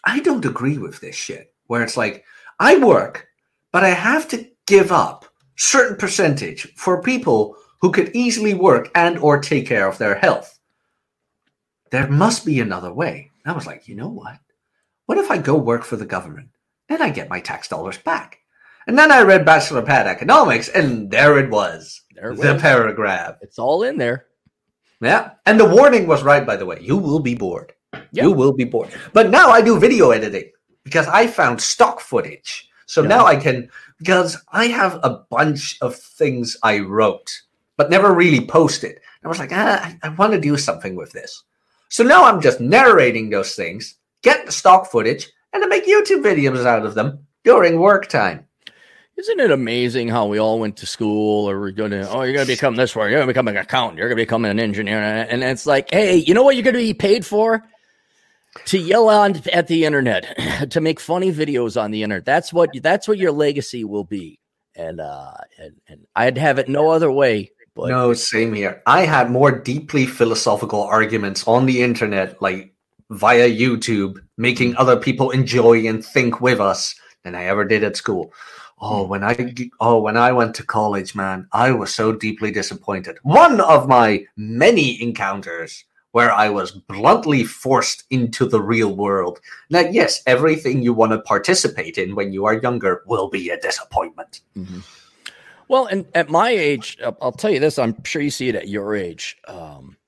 I 0.04 0.20
don't 0.20 0.44
agree 0.44 0.78
with 0.78 1.00
this 1.00 1.16
shit. 1.16 1.52
Where 1.66 1.82
it's 1.82 1.96
like, 1.96 2.24
I 2.58 2.78
work, 2.78 3.28
but 3.72 3.84
I 3.84 3.90
have 3.90 4.28
to 4.28 4.48
give 4.66 4.90
up 4.90 5.26
certain 5.56 5.96
percentage 5.96 6.72
for 6.74 7.02
people 7.02 7.56
who 7.80 7.92
could 7.92 8.14
easily 8.14 8.54
work 8.54 8.90
and 8.94 9.18
or 9.18 9.38
take 9.38 9.66
care 9.66 9.88
of 9.88 9.98
their 9.98 10.16
health. 10.16 10.58
There 11.90 12.08
must 12.08 12.44
be 12.44 12.60
another 12.60 12.92
way. 12.92 13.30
I 13.44 13.52
was 13.52 13.66
like, 13.66 13.88
you 13.88 13.94
know 13.94 14.08
what? 14.08 14.38
What 15.06 15.18
if 15.18 15.30
I 15.30 15.38
go 15.38 15.56
work 15.56 15.84
for 15.84 15.96
the 15.96 16.04
government? 16.04 16.50
Then 16.88 17.00
I 17.00 17.10
get 17.10 17.30
my 17.30 17.40
tax 17.40 17.68
dollars 17.68 17.98
back. 17.98 18.38
And 18.86 18.98
then 18.98 19.12
I 19.12 19.22
read 19.22 19.44
Bachelor 19.44 19.82
Pad 19.82 20.06
Economics, 20.06 20.68
and 20.68 21.10
there 21.10 21.38
it 21.38 21.50
was. 21.50 22.02
There 22.14 22.32
it 22.32 22.40
the 22.40 22.54
was. 22.54 22.62
paragraph. 22.62 23.36
It's 23.42 23.58
all 23.58 23.82
in 23.82 23.98
there. 23.98 24.26
Yeah. 25.00 25.32
And 25.46 25.60
the 25.60 25.68
warning 25.68 26.06
was 26.06 26.22
right, 26.22 26.46
by 26.46 26.56
the 26.56 26.66
way. 26.66 26.78
You 26.80 26.96
will 26.96 27.20
be 27.20 27.34
bored. 27.34 27.72
You 28.12 28.32
will 28.32 28.52
be 28.52 28.64
bored. 28.64 28.90
But 29.12 29.30
now 29.30 29.50
I 29.50 29.60
do 29.60 29.78
video 29.78 30.10
editing 30.10 30.50
because 30.84 31.06
I 31.08 31.26
found 31.26 31.60
stock 31.60 32.00
footage. 32.00 32.68
So 32.86 33.02
yeah. 33.02 33.08
now 33.08 33.26
I 33.26 33.36
can, 33.36 33.68
because 33.98 34.36
I 34.52 34.66
have 34.66 34.98
a 35.02 35.24
bunch 35.30 35.78
of 35.80 35.94
things 35.94 36.56
I 36.62 36.78
wrote, 36.80 37.30
but 37.76 37.90
never 37.90 38.12
really 38.12 38.44
posted. 38.44 38.98
I 39.24 39.28
was 39.28 39.38
like, 39.38 39.52
ah, 39.52 39.84
I, 39.84 39.98
I 40.06 40.08
want 40.10 40.32
to 40.32 40.40
do 40.40 40.56
something 40.56 40.96
with 40.96 41.12
this. 41.12 41.44
So 41.90 42.04
now 42.04 42.24
I'm 42.24 42.40
just 42.40 42.60
narrating 42.60 43.30
those 43.30 43.54
things, 43.54 43.96
get 44.22 44.46
the 44.46 44.52
stock 44.52 44.90
footage, 44.90 45.30
and 45.52 45.62
to 45.62 45.68
make 45.68 45.86
YouTube 45.86 46.22
videos 46.22 46.64
out 46.64 46.86
of 46.86 46.94
them 46.94 47.26
during 47.44 47.78
work 47.78 48.08
time. 48.08 48.46
Isn't 49.16 49.40
it 49.40 49.50
amazing 49.50 50.08
how 50.08 50.26
we 50.26 50.38
all 50.38 50.60
went 50.60 50.76
to 50.76 50.86
school 50.86 51.50
or 51.50 51.58
we're 51.58 51.72
going 51.72 51.90
to, 51.90 52.08
oh, 52.08 52.22
you're 52.22 52.34
going 52.34 52.46
to 52.46 52.52
become 52.52 52.76
this 52.76 52.94
way, 52.94 53.10
you're 53.10 53.18
going 53.18 53.26
to 53.26 53.32
become 53.32 53.48
an 53.48 53.56
accountant, 53.56 53.98
you're 53.98 54.08
going 54.08 54.16
to 54.16 54.22
become 54.22 54.44
an 54.44 54.60
engineer. 54.60 54.98
And 54.98 55.42
it's 55.42 55.66
like, 55.66 55.90
hey, 55.90 56.16
you 56.16 56.34
know 56.34 56.44
what 56.44 56.54
you're 56.54 56.62
going 56.62 56.74
to 56.74 56.80
be 56.80 56.94
paid 56.94 57.26
for? 57.26 57.64
To 58.66 58.78
yell 58.78 59.08
on 59.08 59.40
at 59.52 59.66
the 59.66 59.84
internet, 59.84 60.70
to 60.70 60.80
make 60.80 61.00
funny 61.00 61.32
videos 61.32 61.80
on 61.80 61.90
the 61.90 62.02
internet. 62.02 62.24
That's 62.24 62.52
what 62.52 62.70
that's 62.82 63.08
what 63.08 63.18
your 63.18 63.32
legacy 63.32 63.84
will 63.84 64.04
be. 64.04 64.38
And 64.74 65.00
uh 65.00 65.32
and, 65.58 65.74
and 65.88 66.06
I'd 66.14 66.38
have 66.38 66.58
it 66.58 66.68
no 66.68 66.90
other 66.90 67.10
way. 67.10 67.50
But 67.74 67.90
no, 67.90 68.12
same 68.12 68.54
here. 68.54 68.82
I 68.86 69.02
had 69.02 69.30
more 69.30 69.52
deeply 69.52 70.04
philosophical 70.04 70.82
arguments 70.82 71.46
on 71.46 71.66
the 71.66 71.82
internet, 71.82 72.40
like 72.42 72.74
via 73.10 73.48
YouTube, 73.48 74.18
making 74.36 74.76
other 74.76 74.96
people 74.96 75.30
enjoy 75.30 75.86
and 75.86 76.04
think 76.04 76.40
with 76.40 76.60
us 76.60 76.94
than 77.24 77.34
I 77.34 77.44
ever 77.44 77.64
did 77.64 77.84
at 77.84 77.96
school. 77.96 78.32
Oh, 78.80 79.06
when 79.06 79.24
I 79.24 79.54
oh 79.80 80.00
when 80.00 80.16
I 80.16 80.32
went 80.32 80.54
to 80.56 80.64
college, 80.64 81.14
man, 81.14 81.48
I 81.52 81.72
was 81.72 81.94
so 81.94 82.12
deeply 82.12 82.50
disappointed. 82.50 83.18
One 83.22 83.60
of 83.60 83.88
my 83.88 84.24
many 84.36 85.02
encounters 85.02 85.84
where 86.12 86.32
I 86.32 86.48
was 86.48 86.70
bluntly 86.72 87.44
forced 87.44 88.04
into 88.10 88.46
the 88.46 88.62
real 88.62 88.94
world. 88.94 89.40
Now, 89.70 89.80
yes, 89.80 90.22
everything 90.26 90.82
you 90.82 90.92
want 90.92 91.12
to 91.12 91.20
participate 91.20 91.98
in 91.98 92.14
when 92.14 92.32
you 92.32 92.46
are 92.46 92.60
younger 92.60 93.02
will 93.06 93.28
be 93.28 93.50
a 93.50 93.60
disappointment. 93.60 94.40
Mm-hmm. 94.56 94.80
Well, 95.68 95.84
and 95.86 96.06
at 96.14 96.30
my 96.30 96.50
age, 96.50 96.96
I'll 97.20 97.32
tell 97.32 97.50
you 97.50 97.60
this: 97.60 97.78
I'm 97.78 98.02
sure 98.04 98.22
you 98.22 98.30
see 98.30 98.48
it 98.48 98.54
at 98.54 98.68
your 98.68 98.96
age. 98.96 99.36
Um, 99.46 99.98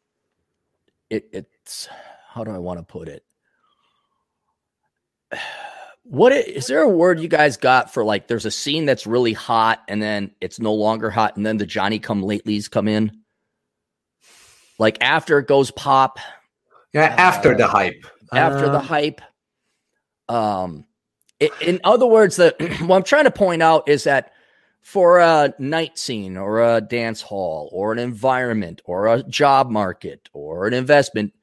it, 1.10 1.28
it's 1.32 1.88
how 2.28 2.44
do 2.44 2.50
I 2.50 2.58
want 2.58 2.78
to 2.78 2.84
put 2.84 3.08
it? 3.08 3.24
What 6.04 6.32
is 6.32 6.66
there 6.66 6.82
a 6.82 6.88
word 6.88 7.20
you 7.20 7.28
guys 7.28 7.56
got 7.56 7.92
for 7.94 8.02
like 8.04 8.26
there's 8.26 8.46
a 8.46 8.50
scene 8.50 8.84
that's 8.84 9.06
really 9.06 9.34
hot 9.34 9.82
and 9.86 10.02
then 10.02 10.32
it's 10.40 10.58
no 10.58 10.74
longer 10.74 11.08
hot 11.08 11.36
and 11.36 11.46
then 11.46 11.58
the 11.58 11.66
Johnny 11.66 12.00
come 12.00 12.22
latelys 12.22 12.68
come 12.68 12.88
in? 12.88 13.19
Like 14.80 14.96
after 15.02 15.38
it 15.38 15.46
goes 15.46 15.70
pop. 15.70 16.18
Yeah, 16.94 17.14
after 17.18 17.52
uh, 17.52 17.58
the 17.58 17.68
hype. 17.68 18.06
After 18.32 18.64
uh, 18.64 18.72
the 18.72 18.80
hype. 18.80 19.20
Um 20.28 20.86
it, 21.38 21.52
in 21.60 21.80
other 21.84 22.06
words, 22.06 22.36
that 22.36 22.60
what 22.80 22.96
I'm 22.96 23.02
trying 23.02 23.24
to 23.24 23.30
point 23.30 23.62
out 23.62 23.88
is 23.88 24.04
that 24.04 24.32
for 24.80 25.18
a 25.18 25.52
night 25.58 25.98
scene 25.98 26.38
or 26.38 26.62
a 26.62 26.80
dance 26.80 27.20
hall 27.20 27.68
or 27.72 27.92
an 27.92 27.98
environment 27.98 28.80
or 28.86 29.06
a 29.08 29.22
job 29.24 29.70
market 29.70 30.30
or 30.32 30.66
an 30.66 30.72
investment, 30.72 31.34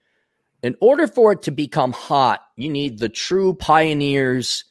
in 0.64 0.76
order 0.82 1.08
for 1.08 1.34
it 1.34 1.44
to 1.44 1.52
become 1.52 1.92
hot, 1.92 2.42
you 2.56 2.70
need 2.70 2.98
the 2.98 3.10
true 3.10 3.54
pioneers, 3.54 4.66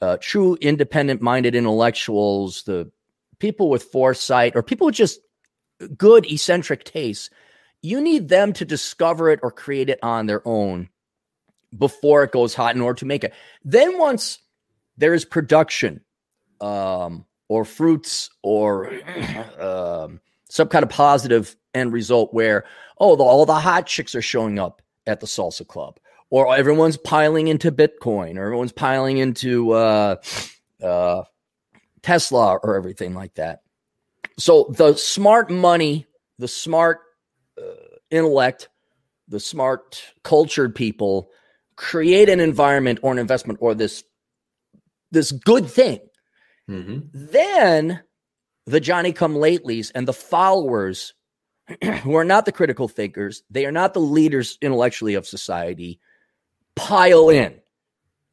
uh, 0.00 0.16
true 0.20 0.56
independent 0.60 1.20
minded 1.20 1.56
intellectuals, 1.56 2.62
the 2.62 2.88
people 3.40 3.68
with 3.68 3.82
foresight, 3.82 4.54
or 4.54 4.62
people 4.62 4.86
with 4.86 4.94
just 4.94 5.18
good 5.96 6.24
eccentric 6.30 6.84
tastes. 6.84 7.30
You 7.82 8.00
need 8.00 8.28
them 8.28 8.52
to 8.54 8.64
discover 8.64 9.30
it 9.30 9.40
or 9.42 9.50
create 9.50 9.90
it 9.90 9.98
on 10.02 10.26
their 10.26 10.46
own 10.46 10.88
before 11.76 12.24
it 12.24 12.32
goes 12.32 12.54
hot 12.54 12.74
in 12.74 12.80
order 12.80 12.98
to 12.98 13.06
make 13.06 13.24
it. 13.24 13.34
Then, 13.64 13.98
once 13.98 14.38
there 14.96 15.14
is 15.14 15.24
production 15.24 16.00
um, 16.60 17.26
or 17.48 17.64
fruits 17.64 18.30
or 18.42 18.92
um, 19.60 20.20
some 20.48 20.68
kind 20.68 20.82
of 20.82 20.88
positive 20.88 21.54
end 21.74 21.92
result 21.92 22.32
where, 22.32 22.64
oh, 22.98 23.16
the, 23.16 23.22
all 23.22 23.44
the 23.46 23.54
hot 23.54 23.86
chicks 23.86 24.14
are 24.14 24.22
showing 24.22 24.58
up 24.58 24.82
at 25.06 25.20
the 25.20 25.26
salsa 25.26 25.66
club 25.66 25.98
or 26.30 26.54
everyone's 26.56 26.96
piling 26.96 27.48
into 27.48 27.70
bitcoin 27.70 28.36
or 28.36 28.44
everyone's 28.44 28.72
piling 28.72 29.18
into 29.18 29.72
uh, 29.72 30.16
uh, 30.82 31.22
tesla 32.02 32.56
or 32.56 32.76
everything 32.76 33.14
like 33.14 33.34
that 33.34 33.62
so 34.38 34.72
the 34.76 34.94
smart 34.94 35.50
money 35.50 36.06
the 36.38 36.48
smart 36.48 37.00
intellect 38.16 38.68
the 39.28 39.40
smart 39.40 40.02
cultured 40.22 40.74
people 40.74 41.30
create 41.76 42.28
an 42.28 42.40
environment 42.40 42.98
or 43.02 43.12
an 43.12 43.18
investment 43.18 43.58
or 43.62 43.74
this 43.74 44.02
this 45.10 45.30
good 45.32 45.66
thing 45.66 46.00
mm-hmm. 46.68 47.00
then 47.12 48.02
the 48.66 48.80
johnny 48.80 49.12
come 49.12 49.34
latelys 49.34 49.92
and 49.94 50.08
the 50.08 50.12
followers 50.12 51.12
who 52.02 52.14
are 52.14 52.24
not 52.24 52.44
the 52.44 52.52
critical 52.52 52.88
thinkers, 52.88 53.42
they 53.50 53.66
are 53.66 53.72
not 53.72 53.94
the 53.94 54.00
leaders 54.00 54.58
intellectually 54.62 55.14
of 55.14 55.26
society, 55.26 56.00
pile 56.74 57.28
in, 57.28 57.54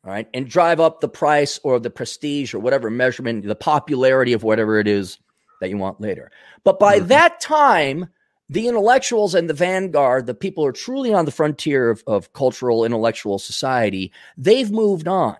all 0.03 0.11
right, 0.11 0.27
and 0.33 0.47
drive 0.47 0.79
up 0.79 0.99
the 0.99 1.09
price 1.09 1.59
or 1.63 1.79
the 1.79 1.89
prestige 1.89 2.53
or 2.53 2.59
whatever 2.59 2.89
measurement, 2.89 3.45
the 3.45 3.55
popularity 3.55 4.33
of 4.33 4.43
whatever 4.43 4.79
it 4.79 4.87
is 4.87 5.17
that 5.61 5.69
you 5.69 5.77
want 5.77 6.01
later. 6.01 6.31
But 6.63 6.79
by 6.79 6.99
mm-hmm. 6.99 7.07
that 7.07 7.39
time, 7.41 8.09
the 8.53 8.67
intellectuals 8.67 9.33
and 9.33 9.49
the 9.49 9.53
vanguard, 9.55 10.27
the 10.27 10.35
people 10.35 10.63
who 10.63 10.69
are 10.69 10.73
truly 10.73 11.11
on 11.11 11.25
the 11.25 11.31
frontier 11.31 11.89
of, 11.89 12.03
of 12.05 12.33
cultural 12.33 12.85
intellectual 12.85 13.39
society, 13.39 14.13
they've 14.37 14.69
moved 14.69 15.07
on. 15.07 15.35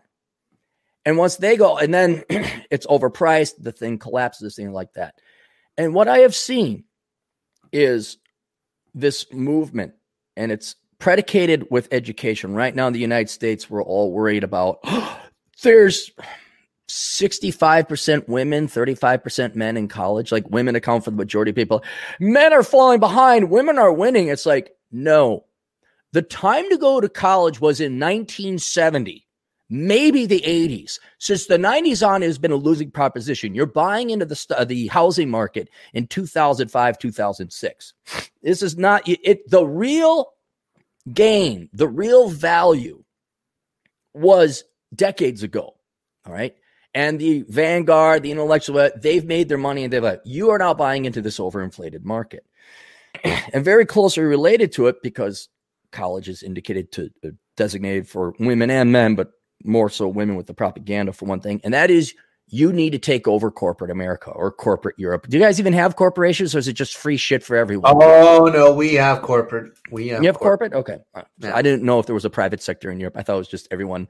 And 1.05 1.15
once 1.15 1.35
they 1.35 1.55
go, 1.55 1.77
and 1.77 1.93
then 1.93 2.23
it's 2.71 2.87
overpriced, 2.87 3.53
the 3.59 3.71
thing 3.71 3.99
collapses, 3.99 4.55
thing 4.55 4.73
like 4.73 4.93
that. 4.93 5.21
And 5.77 5.93
what 5.93 6.07
I 6.07 6.19
have 6.19 6.33
seen 6.33 6.85
is 7.71 8.17
this 8.95 9.31
movement, 9.31 9.93
and 10.35 10.51
it's 10.51 10.75
predicated 10.97 11.67
with 11.69 11.89
education. 11.91 12.55
Right 12.55 12.73
now 12.73 12.87
in 12.87 12.93
the 12.93 12.99
United 12.99 13.29
States, 13.29 13.69
we're 13.69 13.83
all 13.83 14.11
worried 14.11 14.43
about 14.43 14.79
there's 15.61 16.09
65% 16.93 18.27
women, 18.27 18.67
35% 18.67 19.55
men 19.55 19.77
in 19.77 19.87
college. 19.87 20.31
Like 20.31 20.49
women 20.49 20.75
account 20.75 21.03
for 21.03 21.11
the 21.11 21.17
majority 21.17 21.49
of 21.51 21.55
people. 21.55 21.83
Men 22.19 22.53
are 22.53 22.63
falling 22.63 22.99
behind, 22.99 23.49
women 23.49 23.77
are 23.77 23.91
winning. 23.91 24.27
It's 24.27 24.45
like, 24.45 24.75
no. 24.91 25.45
The 26.11 26.21
time 26.21 26.69
to 26.69 26.77
go 26.77 27.01
to 27.01 27.09
college 27.09 27.59
was 27.59 27.81
in 27.81 27.99
1970 27.99 29.25
maybe 29.73 30.27
the 30.27 30.41
80s. 30.41 30.99
Since 31.17 31.47
the 31.47 31.57
90s 31.57 32.07
on, 32.07 32.21
it 32.21 32.27
has 32.27 32.37
been 32.37 32.51
a 32.51 32.55
losing 32.55 32.91
proposition. 32.91 33.55
You're 33.55 33.65
buying 33.65 34.11
into 34.11 34.25
the 34.25 34.35
st- 34.35 34.59
uh, 34.59 34.65
the 34.65 34.87
housing 34.87 35.29
market 35.31 35.69
in 35.93 36.05
2005, 36.05 36.99
2006. 36.99 37.93
This 38.43 38.61
is 38.61 38.77
not 38.77 39.01
it. 39.07 39.49
The 39.49 39.65
real 39.65 40.33
gain, 41.11 41.69
the 41.73 41.87
real 41.87 42.29
value 42.29 43.03
was 44.13 44.63
decades 44.93 45.41
ago. 45.41 45.75
All 46.25 46.33
right. 46.33 46.55
And 46.95 47.19
the 47.19 47.43
Vanguard, 47.47 48.23
the 48.23 48.31
intellectual, 48.31 48.89
they've 48.95 49.25
made 49.25 49.49
their 49.49 49.57
money 49.57 49.83
and 49.83 49.91
they've 49.91 50.03
like, 50.03 50.21
you 50.25 50.51
are 50.51 50.59
now 50.59 50.73
buying 50.73 51.05
into 51.05 51.21
this 51.21 51.39
overinflated 51.39 52.03
market. 52.03 52.45
and 53.23 53.63
very 53.63 53.85
closely 53.85 54.23
related 54.23 54.71
to 54.73 54.87
it 54.87 55.01
because 55.01 55.49
college 55.91 56.27
is 56.27 56.43
indicated 56.43 56.91
to 56.91 57.09
uh, 57.23 57.29
designated 57.55 58.07
for 58.07 58.33
women 58.39 58.69
and 58.69 58.91
men, 58.91 59.15
but 59.15 59.31
more 59.63 59.89
so 59.89 60.07
women 60.07 60.35
with 60.35 60.47
the 60.47 60.53
propaganda 60.53 61.13
for 61.13 61.25
one 61.25 61.39
thing, 61.39 61.61
and 61.63 61.73
that 61.73 61.89
is 61.89 62.13
you 62.47 62.73
need 62.73 62.91
to 62.91 62.99
take 62.99 63.27
over 63.27 63.49
corporate 63.49 63.89
America 63.89 64.29
or 64.29 64.51
corporate 64.51 64.99
Europe. 64.99 65.27
Do 65.29 65.37
you 65.37 65.43
guys 65.43 65.59
even 65.59 65.73
have 65.73 65.95
corporations, 65.95 66.53
or 66.53 66.59
is 66.59 66.67
it 66.67 66.73
just 66.73 66.97
free 66.97 67.17
shit 67.17 67.43
for 67.43 67.55
everyone? 67.55 67.93
Oh 67.95 68.49
no, 68.53 68.73
we 68.73 68.95
have 68.95 69.21
corporate. 69.21 69.71
We 69.91 70.09
have 70.09 70.21
you 70.21 70.27
have 70.27 70.37
corporate. 70.37 70.73
corporate? 70.73 71.01
Okay, 71.15 71.25
yeah. 71.39 71.55
I 71.55 71.61
didn't 71.61 71.83
know 71.83 71.99
if 71.99 72.05
there 72.05 72.15
was 72.15 72.25
a 72.25 72.29
private 72.29 72.61
sector 72.61 72.91
in 72.91 72.99
Europe. 72.99 73.15
I 73.17 73.23
thought 73.23 73.35
it 73.35 73.39
was 73.39 73.47
just 73.47 73.67
everyone 73.71 74.07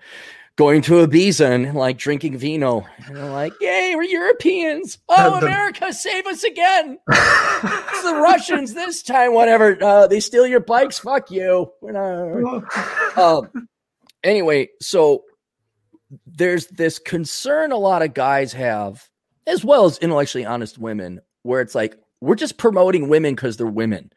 going 0.56 0.82
to 0.84 1.06
Ibiza 1.06 1.49
and 1.49 1.74
like 1.74 1.97
drinking 1.97 2.38
vino. 2.38 2.86
And 3.06 3.16
they're 3.16 3.30
like, 3.30 3.54
"Yay, 3.60 3.93
we're 3.95 4.04
Europeans! 4.04 4.97
Oh, 5.10 5.39
the, 5.39 5.47
America, 5.47 5.91
save 5.93 6.26
us 6.28 6.43
again! 6.43 6.99
it's 7.08 8.04
the 8.04 8.20
Russians 8.22 8.74
this 8.74 9.04
time. 9.04 9.34
Whatever. 9.34 9.78
Uh, 9.82 10.08
they 10.08 10.20
steal 10.20 10.45
your 10.47 10.60
bikes. 10.60 10.99
Fuck 10.99 11.32
you. 11.32 11.72
We're 11.82 11.91
not." 11.91 12.64
Um, 13.16 13.68
anyway, 14.24 14.70
so 14.82 15.24
there's 16.26 16.66
this 16.68 16.97
concern 16.97 17.72
a 17.72 17.78
lot 17.78 18.01
of 18.01 18.16
guys 18.16 18.54
have, 18.54 19.08
as 19.45 19.64
well 19.64 19.86
as 19.86 19.99
intellectually 19.99 20.45
honest 20.45 20.80
women, 20.80 21.22
where 21.43 21.62
it's 21.62 21.76
like, 21.76 21.95
we're 22.22 22.34
just 22.34 22.58
promoting 22.58 23.08
women 23.08 23.36
because 23.36 23.58
they're 23.58 23.68
women. 23.68 24.12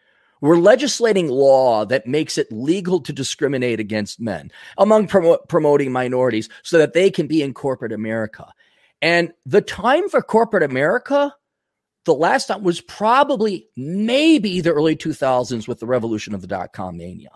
We're 0.47 0.59
legislating 0.59 1.27
law 1.29 1.85
that 1.87 2.07
makes 2.07 2.39
it 2.39 2.53
legal 2.53 3.01
to 3.01 3.13
discriminate 3.13 3.81
against 3.81 4.21
men 4.21 4.53
among 4.79 5.09
promoting 5.09 5.91
minorities 5.91 6.49
so 6.63 6.79
that 6.79 6.93
they 6.93 7.11
can 7.11 7.27
be 7.27 7.43
in 7.43 7.53
corporate 7.53 7.93
America. 7.93 8.53
And 9.03 9.33
the 9.45 9.61
time 9.61 10.09
for 10.09 10.23
corporate 10.23 10.63
America, 10.63 11.35
the 12.05 12.15
last 12.15 12.47
time 12.47 12.63
was 12.63 12.81
probably 12.81 13.69
maybe 13.77 14.61
the 14.61 14.73
early 14.73 14.95
2000s 14.95 15.67
with 15.67 15.81
the 15.81 15.87
revolution 15.87 16.33
of 16.33 16.43
the 16.43 16.47
dot 16.47 16.73
com 16.73 16.97
mania. 16.97 17.31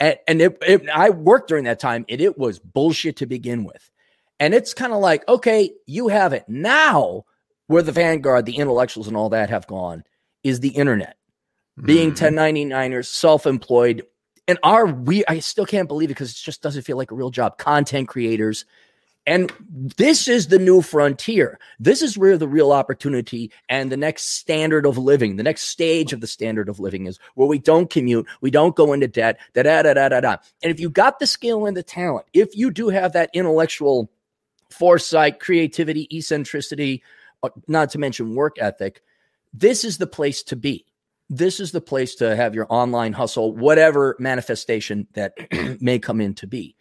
And, 0.00 0.16
and 0.26 0.42
it, 0.42 0.58
it, 0.66 0.88
I 0.88 1.10
worked 1.10 1.48
during 1.48 1.64
that 1.64 1.78
time, 1.78 2.04
and 2.08 2.20
it 2.20 2.36
was 2.36 2.58
bullshit 2.58 3.18
to 3.18 3.26
begin 3.26 3.62
with. 3.62 3.88
And 4.40 4.52
it's 4.52 4.74
kind 4.74 4.92
of 4.92 4.98
like, 4.98 5.26
okay, 5.28 5.70
you 5.86 6.08
have 6.08 6.32
it. 6.32 6.44
Now, 6.48 7.22
where 7.68 7.82
the 7.82 7.92
vanguard, 7.92 8.46
the 8.46 8.56
intellectuals, 8.56 9.06
and 9.06 9.16
all 9.16 9.28
that 9.28 9.50
have 9.50 9.68
gone 9.68 10.02
is 10.42 10.58
the 10.58 10.70
internet. 10.70 11.16
Being 11.82 12.12
mm. 12.12 12.16
1099ers, 12.16 13.06
self 13.06 13.46
employed, 13.46 14.04
and 14.46 14.58
are 14.62 14.86
we 14.86 15.24
I 15.26 15.38
still 15.38 15.66
can't 15.66 15.88
believe 15.88 16.10
it 16.10 16.14
because 16.14 16.32
it 16.32 16.36
just 16.36 16.62
doesn't 16.62 16.82
feel 16.82 16.96
like 16.96 17.10
a 17.10 17.14
real 17.14 17.30
job. 17.30 17.58
Content 17.58 18.08
creators, 18.08 18.66
and 19.26 19.52
this 19.96 20.26
is 20.26 20.48
the 20.48 20.58
new 20.58 20.82
frontier. 20.82 21.60
This 21.78 22.02
is 22.02 22.18
where 22.18 22.36
the 22.36 22.48
real 22.48 22.72
opportunity 22.72 23.52
and 23.68 23.90
the 23.90 23.96
next 23.96 24.38
standard 24.38 24.84
of 24.84 24.98
living, 24.98 25.36
the 25.36 25.44
next 25.44 25.62
stage 25.62 26.12
of 26.12 26.20
the 26.20 26.26
standard 26.26 26.68
of 26.68 26.80
living 26.80 27.06
is 27.06 27.20
where 27.34 27.46
we 27.46 27.58
don't 27.58 27.88
commute, 27.88 28.26
we 28.40 28.50
don't 28.50 28.74
go 28.74 28.92
into 28.92 29.06
debt, 29.06 29.38
da 29.54 29.62
da 29.62 29.82
da 29.82 29.94
da 29.94 30.08
da 30.08 30.20
da. 30.20 30.36
And 30.62 30.72
if 30.72 30.80
you 30.80 30.90
got 30.90 31.20
the 31.20 31.26
skill 31.26 31.66
and 31.66 31.76
the 31.76 31.84
talent, 31.84 32.26
if 32.32 32.56
you 32.56 32.70
do 32.72 32.88
have 32.88 33.12
that 33.12 33.30
intellectual 33.32 34.10
foresight, 34.70 35.38
creativity, 35.38 36.08
eccentricity, 36.10 37.02
uh, 37.44 37.50
not 37.68 37.90
to 37.90 37.98
mention 37.98 38.34
work 38.34 38.56
ethic, 38.58 39.02
this 39.54 39.84
is 39.84 39.98
the 39.98 40.06
place 40.06 40.42
to 40.44 40.56
be. 40.56 40.84
This 41.34 41.60
is 41.60 41.72
the 41.72 41.80
place 41.80 42.14
to 42.16 42.36
have 42.36 42.54
your 42.54 42.66
online 42.68 43.14
hustle, 43.14 43.56
whatever 43.56 44.16
manifestation 44.18 45.06
that 45.14 45.32
may 45.80 45.98
come 45.98 46.20
in 46.20 46.34
to 46.34 46.46
be. 46.46 46.76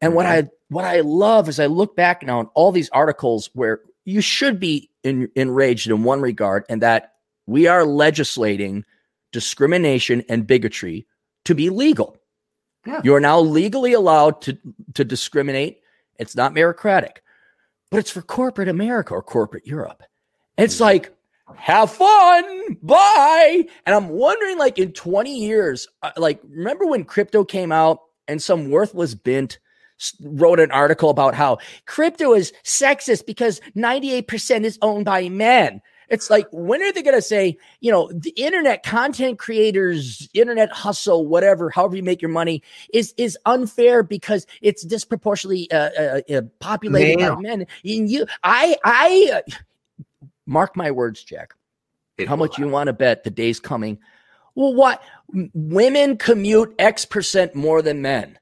And 0.00 0.14
what 0.14 0.26
mm-hmm. 0.26 0.46
I 0.46 0.50
what 0.68 0.84
I 0.84 1.00
love 1.00 1.48
is 1.48 1.58
I 1.58 1.66
look 1.66 1.96
back 1.96 2.22
now 2.22 2.38
on 2.38 2.46
all 2.54 2.70
these 2.70 2.88
articles 2.90 3.50
where 3.54 3.80
you 4.04 4.20
should 4.20 4.60
be 4.60 4.90
in, 5.02 5.28
enraged 5.34 5.88
in 5.88 6.04
one 6.04 6.20
regard, 6.20 6.64
and 6.68 6.80
that 6.82 7.14
we 7.46 7.66
are 7.66 7.84
legislating 7.84 8.84
discrimination 9.32 10.22
and 10.28 10.46
bigotry 10.46 11.04
to 11.44 11.56
be 11.56 11.68
legal. 11.68 12.16
Yeah. 12.86 13.00
You 13.02 13.12
are 13.16 13.20
now 13.20 13.40
legally 13.40 13.92
allowed 13.92 14.40
to 14.42 14.56
to 14.94 15.04
discriminate. 15.04 15.80
It's 16.20 16.36
not 16.36 16.54
meritocratic, 16.54 17.16
but 17.90 17.98
it's 17.98 18.10
for 18.10 18.22
corporate 18.22 18.68
America 18.68 19.14
or 19.14 19.22
corporate 19.22 19.66
Europe. 19.66 20.04
it's 20.56 20.76
mm-hmm. 20.76 20.84
like 20.84 21.15
have 21.54 21.92
fun 21.92 22.76
bye 22.82 23.64
and 23.86 23.94
i'm 23.94 24.08
wondering 24.08 24.58
like 24.58 24.78
in 24.78 24.92
20 24.92 25.38
years 25.38 25.86
uh, 26.02 26.10
like 26.16 26.40
remember 26.48 26.86
when 26.86 27.04
crypto 27.04 27.44
came 27.44 27.70
out 27.70 28.00
and 28.28 28.42
some 28.42 28.70
worthless 28.70 29.14
bint 29.14 29.58
wrote 30.20 30.60
an 30.60 30.70
article 30.70 31.10
about 31.10 31.34
how 31.34 31.58
crypto 31.86 32.34
is 32.34 32.52
sexist 32.64 33.26
because 33.26 33.60
98% 33.76 34.64
is 34.64 34.78
owned 34.82 35.04
by 35.04 35.28
men. 35.28 35.80
It's 36.08 36.30
like, 36.30 36.46
when 36.52 36.82
are 36.82 36.92
they 36.92 37.02
going 37.02 37.16
to 37.16 37.22
say, 37.22 37.58
you 37.80 37.90
know, 37.90 38.08
the 38.12 38.30
internet 38.30 38.84
content 38.84 39.40
creators, 39.40 40.28
internet 40.34 40.70
hustle, 40.70 41.26
whatever, 41.26 41.68
however 41.68 41.96
you 41.96 42.02
make 42.02 42.22
your 42.22 42.30
money 42.30 42.62
is, 42.92 43.12
is 43.16 43.36
unfair 43.44 44.04
because 44.04 44.46
it's 44.62 44.84
disproportionately 44.84 45.68
uh, 45.72 45.90
uh, 45.98 46.20
uh 46.32 46.42
populated 46.60 47.18
Man. 47.18 47.34
by 47.34 47.40
men. 47.40 47.66
And 47.84 48.08
you, 48.08 48.24
I, 48.44 48.76
I, 48.84 49.30
uh, 49.34 49.52
mark 50.46 50.76
my 50.76 50.90
words, 50.90 51.22
Jack. 51.22 51.54
It 52.18 52.28
how 52.28 52.36
much 52.36 52.52
happen. 52.52 52.64
you 52.64 52.72
want 52.72 52.86
to 52.86 52.92
bet 52.92 53.24
the 53.24 53.30
day's 53.30 53.60
coming? 53.60 53.98
Well, 54.54 54.74
what 54.74 55.02
women 55.52 56.16
commute 56.16 56.74
X 56.78 57.04
percent 57.04 57.54
more 57.54 57.82
than 57.82 58.00
men 58.00 58.38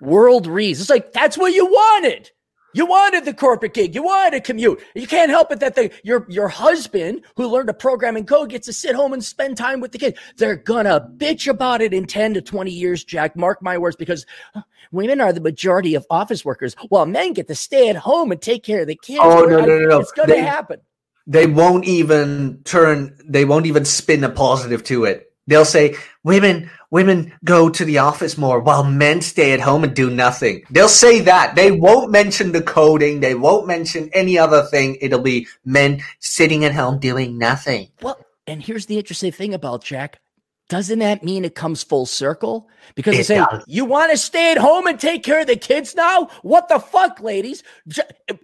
world 0.00 0.46
reads. 0.46 0.80
It's 0.80 0.90
like 0.90 1.12
that's 1.12 1.38
what 1.38 1.52
you 1.52 1.66
wanted. 1.66 2.30
You 2.76 2.84
wanted 2.84 3.24
the 3.24 3.32
corporate 3.32 3.72
gig. 3.72 3.94
You 3.94 4.02
wanted 4.02 4.32
to 4.32 4.40
commute. 4.42 4.82
You 4.94 5.06
can't 5.06 5.30
help 5.30 5.50
it 5.50 5.60
that 5.60 5.76
the 5.76 5.90
your 6.04 6.26
your 6.28 6.48
husband 6.48 7.22
who 7.34 7.48
learned 7.48 7.68
to 7.68 7.74
program 7.74 8.16
and 8.16 8.28
code 8.28 8.50
gets 8.50 8.66
to 8.66 8.72
sit 8.74 8.94
home 8.94 9.14
and 9.14 9.24
spend 9.24 9.56
time 9.56 9.80
with 9.80 9.92
the 9.92 9.98
kid. 9.98 10.18
They're 10.36 10.56
gonna 10.56 11.00
bitch 11.16 11.48
about 11.48 11.80
it 11.80 11.94
in 11.94 12.04
10 12.04 12.34
to 12.34 12.42
20 12.42 12.70
years, 12.70 13.02
Jack. 13.02 13.34
Mark 13.34 13.62
my 13.62 13.78
words, 13.78 13.96
because 13.96 14.26
uh, 14.54 14.60
women 14.92 15.22
are 15.22 15.32
the 15.32 15.40
majority 15.40 15.94
of 15.94 16.06
office 16.10 16.44
workers, 16.44 16.74
while 16.90 17.06
men 17.06 17.32
get 17.32 17.48
to 17.48 17.54
stay 17.54 17.88
at 17.88 17.96
home 17.96 18.30
and 18.30 18.42
take 18.42 18.62
care 18.62 18.82
of 18.82 18.88
the 18.88 18.96
kids. 18.96 19.20
Oh 19.22 19.46
no, 19.46 19.60
no, 19.60 19.78
no, 19.78 19.86
no. 19.86 20.00
It's 20.00 20.12
gonna 20.12 20.34
they, 20.34 20.42
happen. 20.42 20.80
They 21.26 21.46
won't 21.46 21.86
even 21.86 22.60
turn 22.64 23.16
they 23.24 23.46
won't 23.46 23.64
even 23.64 23.86
spin 23.86 24.22
a 24.22 24.28
positive 24.28 24.84
to 24.84 25.06
it. 25.06 25.32
They'll 25.46 25.64
say 25.64 25.96
women 26.24 26.70
women 26.90 27.32
go 27.44 27.68
to 27.68 27.84
the 27.84 27.98
office 27.98 28.38
more 28.38 28.60
while 28.60 28.84
men 28.84 29.20
stay 29.20 29.52
at 29.52 29.60
home 29.60 29.84
and 29.84 29.94
do 29.94 30.10
nothing. 30.10 30.62
They'll 30.70 30.88
say 30.88 31.20
that. 31.20 31.54
They 31.54 31.72
won't 31.72 32.10
mention 32.10 32.52
the 32.52 32.62
coding. 32.62 33.20
They 33.20 33.34
won't 33.34 33.66
mention 33.66 34.10
any 34.12 34.38
other 34.38 34.62
thing. 34.64 34.96
It'll 35.00 35.20
be 35.20 35.46
men 35.64 36.02
sitting 36.20 36.64
at 36.64 36.74
home 36.74 36.98
doing 36.98 37.38
nothing. 37.38 37.88
Well, 38.02 38.18
and 38.46 38.62
here's 38.62 38.86
the 38.86 38.98
interesting 38.98 39.32
thing 39.32 39.54
about 39.54 39.84
Jack. 39.84 40.20
Doesn't 40.68 40.98
that 40.98 41.22
mean 41.22 41.44
it 41.44 41.54
comes 41.54 41.84
full 41.84 42.06
circle? 42.06 42.68
Because 42.96 43.14
it 43.14 43.18
they 43.18 43.22
say, 43.22 43.36
does. 43.36 43.64
you 43.68 43.84
want 43.84 44.10
to 44.10 44.16
stay 44.16 44.50
at 44.50 44.58
home 44.58 44.88
and 44.88 44.98
take 44.98 45.22
care 45.22 45.40
of 45.40 45.46
the 45.46 45.56
kids 45.56 45.94
now? 45.94 46.28
What 46.42 46.68
the 46.68 46.80
fuck, 46.80 47.20
ladies? 47.20 47.62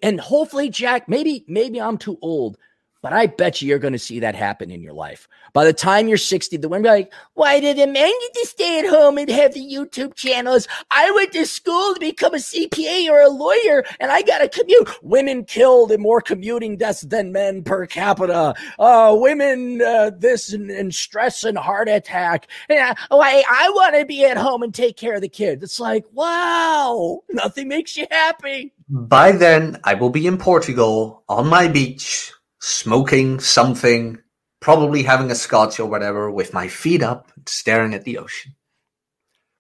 And 0.05 0.21
hopefully, 0.21 0.71
Jack, 0.71 1.09
maybe, 1.09 1.45
maybe 1.49 1.81
I'm 1.81 1.99
too 1.99 2.19
old, 2.23 2.59
But 3.03 3.13
I 3.13 3.27
bet 3.27 3.61
you 3.61 3.69
you're 3.69 3.81
going 3.81 3.95
to 3.95 3.99
see 3.99 4.21
that 4.21 4.37
happen 4.37 4.71
in 4.71 4.81
your 4.81 4.93
life. 4.93 5.27
By 5.53 5.65
the 5.65 5.73
time 5.73 6.07
you're 6.07 6.17
60, 6.17 6.57
the 6.57 6.69
women 6.69 6.85
be 6.85 6.89
like, 6.89 7.13
why 7.35 7.59
did 7.59 7.77
a 7.81 7.87
man 7.87 8.13
get 8.21 8.35
to 8.35 8.47
stay 8.47 8.79
at 8.79 8.89
home 8.89 9.19
and 9.19 9.29
have 9.29 9.55
the 9.55 9.61
YouTube 9.61 10.15
channels? 10.15 10.69
I 10.93 11.11
went 11.11 11.33
to 11.33 11.45
school 11.45 11.95
to 11.95 12.01
become 12.01 12.33
a 12.33 12.39
CPA 12.39 13.11
or 13.11 13.21
a 13.21 13.29
lawyer 13.29 13.85
and 13.99 14.13
I 14.13 14.23
got 14.23 14.39
to 14.39 14.49
commute. 14.49 14.89
Women 15.03 15.45
killed 15.45 15.91
in 15.91 16.01
more 16.01 16.21
commuting 16.21 16.77
deaths 16.77 17.01
than 17.01 17.33
men 17.33 17.65
per 17.65 17.87
capita. 17.87 18.55
Uh, 18.79 19.17
women, 19.19 19.83
uh, 19.83 20.13
this 20.17 20.53
and, 20.53 20.71
and, 20.71 20.95
stress 20.95 21.43
and 21.43 21.59
heart 21.59 21.89
attack. 21.89 22.47
Oh, 22.71 23.21
I, 23.21 23.43
I 23.51 23.71
want 23.71 23.97
to 23.97 24.05
be 24.05 24.25
at 24.25 24.37
home 24.37 24.63
and 24.63 24.73
take 24.73 24.97
care 24.97 25.15
of 25.15 25.23
the 25.23 25.29
kids. 25.29 25.65
It's 25.65 25.81
like, 25.81 26.05
wow, 26.13 27.21
nothing 27.31 27.67
makes 27.67 27.97
you 27.97 28.07
happy. 28.11 28.73
By 28.89 29.33
then, 29.33 29.81
I 29.83 29.95
will 29.95 30.11
be 30.11 30.27
in 30.27 30.39
Portugal 30.39 31.25
on 31.29 31.49
my 31.49 31.67
beach 31.67 32.31
smoking 32.63 33.41
something, 33.41 34.19
probably 34.61 35.03
having 35.03 35.33
a 35.33 35.35
scotch 35.35 35.81
or 35.81 35.87
whatever, 35.87 36.31
with 36.31 36.55
my 36.55 36.69
feet 36.69 37.03
up, 37.03 37.31
staring 37.45 37.93
at 37.93 38.05
the 38.05 38.19
ocean. 38.19 38.55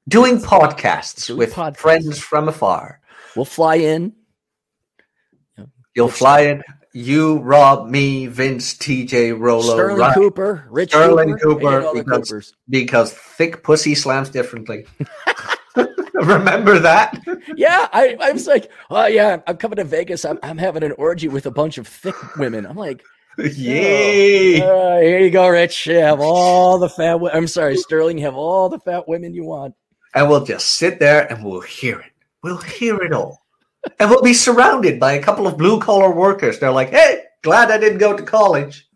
Doing 0.08 0.38
podcasts 0.38 1.26
Doing 1.26 1.38
with 1.40 1.52
podcasts. 1.52 1.76
friends 1.78 2.18
from 2.20 2.48
afar. 2.48 3.00
We'll 3.34 3.44
fly 3.44 3.76
in. 3.76 4.14
You'll 5.94 6.08
fly 6.08 6.42
in. 6.42 6.62
You, 6.94 7.38
Rob, 7.38 7.88
me, 7.88 8.26
Vince, 8.26 8.74
TJ, 8.74 9.38
Rollo, 9.38 9.74
Sterling 9.74 9.96
Ryan, 9.96 10.14
Cooper, 10.14 10.66
Rich 10.70 10.90
Sterling 10.90 11.38
Cooper, 11.38 11.82
Cooper 11.82 12.04
because, 12.04 12.54
because 12.68 13.12
thick 13.12 13.62
pussy 13.62 13.94
slams 13.94 14.28
differently. 14.28 14.86
Remember 16.22 16.78
that? 16.78 17.22
yeah, 17.56 17.88
I, 17.92 18.16
I 18.20 18.32
was 18.32 18.46
like, 18.46 18.70
oh 18.90 19.06
yeah, 19.06 19.40
I'm 19.46 19.56
coming 19.56 19.76
to 19.76 19.84
Vegas. 19.84 20.24
I'm, 20.24 20.38
I'm 20.42 20.58
having 20.58 20.82
an 20.82 20.92
orgy 20.92 21.28
with 21.28 21.46
a 21.46 21.50
bunch 21.50 21.78
of 21.78 21.88
thick 21.88 22.14
women. 22.36 22.66
I'm 22.66 22.76
like, 22.76 23.02
yay! 23.38 24.60
Oh, 24.60 24.96
uh, 24.96 25.00
here 25.00 25.20
you 25.20 25.30
go, 25.30 25.48
Rich. 25.48 25.86
You 25.86 25.96
have 25.96 26.20
all 26.20 26.78
the 26.78 26.90
fat. 26.90 27.12
W- 27.12 27.32
I'm 27.32 27.46
sorry, 27.46 27.78
Sterling. 27.78 28.18
You 28.18 28.24
have 28.26 28.34
all 28.34 28.68
the 28.68 28.78
fat 28.78 29.08
women 29.08 29.32
you 29.32 29.44
want. 29.44 29.74
And 30.14 30.28
we'll 30.28 30.44
just 30.44 30.74
sit 30.74 30.98
there 31.00 31.32
and 31.32 31.42
we'll 31.42 31.62
hear 31.62 31.98
it. 31.98 32.12
We'll 32.42 32.58
hear 32.58 32.96
it 32.96 33.14
all, 33.14 33.46
and 33.98 34.10
we'll 34.10 34.20
be 34.20 34.34
surrounded 34.34 35.00
by 35.00 35.14
a 35.14 35.22
couple 35.22 35.46
of 35.46 35.56
blue 35.56 35.80
collar 35.80 36.10
workers. 36.10 36.58
They're 36.58 36.70
like, 36.70 36.90
"Hey, 36.90 37.22
glad 37.42 37.70
I 37.70 37.78
didn't 37.78 37.98
go 37.98 38.14
to 38.14 38.22
college." 38.22 38.86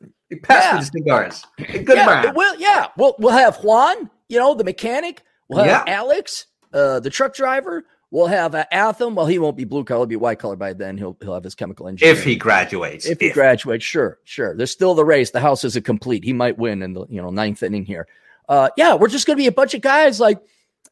Pass 0.42 0.64
yeah. 0.64 0.72
me 0.74 0.80
the 0.80 0.86
cigars. 0.86 1.44
Good 1.56 1.96
yeah, 1.96 2.06
man. 2.06 2.34
Well, 2.34 2.58
yeah, 2.58 2.88
we'll 2.98 3.14
we'll 3.18 3.32
have 3.32 3.56
Juan. 3.64 4.10
You 4.28 4.38
know, 4.38 4.54
the 4.54 4.64
mechanic. 4.64 5.22
We'll 5.48 5.64
have 5.64 5.86
yeah. 5.86 5.94
Alex 5.94 6.46
uh, 6.76 7.00
the 7.00 7.10
truck 7.10 7.34
driver 7.34 7.84
will 8.10 8.26
have 8.26 8.54
uh, 8.54 8.64
Atham. 8.70 9.14
Well, 9.14 9.26
he 9.26 9.38
won't 9.38 9.56
be 9.56 9.64
blue 9.64 9.84
collar, 9.84 10.06
be 10.06 10.16
white 10.16 10.38
collar 10.38 10.56
by 10.56 10.72
then. 10.72 10.98
He'll 10.98 11.16
he'll 11.20 11.34
have 11.34 11.44
his 11.44 11.54
chemical 11.54 11.88
engineer. 11.88 12.12
If 12.12 12.22
he 12.22 12.36
graduates. 12.36 13.06
If 13.06 13.20
he 13.20 13.30
graduates, 13.30 13.84
sure, 13.84 14.18
sure. 14.24 14.54
There's 14.54 14.70
still 14.70 14.94
the 14.94 15.04
race. 15.04 15.30
The 15.30 15.40
house 15.40 15.64
isn't 15.64 15.84
complete. 15.84 16.22
He 16.22 16.32
might 16.32 16.58
win 16.58 16.82
in 16.82 16.92
the 16.92 17.06
you 17.08 17.20
know 17.20 17.30
ninth 17.30 17.62
inning 17.62 17.84
here. 17.84 18.06
Uh, 18.48 18.68
yeah, 18.76 18.94
we're 18.94 19.08
just 19.08 19.26
gonna 19.26 19.36
be 19.38 19.46
a 19.46 19.52
bunch 19.52 19.74
of 19.74 19.80
guys 19.80 20.20
like 20.20 20.40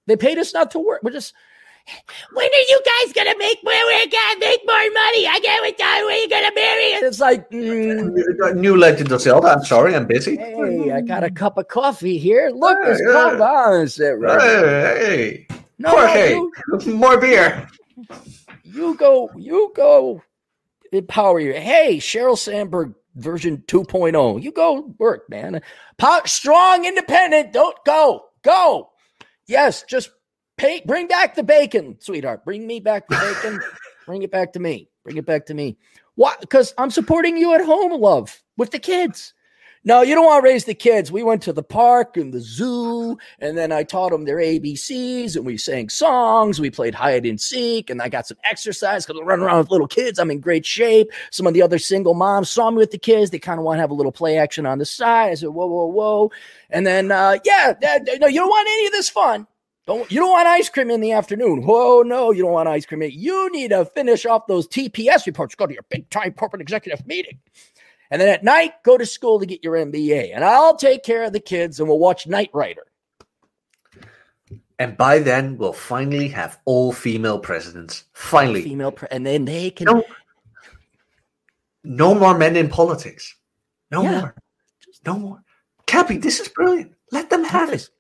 they 0.07 0.17
paid 0.17 0.39
us 0.39 0.55
not 0.55 0.71
to 0.73 0.79
work. 0.79 1.03
We're 1.03 1.13
just 1.13 1.35
when 2.33 2.47
are 2.47 2.67
you 2.69 2.81
guys 2.85 3.13
gonna 3.13 3.37
make 3.39 3.63
more? 3.63 3.75
We're 3.75 4.07
gonna 4.07 4.41
make 4.41 4.61
more 4.67 4.77
money. 4.77 5.27
I 5.27 5.39
get 5.43 5.63
it 5.63 5.77
done. 5.77 6.07
When 6.07 6.15
are 6.15 6.19
you 6.19 6.29
gonna 6.31 6.55
marry? 6.55 6.95
And 6.95 7.05
it's 7.05 7.21
like 7.21 7.51
mm, 7.51 8.55
new 8.57 8.77
Legend 8.77 9.13
of 9.13 9.21
Zelda. 9.21 9.49
I'm 9.49 9.65
sorry, 9.65 9.95
I'm 9.95 10.07
busy. 10.07 10.37
Hey, 10.37 10.93
I 10.93 11.03
got 11.03 11.25
a 11.25 11.31
cup 11.31 11.59
of 11.59 11.69
coffee 11.69 12.17
here. 12.17 12.51
Look, 12.51 12.79
hey, 12.85 12.93
it's 12.93 13.03
yeah. 13.07 13.13
cold 13.13 13.41
on. 13.41 13.89
Sit 13.89 14.19
right. 14.19 14.41
Hey, 14.41 15.47
hey. 15.49 15.64
No, 15.79 15.91
Jorge, 15.91 16.35
you, 16.35 16.53
more 16.95 17.21
beer. 17.21 17.69
You 18.63 18.95
go, 18.95 19.31
you 19.37 19.73
go 19.75 20.23
empower 20.93 21.41
you. 21.41 21.53
Hey, 21.53 21.97
Sheryl 21.99 22.39
Sandberg 22.39 22.95
version 23.17 23.63
2.0. 23.67 24.43
You 24.43 24.53
go 24.53 24.95
work, 24.99 25.29
man. 25.29 25.61
Power, 25.99 26.27
strong, 26.27 26.85
independent. 26.85 27.53
Don't 27.53 27.77
go. 27.85 28.27
Go. 28.43 28.91
Yes, 29.47 29.83
just 29.85 30.11
pay 30.57 30.83
bring 30.87 31.07
back 31.07 31.35
the 31.35 31.43
bacon, 31.43 31.97
sweetheart. 32.01 32.45
Bring 32.45 32.67
me 32.67 32.81
back 32.81 33.09
the 33.09 33.17
bacon. 33.17 33.61
bring 34.07 34.23
it 34.23 34.31
back 34.31 34.53
to 34.55 34.61
me. 34.61 34.89
Bring 35.03 35.17
it 35.17 35.27
back 35.27 35.47
to 35.47 35.55
me. 35.55 35.77
Why? 36.15 36.35
Because 36.41 36.75
I'm 36.79 36.91
supporting 36.91 37.37
you 37.37 37.55
at 37.55 37.65
home, 37.65 38.01
love, 38.01 38.43
with 38.57 38.71
the 38.71 38.79
kids. 38.79 39.35
No, 39.87 40.01
you 40.01 40.15
don't 40.15 40.25
want 40.25 40.43
to 40.43 40.51
raise 40.51 40.65
the 40.65 40.75
kids. 40.75 41.13
We 41.13 41.23
went 41.23 41.43
to 41.43 41.53
the 41.53 41.63
park 41.63 42.17
and 42.17 42.33
the 42.33 42.41
zoo, 42.41 43.19
and 43.39 43.59
then 43.59 43.71
I 43.71 43.83
taught 43.83 44.13
them 44.13 44.25
their 44.25 44.39
ABCs, 44.39 45.37
and 45.37 45.45
we 45.45 45.59
sang 45.59 45.91
songs. 45.91 46.59
We 46.59 46.71
played 46.71 46.95
hide 46.95 47.27
and 47.27 47.39
seek, 47.39 47.91
and 47.91 48.01
I 48.01 48.09
got 48.09 48.27
some 48.27 48.39
exercise 48.45 49.05
because 49.05 49.21
I 49.21 49.25
run 49.25 49.41
around 49.41 49.59
with 49.59 49.71
little 49.71 49.87
kids. 49.87 50.19
I'm 50.19 50.31
in 50.31 50.41
great 50.41 50.65
shape. 50.65 51.11
Some 51.31 51.47
of 51.47 51.53
the 51.53 51.61
other 51.61 51.79
single 51.79 52.15
moms 52.15 52.49
saw 52.49 52.71
me 52.71 52.79
with 52.79 52.93
the 52.93 52.99
kids. 52.99 53.31
They 53.31 53.39
kind 53.39 53.59
of 53.59 53.65
want 53.67 53.77
to 53.77 53.83
have 53.83 53.91
a 53.91 53.95
little 53.95 54.11
play 54.11 54.39
action 54.39 54.65
on 54.65 54.79
the 54.79 54.87
side. 54.87 55.33
I 55.33 55.35
said, 55.35 55.51
whoa, 55.51 55.67
whoa, 55.67 55.87
whoa. 55.87 56.33
And 56.71 56.87
then, 56.87 57.13
uh, 57.13 57.39
yeah, 57.45 57.75
no, 58.19 58.27
you 58.27 58.41
don't 58.41 58.49
want 58.49 58.67
any 58.67 58.87
of 58.87 58.93
this 58.93 59.11
fun. 59.11 59.47
Don't 59.87 60.11
you 60.11 60.19
don't 60.19 60.31
want 60.31 60.49
ice 60.49 60.71
cream 60.71 60.91
in 60.91 61.03
the 61.03 61.13
afternoon? 61.13 61.63
Whoa, 61.63 62.01
no, 62.01 62.31
you 62.31 62.43
don't 62.43 62.53
want 62.53 62.71
ice 62.71 62.87
cream. 62.87 63.03
You 63.03 63.51
need 63.53 63.69
to 63.69 63.85
finish 63.85 64.25
off 64.25 64.47
those 64.47 64.67
TPS 64.67 65.27
reports. 65.27 65.55
Go 65.55 65.67
to 65.67 65.75
your 65.75 65.85
big 65.91 66.09
time 66.09 66.33
corporate 66.33 66.63
executive 66.63 67.07
meeting. 67.07 67.39
And 68.15 68.21
then 68.21 68.29
at 68.29 68.45
night, 68.45 68.75
go 68.85 68.97
to 68.97 69.05
school 69.05 69.41
to 69.41 69.45
get 69.45 69.65
your 69.65 69.75
MBA. 69.75 70.31
And 70.33 70.45
I'll 70.45 70.77
take 70.77 71.03
care 71.03 71.25
of 71.25 71.33
the 71.33 71.41
kids 71.41 71.81
and 71.81 71.89
we'll 71.89 71.99
watch 71.99 72.29
Knight 72.29 72.49
Rider. 72.53 72.85
And 74.79 74.97
by 74.97 75.19
then, 75.19 75.59
we'll 75.59 75.73
finally 75.73 76.29
have 76.29 76.61
all 76.65 76.93
female 76.93 77.41
presidents. 77.41 78.05
Finally. 78.13 78.63
Female 78.63 78.93
pre- 78.93 79.09
and 79.11 79.27
then 79.27 79.45
they 79.45 79.69
can. 79.69 79.87
No, 79.87 80.05
no 81.83 82.15
more 82.15 82.39
men 82.39 82.55
in 82.55 82.69
politics. 82.69 83.35
No 83.91 84.03
yeah. 84.03 84.21
more. 84.21 84.35
No 85.05 85.19
more. 85.19 85.43
Cappy, 85.87 86.17
this 86.17 86.39
is 86.39 86.47
brilliant. 86.47 86.95
Let 87.11 87.31
them 87.31 87.43
have 87.43 87.73
it. 87.73 87.91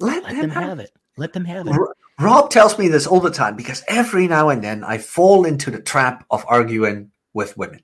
Let, 0.00 0.24
Let 0.24 0.32
them, 0.32 0.40
them, 0.40 0.50
have, 0.50 0.80
it. 0.80 0.86
it. 0.86 0.92
Let 1.16 1.32
them 1.32 1.44
have 1.44 1.68
it. 1.68 1.76
Rob 2.18 2.50
tells 2.50 2.76
me 2.76 2.88
this 2.88 3.06
all 3.06 3.20
the 3.20 3.30
time 3.30 3.54
because 3.54 3.84
every 3.86 4.26
now 4.26 4.48
and 4.48 4.64
then 4.64 4.82
I 4.82 4.98
fall 4.98 5.44
into 5.44 5.70
the 5.70 5.80
trap 5.80 6.26
of 6.28 6.44
arguing 6.48 7.12
with 7.34 7.56
women. 7.56 7.82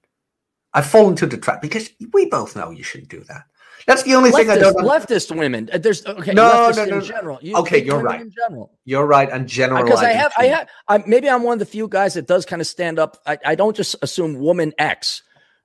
I 0.76 0.82
fall 0.82 1.08
into 1.08 1.26
the 1.26 1.38
trap 1.38 1.62
because 1.62 1.88
we 2.12 2.26
both 2.26 2.54
know 2.54 2.70
you 2.70 2.84
shouldn't 2.84 3.08
do 3.08 3.24
that. 3.24 3.44
That's 3.86 4.02
the 4.02 4.14
only 4.14 4.30
leftist, 4.30 4.36
thing 4.36 4.50
I 4.50 4.58
don't. 4.58 4.76
Leftist 4.76 5.34
women. 5.34 5.70
Uh, 5.72 5.78
there's 5.78 6.04
okay. 6.04 6.34
No, 6.34 6.70
no, 6.70 6.84
no. 6.84 6.98
In 6.98 7.04
general. 7.04 7.38
You, 7.40 7.56
okay, 7.56 7.82
you're 7.82 8.00
right. 8.02 8.20
In 8.20 8.30
general, 8.30 8.70
you're 8.84 9.06
right. 9.06 9.30
And 9.30 9.48
general 9.48 9.84
because 9.84 10.02
I 10.02 10.10
have, 10.10 10.32
I 10.36 10.46
have. 10.46 10.68
I, 10.86 10.98
maybe 11.06 11.30
I'm 11.30 11.42
one 11.44 11.54
of 11.54 11.60
the 11.60 11.66
few 11.66 11.88
guys 11.88 12.12
that 12.14 12.26
does 12.26 12.44
kind 12.44 12.60
of 12.60 12.66
stand 12.68 12.98
up. 12.98 13.16
I, 13.24 13.38
I 13.44 13.54
don't 13.54 13.74
just 13.74 13.96
assume 14.02 14.38
woman 14.38 14.74
X. 14.76 15.22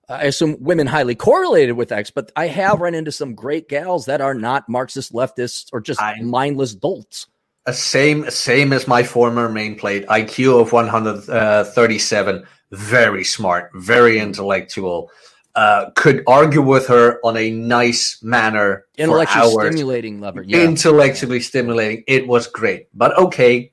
I 0.08 0.24
assume 0.26 0.58
women 0.62 0.88
highly 0.88 1.16
correlated 1.16 1.76
with 1.76 1.92
X, 1.92 2.10
but 2.10 2.32
I 2.36 2.48
have 2.48 2.80
run 2.80 2.96
into 2.96 3.12
some 3.12 3.36
great 3.36 3.68
gals 3.68 4.06
that 4.06 4.22
are 4.22 4.34
not 4.34 4.70
Marxist 4.70 5.12
leftists 5.12 5.68
or 5.74 5.82
just 5.82 6.02
I, 6.02 6.22
mindless 6.22 6.74
dolts. 6.74 7.28
A 7.66 7.74
same, 7.74 8.30
same 8.30 8.74
as 8.74 8.88
my 8.88 9.04
former 9.04 9.50
main 9.50 9.78
plate. 9.78 10.06
IQ 10.08 10.62
of 10.62 10.72
137 10.72 12.46
very 12.72 13.24
smart, 13.24 13.72
very 13.76 14.20
intellectual. 14.20 15.10
Uh, 15.54 15.90
could 15.96 16.24
argue 16.28 16.62
with 16.62 16.88
her 16.88 17.20
on 17.26 17.36
a 17.36 17.52
nice 17.52 18.24
manner 18.24 18.86
intellectually 18.98 19.68
stimulating 19.68 20.22
lover. 20.22 20.44
yeah. 20.44 20.64
intellectually 20.64 21.42
stimulating 21.42 22.02
it 22.08 22.26
was 22.26 22.48
great 22.48 22.88
but 22.94 23.18
okay 23.18 23.70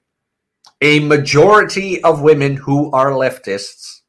a 0.80 0.98
majority 0.98 2.02
of 2.02 2.20
women 2.20 2.56
who 2.56 2.90
are 2.90 3.12
leftists 3.12 4.00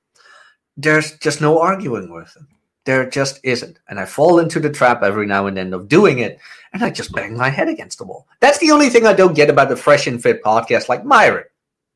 there's 0.77 1.15
just 1.19 1.41
no 1.41 1.59
arguing 1.59 2.11
with 2.11 2.33
them 2.33 2.47
there 2.85 3.07
just 3.07 3.39
isn't 3.43 3.77
and 3.87 3.99
i 3.99 4.05
fall 4.05 4.39
into 4.39 4.59
the 4.59 4.71
trap 4.71 5.03
every 5.03 5.27
now 5.27 5.45
and 5.45 5.55
then 5.55 5.71
of 5.71 5.87
doing 5.87 6.17
it 6.17 6.39
and 6.73 6.83
i 6.83 6.89
just 6.89 7.11
bang 7.11 7.37
my 7.37 7.49
head 7.49 7.67
against 7.67 7.99
the 7.99 8.03
wall 8.03 8.25
that's 8.39 8.57
the 8.57 8.71
only 8.71 8.89
thing 8.89 9.05
i 9.05 9.13
don't 9.13 9.35
get 9.35 9.47
about 9.47 9.69
the 9.69 9.75
fresh 9.75 10.07
and 10.07 10.23
fit 10.23 10.41
podcast 10.43 10.89
like 10.89 11.05
myron 11.05 11.43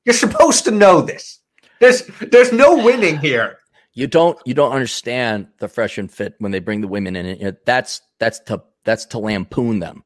you're 0.06 0.14
supposed 0.14 0.66
to 0.66 0.70
know 0.70 1.02
this 1.02 1.40
there's 1.84 2.04
there's 2.32 2.52
no 2.54 2.84
winning 2.84 3.18
here. 3.18 3.60
You 3.94 4.08
don't 4.08 4.40
you 4.46 4.54
don't 4.54 4.72
understand 4.72 5.48
the 5.60 5.68
fresh 5.68 5.98
and 5.98 6.10
fit 6.10 6.36
when 6.40 6.52
they 6.52 6.60
bring 6.60 6.82
the 6.82 6.88
women 6.88 7.16
in. 7.16 7.26
It, 7.26 7.66
that's 7.66 8.02
that's 8.20 8.40
to 8.42 8.64
that's 8.86 9.06
to 9.08 9.20
lampoon 9.20 9.80
them. 9.80 10.04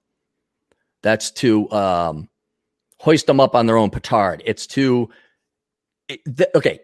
That's 1.04 1.32
to 1.32 1.70
um, 1.72 2.30
hoist 3.00 3.28
them 3.28 3.40
up 3.40 3.56
on 3.56 3.68
their 3.68 3.78
own 3.78 3.92
petard. 3.92 4.42
It's 4.46 4.66
to 4.68 5.10
it, 6.10 6.20
th- 6.26 6.50
okay. 6.56 6.80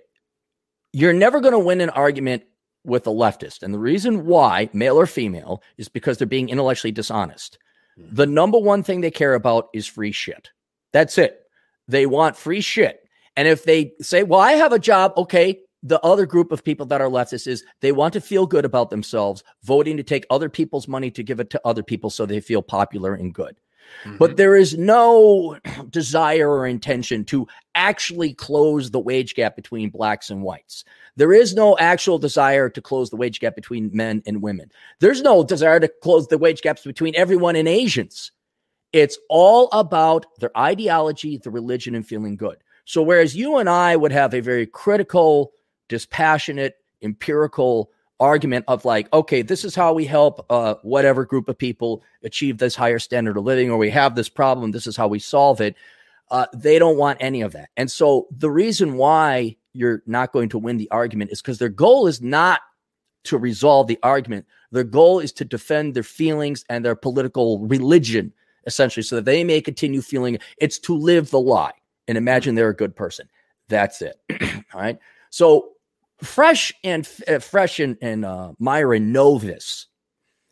You're 0.95 1.14
never 1.14 1.41
going 1.41 1.53
to 1.53 1.60
win 1.60 1.82
an 1.82 1.90
argument 1.90 2.44
with 2.86 3.07
a 3.07 3.10
leftist, 3.10 3.64
and 3.64 3.74
the 3.74 3.80
reason 3.80 4.26
why, 4.28 4.70
male 4.74 4.99
or 4.99 5.07
female, 5.07 5.64
is 5.78 5.90
because 5.90 6.18
they're 6.20 6.28
being 6.28 6.49
intellectually 6.49 6.91
dishonest. 6.91 7.57
Mm-hmm. 7.98 8.15
The 8.15 8.28
number 8.28 8.60
one 8.60 8.84
thing 8.84 9.02
they 9.02 9.10
care 9.10 9.34
about 9.34 9.70
is 9.74 9.88
free 9.88 10.11
shit. 10.11 10.52
That's 10.91 11.18
it. 11.18 11.40
They 11.88 12.06
want 12.06 12.38
free 12.38 12.61
shit. 12.61 13.03
And 13.35 13.47
if 13.47 13.64
they 13.64 13.93
say, 14.01 14.23
well, 14.23 14.39
I 14.39 14.53
have 14.53 14.73
a 14.73 14.80
job, 14.80 15.14
okay, 15.18 15.60
the 15.81 15.99
other 16.01 16.26
group 16.26 16.51
of 16.51 16.64
people 16.64 16.85
that 16.88 17.01
are 17.01 17.10
leftists 17.10 17.47
is 17.47 17.65
they 17.81 17.91
want 17.91 18.14
to 18.14 18.22
feel 18.22 18.45
good 18.45 18.64
about 18.65 18.89
themselves, 18.89 19.43
voting 19.64 19.97
to 19.97 20.03
take 20.03 20.26
other 20.30 20.49
people's 20.49 20.88
money 20.88 21.11
to 21.11 21.23
give 21.23 21.39
it 21.39 21.49
to 21.49 21.61
other 21.65 21.84
people 21.84 22.10
so 22.10 22.26
they 22.26 22.39
feel 22.39 22.61
popular 22.61 23.14
and 23.14 23.34
good. 23.34 23.57
Mm-hmm. 24.05 24.18
But 24.18 24.38
there 24.38 24.55
is 24.55 24.77
no 24.77 25.57
desire 25.89 26.49
or 26.49 26.65
intention 26.65 27.26
to 27.26 27.47
actually 27.76 28.34
close 28.34 28.91
the 28.91 28.99
wage 28.99 29.35
gap 29.35 29.57
between 29.57 29.89
blacks 29.89 30.30
and 30.30 30.41
whites. 30.41 30.85
There 31.15 31.34
is 31.34 31.53
no 31.53 31.77
actual 31.77 32.18
desire 32.18 32.69
to 32.69 32.81
close 32.81 33.10
the 33.10 33.18
wage 33.18 33.39
gap 33.39 33.55
between 33.55 33.91
men 33.93 34.23
and 34.26 34.41
women. 34.41 34.72
There's 34.99 35.22
no 35.22 35.43
desire 35.43 35.80
to 35.80 35.91
close 36.01 36.27
the 36.27 36.38
wage 36.38 36.61
gaps 36.61 36.84
between 36.84 37.15
everyone 37.15 37.55
and 37.55 37.68
Asians. 37.68 38.31
It's 38.93 39.18
all 39.30 39.69
about 39.72 40.26
their 40.39 40.55
ideology, 40.57 41.38
the 41.38 41.51
religion, 41.51 41.95
and 41.95 42.07
feeling 42.07 42.35
good. 42.35 42.57
So, 42.85 43.01
whereas 43.01 43.35
you 43.35 43.57
and 43.57 43.69
I 43.69 43.95
would 43.95 44.11
have 44.11 44.34
a 44.34 44.41
very 44.41 44.65
critical, 44.65 45.53
dispassionate, 45.88 46.76
empirical 47.01 47.91
argument 48.19 48.65
of 48.68 48.85
like, 48.85 49.11
okay, 49.14 49.41
this 49.41 49.65
is 49.65 49.76
how 49.76 49.93
we 49.93 50.05
help 50.05 50.45
uh, 50.49 50.76
whatever 50.81 51.26
group 51.26 51.49
of 51.49 51.57
people 51.57 52.03
achieve 52.23 52.57
this 52.57 52.76
higher 52.76 52.99
standard 52.99 53.38
of 53.38 53.43
living, 53.43 53.69
or 53.69 53.77
we 53.77 53.89
have 53.89 54.15
this 54.15 54.30
problem, 54.30 54.72
this 54.72 54.88
is 54.88 54.97
how 54.97 55.07
we 55.07 55.19
solve 55.19 55.61
it. 55.61 55.76
Uh, 56.31 56.45
they 56.53 56.80
don't 56.80 56.97
want 56.97 57.18
any 57.22 57.41
of 57.41 57.51
that. 57.51 57.69
And 57.77 57.91
so 57.91 58.27
the 58.31 58.49
reason 58.49 58.95
why 58.95 59.57
you're 59.73 60.01
not 60.05 60.31
going 60.31 60.49
to 60.49 60.57
win 60.57 60.77
the 60.77 60.89
argument 60.91 61.31
is 61.31 61.41
because 61.41 61.57
their 61.57 61.69
goal 61.69 62.07
is 62.07 62.22
not 62.22 62.61
to 63.26 63.38
resolve 63.38 63.88
the 63.88 63.99
argument. 64.03 64.45
Their 64.72 64.84
goal 64.84 65.19
is 65.19 65.31
to 65.34 65.45
defend 65.45 65.93
their 65.93 66.03
feelings 66.03 66.65
and 66.69 66.84
their 66.84 66.95
political 66.95 67.60
religion, 67.60 68.34
essentially, 68.65 69.03
so 69.03 69.18
that 69.18 69.26
they 69.26 69.43
may 69.43 69.61
continue 69.61 70.01
feeling 70.01 70.38
it's 70.57 70.80
to 70.80 70.95
live 70.95 71.30
the 71.30 71.39
lie 71.39 71.73
and 72.08 72.18
imagine 72.18 72.56
they're 72.56 72.70
a 72.70 72.76
good 72.76 72.96
person. 72.96 73.28
That's 73.70 74.02
it. 74.02 74.16
All 74.74 74.82
right. 74.82 74.98
So 75.30 75.70
Fresh 76.22 76.74
and 76.84 77.08
uh, 77.28 77.40
Fresh 77.40 77.80
and, 77.80 77.98
and 78.02 78.26
uh, 78.26 78.54
Myron 78.60 79.12
know 79.12 79.38
this. 79.40 79.88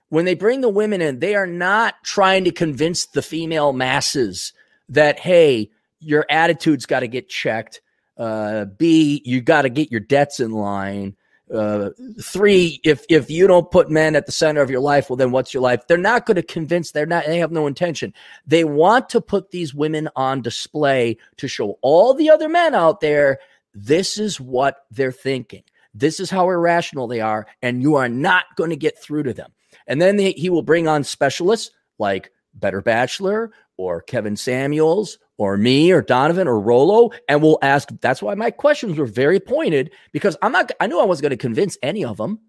When 0.10 0.26
they 0.26 0.36
bring 0.36 0.61
the 0.61 0.69
women 0.69 1.02
in, 1.02 1.19
they 1.19 1.36
are 1.36 1.48
not 1.48 1.95
trying 2.03 2.44
to 2.44 2.52
convince 2.52 3.06
the 3.06 3.22
female 3.22 3.72
masses 3.72 4.52
that, 4.90 5.19
hey, 5.19 5.69
your 5.99 6.26
attitude's 6.30 6.86
got 6.86 6.99
to 6.99 7.07
get 7.07 7.30
checked. 7.30 7.82
Uh, 8.18 8.65
B, 8.65 9.22
you 9.23 9.40
got 9.40 9.61
to 9.61 9.69
get 9.69 9.90
your 9.90 10.02
debts 10.02 10.41
in 10.41 10.52
line. 10.52 11.15
Uh, 11.53 11.90
three, 12.22 12.80
if 12.84 13.06
if 13.10 13.30
you 13.30 13.45
don't 13.45 13.69
put 13.72 13.90
men 13.90 14.15
at 14.15 14.26
the 14.26 14.32
center 14.32 14.61
of 14.61 14.69
your 14.69 14.80
life, 14.80 15.10
well, 15.10 15.18
then 15.18 15.32
what's 15.32 15.53
your 15.53 15.61
life? 15.61 15.86
They're 15.88 15.98
not 15.98 16.26
going 16.26 16.36
to 16.36 16.44
convince. 16.44 16.91
They're 16.91 17.06
not. 17.06 17.26
They 17.26 17.40
have 17.40 17.52
no 17.52 17.68
intention. 17.68 18.14
They 18.48 18.64
want 18.64 19.10
to 19.10 19.22
put 19.22 19.52
these 19.52 19.73
women 19.73 20.07
on 20.15 20.41
display 20.41 21.18
to 21.38 21.48
show 21.48 21.78
all 21.82 22.14
the 22.14 22.30
other 22.30 22.48
men 22.48 22.73
out 22.73 23.02
there 23.02 23.40
this 23.73 24.18
is 24.18 24.40
what 24.40 24.86
they're 24.91 25.11
thinking. 25.11 25.64
This 25.94 26.19
is 26.19 26.30
how 26.30 26.49
irrational 26.49 27.07
they 27.07 27.22
are, 27.22 27.48
and 27.61 27.82
you 27.82 27.95
are 27.95 28.10
not 28.10 28.45
going 28.56 28.69
to 28.69 28.76
get 28.76 29.02
through 29.02 29.23
to 29.23 29.34
them. 29.34 29.52
And 29.88 30.02
then 30.02 30.18
they, 30.18 30.32
he 30.32 30.49
will 30.49 30.61
bring 30.61 30.88
on 30.88 31.03
specialists 31.03 31.72
like 31.98 32.32
Better 32.53 32.82
Bachelor 32.82 33.52
or 33.78 34.02
Kevin 34.02 34.36
Samuels 34.36 35.18
or 35.41 35.57
me 35.57 35.91
or 35.91 36.03
Donovan 36.03 36.47
or 36.47 36.59
Rollo, 36.59 37.09
and 37.27 37.41
we'll 37.41 37.57
ask. 37.63 37.89
That's 37.99 38.22
why 38.22 38.35
my 38.35 38.51
questions 38.51 38.95
were 38.95 39.07
very 39.07 39.39
pointed 39.39 39.91
because 40.11 40.38
I'm 40.43 40.51
not. 40.51 40.72
I 40.80 40.85
knew 40.85 40.99
I 40.99 41.05
wasn't 41.05 41.23
going 41.23 41.31
to 41.31 41.38
convince 41.38 41.80
any 41.81 42.05
of 42.05 42.18
them. 42.18 42.39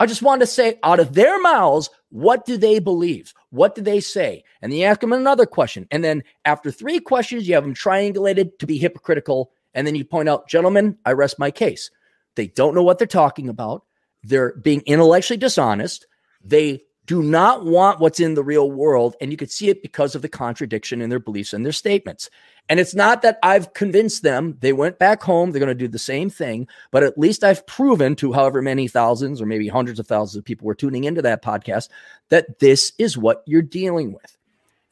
I 0.00 0.06
just 0.06 0.22
wanted 0.22 0.40
to 0.40 0.46
say 0.46 0.78
out 0.82 0.98
of 0.98 1.12
their 1.12 1.38
mouths, 1.42 1.90
what 2.08 2.46
do 2.46 2.56
they 2.56 2.78
believe? 2.78 3.34
What 3.50 3.74
do 3.74 3.82
they 3.82 4.00
say? 4.00 4.44
And 4.62 4.72
then 4.72 4.78
you 4.78 4.86
ask 4.86 5.00
them 5.00 5.12
another 5.12 5.44
question. 5.44 5.86
And 5.90 6.02
then 6.02 6.22
after 6.46 6.70
three 6.70 7.00
questions, 7.00 7.46
you 7.46 7.54
have 7.54 7.64
them 7.64 7.74
triangulated 7.74 8.58
to 8.60 8.66
be 8.66 8.78
hypocritical 8.78 9.50
and 9.74 9.86
then 9.86 9.94
you 9.94 10.06
point 10.06 10.30
out, 10.30 10.48
gentlemen, 10.48 10.96
I 11.04 11.12
rest 11.12 11.38
my 11.38 11.50
case. 11.50 11.90
They 12.34 12.46
don't 12.46 12.74
know 12.74 12.82
what 12.82 12.96
they're 12.96 13.06
talking 13.06 13.50
about. 13.50 13.84
They're 14.22 14.54
being 14.54 14.82
intellectually 14.86 15.36
dishonest. 15.36 16.06
They 16.42 16.84
do 17.08 17.24
not 17.24 17.64
want 17.64 17.98
what's 17.98 18.20
in 18.20 18.34
the 18.34 18.44
real 18.44 18.70
world. 18.70 19.16
And 19.20 19.32
you 19.32 19.36
could 19.36 19.50
see 19.50 19.68
it 19.68 19.82
because 19.82 20.14
of 20.14 20.22
the 20.22 20.28
contradiction 20.28 21.02
in 21.02 21.10
their 21.10 21.18
beliefs 21.18 21.52
and 21.52 21.64
their 21.64 21.72
statements. 21.72 22.30
And 22.68 22.78
it's 22.78 22.94
not 22.94 23.22
that 23.22 23.40
I've 23.42 23.72
convinced 23.72 24.22
them. 24.22 24.56
They 24.60 24.72
went 24.72 25.00
back 25.00 25.22
home. 25.22 25.50
They're 25.50 25.58
going 25.58 25.68
to 25.68 25.74
do 25.74 25.88
the 25.88 25.98
same 25.98 26.30
thing. 26.30 26.68
But 26.92 27.02
at 27.02 27.18
least 27.18 27.42
I've 27.42 27.66
proven 27.66 28.14
to 28.16 28.32
however 28.32 28.62
many 28.62 28.86
thousands 28.86 29.42
or 29.42 29.46
maybe 29.46 29.66
hundreds 29.66 29.98
of 29.98 30.06
thousands 30.06 30.36
of 30.36 30.44
people 30.44 30.66
were 30.66 30.74
tuning 30.76 31.04
into 31.04 31.22
that 31.22 31.42
podcast 31.42 31.88
that 32.28 32.60
this 32.60 32.92
is 32.98 33.18
what 33.18 33.42
you're 33.46 33.62
dealing 33.62 34.12
with. 34.12 34.36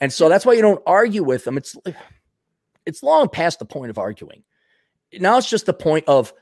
And 0.01 0.13
so 0.13 0.29
that's 0.29 0.45
why 0.45 0.55
you 0.55 0.63
don't 0.63 0.83
argue 0.87 1.23
with 1.23 1.45
them. 1.45 1.57
It's 1.57 1.77
it's 2.85 3.03
long 3.03 3.29
past 3.29 3.61
the 3.61 3.65
point 3.65 3.91
of 3.91 3.99
arguing 3.99 4.43
now 5.13 5.39
it's 5.39 5.49
just 5.49 5.67
the 5.67 5.73
point 5.73 6.05
of 6.07 6.33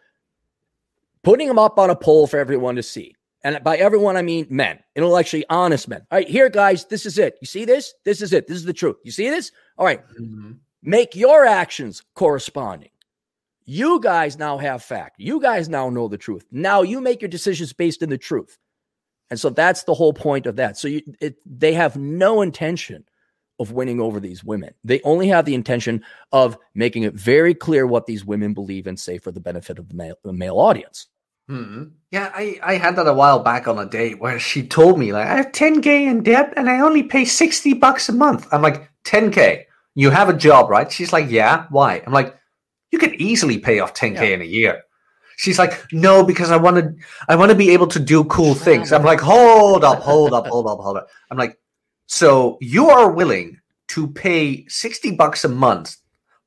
putting 1.23 1.49
them 1.49 1.59
up 1.59 1.79
on 1.79 1.91
a 1.91 1.97
pole 1.97 2.27
for 2.27 2.39
everyone 2.39 2.77
to 2.77 2.83
see. 2.83 3.15
And 3.45 3.63
by 3.63 3.77
everyone, 3.77 4.17
I 4.17 4.23
mean 4.23 4.47
men, 4.49 4.79
intellectually 4.97 5.45
honest 5.51 5.87
men. 5.87 6.01
All 6.11 6.19
right, 6.19 6.29
here, 6.29 6.49
guys, 6.49 6.87
this 6.87 7.05
is 7.05 7.19
it. 7.19 7.37
You 7.43 7.47
see 7.47 7.67
this? 7.67 7.93
This 8.05 8.23
is 8.23 8.33
it. 8.33 8.47
This 8.49 8.57
is 8.57 8.65
the 8.65 8.73
truth. 8.73 8.97
You 9.05 9.11
see 9.13 9.29
this? 9.29 9.53
All 9.77 9.85
right. 9.85 10.03
mm-hmm. 10.19 10.53
Make 10.83 11.15
your 11.15 11.47
actions 11.47 12.03
corresponding. 12.15 12.91
You 13.67 14.01
guys 14.01 14.39
now 14.39 14.59
have 14.59 14.83
fact. 14.83 15.17
You 15.19 15.41
guys 15.41 15.69
now 15.69 15.89
know 15.89 16.09
the 16.09 16.19
truth. 16.19 16.45
Now 16.51 16.83
you 16.83 17.01
make 17.01 17.23
your 17.23 17.31
decisions 17.31 17.73
based 17.73 18.03
in 18.03 18.11
the 18.11 18.19
truth. 18.19 18.59
And 19.31 19.41
so 19.41 19.51
that's 19.51 19.85
the 19.85 19.95
whole 19.95 20.13
point 20.13 20.47
of 20.47 20.57
that. 20.57 20.77
So 20.77 20.89
you, 20.89 21.03
it, 21.21 21.37
they 21.47 21.73
have 21.73 21.97
no 21.97 22.43
intention 22.43 23.05
of 23.59 23.73
winning 23.73 24.01
over 24.01 24.21
these 24.21 24.45
women. 24.45 24.75
They 24.85 25.01
only 25.03 25.29
have 25.29 25.45
the 25.45 25.55
intention 25.55 26.05
of 26.33 26.59
making 26.75 27.05
it 27.05 27.15
very 27.15 27.55
clear 27.55 27.87
what 27.87 28.07
these 28.07 28.25
women 28.25 28.53
believe 28.53 28.87
and 28.87 28.99
say 28.99 29.17
for 29.19 29.33
the 29.33 29.41
benefit 29.41 29.79
of 29.79 29.89
the 29.89 29.95
male, 29.95 30.17
the 30.25 30.33
male 30.33 30.59
audience. 30.59 31.07
Mm-hmm. 31.49 31.85
Yeah, 32.11 32.31
I, 32.35 32.59
I 32.63 32.75
had 32.77 32.97
that 32.97 33.07
a 33.07 33.13
while 33.13 33.41
back 33.41 33.69
on 33.69 33.79
a 33.79 33.87
date 33.87 34.21
where 34.21 34.39
she 34.39 34.67
told 34.67 34.99
me 34.99 35.13
like 35.13 35.27
I 35.27 35.37
have 35.37 35.53
10k 35.53 35.87
in 35.87 36.23
debt 36.23 36.55
and 36.57 36.71
I 36.71 36.81
only 36.81 37.03
pay 37.03 37.25
60 37.25 37.75
bucks 37.75 38.09
a 38.09 38.13
month. 38.13 38.47
I'm 38.53 38.63
like 38.63 38.89
10k. 39.05 39.65
You 39.95 40.11
have 40.11 40.29
a 40.29 40.37
job, 40.37 40.71
right? 40.71 40.91
She's 40.91 41.13
like, 41.13 41.31
yeah. 41.31 41.67
Why? 41.71 42.03
I'm 42.07 42.13
like, 42.13 42.37
you 42.91 42.99
could 42.99 43.15
easily 43.15 43.59
pay 43.59 43.81
off 43.81 43.95
10k 43.95 44.15
yeah. 44.15 44.23
in 44.23 44.43
a 44.43 44.47
year. 44.47 44.83
She's 45.37 45.59
like, 45.59 45.85
no, 45.93 46.25
because 46.25 46.51
I 46.51 46.57
want 46.57 46.77
to, 46.77 46.95
I 47.29 47.37
want 47.37 47.51
to 47.51 47.57
be 47.57 47.71
able 47.71 47.89
to 47.89 47.99
do 47.99 48.25
cool 48.25 48.55
things. 48.67 48.93
I'm 48.93 49.05
like, 49.05 49.21
hold 49.21 49.85
up, 49.85 50.01
hold 50.01 50.33
up, 50.33 50.47
hold 50.47 50.67
up, 50.67 50.79
hold 50.79 50.97
up. 50.97 51.09
I'm 51.31 51.39
like, 51.39 51.59
so 52.07 52.59
you 52.61 52.89
are 52.91 53.11
willing 53.11 53.59
to 53.89 54.09
pay 54.09 54.67
60 54.69 55.13
bucks 55.13 55.45
a 55.45 55.49
month 55.49 55.97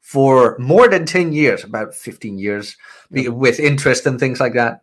for 0.01 0.57
more 0.57 0.87
than 0.87 1.05
10 1.05 1.33
years, 1.33 1.63
about 1.63 1.93
15 1.93 2.39
years 2.39 2.77
mm-hmm. 3.11 3.33
with 3.33 3.59
interest 3.59 4.05
and 4.05 4.19
things 4.19 4.39
like 4.39 4.53
that. 4.53 4.81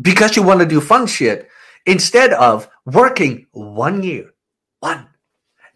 Because 0.00 0.36
you 0.36 0.42
want 0.42 0.60
to 0.60 0.66
do 0.66 0.80
fun 0.80 1.06
shit 1.06 1.48
instead 1.86 2.32
of 2.32 2.68
working 2.86 3.46
one 3.52 4.02
year, 4.02 4.32
one, 4.80 5.08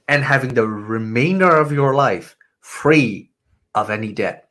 and 0.09 0.25
having 0.25 0.55
the 0.55 0.67
remainder 0.67 1.57
of 1.57 1.73
your 1.73 1.95
life 1.95 2.37
free 2.61 3.31
of 3.75 3.91
any 3.91 4.13
debt. 4.13 4.49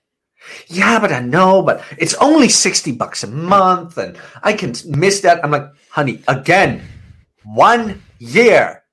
Yeah, 0.67 0.99
but 0.99 1.11
I 1.11 1.21
know, 1.21 1.61
but 1.61 1.83
it's 1.97 2.13
only 2.15 2.49
60 2.49 2.91
bucks 2.93 3.23
a 3.23 3.27
month 3.27 3.97
and 3.97 4.17
I 4.43 4.53
can 4.53 4.73
miss 4.85 5.21
that. 5.21 5.43
I'm 5.43 5.51
like, 5.51 5.67
honey, 5.89 6.21
again, 6.27 6.83
one 7.43 8.03
year 8.19 8.83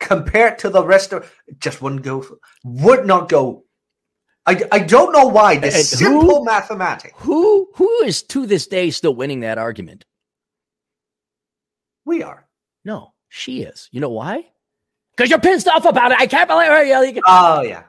compared 0.00 0.58
to 0.58 0.70
the 0.70 0.84
rest 0.84 1.12
of 1.12 1.32
just 1.58 1.80
wouldn't 1.82 2.02
go 2.02 2.24
would 2.64 3.06
not 3.06 3.28
go 3.28 3.64
I, 4.50 4.68
I 4.72 4.78
don't 4.80 5.12
know 5.12 5.26
why. 5.26 5.56
This 5.56 5.74
and 5.74 5.84
simple 5.84 6.38
who, 6.38 6.44
mathematics. 6.44 7.14
who 7.16 7.68
who 7.74 8.02
is 8.04 8.22
to 8.24 8.46
this 8.46 8.66
day 8.66 8.90
still 8.90 9.14
winning 9.14 9.40
that 9.40 9.58
argument? 9.58 10.04
We 12.04 12.22
are. 12.22 12.46
No 12.84 13.12
she 13.30 13.62
is. 13.62 13.88
You 13.92 14.00
know 14.00 14.10
why? 14.10 14.44
Because 15.16 15.30
you're 15.30 15.40
pissed 15.40 15.68
off 15.68 15.86
about 15.86 16.12
it. 16.12 16.18
I 16.20 16.26
can't 16.26 16.48
believe 16.48 16.68
her 16.68 17.20
oh 17.26 17.62
yeah. 17.62 17.84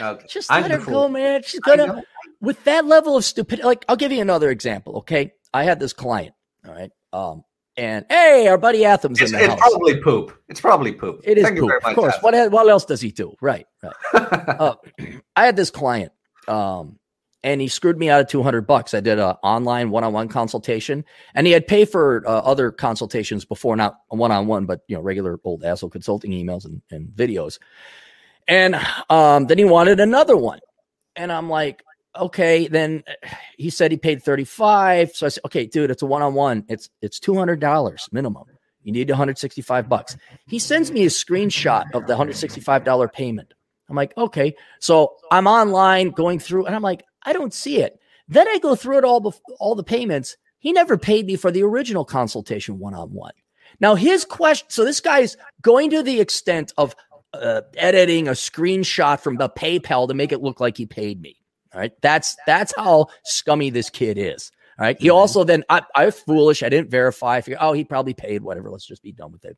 Okay. 0.00 0.26
just 0.28 0.50
let 0.50 0.64
I'm 0.64 0.80
her 0.80 0.84
go 0.84 1.08
man. 1.08 1.42
She's 1.44 1.60
gonna 1.60 2.02
with 2.40 2.62
that 2.64 2.86
level 2.86 3.16
of 3.16 3.24
stupidity 3.24 3.64
like 3.64 3.84
i'll 3.88 3.94
give 3.94 4.10
you 4.10 4.20
another 4.20 4.50
example 4.50 4.96
okay? 4.96 5.32
I 5.54 5.62
had 5.62 5.78
this 5.78 5.92
client 5.92 6.34
all 6.66 6.74
right? 6.74 6.90
Um 7.12 7.44
and 7.76 8.04
hey, 8.08 8.46
our 8.48 8.58
buddy 8.58 8.84
Athams 8.84 9.20
it's, 9.20 9.32
in 9.32 9.38
the 9.38 9.44
it's 9.44 9.54
house. 9.54 9.60
probably 9.60 10.00
poop. 10.00 10.38
It's 10.48 10.60
probably 10.60 10.92
poop. 10.92 11.20
It 11.24 11.38
is 11.38 11.44
Thank 11.44 11.58
poop, 11.58 11.72
of 11.84 11.94
course. 11.94 12.14
What 12.20 12.52
what 12.52 12.68
else 12.68 12.84
does 12.84 13.00
he 13.00 13.10
do? 13.10 13.34
Right, 13.40 13.66
right. 13.82 13.92
uh, 14.14 14.74
I 15.36 15.46
had 15.46 15.56
this 15.56 15.70
client, 15.70 16.12
um, 16.48 16.98
and 17.42 17.60
he 17.60 17.68
screwed 17.68 17.98
me 17.98 18.10
out 18.10 18.20
of 18.20 18.28
two 18.28 18.42
hundred 18.42 18.66
bucks. 18.66 18.92
I 18.92 19.00
did 19.00 19.18
an 19.18 19.36
online 19.42 19.90
one 19.90 20.04
on 20.04 20.12
one 20.12 20.28
consultation, 20.28 21.04
and 21.34 21.46
he 21.46 21.52
had 21.52 21.66
paid 21.66 21.88
for 21.88 22.22
uh, 22.26 22.40
other 22.40 22.70
consultations 22.70 23.44
before, 23.44 23.74
not 23.76 23.96
one 24.08 24.32
on 24.32 24.46
one, 24.46 24.66
but 24.66 24.80
you 24.88 24.96
know, 24.96 25.02
regular 25.02 25.38
old 25.44 25.64
asshole 25.64 25.90
consulting 25.90 26.32
emails 26.32 26.64
and, 26.64 26.82
and 26.90 27.08
videos. 27.08 27.58
And 28.48 28.74
um, 29.08 29.46
then 29.46 29.56
he 29.56 29.64
wanted 29.64 29.98
another 29.98 30.36
one, 30.36 30.60
and 31.16 31.32
I'm 31.32 31.48
like, 31.48 31.82
okay, 32.16 32.68
then 32.68 33.04
he 33.56 33.70
said 33.70 33.90
he 33.90 33.96
paid 33.96 34.22
35. 34.22 35.14
So 35.14 35.26
I 35.26 35.28
said, 35.28 35.42
okay, 35.46 35.66
dude, 35.66 35.90
it's 35.90 36.02
a 36.02 36.06
one-on-one. 36.06 36.64
It's 36.68 36.88
it's 37.00 37.18
$200 37.18 38.12
minimum. 38.12 38.44
You 38.82 38.92
need 38.92 39.08
165 39.08 39.88
bucks. 39.88 40.16
He 40.46 40.58
sends 40.58 40.90
me 40.90 41.04
a 41.04 41.08
screenshot 41.08 41.84
of 41.94 42.06
the 42.06 42.14
$165 42.14 43.12
payment. 43.12 43.54
I'm 43.88 43.96
like, 43.96 44.16
okay. 44.16 44.54
So 44.80 45.14
I'm 45.30 45.46
online 45.46 46.10
going 46.10 46.38
through 46.38 46.66
and 46.66 46.74
I'm 46.74 46.82
like, 46.82 47.04
I 47.22 47.32
don't 47.32 47.54
see 47.54 47.80
it. 47.80 48.00
Then 48.28 48.48
I 48.48 48.58
go 48.58 48.74
through 48.74 48.98
it 48.98 49.04
all 49.04 49.20
bef- 49.20 49.40
all 49.60 49.74
the 49.74 49.84
payments. 49.84 50.36
He 50.58 50.72
never 50.72 50.96
paid 50.96 51.26
me 51.26 51.36
for 51.36 51.50
the 51.50 51.62
original 51.62 52.04
consultation 52.04 52.78
one-on-one. 52.78 53.32
Now 53.80 53.94
his 53.94 54.24
question, 54.24 54.68
so 54.70 54.84
this 54.84 55.00
guy's 55.00 55.36
going 55.60 55.90
to 55.90 56.02
the 56.02 56.20
extent 56.20 56.72
of 56.76 56.94
uh, 57.34 57.62
editing 57.76 58.28
a 58.28 58.32
screenshot 58.32 59.20
from 59.20 59.36
the 59.36 59.48
PayPal 59.48 60.08
to 60.08 60.14
make 60.14 60.32
it 60.32 60.42
look 60.42 60.60
like 60.60 60.76
he 60.76 60.86
paid 60.86 61.20
me. 61.20 61.41
All 61.74 61.80
right. 61.80 61.92
That's 62.02 62.36
that's 62.46 62.74
how 62.76 63.06
scummy 63.24 63.70
this 63.70 63.90
kid 63.90 64.18
is. 64.18 64.50
All 64.78 64.84
right. 64.84 65.00
He 65.00 65.08
mm-hmm. 65.08 65.16
also 65.16 65.44
then 65.44 65.64
I, 65.68 65.82
I 65.94 66.06
was 66.06 66.18
foolish. 66.18 66.62
I 66.62 66.68
didn't 66.68 66.90
verify. 66.90 67.36
I 67.36 67.40
figured, 67.40 67.60
oh, 67.62 67.72
he 67.72 67.84
probably 67.84 68.14
paid 68.14 68.42
whatever. 68.42 68.70
Let's 68.70 68.86
just 68.86 69.02
be 69.02 69.12
done 69.12 69.32
with 69.32 69.44
it. 69.44 69.56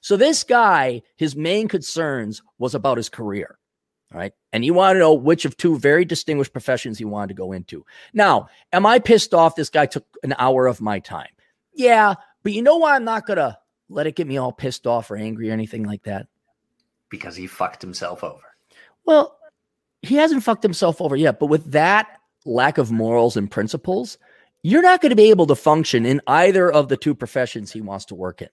So 0.00 0.16
this 0.16 0.44
guy, 0.44 1.02
his 1.16 1.36
main 1.36 1.68
concerns 1.68 2.42
was 2.58 2.74
about 2.74 2.96
his 2.96 3.08
career. 3.08 3.58
All 4.12 4.18
right. 4.18 4.32
And 4.52 4.64
you 4.64 4.74
want 4.74 4.96
to 4.96 4.98
know 4.98 5.14
which 5.14 5.44
of 5.44 5.56
two 5.56 5.78
very 5.78 6.04
distinguished 6.04 6.52
professions 6.52 6.98
he 6.98 7.04
wanted 7.04 7.28
to 7.28 7.34
go 7.34 7.52
into. 7.52 7.84
Now, 8.12 8.48
am 8.72 8.86
I 8.86 8.98
pissed 8.98 9.34
off? 9.34 9.54
This 9.54 9.70
guy 9.70 9.86
took 9.86 10.06
an 10.22 10.34
hour 10.38 10.66
of 10.66 10.80
my 10.80 10.98
time. 10.98 11.28
Yeah. 11.74 12.14
But 12.42 12.52
you 12.52 12.62
know 12.62 12.78
why 12.78 12.96
I'm 12.96 13.04
not 13.04 13.26
going 13.26 13.36
to 13.36 13.56
let 13.88 14.06
it 14.06 14.16
get 14.16 14.26
me 14.26 14.38
all 14.38 14.52
pissed 14.52 14.86
off 14.86 15.10
or 15.10 15.16
angry 15.16 15.50
or 15.50 15.52
anything 15.52 15.84
like 15.84 16.02
that? 16.04 16.26
Because 17.08 17.36
he 17.36 17.46
fucked 17.46 17.82
himself 17.82 18.24
over. 18.24 18.42
Well, 19.04 19.38
he 20.02 20.16
hasn't 20.16 20.42
fucked 20.42 20.62
himself 20.62 21.00
over 21.00 21.16
yet. 21.16 21.38
But 21.38 21.46
with 21.46 21.72
that 21.72 22.08
lack 22.44 22.78
of 22.78 22.90
morals 22.90 23.36
and 23.36 23.50
principles, 23.50 24.18
you're 24.62 24.82
not 24.82 25.00
going 25.00 25.10
to 25.10 25.16
be 25.16 25.30
able 25.30 25.46
to 25.46 25.54
function 25.54 26.06
in 26.06 26.20
either 26.26 26.70
of 26.70 26.88
the 26.88 26.96
two 26.96 27.14
professions 27.14 27.72
he 27.72 27.80
wants 27.80 28.04
to 28.06 28.14
work 28.14 28.42
in. 28.42 28.48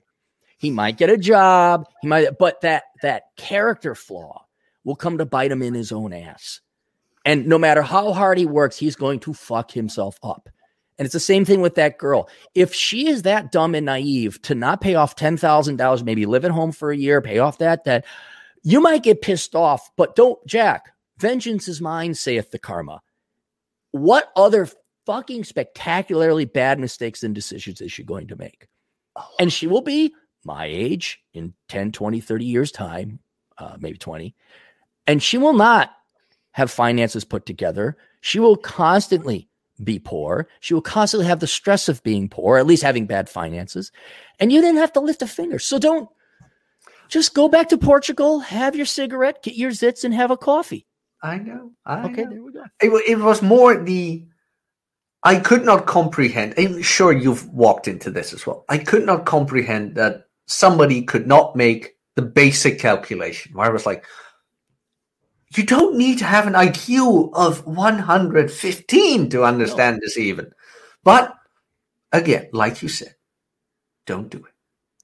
He 0.58 0.72
might 0.72 0.98
get 0.98 1.10
a 1.10 1.18
job, 1.18 1.88
he 2.02 2.08
might, 2.08 2.38
but 2.40 2.62
that 2.62 2.86
that 3.02 3.24
character 3.38 3.94
flaw 3.94 4.46
will 4.84 4.96
come 4.96 5.18
to 5.20 5.26
bite 5.26 5.52
him 5.52 5.62
in 5.62 5.74
his 5.74 5.92
own 5.92 6.14
ass. 6.14 6.62
And 7.26 7.46
no 7.46 7.58
matter 7.58 7.82
how 7.82 8.14
hard 8.14 8.38
he 8.38 8.46
works, 8.46 8.78
he's 8.78 8.96
going 8.96 9.20
to 9.20 9.34
fuck 9.34 9.72
himself 9.72 10.18
up. 10.24 10.50
And 10.98 11.06
it's 11.06 11.14
the 11.14 11.20
same 11.20 11.46
thing 11.46 11.62
with 11.62 11.76
that 11.76 12.00
girl. 12.00 12.28
If 12.56 12.74
she 12.74 13.08
is 13.08 13.22
that 13.24 13.52
dumb 13.52 13.76
and 13.76 13.86
naive 13.86 14.42
to 14.44 14.56
not 14.56 14.82
pay 14.82 14.96
off 14.96 15.16
$10,000, 15.16 16.04
maybe 16.04 16.26
live 16.26 16.46
at 16.46 16.52
home 16.52 16.72
for 16.72 16.90
a 16.90 16.98
year, 16.98 17.22
pay 17.22 17.38
off 17.38 17.60
that 17.60 17.84
debt, 17.84 18.06
you 18.64 18.82
might 18.82 19.04
get 19.04 19.22
pissed 19.22 19.56
off, 19.56 19.92
but 19.96 20.16
don't, 20.16 20.44
Jack, 20.48 20.92
vengeance 21.18 21.68
is 21.68 21.82
mine, 21.82 22.14
saith 22.14 22.52
the 22.52 22.60
karma. 22.60 23.02
What 23.92 24.32
other 24.36 24.68
fucking 25.06 25.44
spectacularly 25.44 26.46
bad 26.46 26.80
mistakes 26.80 27.24
and 27.24 27.34
decisions 27.34 27.82
is 27.82 27.92
she 27.92 28.04
going 28.04 28.28
to 28.28 28.36
make? 28.36 28.68
And 29.40 29.52
she 29.52 29.68
will 29.68 29.82
be 29.82 30.14
my 30.44 30.66
age 30.66 31.22
in 31.34 31.54
10, 31.70 31.92
20, 31.92 32.20
30 32.20 32.46
years' 32.46 32.72
time, 32.72 33.20
uh, 33.58 33.78
maybe 33.80 33.98
20. 33.98 34.36
And 35.06 35.22
she 35.22 35.38
will 35.38 35.54
not 35.54 35.92
have 36.52 36.72
finances 36.72 37.24
put 37.24 37.46
together. 37.46 37.98
She 38.22 38.40
will 38.40 38.58
constantly 38.58 39.48
be 39.84 40.00
poor. 40.00 40.48
She 40.60 40.74
will 40.74 40.82
constantly 40.82 41.28
have 41.28 41.40
the 41.40 41.48
stress 41.48 41.88
of 41.88 42.04
being 42.04 42.30
poor, 42.30 42.58
at 42.58 42.66
least 42.66 42.84
having 42.84 43.06
bad 43.06 43.30
finances. 43.30 43.92
And 44.40 44.52
you 44.52 44.62
didn't 44.62 44.80
have 44.80 44.94
to 44.94 45.00
lift 45.00 45.22
a 45.22 45.28
finger. 45.28 45.60
So 45.60 45.78
don't 45.78 46.10
just 47.10 47.34
go 47.34 47.48
back 47.48 47.70
to 47.70 47.78
Portugal, 47.78 48.40
have 48.40 48.76
your 48.76 48.86
cigarette, 48.86 49.44
get 49.44 49.56
your 49.56 49.72
zits, 49.72 50.04
and 50.04 50.14
have 50.14 50.32
a 50.32 50.38
coffee. 50.38 50.87
I 51.22 51.38
know. 51.38 51.72
I 51.86 52.04
okay, 52.06 52.24
know. 52.24 52.30
there 52.30 52.44
we 52.44 52.52
go. 52.52 52.64
It, 52.82 53.10
it 53.10 53.20
was 53.20 53.42
more 53.42 53.82
the. 53.82 54.26
I 55.24 55.40
could 55.40 55.66
not 55.66 55.88
comprehend. 55.88 56.54
I'm 56.58 56.82
sure 56.82 57.12
you've 57.12 57.50
walked 57.50 57.88
into 57.88 58.12
this 58.12 58.34
as 58.34 58.46
well. 58.46 58.66
I 58.70 58.78
could 58.78 59.06
not 59.06 59.26
comprehend 59.26 59.96
that 59.96 60.28
somebody 60.46 61.02
could 61.02 61.28
not 61.28 61.56
make 61.56 61.98
the 62.16 62.22
basic 62.22 62.80
calculation 62.80 63.54
where 63.54 63.68
I 63.68 63.72
was 63.72 63.86
like, 63.86 64.06
you 65.56 65.64
don't 65.64 65.98
need 65.98 66.20
to 66.20 66.26
have 66.26 66.48
an 66.48 66.54
IQ 66.54 67.32
of 67.34 67.66
115 67.66 69.30
to 69.30 69.44
understand 69.44 69.96
no. 69.96 70.00
this 70.02 70.18
even. 70.18 70.52
But 71.04 71.34
again, 72.12 72.50
like 72.52 72.82
you 72.82 72.90
said, 72.90 73.16
don't 74.06 74.30
do 74.30 74.40
it. 74.40 74.54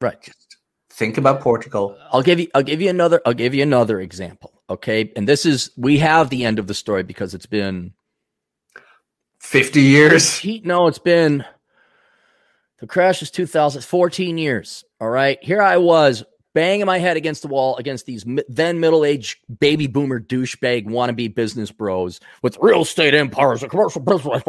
Right. 0.01 0.21
Just 0.21 0.57
think 0.89 1.17
about 1.17 1.41
Portugal. 1.41 1.97
I'll 2.11 2.23
give 2.23 2.39
you 2.39 2.47
I'll 2.53 2.63
give 2.63 2.81
you 2.81 2.89
another 2.89 3.21
I'll 3.25 3.33
give 3.33 3.53
you 3.53 3.63
another 3.63 4.01
example. 4.01 4.62
Okay. 4.73 5.11
And 5.15 5.27
this 5.27 5.45
is 5.45 5.69
we 5.77 5.99
have 5.99 6.31
the 6.31 6.45
end 6.45 6.57
of 6.57 6.65
the 6.65 6.73
story 6.73 7.03
because 7.03 7.35
it's 7.35 7.45
been 7.45 7.93
50 9.39 9.81
years. 9.81 10.43
No, 10.63 10.87
it's 10.87 10.97
been 10.97 11.45
the 12.79 12.87
crash 12.87 13.21
is 13.21 13.29
2014 13.29 14.39
years. 14.39 14.83
All 14.99 15.09
right. 15.09 15.37
Here 15.43 15.61
I 15.61 15.77
was 15.77 16.23
banging 16.55 16.87
my 16.87 16.97
head 16.97 17.17
against 17.17 17.43
the 17.43 17.47
wall 17.47 17.77
against 17.77 18.07
these 18.07 18.25
then 18.47 18.79
middle 18.79 19.05
aged 19.05 19.37
baby 19.59 19.85
boomer 19.85 20.19
douchebag 20.19 20.87
wannabe 20.87 21.33
business 21.33 21.71
bros 21.71 22.19
with 22.41 22.57
real 22.59 22.81
estate 22.81 23.13
empires, 23.13 23.61
a 23.61 23.67
commercial 23.67 24.01
business. 24.01 24.41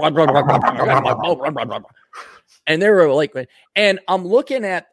and 2.66 2.80
they 2.80 2.88
were 2.88 3.12
like, 3.12 3.34
and 3.76 4.00
I'm 4.08 4.26
looking 4.26 4.64
at 4.64 4.86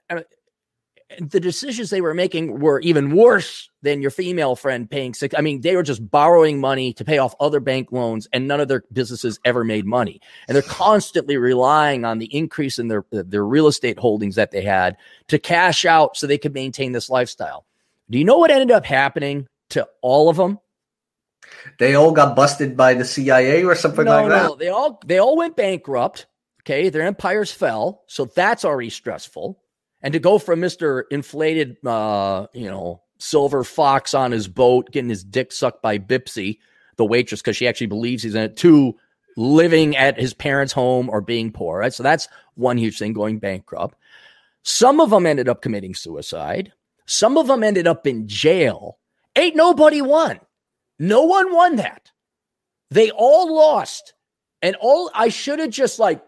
the 1.20 1.40
decisions 1.40 1.90
they 1.90 2.02
were 2.02 2.14
making 2.14 2.60
were 2.60 2.80
even 2.82 3.16
worse 3.16 3.70
than 3.82 4.02
your 4.02 4.12
female 4.12 4.56
friend 4.56 4.90
paying 4.90 5.14
six. 5.14 5.36
I 5.38 5.42
mean, 5.42 5.62
they 5.62 5.76
were 5.76 5.84
just 5.84 6.10
borrowing 6.10 6.60
money 6.60 6.94
to 6.94 7.06
pay 7.06 7.18
off 7.18 7.36
other 7.40 7.60
bank 7.60 7.92
loans, 7.92 8.28
and 8.32 8.48
none 8.48 8.60
of 8.60 8.68
their 8.68 8.84
businesses 8.94 9.40
ever 9.44 9.64
made 9.64 9.86
money. 9.86 10.22
And 10.48 10.56
they're 10.56 10.62
constantly 10.64 11.38
relying 11.38 12.06
on 12.06 12.20
the 12.20 12.34
increase 12.36 12.80
in 12.80 12.88
their 12.88 13.06
their 13.12 13.46
real 13.46 13.68
estate 13.68 14.00
holdings 14.00 14.36
that 14.36 14.52
they 14.52 14.62
had 14.62 14.98
to 15.28 15.40
cash 15.40 15.86
out 15.86 16.18
so 16.18 16.28
they 16.28 16.38
could 16.38 16.54
maintain 16.54 16.92
this 16.92 17.10
lifestyle. 17.10 17.66
Do 18.10 18.18
you 18.18 18.26
know 18.26 18.38
what 18.38 18.52
ended 18.52 18.72
up 18.72 18.86
happening 18.86 19.48
to 19.72 19.88
all 20.02 20.30
of 20.30 20.38
them? 20.38 20.60
They 21.80 21.96
all 21.96 22.12
got 22.12 22.36
busted 22.36 22.78
by 22.78 22.94
the 22.94 23.06
CIA 23.06 23.64
or 23.64 23.76
something 23.76 24.06
no, 24.06 24.12
like 24.12 24.30
that. 24.30 24.44
No, 24.44 24.56
they 24.56 24.70
all 24.70 25.00
they 25.06 25.18
all 25.18 25.38
went 25.38 25.56
bankrupt. 25.56 26.28
Okay, 26.62 26.90
their 26.90 27.02
empires 27.02 27.52
fell, 27.52 28.04
so 28.08 28.26
that's 28.26 28.64
already 28.64 28.92
stressful. 28.92 29.61
And 30.04 30.14
to 30.14 30.20
go 30.20 30.40
from 30.40 30.62
Mr. 30.62 31.04
Inflated, 31.12 31.78
uh, 31.86 32.48
you 32.54 32.70
know, 32.70 33.02
silver 33.20 33.64
fox 33.64 34.14
on 34.14 34.32
his 34.32 34.48
boat, 34.48 34.92
getting 34.92 35.10
his 35.10 35.24
dick 35.24 35.52
sucked 35.52 35.82
by 35.82 36.00
Bipsy, 36.00 36.58
the 36.98 37.06
waitress, 37.06 37.42
because 37.42 37.56
she 37.56 37.68
actually 37.68 37.88
believes 37.88 38.24
he's 38.24 38.36
in 38.36 38.44
it, 38.44 38.58
to 38.58 38.98
living 39.38 39.96
at 39.96 40.20
his 40.20 40.34
parents' 40.34 40.74
home 40.74 41.10
or 41.10 41.22
being 41.22 41.52
poor, 41.52 41.80
right? 41.80 41.94
So 41.94 42.04
that's 42.04 42.28
one 42.56 42.78
huge 42.78 42.98
thing 42.98 43.14
going 43.14 43.40
bankrupt. 43.40 43.98
Some 44.64 45.00
of 45.00 45.10
them 45.10 45.26
ended 45.26 45.48
up 45.50 45.62
committing 45.62 45.96
suicide. 45.96 46.74
Some 47.06 47.38
of 47.38 47.48
them 47.48 47.64
ended 47.64 47.88
up 47.88 48.06
in 48.08 48.28
jail. 48.28 48.98
Ain't 49.36 49.56
nobody 49.56 50.02
won. 50.02 50.40
No 51.00 51.24
one 51.24 51.54
won 51.54 51.78
that. 51.78 52.12
They 52.90 53.12
all 53.12 53.54
lost. 53.54 54.14
And 54.62 54.76
all 54.76 55.10
I 55.14 55.30
should 55.30 55.60
have 55.60 55.72
just 55.72 55.98
like, 55.98 56.22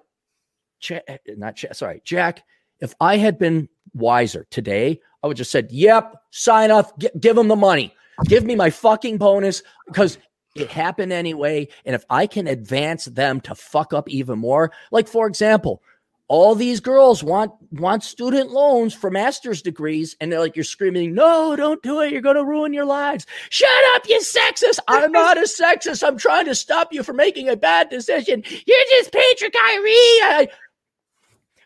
not 1.28 1.60
sorry, 1.74 2.02
Jack, 2.04 2.44
if 2.84 2.94
I 3.00 3.18
had 3.18 3.40
been 3.40 3.70
wiser 3.94 4.46
today, 4.52 5.00
I 5.24 5.28
would 5.28 5.38
just 5.38 5.52
said, 5.52 5.72
"Yep, 5.72 6.16
sign 6.32 6.70
up, 6.70 7.00
g- 7.00 7.10
give 7.20 7.38
them 7.38 7.48
the 7.48 7.56
money, 7.56 7.96
give 8.26 8.44
me 8.44 8.56
my 8.56 8.70
fucking 8.70 9.18
bonus," 9.18 9.64
because 9.88 10.18
it 10.54 10.70
happened 10.70 11.14
anyway. 11.14 11.70
And 11.86 11.96
if 11.96 12.04
I 12.10 12.28
can 12.28 12.46
advance 12.46 13.06
them 13.06 13.40
to 13.42 13.56
fuck 13.56 13.94
up 13.94 14.10
even 14.10 14.38
more, 14.38 14.72
like 14.92 15.08
for 15.08 15.28
example, 15.28 15.82
all 16.28 16.56
these 16.56 16.80
girls 16.80 17.24
want 17.24 17.52
want 17.72 18.04
student 18.04 18.50
loans 18.50 18.94
for 18.94 19.10
master's 19.12 19.62
degrees, 19.62 20.16
and 20.20 20.32
they're 20.32 20.40
like, 20.40 20.56
you're 20.56 20.64
screaming, 20.64 21.14
"No, 21.14 21.56
don't 21.56 21.82
do 21.84 22.02
it! 22.02 22.12
You're 22.12 22.22
going 22.22 22.38
to 22.38 22.46
ruin 22.46 22.74
your 22.74 22.86
lives!" 22.86 23.26
Shut 23.50 23.70
up, 23.96 24.08
you 24.10 24.20
sexist! 24.20 24.80
I'm 24.88 25.12
not 25.14 25.38
a 25.38 25.42
sexist. 25.42 26.06
I'm 26.06 26.18
trying 26.18 26.46
to 26.46 26.56
stop 26.56 26.92
you 26.92 27.04
from 27.04 27.18
making 27.18 27.50
a 27.50 27.56
bad 27.56 27.90
decision. 27.90 28.44
You're 28.46 28.78
just 28.90 29.12
Patrick 29.12 29.54
Kyrie. 29.54 30.50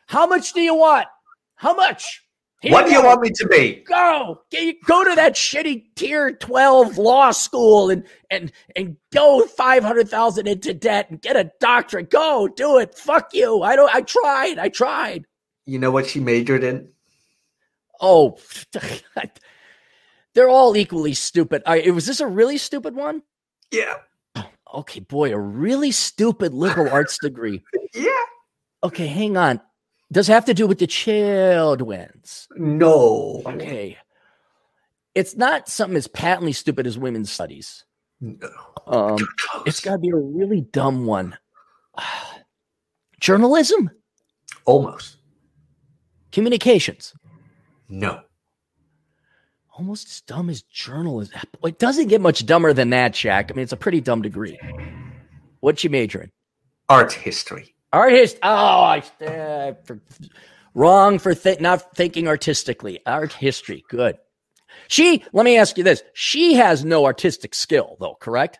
How 0.08 0.26
much 0.26 0.54
do 0.54 0.62
you 0.62 0.76
want? 0.76 1.08
How 1.56 1.76
much? 1.76 2.24
Here 2.60 2.72
what 2.72 2.88
do 2.88 2.92
you 2.92 3.04
want 3.04 3.22
me 3.22 3.30
to 3.30 3.48
be? 3.48 3.84
Go, 3.88 4.42
go 4.88 5.04
to 5.04 5.16
that 5.16 5.36
shitty 5.36 5.94
tier 5.96 6.32
twelve 6.32 6.98
law 6.98 7.30
school 7.30 7.92
and 7.92 8.04
and 8.32 8.52
and 8.76 8.98
go 9.14 9.46
five 9.46 9.84
hundred 9.84 10.10
thousand 10.10 10.48
into 10.48 10.74
debt 10.74 11.12
and 11.12 11.22
get 11.22 11.36
a 11.36 11.52
doctorate. 11.60 12.10
Go 12.10 12.48
do 12.48 12.80
it. 12.80 12.96
Fuck 12.96 13.34
you. 13.34 13.62
I 13.62 13.76
don't. 13.76 13.94
I 13.94 14.02
tried. 14.02 14.58
I 14.58 14.70
tried. 14.70 15.26
You 15.68 15.78
know 15.78 15.92
what 15.92 16.08
she 16.08 16.20
majored 16.20 16.64
in? 16.64 16.88
Oh, 18.02 18.38
they're 20.34 20.50
all 20.50 20.76
equally 20.76 21.14
stupid. 21.14 21.62
Right, 21.68 21.94
was 21.94 22.08
this 22.08 22.22
a 22.22 22.28
really 22.28 22.58
stupid 22.58 22.96
one? 22.96 23.22
Yeah. 23.72 23.96
Okay, 24.74 25.00
boy, 25.00 25.32
a 25.32 25.40
really 25.40 25.92
stupid 25.92 26.54
liberal 26.54 26.90
arts 26.90 27.18
degree. 27.22 27.64
Yeah. 27.94 28.12
Okay, 28.84 29.08
hang 29.08 29.38
on. 29.38 29.60
Does 30.12 30.30
it 30.30 30.34
have 30.34 30.46
to 30.46 30.54
do 30.54 30.68
with 30.68 30.80
the 30.80 30.88
Childwins? 30.88 32.48
No. 32.56 33.42
Okay. 33.46 33.98
It's 35.16 35.36
not 35.36 35.68
something 35.68 35.98
as 35.98 36.08
patently 36.08 36.54
stupid 36.54 36.88
as 36.88 36.98
women's 36.98 37.32
studies. 37.32 37.84
No. 38.22 38.50
Um, 38.86 39.18
it's 39.66 39.80
got 39.80 39.94
to 39.94 39.98
be 39.98 40.10
a 40.10 40.16
really 40.16 40.62
dumb 40.62 41.06
one. 41.06 41.38
Journalism? 43.20 43.90
Almost. 44.66 45.18
Communications? 46.32 47.14
No. 47.90 48.22
Almost 49.78 50.08
as 50.08 50.22
dumb 50.22 50.50
as 50.50 50.62
journalism. 50.64 51.40
It 51.64 51.80
doesn't 51.80 52.08
get 52.08 52.22
much 52.22 52.46
dumber 52.46 52.74
than 52.74 52.90
that, 52.92 53.14
Jack. 53.14 53.52
I 53.52 53.56
mean, 53.56 53.64
it's 53.64 53.72
a 53.72 53.78
pretty 53.78 54.02
dumb 54.02 54.22
degree. 54.22 54.60
What's 55.60 55.84
you 55.84 55.90
major 55.90 56.22
in? 56.22 56.32
Art 56.90 57.14
history. 57.14 57.76
Art 57.94 58.12
history. 58.12 58.40
Oh, 58.44 58.50
I 58.50 59.04
uh, 59.26 59.74
for, 59.86 60.00
wrong 60.74 61.20
for 61.20 61.34
th- 61.34 61.60
not 61.60 61.96
thinking 61.96 62.28
artistically. 62.28 63.00
Art 63.06 63.34
history. 63.34 63.84
Good. 63.90 64.18
She, 64.88 65.24
let 65.34 65.44
me 65.44 65.58
ask 65.58 65.78
you 65.78 65.84
this. 65.84 66.04
She 66.14 66.56
has 66.56 66.86
no 66.86 67.06
artistic 67.06 67.56
skill, 67.56 67.98
though, 68.00 68.16
correct? 68.20 68.60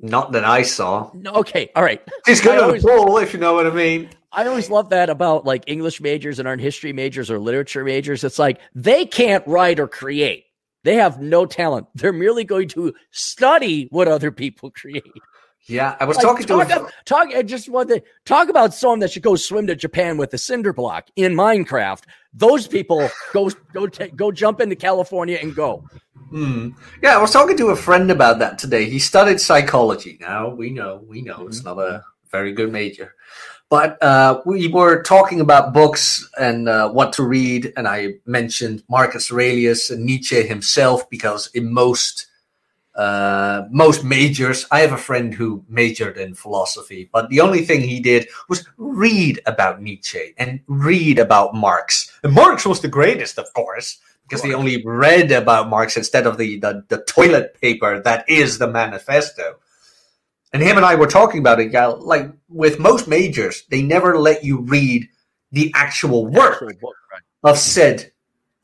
Not 0.00 0.32
that 0.32 0.44
I 0.44 0.62
saw. 0.62 1.10
No, 1.14 1.32
okay, 1.34 1.70
all 1.74 1.82
right. 1.82 2.00
She's 2.26 2.40
good 2.40 2.58
at 2.58 2.80
the 2.80 2.86
pool, 2.86 3.18
if 3.18 3.32
you 3.32 3.40
know 3.40 3.54
what 3.54 3.66
I 3.66 3.70
mean. 3.70 4.08
I 4.30 4.46
always 4.46 4.70
love 4.70 4.90
that 4.90 5.10
about 5.10 5.44
like 5.44 5.64
English 5.66 6.00
majors 6.00 6.38
and 6.38 6.46
art 6.46 6.60
history 6.60 6.92
majors 6.92 7.30
or 7.30 7.38
literature 7.38 7.82
majors. 7.82 8.22
It's 8.22 8.38
like 8.38 8.60
they 8.74 9.06
can't 9.06 9.44
write 9.46 9.80
or 9.80 9.88
create. 9.88 10.44
They 10.84 10.96
have 10.96 11.20
no 11.20 11.46
talent. 11.46 11.88
They're 11.94 12.12
merely 12.12 12.44
going 12.44 12.68
to 12.68 12.94
study 13.10 13.88
what 13.90 14.06
other 14.06 14.30
people 14.30 14.70
create. 14.76 15.02
Yeah, 15.66 15.96
I 16.00 16.04
was 16.06 16.16
Like, 16.16 16.24
talking 16.24 16.46
to 16.46 16.52
talk, 16.54 16.70
a 16.70 16.74
ab- 16.76 16.88
talk 17.04 17.28
I 17.34 17.42
just 17.42 17.68
want 17.68 17.90
to 17.90 18.02
talk 18.24 18.48
about 18.48 18.72
someone 18.72 19.00
that 19.00 19.10
should 19.10 19.22
go 19.22 19.36
swim 19.36 19.66
to 19.66 19.76
Japan 19.76 20.16
with 20.16 20.32
a 20.32 20.38
cinder 20.38 20.72
block 20.72 21.08
in 21.16 21.34
Minecraft. 21.34 22.04
Those 22.32 22.66
people 22.66 23.08
go 23.32 23.50
go 23.74 23.86
go 24.16 24.32
jump 24.32 24.60
into 24.60 24.76
California 24.76 25.38
and 25.42 25.54
go. 25.54 25.84
Hmm. 26.30 26.70
Yeah, 27.02 27.16
I 27.16 27.20
was 27.20 27.32
talking 27.32 27.56
to 27.58 27.68
a 27.68 27.76
friend 27.76 28.10
about 28.10 28.38
that 28.38 28.58
today. 28.58 28.88
He 28.88 28.98
studied 28.98 29.40
psychology. 29.40 30.16
Now 30.20 30.48
we 30.48 30.70
know, 30.70 31.02
we 31.06 31.22
know 31.22 31.46
it's 31.46 31.64
not 31.64 31.78
a 31.78 32.02
very 32.30 32.52
good 32.52 32.70
major, 32.72 33.14
but 33.70 34.02
uh, 34.02 34.40
we 34.46 34.68
were 34.68 35.02
talking 35.02 35.40
about 35.40 35.74
books 35.74 36.26
and 36.38 36.68
uh, 36.68 36.90
what 36.90 37.12
to 37.14 37.22
read, 37.24 37.72
and 37.76 37.86
I 37.86 38.14
mentioned 38.24 38.84
Marcus 38.88 39.30
Aurelius 39.30 39.90
and 39.90 40.04
Nietzsche 40.04 40.42
himself 40.46 41.08
because 41.10 41.48
in 41.54 41.72
most 41.72 42.26
uh, 42.98 43.62
most 43.70 44.04
majors, 44.04 44.66
I 44.70 44.80
have 44.80 44.92
a 44.92 44.98
friend 44.98 45.32
who 45.32 45.64
majored 45.68 46.18
in 46.18 46.34
philosophy, 46.34 47.08
but 47.12 47.30
the 47.30 47.40
only 47.40 47.64
thing 47.64 47.80
he 47.80 48.00
did 48.00 48.28
was 48.48 48.66
read 48.76 49.40
about 49.46 49.80
Nietzsche 49.80 50.34
and 50.36 50.60
read 50.66 51.18
about 51.18 51.54
Marx. 51.54 52.12
And 52.22 52.34
Marx 52.34 52.66
was 52.66 52.80
the 52.80 52.88
greatest, 52.88 53.38
of 53.38 53.46
course 53.54 53.98
because 54.28 54.42
they 54.42 54.52
only 54.52 54.84
read 54.84 55.32
about 55.32 55.70
Marx 55.70 55.96
instead 55.96 56.26
of 56.26 56.36
the, 56.36 56.58
the, 56.58 56.84
the 56.88 57.02
toilet 57.04 57.58
paper 57.60 58.00
that 58.00 58.28
is 58.28 58.58
the 58.58 58.68
manifesto. 58.68 59.56
And 60.52 60.62
him 60.62 60.76
and 60.76 60.84
I 60.84 60.94
were 60.94 61.06
talking 61.06 61.40
about 61.40 61.60
it, 61.60 61.72
like 62.00 62.30
with 62.48 62.78
most 62.78 63.08
majors, 63.08 63.64
they 63.70 63.82
never 63.82 64.18
let 64.18 64.44
you 64.44 64.60
read 64.60 65.08
the 65.52 65.72
actual 65.74 66.26
work 66.26 66.54
Actual 66.54 66.78
book, 66.80 66.96
right? 67.10 67.22
of 67.42 67.58
said 67.58 68.12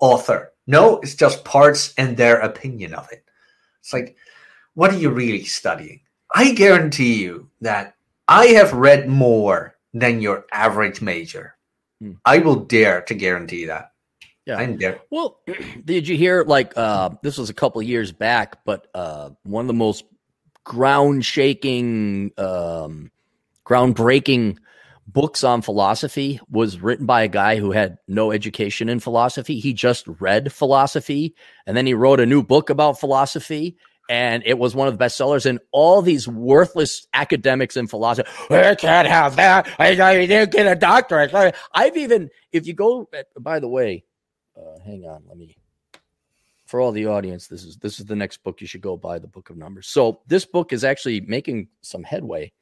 author. 0.00 0.52
No, 0.66 0.98
it's 1.00 1.14
just 1.14 1.44
parts 1.44 1.94
and 1.96 2.16
their 2.16 2.40
opinion 2.40 2.94
of 2.94 3.10
it. 3.10 3.23
It's 3.84 3.92
like, 3.92 4.16
what 4.72 4.92
are 4.92 4.98
you 4.98 5.10
really 5.10 5.44
studying? 5.44 6.00
I 6.34 6.52
guarantee 6.54 7.22
you 7.22 7.50
that 7.60 7.96
I 8.26 8.46
have 8.46 8.72
read 8.72 9.08
more 9.08 9.76
than 9.92 10.22
your 10.22 10.46
average 10.50 11.02
major. 11.02 11.56
Hmm. 12.00 12.12
I 12.24 12.38
will 12.38 12.56
dare 12.56 13.02
to 13.02 13.14
guarantee 13.14 13.66
that. 13.66 13.92
Yeah. 14.46 14.56
I'm 14.56 14.78
dare. 14.78 15.00
Well, 15.10 15.38
did 15.84 16.08
you 16.08 16.16
hear 16.16 16.44
like 16.44 16.72
uh 16.76 17.10
this 17.22 17.36
was 17.36 17.50
a 17.50 17.54
couple 17.54 17.82
of 17.82 17.86
years 17.86 18.10
back, 18.10 18.64
but 18.64 18.88
uh 18.94 19.30
one 19.42 19.64
of 19.64 19.68
the 19.68 19.74
most 19.74 20.04
ground 20.64 21.24
shaking 21.26 22.32
um 22.38 23.10
groundbreaking 23.66 24.56
books 25.06 25.44
on 25.44 25.62
philosophy 25.62 26.40
was 26.50 26.80
written 26.80 27.06
by 27.06 27.22
a 27.22 27.28
guy 27.28 27.56
who 27.56 27.72
had 27.72 27.98
no 28.08 28.32
education 28.32 28.88
in 28.88 29.00
philosophy. 29.00 29.60
He 29.60 29.72
just 29.72 30.06
read 30.06 30.52
philosophy 30.52 31.34
and 31.66 31.76
then 31.76 31.86
he 31.86 31.94
wrote 31.94 32.20
a 32.20 32.26
new 32.26 32.42
book 32.42 32.70
about 32.70 32.98
philosophy 32.98 33.76
and 34.08 34.42
it 34.44 34.58
was 34.58 34.74
one 34.74 34.86
of 34.86 34.94
the 34.94 34.98
best 34.98 35.16
sellers. 35.16 35.46
And 35.46 35.60
all 35.72 36.02
these 36.02 36.28
worthless 36.28 37.06
academics 37.14 37.76
in 37.76 37.86
philosophy 37.86 38.28
i 38.50 38.74
can't 38.74 39.08
have 39.08 39.36
that. 39.36 39.68
I, 39.78 39.88
I 40.00 40.26
didn't 40.26 40.52
get 40.52 40.66
a 40.66 40.74
doctorate. 40.74 41.34
I've 41.74 41.96
even 41.96 42.30
if 42.52 42.66
you 42.66 42.74
go 42.74 43.08
by 43.38 43.60
the 43.60 43.68
way 43.68 44.04
uh, 44.56 44.78
hang 44.84 45.04
on 45.04 45.22
let 45.28 45.36
me 45.36 45.56
for 46.66 46.80
all 46.80 46.92
the 46.92 47.06
audience 47.06 47.46
this 47.46 47.64
is 47.64 47.76
this 47.76 48.00
is 48.00 48.06
the 48.06 48.16
next 48.16 48.42
book 48.42 48.60
you 48.60 48.66
should 48.66 48.80
go 48.80 48.96
buy 48.96 49.18
the 49.18 49.28
book 49.28 49.50
of 49.50 49.56
numbers. 49.56 49.86
So 49.86 50.22
this 50.26 50.46
book 50.46 50.72
is 50.72 50.82
actually 50.82 51.20
making 51.20 51.68
some 51.82 52.02
headway 52.02 52.52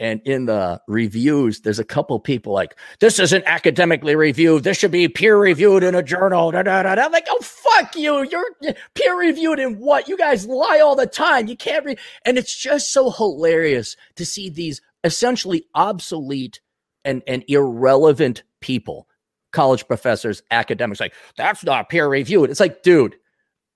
and 0.00 0.20
in 0.24 0.46
the 0.46 0.80
reviews 0.88 1.60
there's 1.60 1.78
a 1.78 1.84
couple 1.84 2.18
people 2.18 2.52
like 2.52 2.76
this 2.98 3.18
isn't 3.18 3.44
academically 3.46 4.16
reviewed. 4.16 4.64
This 4.64 4.78
should 4.78 4.90
be 4.90 5.06
peer 5.08 5.38
reviewed 5.38 5.84
in 5.84 5.94
a 5.94 6.02
journal. 6.02 6.50
Da, 6.50 6.62
da, 6.62 6.82
da, 6.82 6.96
da. 6.96 7.04
i'm 7.04 7.12
like 7.12 7.26
oh 7.28 7.40
fuck 7.42 7.94
you. 7.94 8.22
You're 8.24 8.74
peer 8.94 9.16
reviewed 9.16 9.60
in 9.60 9.78
what? 9.78 10.08
You 10.08 10.16
guys 10.16 10.46
lie 10.46 10.80
all 10.80 10.96
the 10.96 11.06
time. 11.06 11.46
You 11.46 11.56
can't 11.56 11.84
read 11.84 11.98
and 12.24 12.36
it's 12.38 12.56
just 12.56 12.90
so 12.90 13.10
hilarious 13.10 13.96
to 14.16 14.26
see 14.26 14.50
these 14.50 14.80
essentially 15.04 15.66
obsolete 15.74 16.60
and 17.04 17.22
and 17.28 17.44
irrelevant 17.46 18.42
people 18.60 19.06
college 19.52 19.86
professors, 19.86 20.42
academics, 20.50 21.00
like 21.00 21.14
that's 21.36 21.64
not 21.64 21.88
peer 21.88 22.08
reviewed. 22.08 22.50
It's 22.50 22.60
like, 22.60 22.82
dude, 22.82 23.16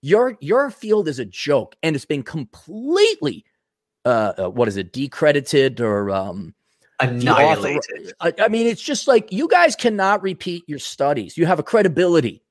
your 0.03 0.37
your 0.41 0.71
field 0.71 1.09
is 1.09 1.19
a 1.19 1.25
joke, 1.25 1.77
and 1.83 1.97
it's 1.97 2.05
been 2.05 2.23
completely, 2.23 3.45
uh, 4.05 4.33
uh 4.39 4.51
what 4.51 4.69
is 4.69 4.77
it, 4.77 4.93
decredited 4.93 5.81
or 5.81 6.11
um, 6.11 6.55
Annihilated. 7.01 8.13
I, 8.21 8.33
I 8.39 8.49
mean, 8.49 8.67
it's 8.67 8.81
just 8.81 9.09
like 9.09 9.33
you 9.33 9.49
guys 9.49 9.75
cannot 9.75 10.23
repeat 10.23 10.65
your 10.69 10.79
studies. 10.79 11.37
You 11.37 11.47
have 11.47 11.59
a 11.59 11.63
credibility 11.63 12.43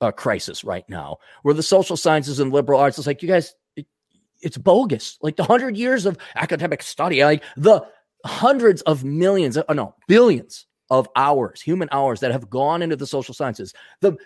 uh, 0.00 0.10
crisis 0.10 0.64
right 0.64 0.88
now, 0.88 1.18
where 1.42 1.54
the 1.54 1.62
social 1.62 1.96
sciences 1.96 2.40
and 2.40 2.52
liberal 2.52 2.80
arts 2.80 2.98
is 2.98 3.06
like, 3.06 3.22
you 3.22 3.28
guys, 3.28 3.54
it, 3.76 3.86
it's 4.42 4.58
bogus. 4.58 5.18
Like 5.22 5.36
the 5.36 5.44
hundred 5.44 5.76
years 5.76 6.06
of 6.06 6.18
academic 6.34 6.82
study, 6.82 7.22
like 7.24 7.44
the 7.56 7.86
hundreds 8.24 8.82
of 8.82 9.04
millions, 9.04 9.56
oh 9.56 9.72
no, 9.72 9.94
billions 10.08 10.66
of 10.90 11.08
hours, 11.16 11.60
human 11.60 11.88
hours 11.92 12.20
that 12.20 12.32
have 12.32 12.48
gone 12.48 12.82
into 12.82 12.96
the 12.96 13.06
social 13.06 13.34
sciences, 13.34 13.74
the 14.00 14.16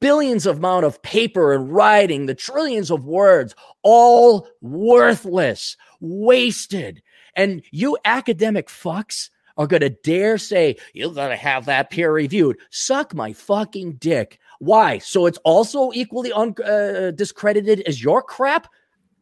billions 0.00 0.46
of 0.46 0.58
amount 0.58 0.84
of 0.84 1.00
paper 1.02 1.52
and 1.54 1.72
writing, 1.72 2.26
the 2.26 2.34
trillions 2.34 2.90
of 2.90 3.04
words, 3.04 3.54
all 3.82 4.46
worthless, 4.60 5.76
wasted. 6.00 7.02
And 7.34 7.62
you 7.70 7.96
academic 8.04 8.68
fucks 8.68 9.30
are 9.56 9.66
going 9.66 9.80
to 9.80 9.90
dare 9.90 10.38
say, 10.38 10.76
you're 10.94 11.12
going 11.12 11.30
to 11.30 11.36
have 11.36 11.66
that 11.66 11.90
peer 11.90 12.12
reviewed. 12.12 12.58
Suck 12.70 13.14
my 13.14 13.32
fucking 13.32 13.94
dick. 13.94 14.38
Why? 14.58 14.98
So 14.98 15.26
it's 15.26 15.38
also 15.38 15.90
equally 15.92 16.32
un- 16.32 16.54
uh, 16.64 17.12
discredited 17.12 17.80
as 17.80 18.02
your 18.02 18.22
crap? 18.22 18.68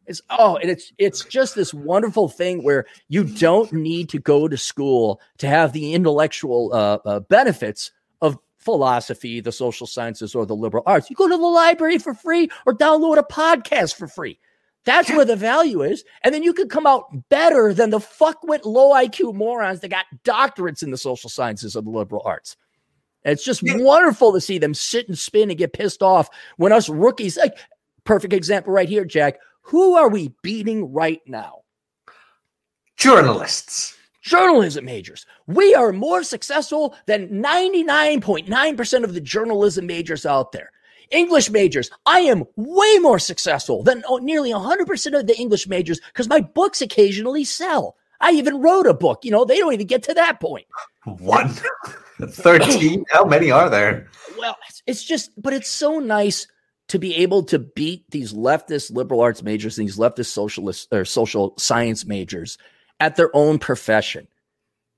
It's 0.09 0.21
oh, 0.31 0.57
and 0.57 0.71
it's 0.71 0.91
it's 0.97 1.23
just 1.23 1.53
this 1.53 1.71
wonderful 1.71 2.27
thing 2.29 2.63
where 2.63 2.85
you 3.09 3.23
don't 3.23 3.71
need 3.71 4.09
to 4.09 4.19
go 4.19 4.47
to 4.47 4.57
school 4.57 5.21
to 5.37 5.47
have 5.47 5.71
the 5.71 5.93
intellectual 5.93 6.71
uh, 6.73 6.97
uh, 7.05 7.19
benefits 7.21 7.91
of 8.21 8.37
philosophy, 8.57 9.39
the 9.39 9.51
social 9.51 9.85
sciences, 9.85 10.33
or 10.33 10.47
the 10.47 10.55
liberal 10.55 10.83
arts. 10.87 11.11
You 11.11 11.15
go 11.15 11.29
to 11.29 11.37
the 11.37 11.43
library 11.43 11.99
for 11.99 12.15
free 12.15 12.49
or 12.65 12.75
download 12.75 13.19
a 13.19 13.23
podcast 13.23 13.95
for 13.95 14.07
free. 14.07 14.39
That's 14.83 15.11
where 15.11 15.25
the 15.25 15.35
value 15.35 15.83
is, 15.83 16.03
and 16.23 16.33
then 16.33 16.41
you 16.41 16.53
could 16.53 16.71
come 16.71 16.87
out 16.87 17.29
better 17.29 17.71
than 17.71 17.91
the 17.91 17.99
fuckwit 17.99 18.65
low 18.65 18.91
IQ 18.93 19.35
morons 19.35 19.81
that 19.81 19.89
got 19.89 20.05
doctorates 20.23 20.81
in 20.81 20.89
the 20.89 20.97
social 20.97 21.29
sciences 21.29 21.75
or 21.75 21.83
the 21.83 21.91
liberal 21.91 22.23
arts. 22.25 22.57
It's 23.23 23.43
just 23.43 23.61
Yeah. 23.61 23.77
wonderful 23.77 24.33
to 24.33 24.41
see 24.41 24.57
them 24.57 24.73
sit 24.73 25.07
and 25.07 25.17
spin 25.19 25.51
and 25.51 25.57
get 25.59 25.73
pissed 25.73 26.01
off 26.01 26.29
when 26.57 26.71
us 26.71 26.89
rookies, 26.89 27.37
like 27.37 27.55
perfect 28.05 28.33
example 28.33 28.73
right 28.73 28.89
here, 28.89 29.05
Jack. 29.05 29.37
Who 29.69 29.95
are 29.95 30.09
we 30.09 30.33
beating 30.41 30.91
right 30.91 31.21
now? 31.27 31.59
Journalists. 32.97 33.95
Journalism 34.23 34.83
majors. 34.83 35.27
We 35.45 35.75
are 35.75 35.93
more 35.93 36.23
successful 36.23 36.95
than 37.05 37.29
99.9% 37.29 39.03
of 39.03 39.13
the 39.13 39.21
journalism 39.21 39.85
majors 39.85 40.25
out 40.25 40.53
there. 40.53 40.71
English 41.11 41.51
majors. 41.51 41.91
I 42.07 42.21
am 42.21 42.45
way 42.55 42.97
more 42.97 43.19
successful 43.19 43.83
than 43.83 44.03
oh, 44.07 44.17
nearly 44.17 44.51
100% 44.51 45.19
of 45.19 45.27
the 45.27 45.37
English 45.37 45.67
majors 45.67 45.99
because 45.99 46.27
my 46.27 46.41
books 46.41 46.81
occasionally 46.81 47.43
sell. 47.43 47.95
I 48.21 48.31
even 48.31 48.61
wrote 48.61 48.87
a 48.87 48.93
book. 48.95 49.23
You 49.23 49.29
know, 49.29 49.45
they 49.45 49.59
don't 49.59 49.73
even 49.73 49.85
get 49.85 50.01
to 50.03 50.15
that 50.15 50.39
point. 50.39 50.65
One. 51.05 51.53
13. 52.27 53.05
How 53.11 53.23
many 53.23 53.51
are 53.51 53.69
there? 53.69 54.07
Well, 54.35 54.57
it's, 54.67 54.81
it's 54.87 55.03
just, 55.03 55.39
but 55.39 55.53
it's 55.53 55.69
so 55.69 55.99
nice 55.99 56.47
to 56.89 56.99
be 56.99 57.15
able 57.17 57.43
to 57.43 57.59
beat 57.59 58.03
these 58.11 58.33
leftist 58.33 58.91
liberal 58.91 59.21
arts 59.21 59.41
majors, 59.41 59.77
and 59.77 59.87
these 59.87 59.97
leftist 59.97 60.27
socialist 60.27 60.87
or 60.91 61.05
social 61.05 61.53
science 61.57 62.05
majors 62.05 62.57
at 62.99 63.15
their 63.15 63.35
own 63.35 63.57
profession. 63.59 64.27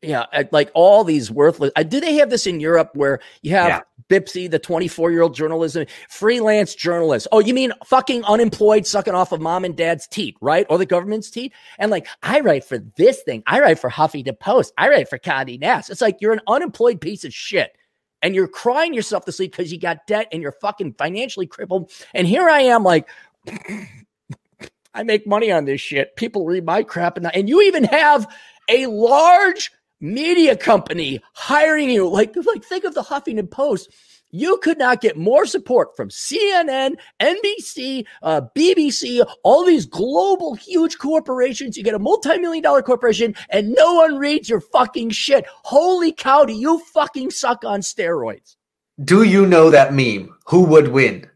Yeah, 0.01 0.26
like 0.51 0.72
all 0.73 1.03
these 1.03 1.30
worthless. 1.30 1.72
Do 1.88 1.99
they 1.99 2.15
have 2.15 2.31
this 2.31 2.47
in 2.47 2.59
Europe 2.59 2.89
where 2.95 3.19
you 3.43 3.51
have 3.51 3.68
Yeah. 3.68 3.81
Bipsy, 4.09 4.49
the 4.49 4.57
24 4.57 5.11
year 5.11 5.22
old 5.22 5.35
journalism, 5.35 5.85
freelance 6.09 6.73
journalist? 6.73 7.27
Oh, 7.31 7.39
you 7.39 7.53
mean 7.53 7.72
fucking 7.85 8.23
unemployed, 8.23 8.88
sucking 8.88 9.13
off 9.13 9.31
of 9.31 9.41
mom 9.41 9.63
and 9.63 9.76
dad's 9.77 10.07
teeth, 10.07 10.35
right? 10.41 10.65
Or 10.69 10.80
the 10.80 10.88
government's 10.88 11.30
teeth? 11.30 11.53
And 11.77 11.91
like, 11.91 12.07
I 12.23 12.39
write 12.39 12.63
for 12.63 12.80
this 12.80 13.22
thing. 13.22 13.43
I 13.45 13.59
write 13.59 13.77
for 13.77 13.91
Huffington 13.91 14.39
Post. 14.39 14.73
I 14.76 14.89
write 14.89 15.07
for 15.07 15.19
Condé 15.19 15.59
Nast. 15.59 15.91
It's 15.91 16.01
like 16.01 16.18
you're 16.19 16.34
an 16.34 16.41
unemployed 16.47 16.99
piece 16.99 17.23
of 17.23 17.31
shit 17.31 17.77
and 18.22 18.35
you're 18.35 18.48
crying 18.48 18.93
yourself 18.93 19.26
to 19.26 19.31
sleep 19.31 19.52
because 19.52 19.72
you 19.72 19.80
got 19.80 20.06
debt 20.07 20.27
and 20.31 20.41
you're 20.41 20.52
fucking 20.53 20.93
financially 20.93 21.48
crippled. 21.48 21.91
And 22.14 22.27
here 22.27 22.49
I 22.49 22.61
am, 22.61 22.84
like, 22.84 23.07
I 24.93 25.03
make 25.03 25.26
money 25.26 25.52
on 25.52 25.65
this 25.65 25.81
shit. 25.81 26.15
People 26.15 26.45
read 26.45 26.65
my 26.65 26.84
crap, 26.84 27.18
and, 27.18 27.34
and 27.34 27.48
you 27.48 27.61
even 27.61 27.84
have 27.85 28.27
a 28.69 28.88
large 28.88 29.72
media 29.99 30.56
company 30.56 31.22
hiring 31.34 31.89
you. 31.89 32.07
Like, 32.10 32.35
like 32.35 32.64
think 32.64 32.84
of 32.84 32.93
the 32.93 33.03
Huffington 33.03 33.49
Post. 33.49 33.91
You 34.32 34.58
could 34.64 34.78
not 34.78 35.02
get 35.02 35.18
more 35.18 35.45
support 35.45 35.95
from 35.95 36.10
CNN, 36.10 36.95
NBC, 37.20 38.06
uh, 38.24 38.41
BBC, 38.56 39.26
all 39.44 39.66
these 39.66 39.86
global 39.86 40.56
huge 40.56 40.98
corporations. 40.98 41.78
You 41.78 41.84
get 41.84 41.94
a 41.94 41.99
multi-million 41.99 42.64
dollar 42.64 42.82
corporation 42.82 43.36
and 43.49 43.74
no 43.74 43.95
one 43.95 44.18
reads 44.18 44.49
your 44.49 44.62
fucking 44.62 45.10
shit. 45.10 45.45
Holy 45.64 46.14
cow, 46.14 46.45
do 46.45 46.53
you 46.53 46.80
fucking 46.94 47.32
suck 47.32 47.66
on 47.66 47.82
steroids? 47.82 48.56
Do 49.03 49.24
you 49.24 49.45
know 49.45 49.70
that 49.70 49.94
meme? 49.94 50.34
Who 50.48 50.64
would 50.64 50.88
win? 50.90 51.30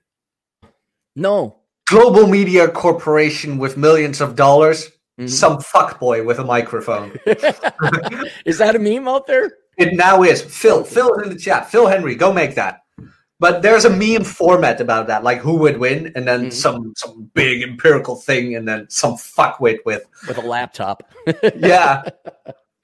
No. 1.16 1.58
Global 1.88 2.28
media 2.28 2.70
corporation 2.70 3.58
with 3.58 3.76
millions 3.76 4.22
of 4.22 4.36
dollars. 4.36 4.88
Mm-hmm. 5.20 5.28
Some 5.28 5.58
fuckboy 5.58 6.26
with 6.26 6.40
a 6.40 6.44
microphone. 6.44 7.18
is 8.46 8.58
that 8.58 8.76
a 8.76 8.80
meme 8.80 9.08
out 9.08 9.28
there? 9.28 9.52
It 9.78 9.94
now 9.94 10.24
is. 10.24 10.42
Phil, 10.42 10.84
Phil 10.84 11.14
in 11.16 11.30
the 11.30 11.38
chat. 11.38 11.70
Phil 11.70 11.88
Henry, 11.88 12.16
go 12.16 12.34
make 12.34 12.56
that. 12.56 12.85
But 13.40 13.62
there's 13.62 13.84
a 13.84 13.90
meme 13.90 14.24
format 14.24 14.80
about 14.80 15.07
that, 15.07 15.24
like 15.24 15.40
who 15.40 15.57
would 15.57 15.78
win, 15.78 16.12
and 16.16 16.28
then 16.28 16.41
mm-hmm. 16.41 16.49
some 16.52 16.94
some 16.95 17.30
big 17.34 17.64
empirical 17.64 18.16
thing, 18.16 18.56
and 18.56 18.68
then 18.68 18.88
some 18.90 19.16
fuckwit 19.16 19.80
with 19.86 20.03
with 20.28 20.38
a 20.38 20.41
laptop. 20.41 21.03
yeah. 21.56 22.03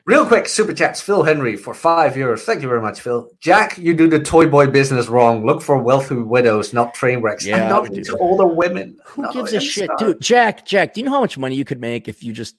Real 0.05 0.25
quick, 0.25 0.47
super 0.47 0.73
chats. 0.73 0.99
Phil 0.99 1.23
Henry 1.23 1.55
for 1.55 1.73
five 1.73 2.13
euros. 2.15 2.39
Thank 2.39 2.63
you 2.63 2.67
very 2.67 2.81
much, 2.81 2.99
Phil. 2.99 3.29
Jack, 3.39 3.77
you 3.77 3.93
do 3.93 4.09
the 4.09 4.19
toy 4.19 4.47
boy 4.47 4.67
business 4.67 5.07
wrong. 5.07 5.45
Look 5.45 5.61
for 5.61 5.77
wealthy 5.77 6.15
widows, 6.15 6.73
not 6.73 6.95
train 6.95 7.21
wrecks. 7.21 7.45
Yeah, 7.45 7.69
not 7.69 7.93
into 7.93 8.17
older 8.17 8.47
women. 8.47 8.97
Who 9.05 9.21
no, 9.21 9.31
gives 9.31 9.53
a 9.53 9.61
shit, 9.61 9.89
not. 9.89 9.99
dude? 9.99 10.19
Jack, 10.19 10.65
Jack, 10.65 10.95
do 10.95 11.01
you 11.01 11.05
know 11.05 11.11
how 11.11 11.21
much 11.21 11.37
money 11.37 11.55
you 11.55 11.63
could 11.63 11.79
make 11.79 12.07
if 12.07 12.23
you 12.23 12.33
just, 12.33 12.55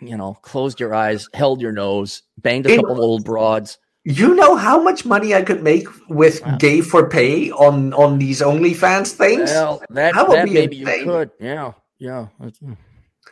you 0.00 0.16
know, 0.16 0.34
closed 0.42 0.80
your 0.80 0.92
eyes, 0.92 1.28
held 1.32 1.62
your 1.62 1.72
nose, 1.72 2.22
banged 2.38 2.66
a 2.66 2.74
In, 2.74 2.80
couple 2.80 3.00
old 3.00 3.24
broads? 3.24 3.78
You 4.10 4.34
know 4.34 4.56
how 4.56 4.82
much 4.82 5.04
money 5.04 5.34
I 5.34 5.42
could 5.42 5.62
make 5.62 5.86
with 6.08 6.42
wow. 6.42 6.56
gay 6.56 6.80
for 6.80 7.08
pay 7.08 7.52
on 7.52 7.92
on 7.94 8.18
these 8.18 8.40
OnlyFans 8.40 9.12
things? 9.12 9.50
Well, 9.50 9.80
that, 9.90 10.14
that, 10.14 10.28
that 10.28 10.48
maybe 10.48 10.80
insane. 10.80 10.98
you 11.00 11.04
could. 11.04 11.30
Yeah, 11.38 11.72
yeah. 11.98 12.26
Hmm. 12.38 12.72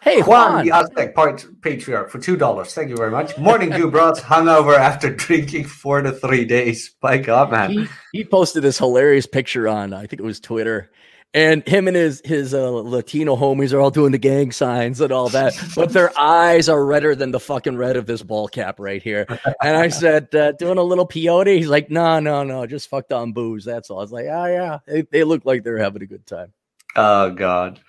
Hey, 0.01 0.23
Juan, 0.23 0.53
Juan. 0.53 0.65
the 0.65 0.71
Aztec 0.71 1.17
patriarch 1.63 2.11
for 2.11 2.21
two 2.21 2.37
dollars. 2.37 2.73
Thank 2.73 2.91
you 2.91 2.97
very 2.97 3.11
much. 3.11 3.37
Morning, 3.39 3.73
you 3.77 3.91
bros. 3.91 4.21
Hungover 4.21 4.77
after 4.77 5.13
drinking 5.13 5.65
four 5.65 6.01
to 6.03 6.13
three 6.13 6.45
days. 6.45 6.95
By 7.01 7.19
God, 7.19 7.51
man. 7.51 7.71
He, 7.71 7.87
he 8.13 8.25
posted 8.25 8.63
this 8.63 8.79
hilarious 8.79 9.27
picture 9.27 9.67
on 9.67 9.93
I 9.93 10.07
think 10.07 10.21
it 10.21 10.25
was 10.25 10.39
Twitter, 10.39 10.93
and 11.35 11.67
him 11.69 11.89
and 11.89 11.97
his 11.97 12.23
his 12.25 12.55
uh, 12.55 12.71
Latino 12.71 13.37
homies 13.37 13.73
are 13.73 13.81
all 13.81 13.91
doing 13.91 14.13
the 14.13 14.19
gang 14.19 14.51
signs 14.51 15.01
and 15.01 15.13
all 15.13 15.29
that, 15.29 15.55
but 15.75 15.93
their 15.93 16.17
eyes 16.19 16.69
are 16.69 16.85
redder 16.85 17.15
than 17.15 17.31
the 17.33 17.41
fucking 17.41 17.77
red 17.77 17.97
of 17.97 18.07
this 18.07 18.23
ball 18.23 18.49
cap 18.49 18.81
right 18.81 19.03
here. 19.03 19.27
And 19.63 19.77
I 19.77 19.89
said, 19.89 20.35
uh, 20.35 20.53
doing 20.53 20.79
a 20.79 20.83
little 20.83 21.07
peyote. 21.07 21.57
He's 21.57 21.69
like, 21.69 21.91
no, 21.91 22.19
no, 22.19 22.45
no, 22.45 22.67
just 22.67 22.89
fucked 22.89 23.13
on 23.13 23.33
booze. 23.33 23.65
That's 23.65 23.91
all. 23.91 23.99
I 23.99 24.03
was 24.03 24.13
like, 24.13 24.27
oh 24.27 24.47
yeah, 24.47 24.79
they, 24.87 25.03
they 25.03 25.25
look 25.25 25.45
like 25.45 25.65
they're 25.65 25.79
having 25.79 26.03
a 26.03 26.07
good 26.07 26.27
time. 26.27 26.53
Oh 26.97 27.31
God. 27.31 27.81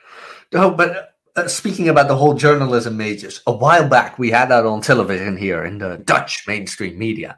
Oh, 0.54 0.72
but 0.72 1.16
uh, 1.36 1.48
speaking 1.48 1.88
about 1.88 2.10
the 2.10 2.16
whole 2.16 2.34
journalism 2.34 2.98
majors, 2.98 3.42
a 3.48 3.52
while 3.52 3.88
back 3.88 4.20
we 4.20 4.30
had 4.30 4.50
that 4.50 4.66
on 4.66 4.82
television 4.82 5.38
here 5.38 5.64
in 5.64 5.78
the 5.78 5.98
Dutch 6.00 6.46
mainstream 6.48 6.98
media. 6.98 7.38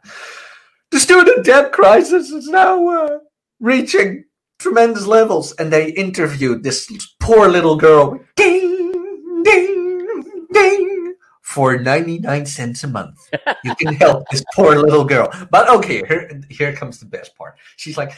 The 0.89 0.99
student 0.99 1.45
debt 1.45 1.71
crisis 1.71 2.31
is 2.31 2.47
now 2.47 2.87
uh, 2.89 3.19
reaching 3.59 4.25
tremendous 4.61 5.07
levels. 5.07 5.51
And 5.53 5.73
they 5.73 5.91
interviewed 5.91 6.63
this 6.63 6.87
poor 7.19 7.49
little 7.49 7.75
girl, 7.75 8.19
ding, 8.35 9.43
ding, 9.43 10.45
ding, 10.53 11.15
for 11.41 11.77
99 11.77 12.45
cents 12.45 12.83
a 12.83 12.87
month. 12.87 13.29
You 13.63 13.75
can 13.75 13.93
help 13.95 14.29
this 14.29 14.43
poor 14.53 14.77
little 14.77 15.03
girl. 15.03 15.29
But 15.49 15.69
okay, 15.69 16.03
here, 16.07 16.41
here 16.49 16.73
comes 16.73 16.99
the 16.99 17.05
best 17.05 17.35
part. 17.35 17.57
She's 17.75 17.97
like, 17.97 18.13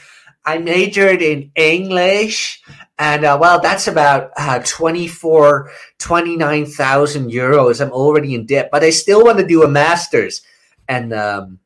I 0.46 0.58
majored 0.58 1.22
in 1.22 1.52
English, 1.56 2.62
and 3.00 3.24
uh, 3.24 3.38
well, 3.40 3.62
that's 3.62 3.88
about 3.88 4.32
uh, 4.36 4.60
24, 4.66 5.72
29,000 6.00 7.32
euros. 7.32 7.80
I'm 7.80 7.94
already 7.94 8.36
in 8.36 8.46
debt, 8.46 8.68
but 8.70 8.84
I 8.84 8.90
still 8.90 9.24
want 9.24 9.40
to 9.40 9.48
do 9.48 9.64
a 9.64 9.70
master's. 9.70 10.42
And 10.90 11.14
um, 11.14 11.60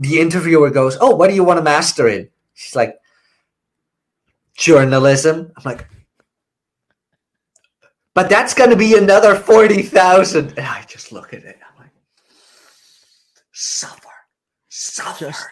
the 0.00 0.18
interviewer 0.18 0.70
goes, 0.70 0.98
Oh, 1.00 1.14
what 1.14 1.28
do 1.28 1.36
you 1.36 1.44
want 1.44 1.58
to 1.58 1.62
master 1.62 2.08
in? 2.08 2.28
She's 2.54 2.74
like, 2.74 2.98
journalism. 4.56 5.52
I'm 5.56 5.62
like, 5.64 5.88
but 8.14 8.28
that's 8.28 8.54
going 8.54 8.70
to 8.70 8.76
be 8.76 8.96
another 8.96 9.34
40,000. 9.34 10.50
And 10.50 10.60
I 10.60 10.84
just 10.88 11.12
look 11.12 11.34
at 11.34 11.42
it. 11.42 11.58
I'm 11.68 11.82
like, 11.82 11.90
suffer, 13.52 14.08
suffer. 14.68 15.26
Just, 15.26 15.46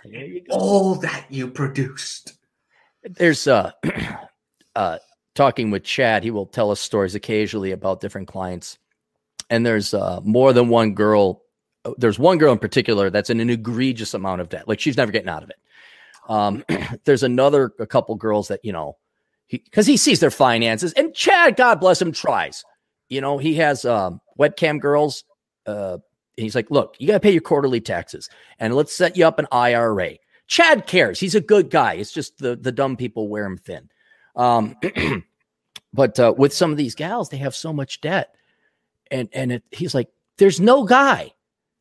all 0.48 0.94
that 0.96 1.26
you 1.28 1.48
produced. 1.48 2.34
There's 3.02 3.48
uh, 3.48 3.72
uh, 4.76 4.98
talking 5.34 5.72
with 5.72 5.82
Chad. 5.82 6.22
He 6.22 6.30
will 6.30 6.46
tell 6.46 6.70
us 6.70 6.80
stories 6.80 7.16
occasionally 7.16 7.72
about 7.72 8.00
different 8.00 8.28
clients. 8.28 8.78
And 9.50 9.66
there's 9.66 9.92
uh, 9.92 10.20
more 10.22 10.52
than 10.52 10.68
one 10.68 10.94
girl. 10.94 11.42
There's 11.98 12.18
one 12.18 12.38
girl 12.38 12.52
in 12.52 12.60
particular 12.60 13.10
that's 13.10 13.28
in 13.28 13.40
an 13.40 13.50
egregious 13.50 14.14
amount 14.14 14.40
of 14.40 14.48
debt. 14.48 14.68
Like 14.68 14.78
she's 14.78 14.96
never 14.96 15.10
getting 15.10 15.28
out 15.28 15.42
of 15.42 15.50
it. 15.50 15.56
Um, 16.28 16.64
there's 17.04 17.22
another 17.22 17.72
a 17.78 17.86
couple 17.86 18.14
girls 18.14 18.48
that 18.48 18.60
you 18.64 18.72
know, 18.72 18.96
because 19.50 19.86
he, 19.86 19.94
he, 19.94 19.96
sees 19.96 20.20
their 20.20 20.30
finances, 20.30 20.92
and 20.94 21.14
Chad, 21.14 21.56
God 21.56 21.80
bless 21.80 22.00
him, 22.00 22.12
tries. 22.12 22.64
You 23.08 23.20
know, 23.20 23.38
he 23.38 23.54
has 23.54 23.84
um, 23.84 24.20
webcam 24.38 24.80
girls. 24.80 25.24
Uh, 25.66 25.98
he's 26.36 26.54
like, 26.54 26.70
look, 26.70 26.96
you 26.98 27.06
got 27.06 27.14
to 27.14 27.20
pay 27.20 27.32
your 27.32 27.42
quarterly 27.42 27.80
taxes, 27.80 28.28
and 28.58 28.74
let's 28.74 28.94
set 28.94 29.16
you 29.16 29.26
up 29.26 29.38
an 29.38 29.46
IRA. 29.52 30.16
Chad 30.46 30.86
cares. 30.86 31.20
He's 31.20 31.34
a 31.34 31.40
good 31.40 31.70
guy. 31.70 31.94
It's 31.94 32.12
just 32.12 32.38
the 32.38 32.56
the 32.56 32.72
dumb 32.72 32.96
people 32.96 33.28
wear 33.28 33.44
him 33.44 33.58
thin. 33.58 33.88
Um, 34.36 34.76
but 35.92 36.18
uh, 36.18 36.34
with 36.36 36.52
some 36.52 36.70
of 36.70 36.76
these 36.76 36.94
gals, 36.94 37.28
they 37.28 37.38
have 37.38 37.54
so 37.54 37.72
much 37.72 38.00
debt, 38.00 38.34
and 39.10 39.28
and 39.32 39.52
it, 39.52 39.62
he's 39.70 39.94
like, 39.94 40.08
there's 40.38 40.60
no 40.60 40.84
guy 40.84 41.32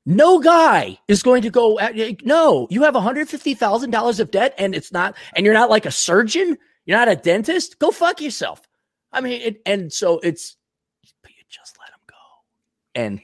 no 0.05 0.39
guy 0.39 0.99
is 1.07 1.23
going 1.23 1.43
to 1.43 1.49
go. 1.49 1.79
At, 1.79 1.95
no, 2.25 2.67
you 2.69 2.83
have 2.83 2.95
$150,000 2.95 4.19
of 4.19 4.31
debt 4.31 4.55
and 4.57 4.75
it's 4.75 4.91
not, 4.91 5.15
and 5.35 5.45
you're 5.45 5.53
not 5.53 5.69
like 5.69 5.85
a 5.85 5.91
surgeon. 5.91 6.57
You're 6.85 6.97
not 6.97 7.09
a 7.09 7.15
dentist. 7.15 7.79
Go 7.79 7.91
fuck 7.91 8.21
yourself. 8.21 8.61
I 9.11 9.21
mean, 9.21 9.41
it, 9.41 9.61
and 9.65 9.91
so 9.91 10.19
it's, 10.19 10.55
but 11.21 11.31
you 11.31 11.43
just 11.49 11.77
let 11.79 11.91
them 11.91 11.99
go. 12.07 12.15
And 12.95 13.21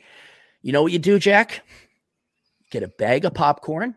you 0.62 0.72
know 0.72 0.84
what 0.84 0.92
you 0.92 1.00
do, 1.00 1.18
Jack? 1.18 1.64
Get 2.70 2.84
a 2.84 2.88
bag 2.88 3.26
of 3.26 3.34
popcorn. 3.34 3.96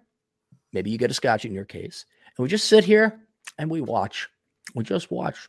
Maybe 0.72 0.90
you 0.90 0.98
get 0.98 1.10
a 1.10 1.14
scotch 1.14 1.44
in 1.44 1.52
your 1.52 1.64
case. 1.64 2.06
And 2.36 2.42
we 2.42 2.48
just 2.48 2.68
sit 2.68 2.84
here 2.84 3.20
and 3.58 3.70
we 3.70 3.80
watch. 3.80 4.28
We 4.74 4.84
just 4.84 5.10
watch 5.10 5.48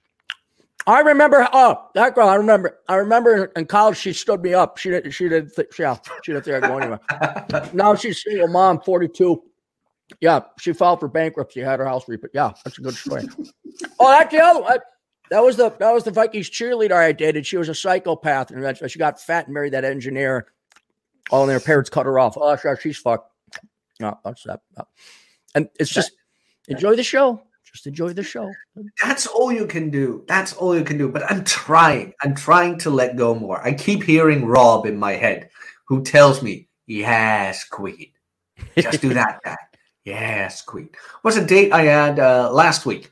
I 0.88 1.02
remember. 1.02 1.48
Oh, 1.54 1.90
that 1.94 2.16
girl. 2.16 2.28
I 2.28 2.36
remember. 2.36 2.80
I 2.88 2.96
remember 2.96 3.46
in 3.56 3.66
college 3.66 3.98
she 3.98 4.14
stood 4.14 4.42
me 4.42 4.54
up. 4.54 4.78
She 4.78 4.90
didn't. 4.90 5.12
She 5.12 5.30
did. 5.30 5.54
Th- 5.56 5.68
yeah, 5.78 5.98
she 6.24 6.34
didn't 6.34 6.46
think 6.46 6.64
I'd 6.64 6.68
go 6.68 6.78
anywhere. 6.78 7.70
now 7.74 7.96
she's 7.96 8.24
single 8.24 8.48
mom, 8.48 8.82
forty 8.82 9.08
two. 9.08 9.44
Yeah, 10.20 10.42
she 10.60 10.74
filed 10.74 11.00
for 11.00 11.08
bankruptcy. 11.08 11.62
Had 11.62 11.80
her 11.80 11.86
house 11.86 12.06
repo. 12.06 12.26
Yeah, 12.34 12.52
that's 12.64 12.78
a 12.78 12.82
good 12.82 12.96
story. 12.96 13.28
oh, 14.00 14.10
that's 14.10 14.32
the 14.32 14.40
other 14.40 14.62
one. 14.62 14.80
That 15.30 15.44
was 15.44 15.56
the 15.56 15.70
that 15.70 15.92
was 15.92 16.04
the 16.04 16.12
Vikings 16.12 16.50
cheerleader 16.50 16.94
I 16.94 17.12
dated. 17.12 17.46
She 17.46 17.58
was 17.58 17.70
a 17.70 17.76
psychopath, 17.76 18.52
and 18.52 18.92
she 18.92 19.00
got 19.00 19.22
fat 19.22 19.46
and 19.46 19.54
married 19.54 19.74
that 19.74 19.86
engineer. 19.86 20.48
All 21.30 21.46
their 21.46 21.60
parents 21.60 21.90
cut 21.90 22.06
her 22.06 22.20
off. 22.20 22.38
Oh, 22.38 22.58
she's 22.76 22.98
fucked. 22.98 23.32
No, 24.00 24.20
that's 24.26 24.44
that. 24.44 24.62
And 25.56 25.70
it's 25.80 25.92
just 25.92 26.12
enjoy 26.68 26.96
the 26.96 27.04
show. 27.04 27.44
Just 27.74 27.88
enjoy 27.88 28.14
the 28.14 28.24
show. 28.24 28.52
That's 29.02 29.28
all 29.28 29.52
you 29.52 29.66
can 29.66 29.90
do. 29.90 30.26
That's 30.28 30.54
all 30.54 30.78
you 30.78 30.84
can 30.84 30.98
do. 30.98 31.08
But 31.08 31.30
I'm 31.32 31.44
trying. 31.46 32.14
I'm 32.22 32.36
trying 32.36 32.78
to 32.80 32.90
let 32.90 33.16
go 33.16 33.34
more. 33.34 33.66
I 33.66 33.74
keep 33.74 34.04
hearing 34.04 34.46
Rob 34.46 34.86
in 34.86 34.98
my 34.98 35.14
head 35.14 35.50
who 35.88 36.04
tells 36.04 36.42
me, 36.42 36.68
Yes, 36.88 37.64
Queen. 37.64 38.12
Just 38.78 39.02
do 39.02 39.14
that, 39.14 39.40
guy. 39.46 39.56
Yes, 40.04 40.62
Queen. 40.62 40.90
What's 41.22 41.38
a 41.38 41.46
date 41.46 41.72
I 41.72 41.84
had 41.84 42.20
uh, 42.20 42.52
last 42.52 42.86
week? 42.86 43.12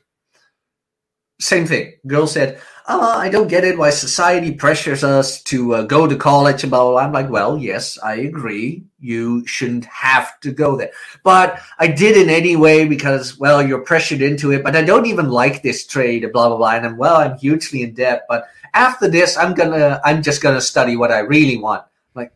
Same 1.40 1.66
thing. 1.66 1.94
Girl 2.06 2.26
said, 2.26 2.60
oh, 2.86 3.18
I 3.18 3.30
don't 3.30 3.48
get 3.48 3.64
it 3.64 3.78
why 3.78 3.90
society 3.90 4.52
pressures 4.52 5.02
us 5.02 5.42
to 5.44 5.74
uh, 5.74 5.82
go 5.82 6.06
to 6.06 6.16
college 6.16 6.62
and 6.62 6.70
blah, 6.70 6.82
blah, 6.82 6.92
blah. 6.92 7.00
I'm 7.00 7.12
like, 7.12 7.30
well, 7.30 7.56
yes, 7.56 7.98
I 8.02 8.16
agree. 8.16 8.84
You 8.98 9.46
shouldn't 9.46 9.86
have 9.86 10.38
to 10.40 10.52
go 10.52 10.76
there. 10.76 10.90
But 11.22 11.60
I 11.78 11.86
did 11.86 12.16
it 12.16 12.28
anyway 12.28 12.86
because, 12.86 13.38
well, 13.38 13.66
you're 13.66 13.84
pressured 13.84 14.20
into 14.20 14.52
it. 14.52 14.62
But 14.62 14.76
I 14.76 14.82
don't 14.82 15.06
even 15.06 15.30
like 15.30 15.62
this 15.62 15.86
trade, 15.86 16.30
blah, 16.32 16.48
blah, 16.48 16.58
blah. 16.58 16.72
And 16.72 16.84
I'm, 16.84 16.96
well, 16.96 17.16
I'm 17.16 17.38
hugely 17.38 17.82
in 17.82 17.94
debt. 17.94 18.26
But 18.28 18.48
after 18.74 19.08
this, 19.08 19.36
I'm 19.36 19.54
going 19.54 19.72
to, 19.72 20.00
I'm 20.04 20.22
just 20.22 20.42
going 20.42 20.56
to 20.56 20.60
study 20.60 20.96
what 20.96 21.12
I 21.12 21.20
really 21.20 21.56
want. 21.56 21.82
I'm 22.14 22.22
like, 22.22 22.32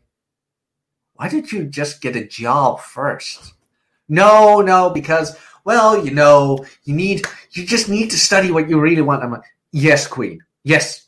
why 1.14 1.28
did 1.28 1.52
you 1.52 1.64
just 1.64 2.00
get 2.00 2.16
a 2.16 2.26
job 2.26 2.80
first? 2.80 3.52
No, 4.08 4.60
no, 4.60 4.90
because, 4.90 5.36
well, 5.64 6.04
you 6.04 6.12
know, 6.12 6.64
you 6.84 6.94
need, 6.94 7.26
you 7.52 7.66
just 7.66 7.88
need 7.88 8.10
to 8.10 8.18
study 8.18 8.50
what 8.50 8.68
you 8.68 8.80
really 8.80 9.02
want. 9.02 9.22
I'm 9.22 9.32
like, 9.32 9.42
Yes, 9.74 10.06
Queen. 10.06 10.38
Yes. 10.62 11.04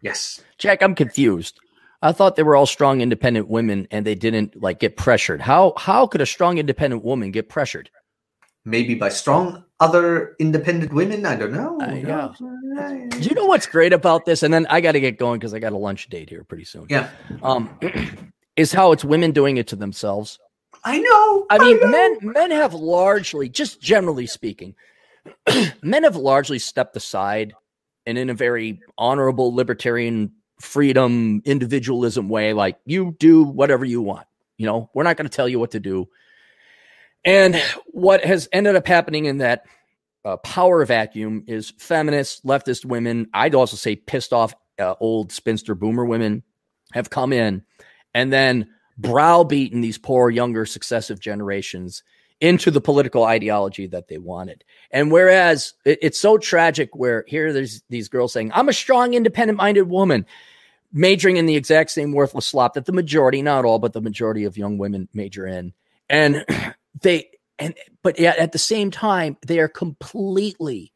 Yes. 0.00 0.40
Jack, 0.58 0.80
I'm 0.80 0.94
confused. 0.94 1.58
I 2.02 2.12
thought 2.12 2.36
they 2.36 2.44
were 2.44 2.54
all 2.54 2.64
strong, 2.64 3.00
independent 3.00 3.48
women, 3.48 3.88
and 3.90 4.06
they 4.06 4.14
didn't 4.14 4.62
like 4.62 4.78
get 4.78 4.96
pressured. 4.96 5.40
How 5.40 5.72
how 5.76 6.06
could 6.06 6.20
a 6.20 6.26
strong, 6.26 6.58
independent 6.58 7.02
woman 7.02 7.32
get 7.32 7.48
pressured? 7.48 7.90
Maybe 8.64 8.94
by 8.94 9.08
strong 9.08 9.64
other 9.80 10.36
independent 10.38 10.92
women. 10.92 11.26
I 11.26 11.34
don't 11.34 11.52
know. 11.52 11.80
Uh, 11.80 11.94
yeah. 11.94 13.08
Do 13.08 13.28
you 13.28 13.34
know 13.34 13.46
what's 13.46 13.66
great 13.66 13.92
about 13.92 14.24
this? 14.24 14.44
And 14.44 14.54
then 14.54 14.68
I 14.70 14.80
got 14.80 14.92
to 14.92 15.00
get 15.00 15.18
going 15.18 15.40
because 15.40 15.52
I 15.52 15.58
got 15.58 15.72
a 15.72 15.76
lunch 15.76 16.08
date 16.08 16.30
here 16.30 16.44
pretty 16.44 16.64
soon. 16.64 16.86
Yeah. 16.88 17.10
Um, 17.42 17.76
is 18.56 18.72
how 18.72 18.92
it's 18.92 19.04
women 19.04 19.32
doing 19.32 19.56
it 19.56 19.66
to 19.68 19.76
themselves. 19.76 20.38
I 20.84 20.98
know. 20.98 21.46
I 21.50 21.58
mean, 21.58 21.80
know. 21.80 21.88
men 21.88 22.18
men 22.22 22.50
have 22.50 22.74
largely, 22.74 23.48
just 23.48 23.80
generally 23.80 24.26
speaking, 24.26 24.74
men 25.82 26.04
have 26.04 26.16
largely 26.16 26.58
stepped 26.58 26.96
aside 26.96 27.54
and 28.06 28.16
in 28.16 28.30
a 28.30 28.34
very 28.34 28.80
honorable 28.96 29.54
libertarian 29.54 30.32
freedom 30.60 31.42
individualism 31.44 32.30
way 32.30 32.54
like 32.54 32.78
you 32.86 33.14
do 33.18 33.44
whatever 33.44 33.84
you 33.84 34.00
want 34.00 34.26
you 34.56 34.64
know 34.64 34.88
we're 34.94 35.02
not 35.02 35.16
going 35.18 35.28
to 35.28 35.34
tell 35.34 35.48
you 35.48 35.58
what 35.58 35.72
to 35.72 35.80
do 35.80 36.08
and 37.26 37.60
what 37.88 38.24
has 38.24 38.48
ended 38.52 38.74
up 38.74 38.86
happening 38.86 39.26
in 39.26 39.38
that 39.38 39.64
uh, 40.24 40.38
power 40.38 40.82
vacuum 40.86 41.44
is 41.46 41.74
feminist 41.78 42.42
leftist 42.46 42.86
women 42.86 43.28
i'd 43.34 43.54
also 43.54 43.76
say 43.76 43.96
pissed 43.96 44.32
off 44.32 44.54
uh, 44.78 44.94
old 44.98 45.30
spinster 45.30 45.74
boomer 45.74 46.06
women 46.06 46.42
have 46.92 47.10
come 47.10 47.34
in 47.34 47.62
and 48.14 48.32
then 48.32 48.66
browbeaten 48.98 49.80
these 49.80 49.98
poor 49.98 50.30
younger 50.30 50.64
successive 50.64 51.20
generations 51.20 52.02
into 52.40 52.70
the 52.70 52.80
political 52.80 53.24
ideology 53.24 53.86
that 53.86 54.08
they 54.08 54.18
wanted. 54.18 54.64
And 54.90 55.10
whereas 55.10 55.74
it, 55.84 55.98
it's 56.02 56.18
so 56.18 56.36
tragic, 56.38 56.94
where 56.94 57.24
here 57.26 57.52
there's 57.52 57.82
these 57.88 58.08
girls 58.08 58.32
saying, 58.32 58.52
I'm 58.54 58.68
a 58.68 58.74
strong, 58.74 59.14
independent 59.14 59.56
minded 59.56 59.88
woman, 59.88 60.26
majoring 60.92 61.38
in 61.38 61.46
the 61.46 61.56
exact 61.56 61.90
same 61.90 62.12
worthless 62.12 62.46
slop 62.46 62.74
that 62.74 62.84
the 62.84 62.92
majority, 62.92 63.42
not 63.42 63.64
all, 63.64 63.78
but 63.78 63.92
the 63.92 64.02
majority 64.02 64.44
of 64.44 64.58
young 64.58 64.78
women 64.78 65.08
major 65.14 65.46
in. 65.46 65.72
And 66.10 66.44
they, 67.00 67.30
and, 67.58 67.74
but 68.02 68.18
yet 68.18 68.38
at 68.38 68.52
the 68.52 68.58
same 68.58 68.90
time, 68.90 69.38
they 69.46 69.58
are 69.58 69.68
completely 69.68 70.92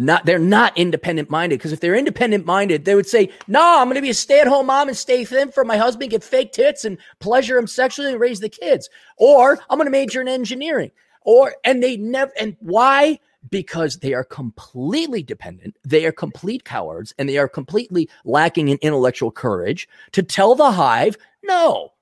not 0.00 0.24
they're 0.24 0.38
not 0.38 0.76
independent 0.78 1.28
minded 1.28 1.58
because 1.58 1.72
if 1.72 1.80
they're 1.80 1.94
independent 1.94 2.46
minded 2.46 2.84
they 2.84 2.94
would 2.94 3.06
say 3.06 3.30
no 3.46 3.60
i'm 3.78 3.86
going 3.86 3.96
to 3.96 4.00
be 4.00 4.10
a 4.10 4.14
stay-at-home 4.14 4.66
mom 4.66 4.88
and 4.88 4.96
stay 4.96 5.24
thin 5.24 5.52
for 5.52 5.62
my 5.62 5.76
husband 5.76 6.10
get 6.10 6.24
fake 6.24 6.52
tits 6.52 6.84
and 6.84 6.96
pleasure 7.18 7.58
him 7.58 7.66
sexually 7.66 8.10
and 8.10 8.20
raise 8.20 8.40
the 8.40 8.48
kids. 8.48 8.88
Or 9.18 9.58
i'm 9.68 9.78
going 9.78 9.86
to 9.86 9.90
major 9.90 10.20
in 10.20 10.28
engineering. 10.28 10.90
Or 11.22 11.54
and 11.64 11.82
they 11.82 11.98
never 11.98 12.32
and 12.40 12.56
why? 12.60 13.20
Because 13.50 13.98
they 13.98 14.14
are 14.14 14.24
completely 14.24 15.22
dependent 15.22 15.76
they 15.84 16.06
are 16.06 16.12
complete 16.12 16.64
cowards 16.64 17.12
and 17.18 17.28
they 17.28 17.36
are 17.36 17.48
completely 17.48 18.08
lacking 18.24 18.68
in 18.68 18.78
intellectual 18.80 19.30
courage 19.30 19.86
to 20.12 20.22
tell 20.22 20.54
the 20.54 20.72
hive 20.72 21.16
no 21.44 21.92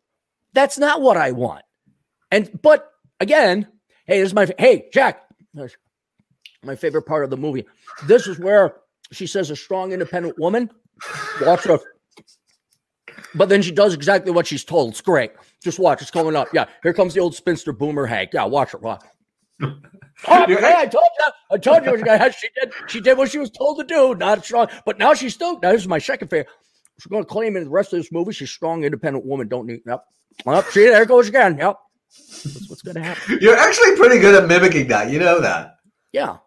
that's 0.53 0.79
not 0.79 1.03
what 1.03 1.16
i 1.16 1.33
want. 1.33 1.65
And 2.31 2.61
but 2.62 2.93
again 3.19 3.66
hey 4.07 4.20
this 4.20 4.29
is 4.29 4.35
my 4.35 4.47
hey 4.57 4.89
jack 4.93 5.25
my 6.62 6.76
favorite 6.76 7.02
part 7.02 7.24
of 7.24 7.30
the 7.30 7.36
movie. 7.36 7.64
This 8.06 8.26
is 8.26 8.39
where 8.39 8.76
she 9.12 9.26
says 9.26 9.51
a 9.51 9.56
strong, 9.56 9.93
independent 9.93 10.39
woman. 10.39 10.70
Watch 11.40 11.64
her. 11.64 11.78
But 13.35 13.48
then 13.48 13.62
she 13.62 13.72
does 13.72 13.94
exactly 13.94 14.32
what 14.32 14.47
she's 14.47 14.64
told. 14.64 14.90
It's 14.90 15.01
great. 15.01 15.32
Just 15.62 15.78
watch. 15.78 16.02
It's 16.02 16.10
coming 16.10 16.36
up. 16.36 16.48
Yeah, 16.52 16.66
here 16.82 16.93
comes 16.93 17.14
the 17.14 17.20
old 17.20 17.35
spinster 17.35 17.72
boomer 17.72 18.06
hag. 18.06 18.28
Yeah, 18.32 18.44
watch 18.44 18.72
her. 18.72 18.78
Watch. 18.78 19.05
Oh, 19.60 20.47
hey, 20.47 20.74
I 20.76 20.86
told 20.86 21.05
you. 21.18 21.26
I 21.51 21.59
told 21.59 21.85
you 21.85 22.32
she 22.32 22.48
did. 22.60 22.72
She 22.89 23.01
did 23.01 23.18
what 23.18 23.30
she 23.30 23.39
was 23.39 23.51
told 23.51 23.78
to 23.78 23.85
do. 23.85 24.14
Not 24.14 24.44
strong, 24.44 24.68
but 24.85 24.98
now 24.98 25.14
she's 25.14 25.35
still. 25.35 25.59
Now 25.60 25.72
this 25.72 25.82
is 25.82 25.89
my 25.89 25.98
second 25.98 26.28
favorite. 26.28 26.48
She's 26.98 27.06
going 27.06 27.22
to 27.22 27.28
claim 27.28 27.56
in 27.56 27.64
the 27.64 27.70
rest 27.70 27.93
of 27.93 28.01
this 28.01 28.10
movie 28.10 28.32
she's 28.32 28.51
strong, 28.51 28.85
independent 28.85 29.24
woman. 29.24 29.47
Don't 29.48 29.66
need. 29.66 29.80
Yep. 29.86 30.05
Well, 30.44 30.62
see, 30.64 30.86
there 30.86 31.06
goes 31.06 31.28
again. 31.28 31.56
Yep. 31.59 31.76
That's 32.44 32.68
what's 32.68 32.82
going 32.82 32.97
to 32.97 33.02
happen. 33.02 33.39
You're 33.40 33.56
actually 33.56 33.97
pretty 33.97 34.18
good 34.18 34.35
at 34.35 34.48
mimicking 34.48 34.89
that. 34.89 35.10
You 35.10 35.20
know 35.20 35.40
that. 35.40 35.76
Yeah. 36.12 36.39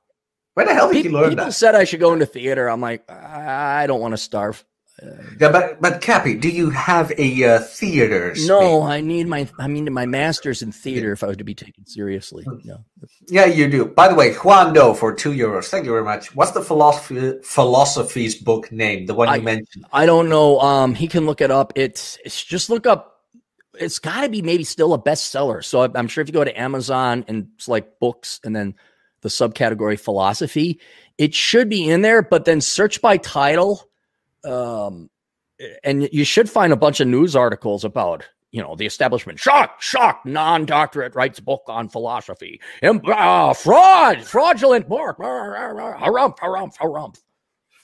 Where 0.53 0.65
the 0.65 0.73
hell 0.73 0.88
did 0.88 1.03
people, 1.03 1.11
you 1.11 1.18
learn 1.18 1.30
people 1.30 1.45
that? 1.45 1.53
said 1.53 1.76
I 1.76 1.86
should 1.86 1.99
go 1.99 2.14
into 2.14 2.26
theater. 2.26 2.68
I'm 2.69 2.82
like, 2.82 3.10
I 3.10 3.88
don't 3.88 4.02
want 4.02 4.14
to 4.14 4.18
starve. 4.18 4.64
Yeah, 5.40 5.52
but 5.52 5.82
but 5.82 6.02
Cappy, 6.02 6.36
do 6.36 6.49
you 6.49 6.69
have 6.69 7.11
a 7.18 7.44
uh, 7.44 7.60
theater? 7.60 8.36
No, 8.45 8.84
I 8.84 9.02
need 9.02 9.28
my 9.28 9.48
I 9.57 9.68
mean 9.68 9.91
my 9.91 10.06
master's 10.06 10.61
in 10.61 10.72
theater 10.72 11.11
if 11.11 11.23
I 11.23 11.28
was 11.28 11.38
to 11.38 11.44
be 11.44 11.56
taken 11.56 11.88
seriously. 11.88 12.45
Yeah. 12.64 12.76
yeah, 13.28 13.45
you 13.45 13.68
do. 13.68 13.86
By 13.86 14.10
the 14.10 14.15
way, 14.15 14.34
Juan 14.34 14.73
Do 14.73 14.94
for 14.94 15.15
two 15.15 15.32
euros. 15.32 15.69
Thank 15.69 15.86
you 15.86 15.91
very 15.91 16.03
much. 16.03 16.36
What's 16.36 16.52
the 16.52 16.61
philosophy 16.61 17.40
philosophy's 17.44 18.36
book 18.36 18.72
name? 18.72 19.07
The 19.07 19.15
one 19.15 19.28
I, 19.28 19.38
you 19.38 19.41
mentioned. 19.41 19.86
I 19.91 20.06
don't 20.06 20.30
know. 20.30 20.60
Um, 20.60 20.94
he 20.94 21.07
can 21.07 21.26
look 21.26 21.41
it 21.41 21.49
up. 21.49 21.73
It's 21.76 22.19
it's 22.23 22.44
just 22.44 22.69
look 22.69 22.86
up. 22.86 23.23
It's 23.80 23.98
got 23.98 24.22
to 24.22 24.30
be 24.30 24.44
maybe 24.44 24.64
still 24.64 24.94
a 24.94 25.02
bestseller. 25.02 25.64
So 25.64 25.90
I'm 25.95 26.10
sure 26.10 26.22
if 26.22 26.28
you 26.28 26.34
go 26.34 26.44
to 26.44 26.60
Amazon 26.60 27.26
and 27.28 27.48
it's 27.56 27.68
like 27.68 27.99
books 27.99 28.40
and 28.44 28.56
then 28.56 28.76
the 29.22 29.30
subcategory 29.30 29.99
philosophy, 29.99 30.80
it 31.18 31.34
should 31.34 31.69
be 31.69 31.89
in 31.89 32.02
there. 32.02 32.22
But 32.22 32.45
then 32.45 32.61
search 32.61 33.02
by 33.02 33.18
title 33.18 33.89
um, 34.43 35.10
and 35.84 36.10
you 36.11 36.23
should 36.23 36.49
find 36.49 36.73
a 36.73 36.77
bunch 36.77 36.99
of 36.99 37.07
news 37.07 37.35
articles 37.35 37.84
about 37.84 38.27
you 38.52 38.61
know 38.61 38.76
the 38.76 38.85
establishment. 38.85 39.39
Shock 39.39 39.81
shock 39.81 40.22
non-doctorate 40.26 41.15
writes 41.15 41.39
book 41.39 41.64
on 41.68 41.89
philosophy. 41.89 42.60
And 42.81 43.07
uh, 43.07 43.53
fraud 43.53 44.23
fraudulent 44.23 44.88
book. 44.89 45.18
Harumph 45.18 46.38
harumph 46.38 46.77
harumph 46.77 47.22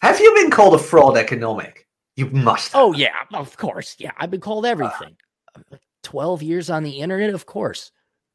have 0.02 0.20
you 0.20 0.32
been 0.36 0.52
called 0.52 0.76
a 0.76 0.78
fraud 0.78 1.18
economic? 1.18 1.88
You 2.16 2.28
must 2.28 2.74
have. 2.74 2.82
oh 2.82 2.94
yeah 2.94 3.16
of 3.34 3.56
course 3.58 3.96
yeah 4.00 4.12
i've 4.18 4.32
been 4.32 4.42
called 4.42 4.66
everything. 4.66 5.16
Uh, 5.56 5.78
12 6.04 6.42
years 6.42 6.70
on 6.70 6.84
the 6.84 7.00
internet 7.00 7.34
of 7.34 7.46
course 7.46 7.92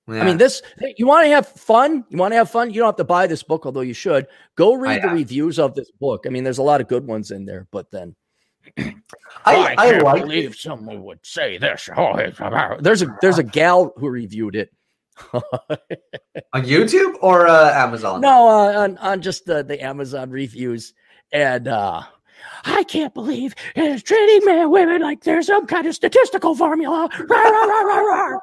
yeah. 0.09 0.21
I 0.21 0.25
mean, 0.25 0.37
this, 0.37 0.63
you 0.97 1.07
want 1.07 1.25
to 1.27 1.31
have 1.31 1.47
fun? 1.47 2.05
You 2.09 2.19
want 2.19 2.33
to 2.33 2.37
have 2.37 2.51
fun? 2.51 2.71
You 2.71 2.81
don't 2.81 2.89
have 2.89 2.97
to 2.97 3.05
buy 3.05 3.27
this 3.27 3.43
book, 3.43 3.67
although 3.67 3.83
you 3.83 3.95
should. 3.95 4.27
Go 4.57 4.75
read 4.75 5.03
the 5.03 5.09
reviews 5.09 5.59
of 5.59 5.75
this 5.75 5.91
book. 5.93 6.25
I 6.27 6.31
mean, 6.31 6.45
there's 6.45 6.59
a 6.59 6.63
lot 6.63 6.81
of 6.81 6.89
good 6.89 7.07
ones 7.07 7.31
in 7.31 7.45
there, 7.45 7.67
but 7.71 7.91
then. 7.91 8.17
I, 8.79 8.95
I, 9.45 9.75
I 9.77 9.91
can't 9.91 10.05
like 10.05 10.23
believe 10.23 10.53
it. 10.53 10.59
someone 10.59 11.03
would 11.03 11.19
say 11.25 11.59
this. 11.59 11.89
Oh, 11.97 12.17
there's 12.81 13.03
a 13.03 13.17
there's 13.21 13.39
a 13.39 13.43
gal 13.59 13.93
who 13.97 14.09
reviewed 14.09 14.55
it 14.55 14.71
on 15.33 15.43
YouTube 16.63 17.15
or 17.21 17.49
uh, 17.49 17.73
Amazon. 17.75 18.21
No, 18.21 18.49
uh, 18.49 18.83
on 18.83 18.99
on 18.99 19.21
just 19.21 19.47
the 19.47 19.65
the 19.65 19.83
Amazon 19.83 20.31
reviews, 20.31 20.95
and 21.33 21.67
uh, 21.69 22.03
I 22.65 22.85
can't 22.85 23.15
believe 23.15 23.55
it's 23.75 24.03
treating 24.03 24.45
men 24.45 24.71
women 24.71 25.03
like 25.03 25.25
there's 25.25 25.47
some 25.47 25.67
kind 25.67 25.87
of 25.87 25.95
statistical 25.95 26.55
formula. 26.55 27.09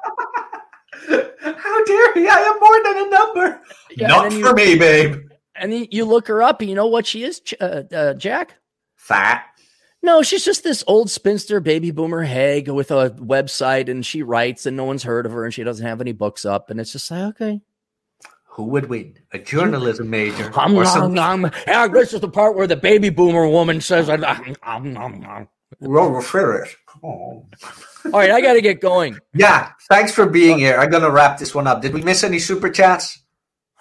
How 0.92 1.84
dare 1.84 2.14
he? 2.14 2.28
I 2.28 2.38
am 2.38 2.60
more 2.60 2.82
than 2.82 3.06
a 3.06 3.10
number. 3.10 3.62
Yeah, 3.96 4.08
Not 4.08 4.32
for 4.32 4.38
you, 4.38 4.54
me, 4.54 4.78
babe. 4.78 5.30
And 5.54 5.88
you 5.92 6.04
look 6.04 6.26
her 6.28 6.42
up, 6.42 6.60
and 6.60 6.70
you 6.70 6.76
know 6.76 6.86
what 6.86 7.06
she 7.06 7.22
is, 7.22 7.42
uh, 7.60 7.82
uh, 7.92 8.14
Jack? 8.14 8.56
Fat. 8.96 9.44
No, 10.02 10.22
she's 10.22 10.44
just 10.44 10.64
this 10.64 10.82
old 10.86 11.10
spinster 11.10 11.60
baby 11.60 11.90
boomer 11.90 12.22
hag 12.22 12.68
with 12.68 12.90
a 12.90 13.10
website, 13.10 13.88
and 13.88 14.04
she 14.04 14.22
writes, 14.22 14.64
and 14.64 14.76
no 14.76 14.84
one's 14.84 15.02
heard 15.02 15.26
of 15.26 15.32
her, 15.32 15.44
and 15.44 15.52
she 15.52 15.62
doesn't 15.62 15.86
have 15.86 16.00
any 16.00 16.12
books 16.12 16.44
up, 16.44 16.70
and 16.70 16.80
it's 16.80 16.92
just 16.92 17.10
like, 17.10 17.22
okay. 17.34 17.60
Who 18.46 18.64
would 18.64 18.88
win? 18.88 19.18
A 19.32 19.38
journalism 19.38 20.08
major? 20.08 20.50
I'm, 20.56 20.74
or 20.74 20.86
some... 20.86 21.18
I'm, 21.18 21.44
I'm, 21.44 21.52
yeah, 21.66 21.86
this 21.86 22.14
is 22.14 22.20
the 22.20 22.28
part 22.28 22.56
where 22.56 22.66
the 22.66 22.76
baby 22.76 23.10
boomer 23.10 23.46
woman 23.46 23.80
says, 23.80 24.08
I'm, 24.08 24.24
I'm, 24.24 24.96
I'm, 24.96 25.48
Roll 25.80 26.22
Oh. 27.02 27.46
All 28.06 28.12
right, 28.12 28.30
I 28.30 28.40
got 28.40 28.54
to 28.54 28.60
get 28.60 28.80
going. 28.80 29.18
Yeah, 29.34 29.70
thanks 29.88 30.12
for 30.12 30.26
being 30.26 30.58
here. 30.58 30.76
I'm 30.78 30.90
going 30.90 31.02
to 31.02 31.10
wrap 31.10 31.38
this 31.38 31.54
one 31.54 31.66
up. 31.66 31.82
Did 31.82 31.92
we 31.92 32.02
miss 32.02 32.24
any 32.24 32.38
super 32.38 32.70
chats? 32.70 33.20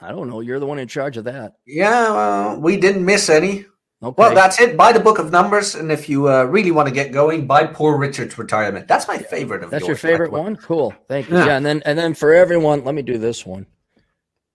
I 0.01 0.11
don't 0.11 0.29
know. 0.29 0.39
You're 0.39 0.59
the 0.59 0.65
one 0.65 0.79
in 0.79 0.87
charge 0.87 1.17
of 1.17 1.25
that. 1.25 1.53
Yeah, 1.65 2.11
well, 2.11 2.59
we 2.59 2.77
didn't 2.77 3.03
miss 3.03 3.29
any. 3.29 3.65
Okay. 4.01 4.15
Well, 4.17 4.33
that's 4.33 4.61
it. 4.61 4.77
Buy 4.77 4.93
the 4.93 4.99
Book 4.99 5.19
of 5.19 5.29
Numbers, 5.29 5.75
and 5.75 5.91
if 5.91 6.07
you 6.07 6.29
uh, 6.29 6.45
really 6.45 6.71
want 6.71 6.87
to 6.87 6.93
get 6.93 7.11
going, 7.11 7.45
buy 7.47 7.65
Poor 7.65 7.97
Richard's 7.97 8.37
Retirement. 8.37 8.87
That's 8.87 9.09
my 9.09 9.17
favorite 9.17 9.61
of 9.61 9.71
That's 9.71 9.81
yours. 9.81 10.01
your 10.01 10.11
favorite 10.11 10.31
one. 10.31 10.55
Cool. 10.55 10.93
Thank 11.09 11.29
you. 11.29 11.37
Yeah. 11.37 11.47
yeah, 11.47 11.57
and 11.57 11.65
then 11.65 11.81
and 11.85 11.99
then 11.99 12.13
for 12.13 12.33
everyone, 12.33 12.85
let 12.85 12.95
me 12.95 13.01
do 13.01 13.17
this 13.17 13.45
one. 13.45 13.65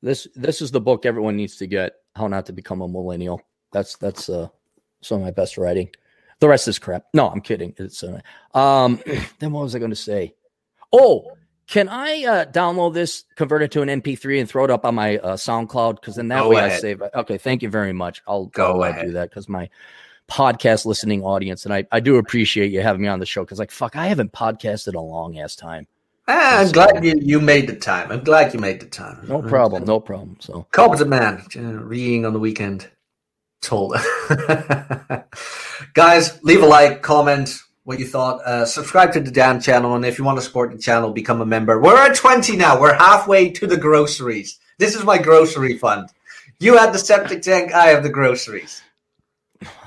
This 0.00 0.26
this 0.34 0.62
is 0.62 0.70
the 0.70 0.80
book 0.80 1.04
everyone 1.04 1.36
needs 1.36 1.56
to 1.56 1.66
get. 1.66 1.92
How 2.16 2.26
not 2.26 2.46
to 2.46 2.54
become 2.54 2.80
a 2.80 2.88
millennial. 2.88 3.42
That's 3.70 3.98
that's 3.98 4.30
uh, 4.30 4.48
some 5.02 5.18
of 5.18 5.24
my 5.24 5.30
best 5.30 5.58
writing. 5.58 5.90
The 6.40 6.48
rest 6.48 6.68
is 6.68 6.78
crap. 6.78 7.04
No, 7.14 7.28
I'm 7.28 7.40
kidding. 7.40 7.74
It's 7.78 8.02
uh, 8.02 8.20
um. 8.56 9.00
then 9.38 9.52
what 9.52 9.62
was 9.62 9.74
I 9.74 9.78
going 9.78 9.90
to 9.90 9.96
say? 9.96 10.34
Oh, 10.92 11.32
can 11.66 11.88
I 11.88 12.24
uh, 12.24 12.44
download 12.46 12.94
this, 12.94 13.24
convert 13.36 13.62
it 13.62 13.70
to 13.72 13.82
an 13.82 13.88
MP3, 13.88 14.40
and 14.40 14.48
throw 14.48 14.64
it 14.64 14.70
up 14.70 14.84
on 14.84 14.94
my 14.94 15.18
uh, 15.18 15.36
SoundCloud? 15.36 15.96
Because 15.96 16.16
then 16.16 16.28
that 16.28 16.42
Go 16.42 16.50
way 16.50 16.58
ahead. 16.58 16.72
I 16.72 16.78
save 16.78 17.02
it. 17.02 17.10
Okay, 17.14 17.38
thank 17.38 17.62
you 17.62 17.70
very 17.70 17.92
much. 17.92 18.22
I'll 18.26 18.46
Go 18.46 18.82
I'll, 18.82 18.90
ahead. 18.90 19.06
do 19.06 19.12
that 19.12 19.30
because 19.30 19.48
my 19.48 19.70
podcast 20.28 20.84
listening 20.84 21.22
audience, 21.22 21.64
and 21.64 21.72
I, 21.72 21.86
I 21.90 22.00
do 22.00 22.16
appreciate 22.16 22.70
you 22.70 22.80
having 22.82 23.02
me 23.02 23.08
on 23.08 23.18
the 23.18 23.26
show. 23.26 23.44
Because 23.44 23.58
like 23.58 23.70
fuck, 23.70 23.96
I 23.96 24.06
haven't 24.06 24.32
podcasted 24.32 24.94
a 24.94 25.00
long 25.00 25.38
ass 25.38 25.56
time. 25.56 25.86
Ah, 26.26 26.60
I'm 26.60 26.72
glad 26.72 27.04
you, 27.04 27.14
you 27.20 27.40
made 27.40 27.66
the 27.66 27.76
time. 27.76 28.10
I'm 28.10 28.24
glad 28.24 28.54
you 28.54 28.60
made 28.60 28.80
the 28.80 28.86
time. 28.86 29.26
No 29.28 29.42
problem. 29.42 29.84
No 29.84 30.00
problem. 30.00 30.36
So 30.40 30.66
competent 30.70 31.10
man, 31.10 31.44
uh, 31.56 31.60
reading 31.60 32.24
on 32.24 32.32
the 32.32 32.38
weekend 32.38 32.88
told. 33.64 33.96
Guys, 35.94 36.42
leave 36.42 36.62
a 36.62 36.66
like, 36.66 37.02
comment, 37.02 37.56
what 37.84 37.98
you 37.98 38.06
thought. 38.06 38.40
Uh, 38.44 38.64
subscribe 38.64 39.12
to 39.12 39.20
the 39.20 39.30
Dan 39.30 39.60
channel, 39.60 39.94
and 39.94 40.04
if 40.04 40.18
you 40.18 40.24
want 40.24 40.38
to 40.38 40.42
support 40.42 40.72
the 40.72 40.78
channel, 40.78 41.12
become 41.12 41.40
a 41.40 41.46
member. 41.46 41.80
We're 41.80 41.96
at 41.96 42.14
20 42.14 42.56
now. 42.56 42.80
We're 42.80 42.94
halfway 42.94 43.50
to 43.50 43.66
the 43.66 43.76
groceries. 43.76 44.58
This 44.78 44.94
is 44.94 45.04
my 45.04 45.18
grocery 45.18 45.78
fund. 45.78 46.08
You 46.60 46.76
had 46.76 46.92
the 46.92 46.98
septic 46.98 47.42
tank. 47.42 47.72
I 47.72 47.88
have 47.88 48.02
the 48.02 48.08
groceries. 48.08 48.82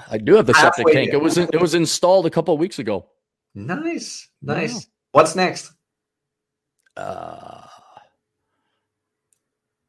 I 0.09 0.17
do 0.17 0.35
have 0.35 0.45
the 0.45 0.53
halfway 0.53 0.83
septic 0.83 0.93
tank. 0.93 1.13
It 1.13 1.21
was 1.21 1.37
in, 1.37 1.49
it 1.51 1.61
was 1.61 1.73
installed 1.73 2.25
a 2.25 2.29
couple 2.29 2.53
of 2.53 2.59
weeks 2.59 2.79
ago. 2.79 3.07
Nice, 3.55 4.29
nice. 4.41 4.73
Yeah. 4.73 4.79
What's 5.11 5.35
next? 5.35 5.71
Uh, 6.95 7.61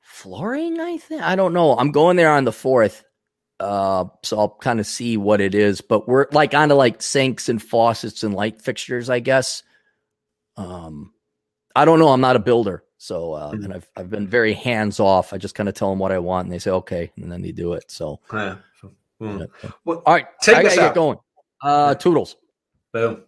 flooring. 0.00 0.80
I 0.80 0.96
think 0.96 1.22
I 1.22 1.36
don't 1.36 1.52
know. 1.52 1.76
I'm 1.76 1.92
going 1.92 2.16
there 2.16 2.32
on 2.32 2.44
the 2.44 2.52
fourth. 2.52 3.04
Uh, 3.60 4.04
so 4.22 4.38
I'll 4.38 4.56
kind 4.60 4.78
of 4.78 4.86
see 4.86 5.16
what 5.16 5.40
it 5.40 5.54
is, 5.54 5.80
but 5.80 6.06
we're 6.06 6.26
like 6.30 6.54
onto 6.54 6.74
like 6.74 7.02
sinks 7.02 7.48
and 7.48 7.60
faucets 7.60 8.22
and 8.22 8.34
light 8.34 8.62
fixtures, 8.62 9.10
I 9.10 9.18
guess. 9.18 9.62
Um, 10.56 11.12
I 11.74 11.84
don't 11.84 11.98
know. 11.98 12.08
I'm 12.08 12.20
not 12.20 12.36
a 12.36 12.40
builder, 12.40 12.84
so 12.98 13.32
uh, 13.32 13.50
mm-hmm. 13.50 13.64
and 13.64 13.74
I've 13.74 13.90
I've 13.96 14.10
been 14.10 14.28
very 14.28 14.52
hands 14.52 15.00
off. 15.00 15.32
I 15.32 15.38
just 15.38 15.54
kind 15.54 15.68
of 15.68 15.74
tell 15.74 15.90
them 15.90 15.98
what 15.98 16.12
I 16.12 16.18
want, 16.18 16.46
and 16.46 16.52
they 16.52 16.58
say 16.58 16.70
okay, 16.70 17.10
and 17.16 17.30
then 17.30 17.42
they 17.42 17.52
do 17.52 17.72
it. 17.72 17.90
So, 17.90 18.20
yeah. 18.32 18.56
Mm. 19.20 19.48
yeah. 19.62 19.70
Well, 19.84 20.02
all 20.06 20.14
right, 20.14 20.26
take 20.40 20.56
I 20.56 20.62
gotta 20.62 20.76
get 20.76 20.94
going. 20.94 21.18
Uh, 21.60 21.94
toodles. 21.94 22.36
Boom. 22.92 23.22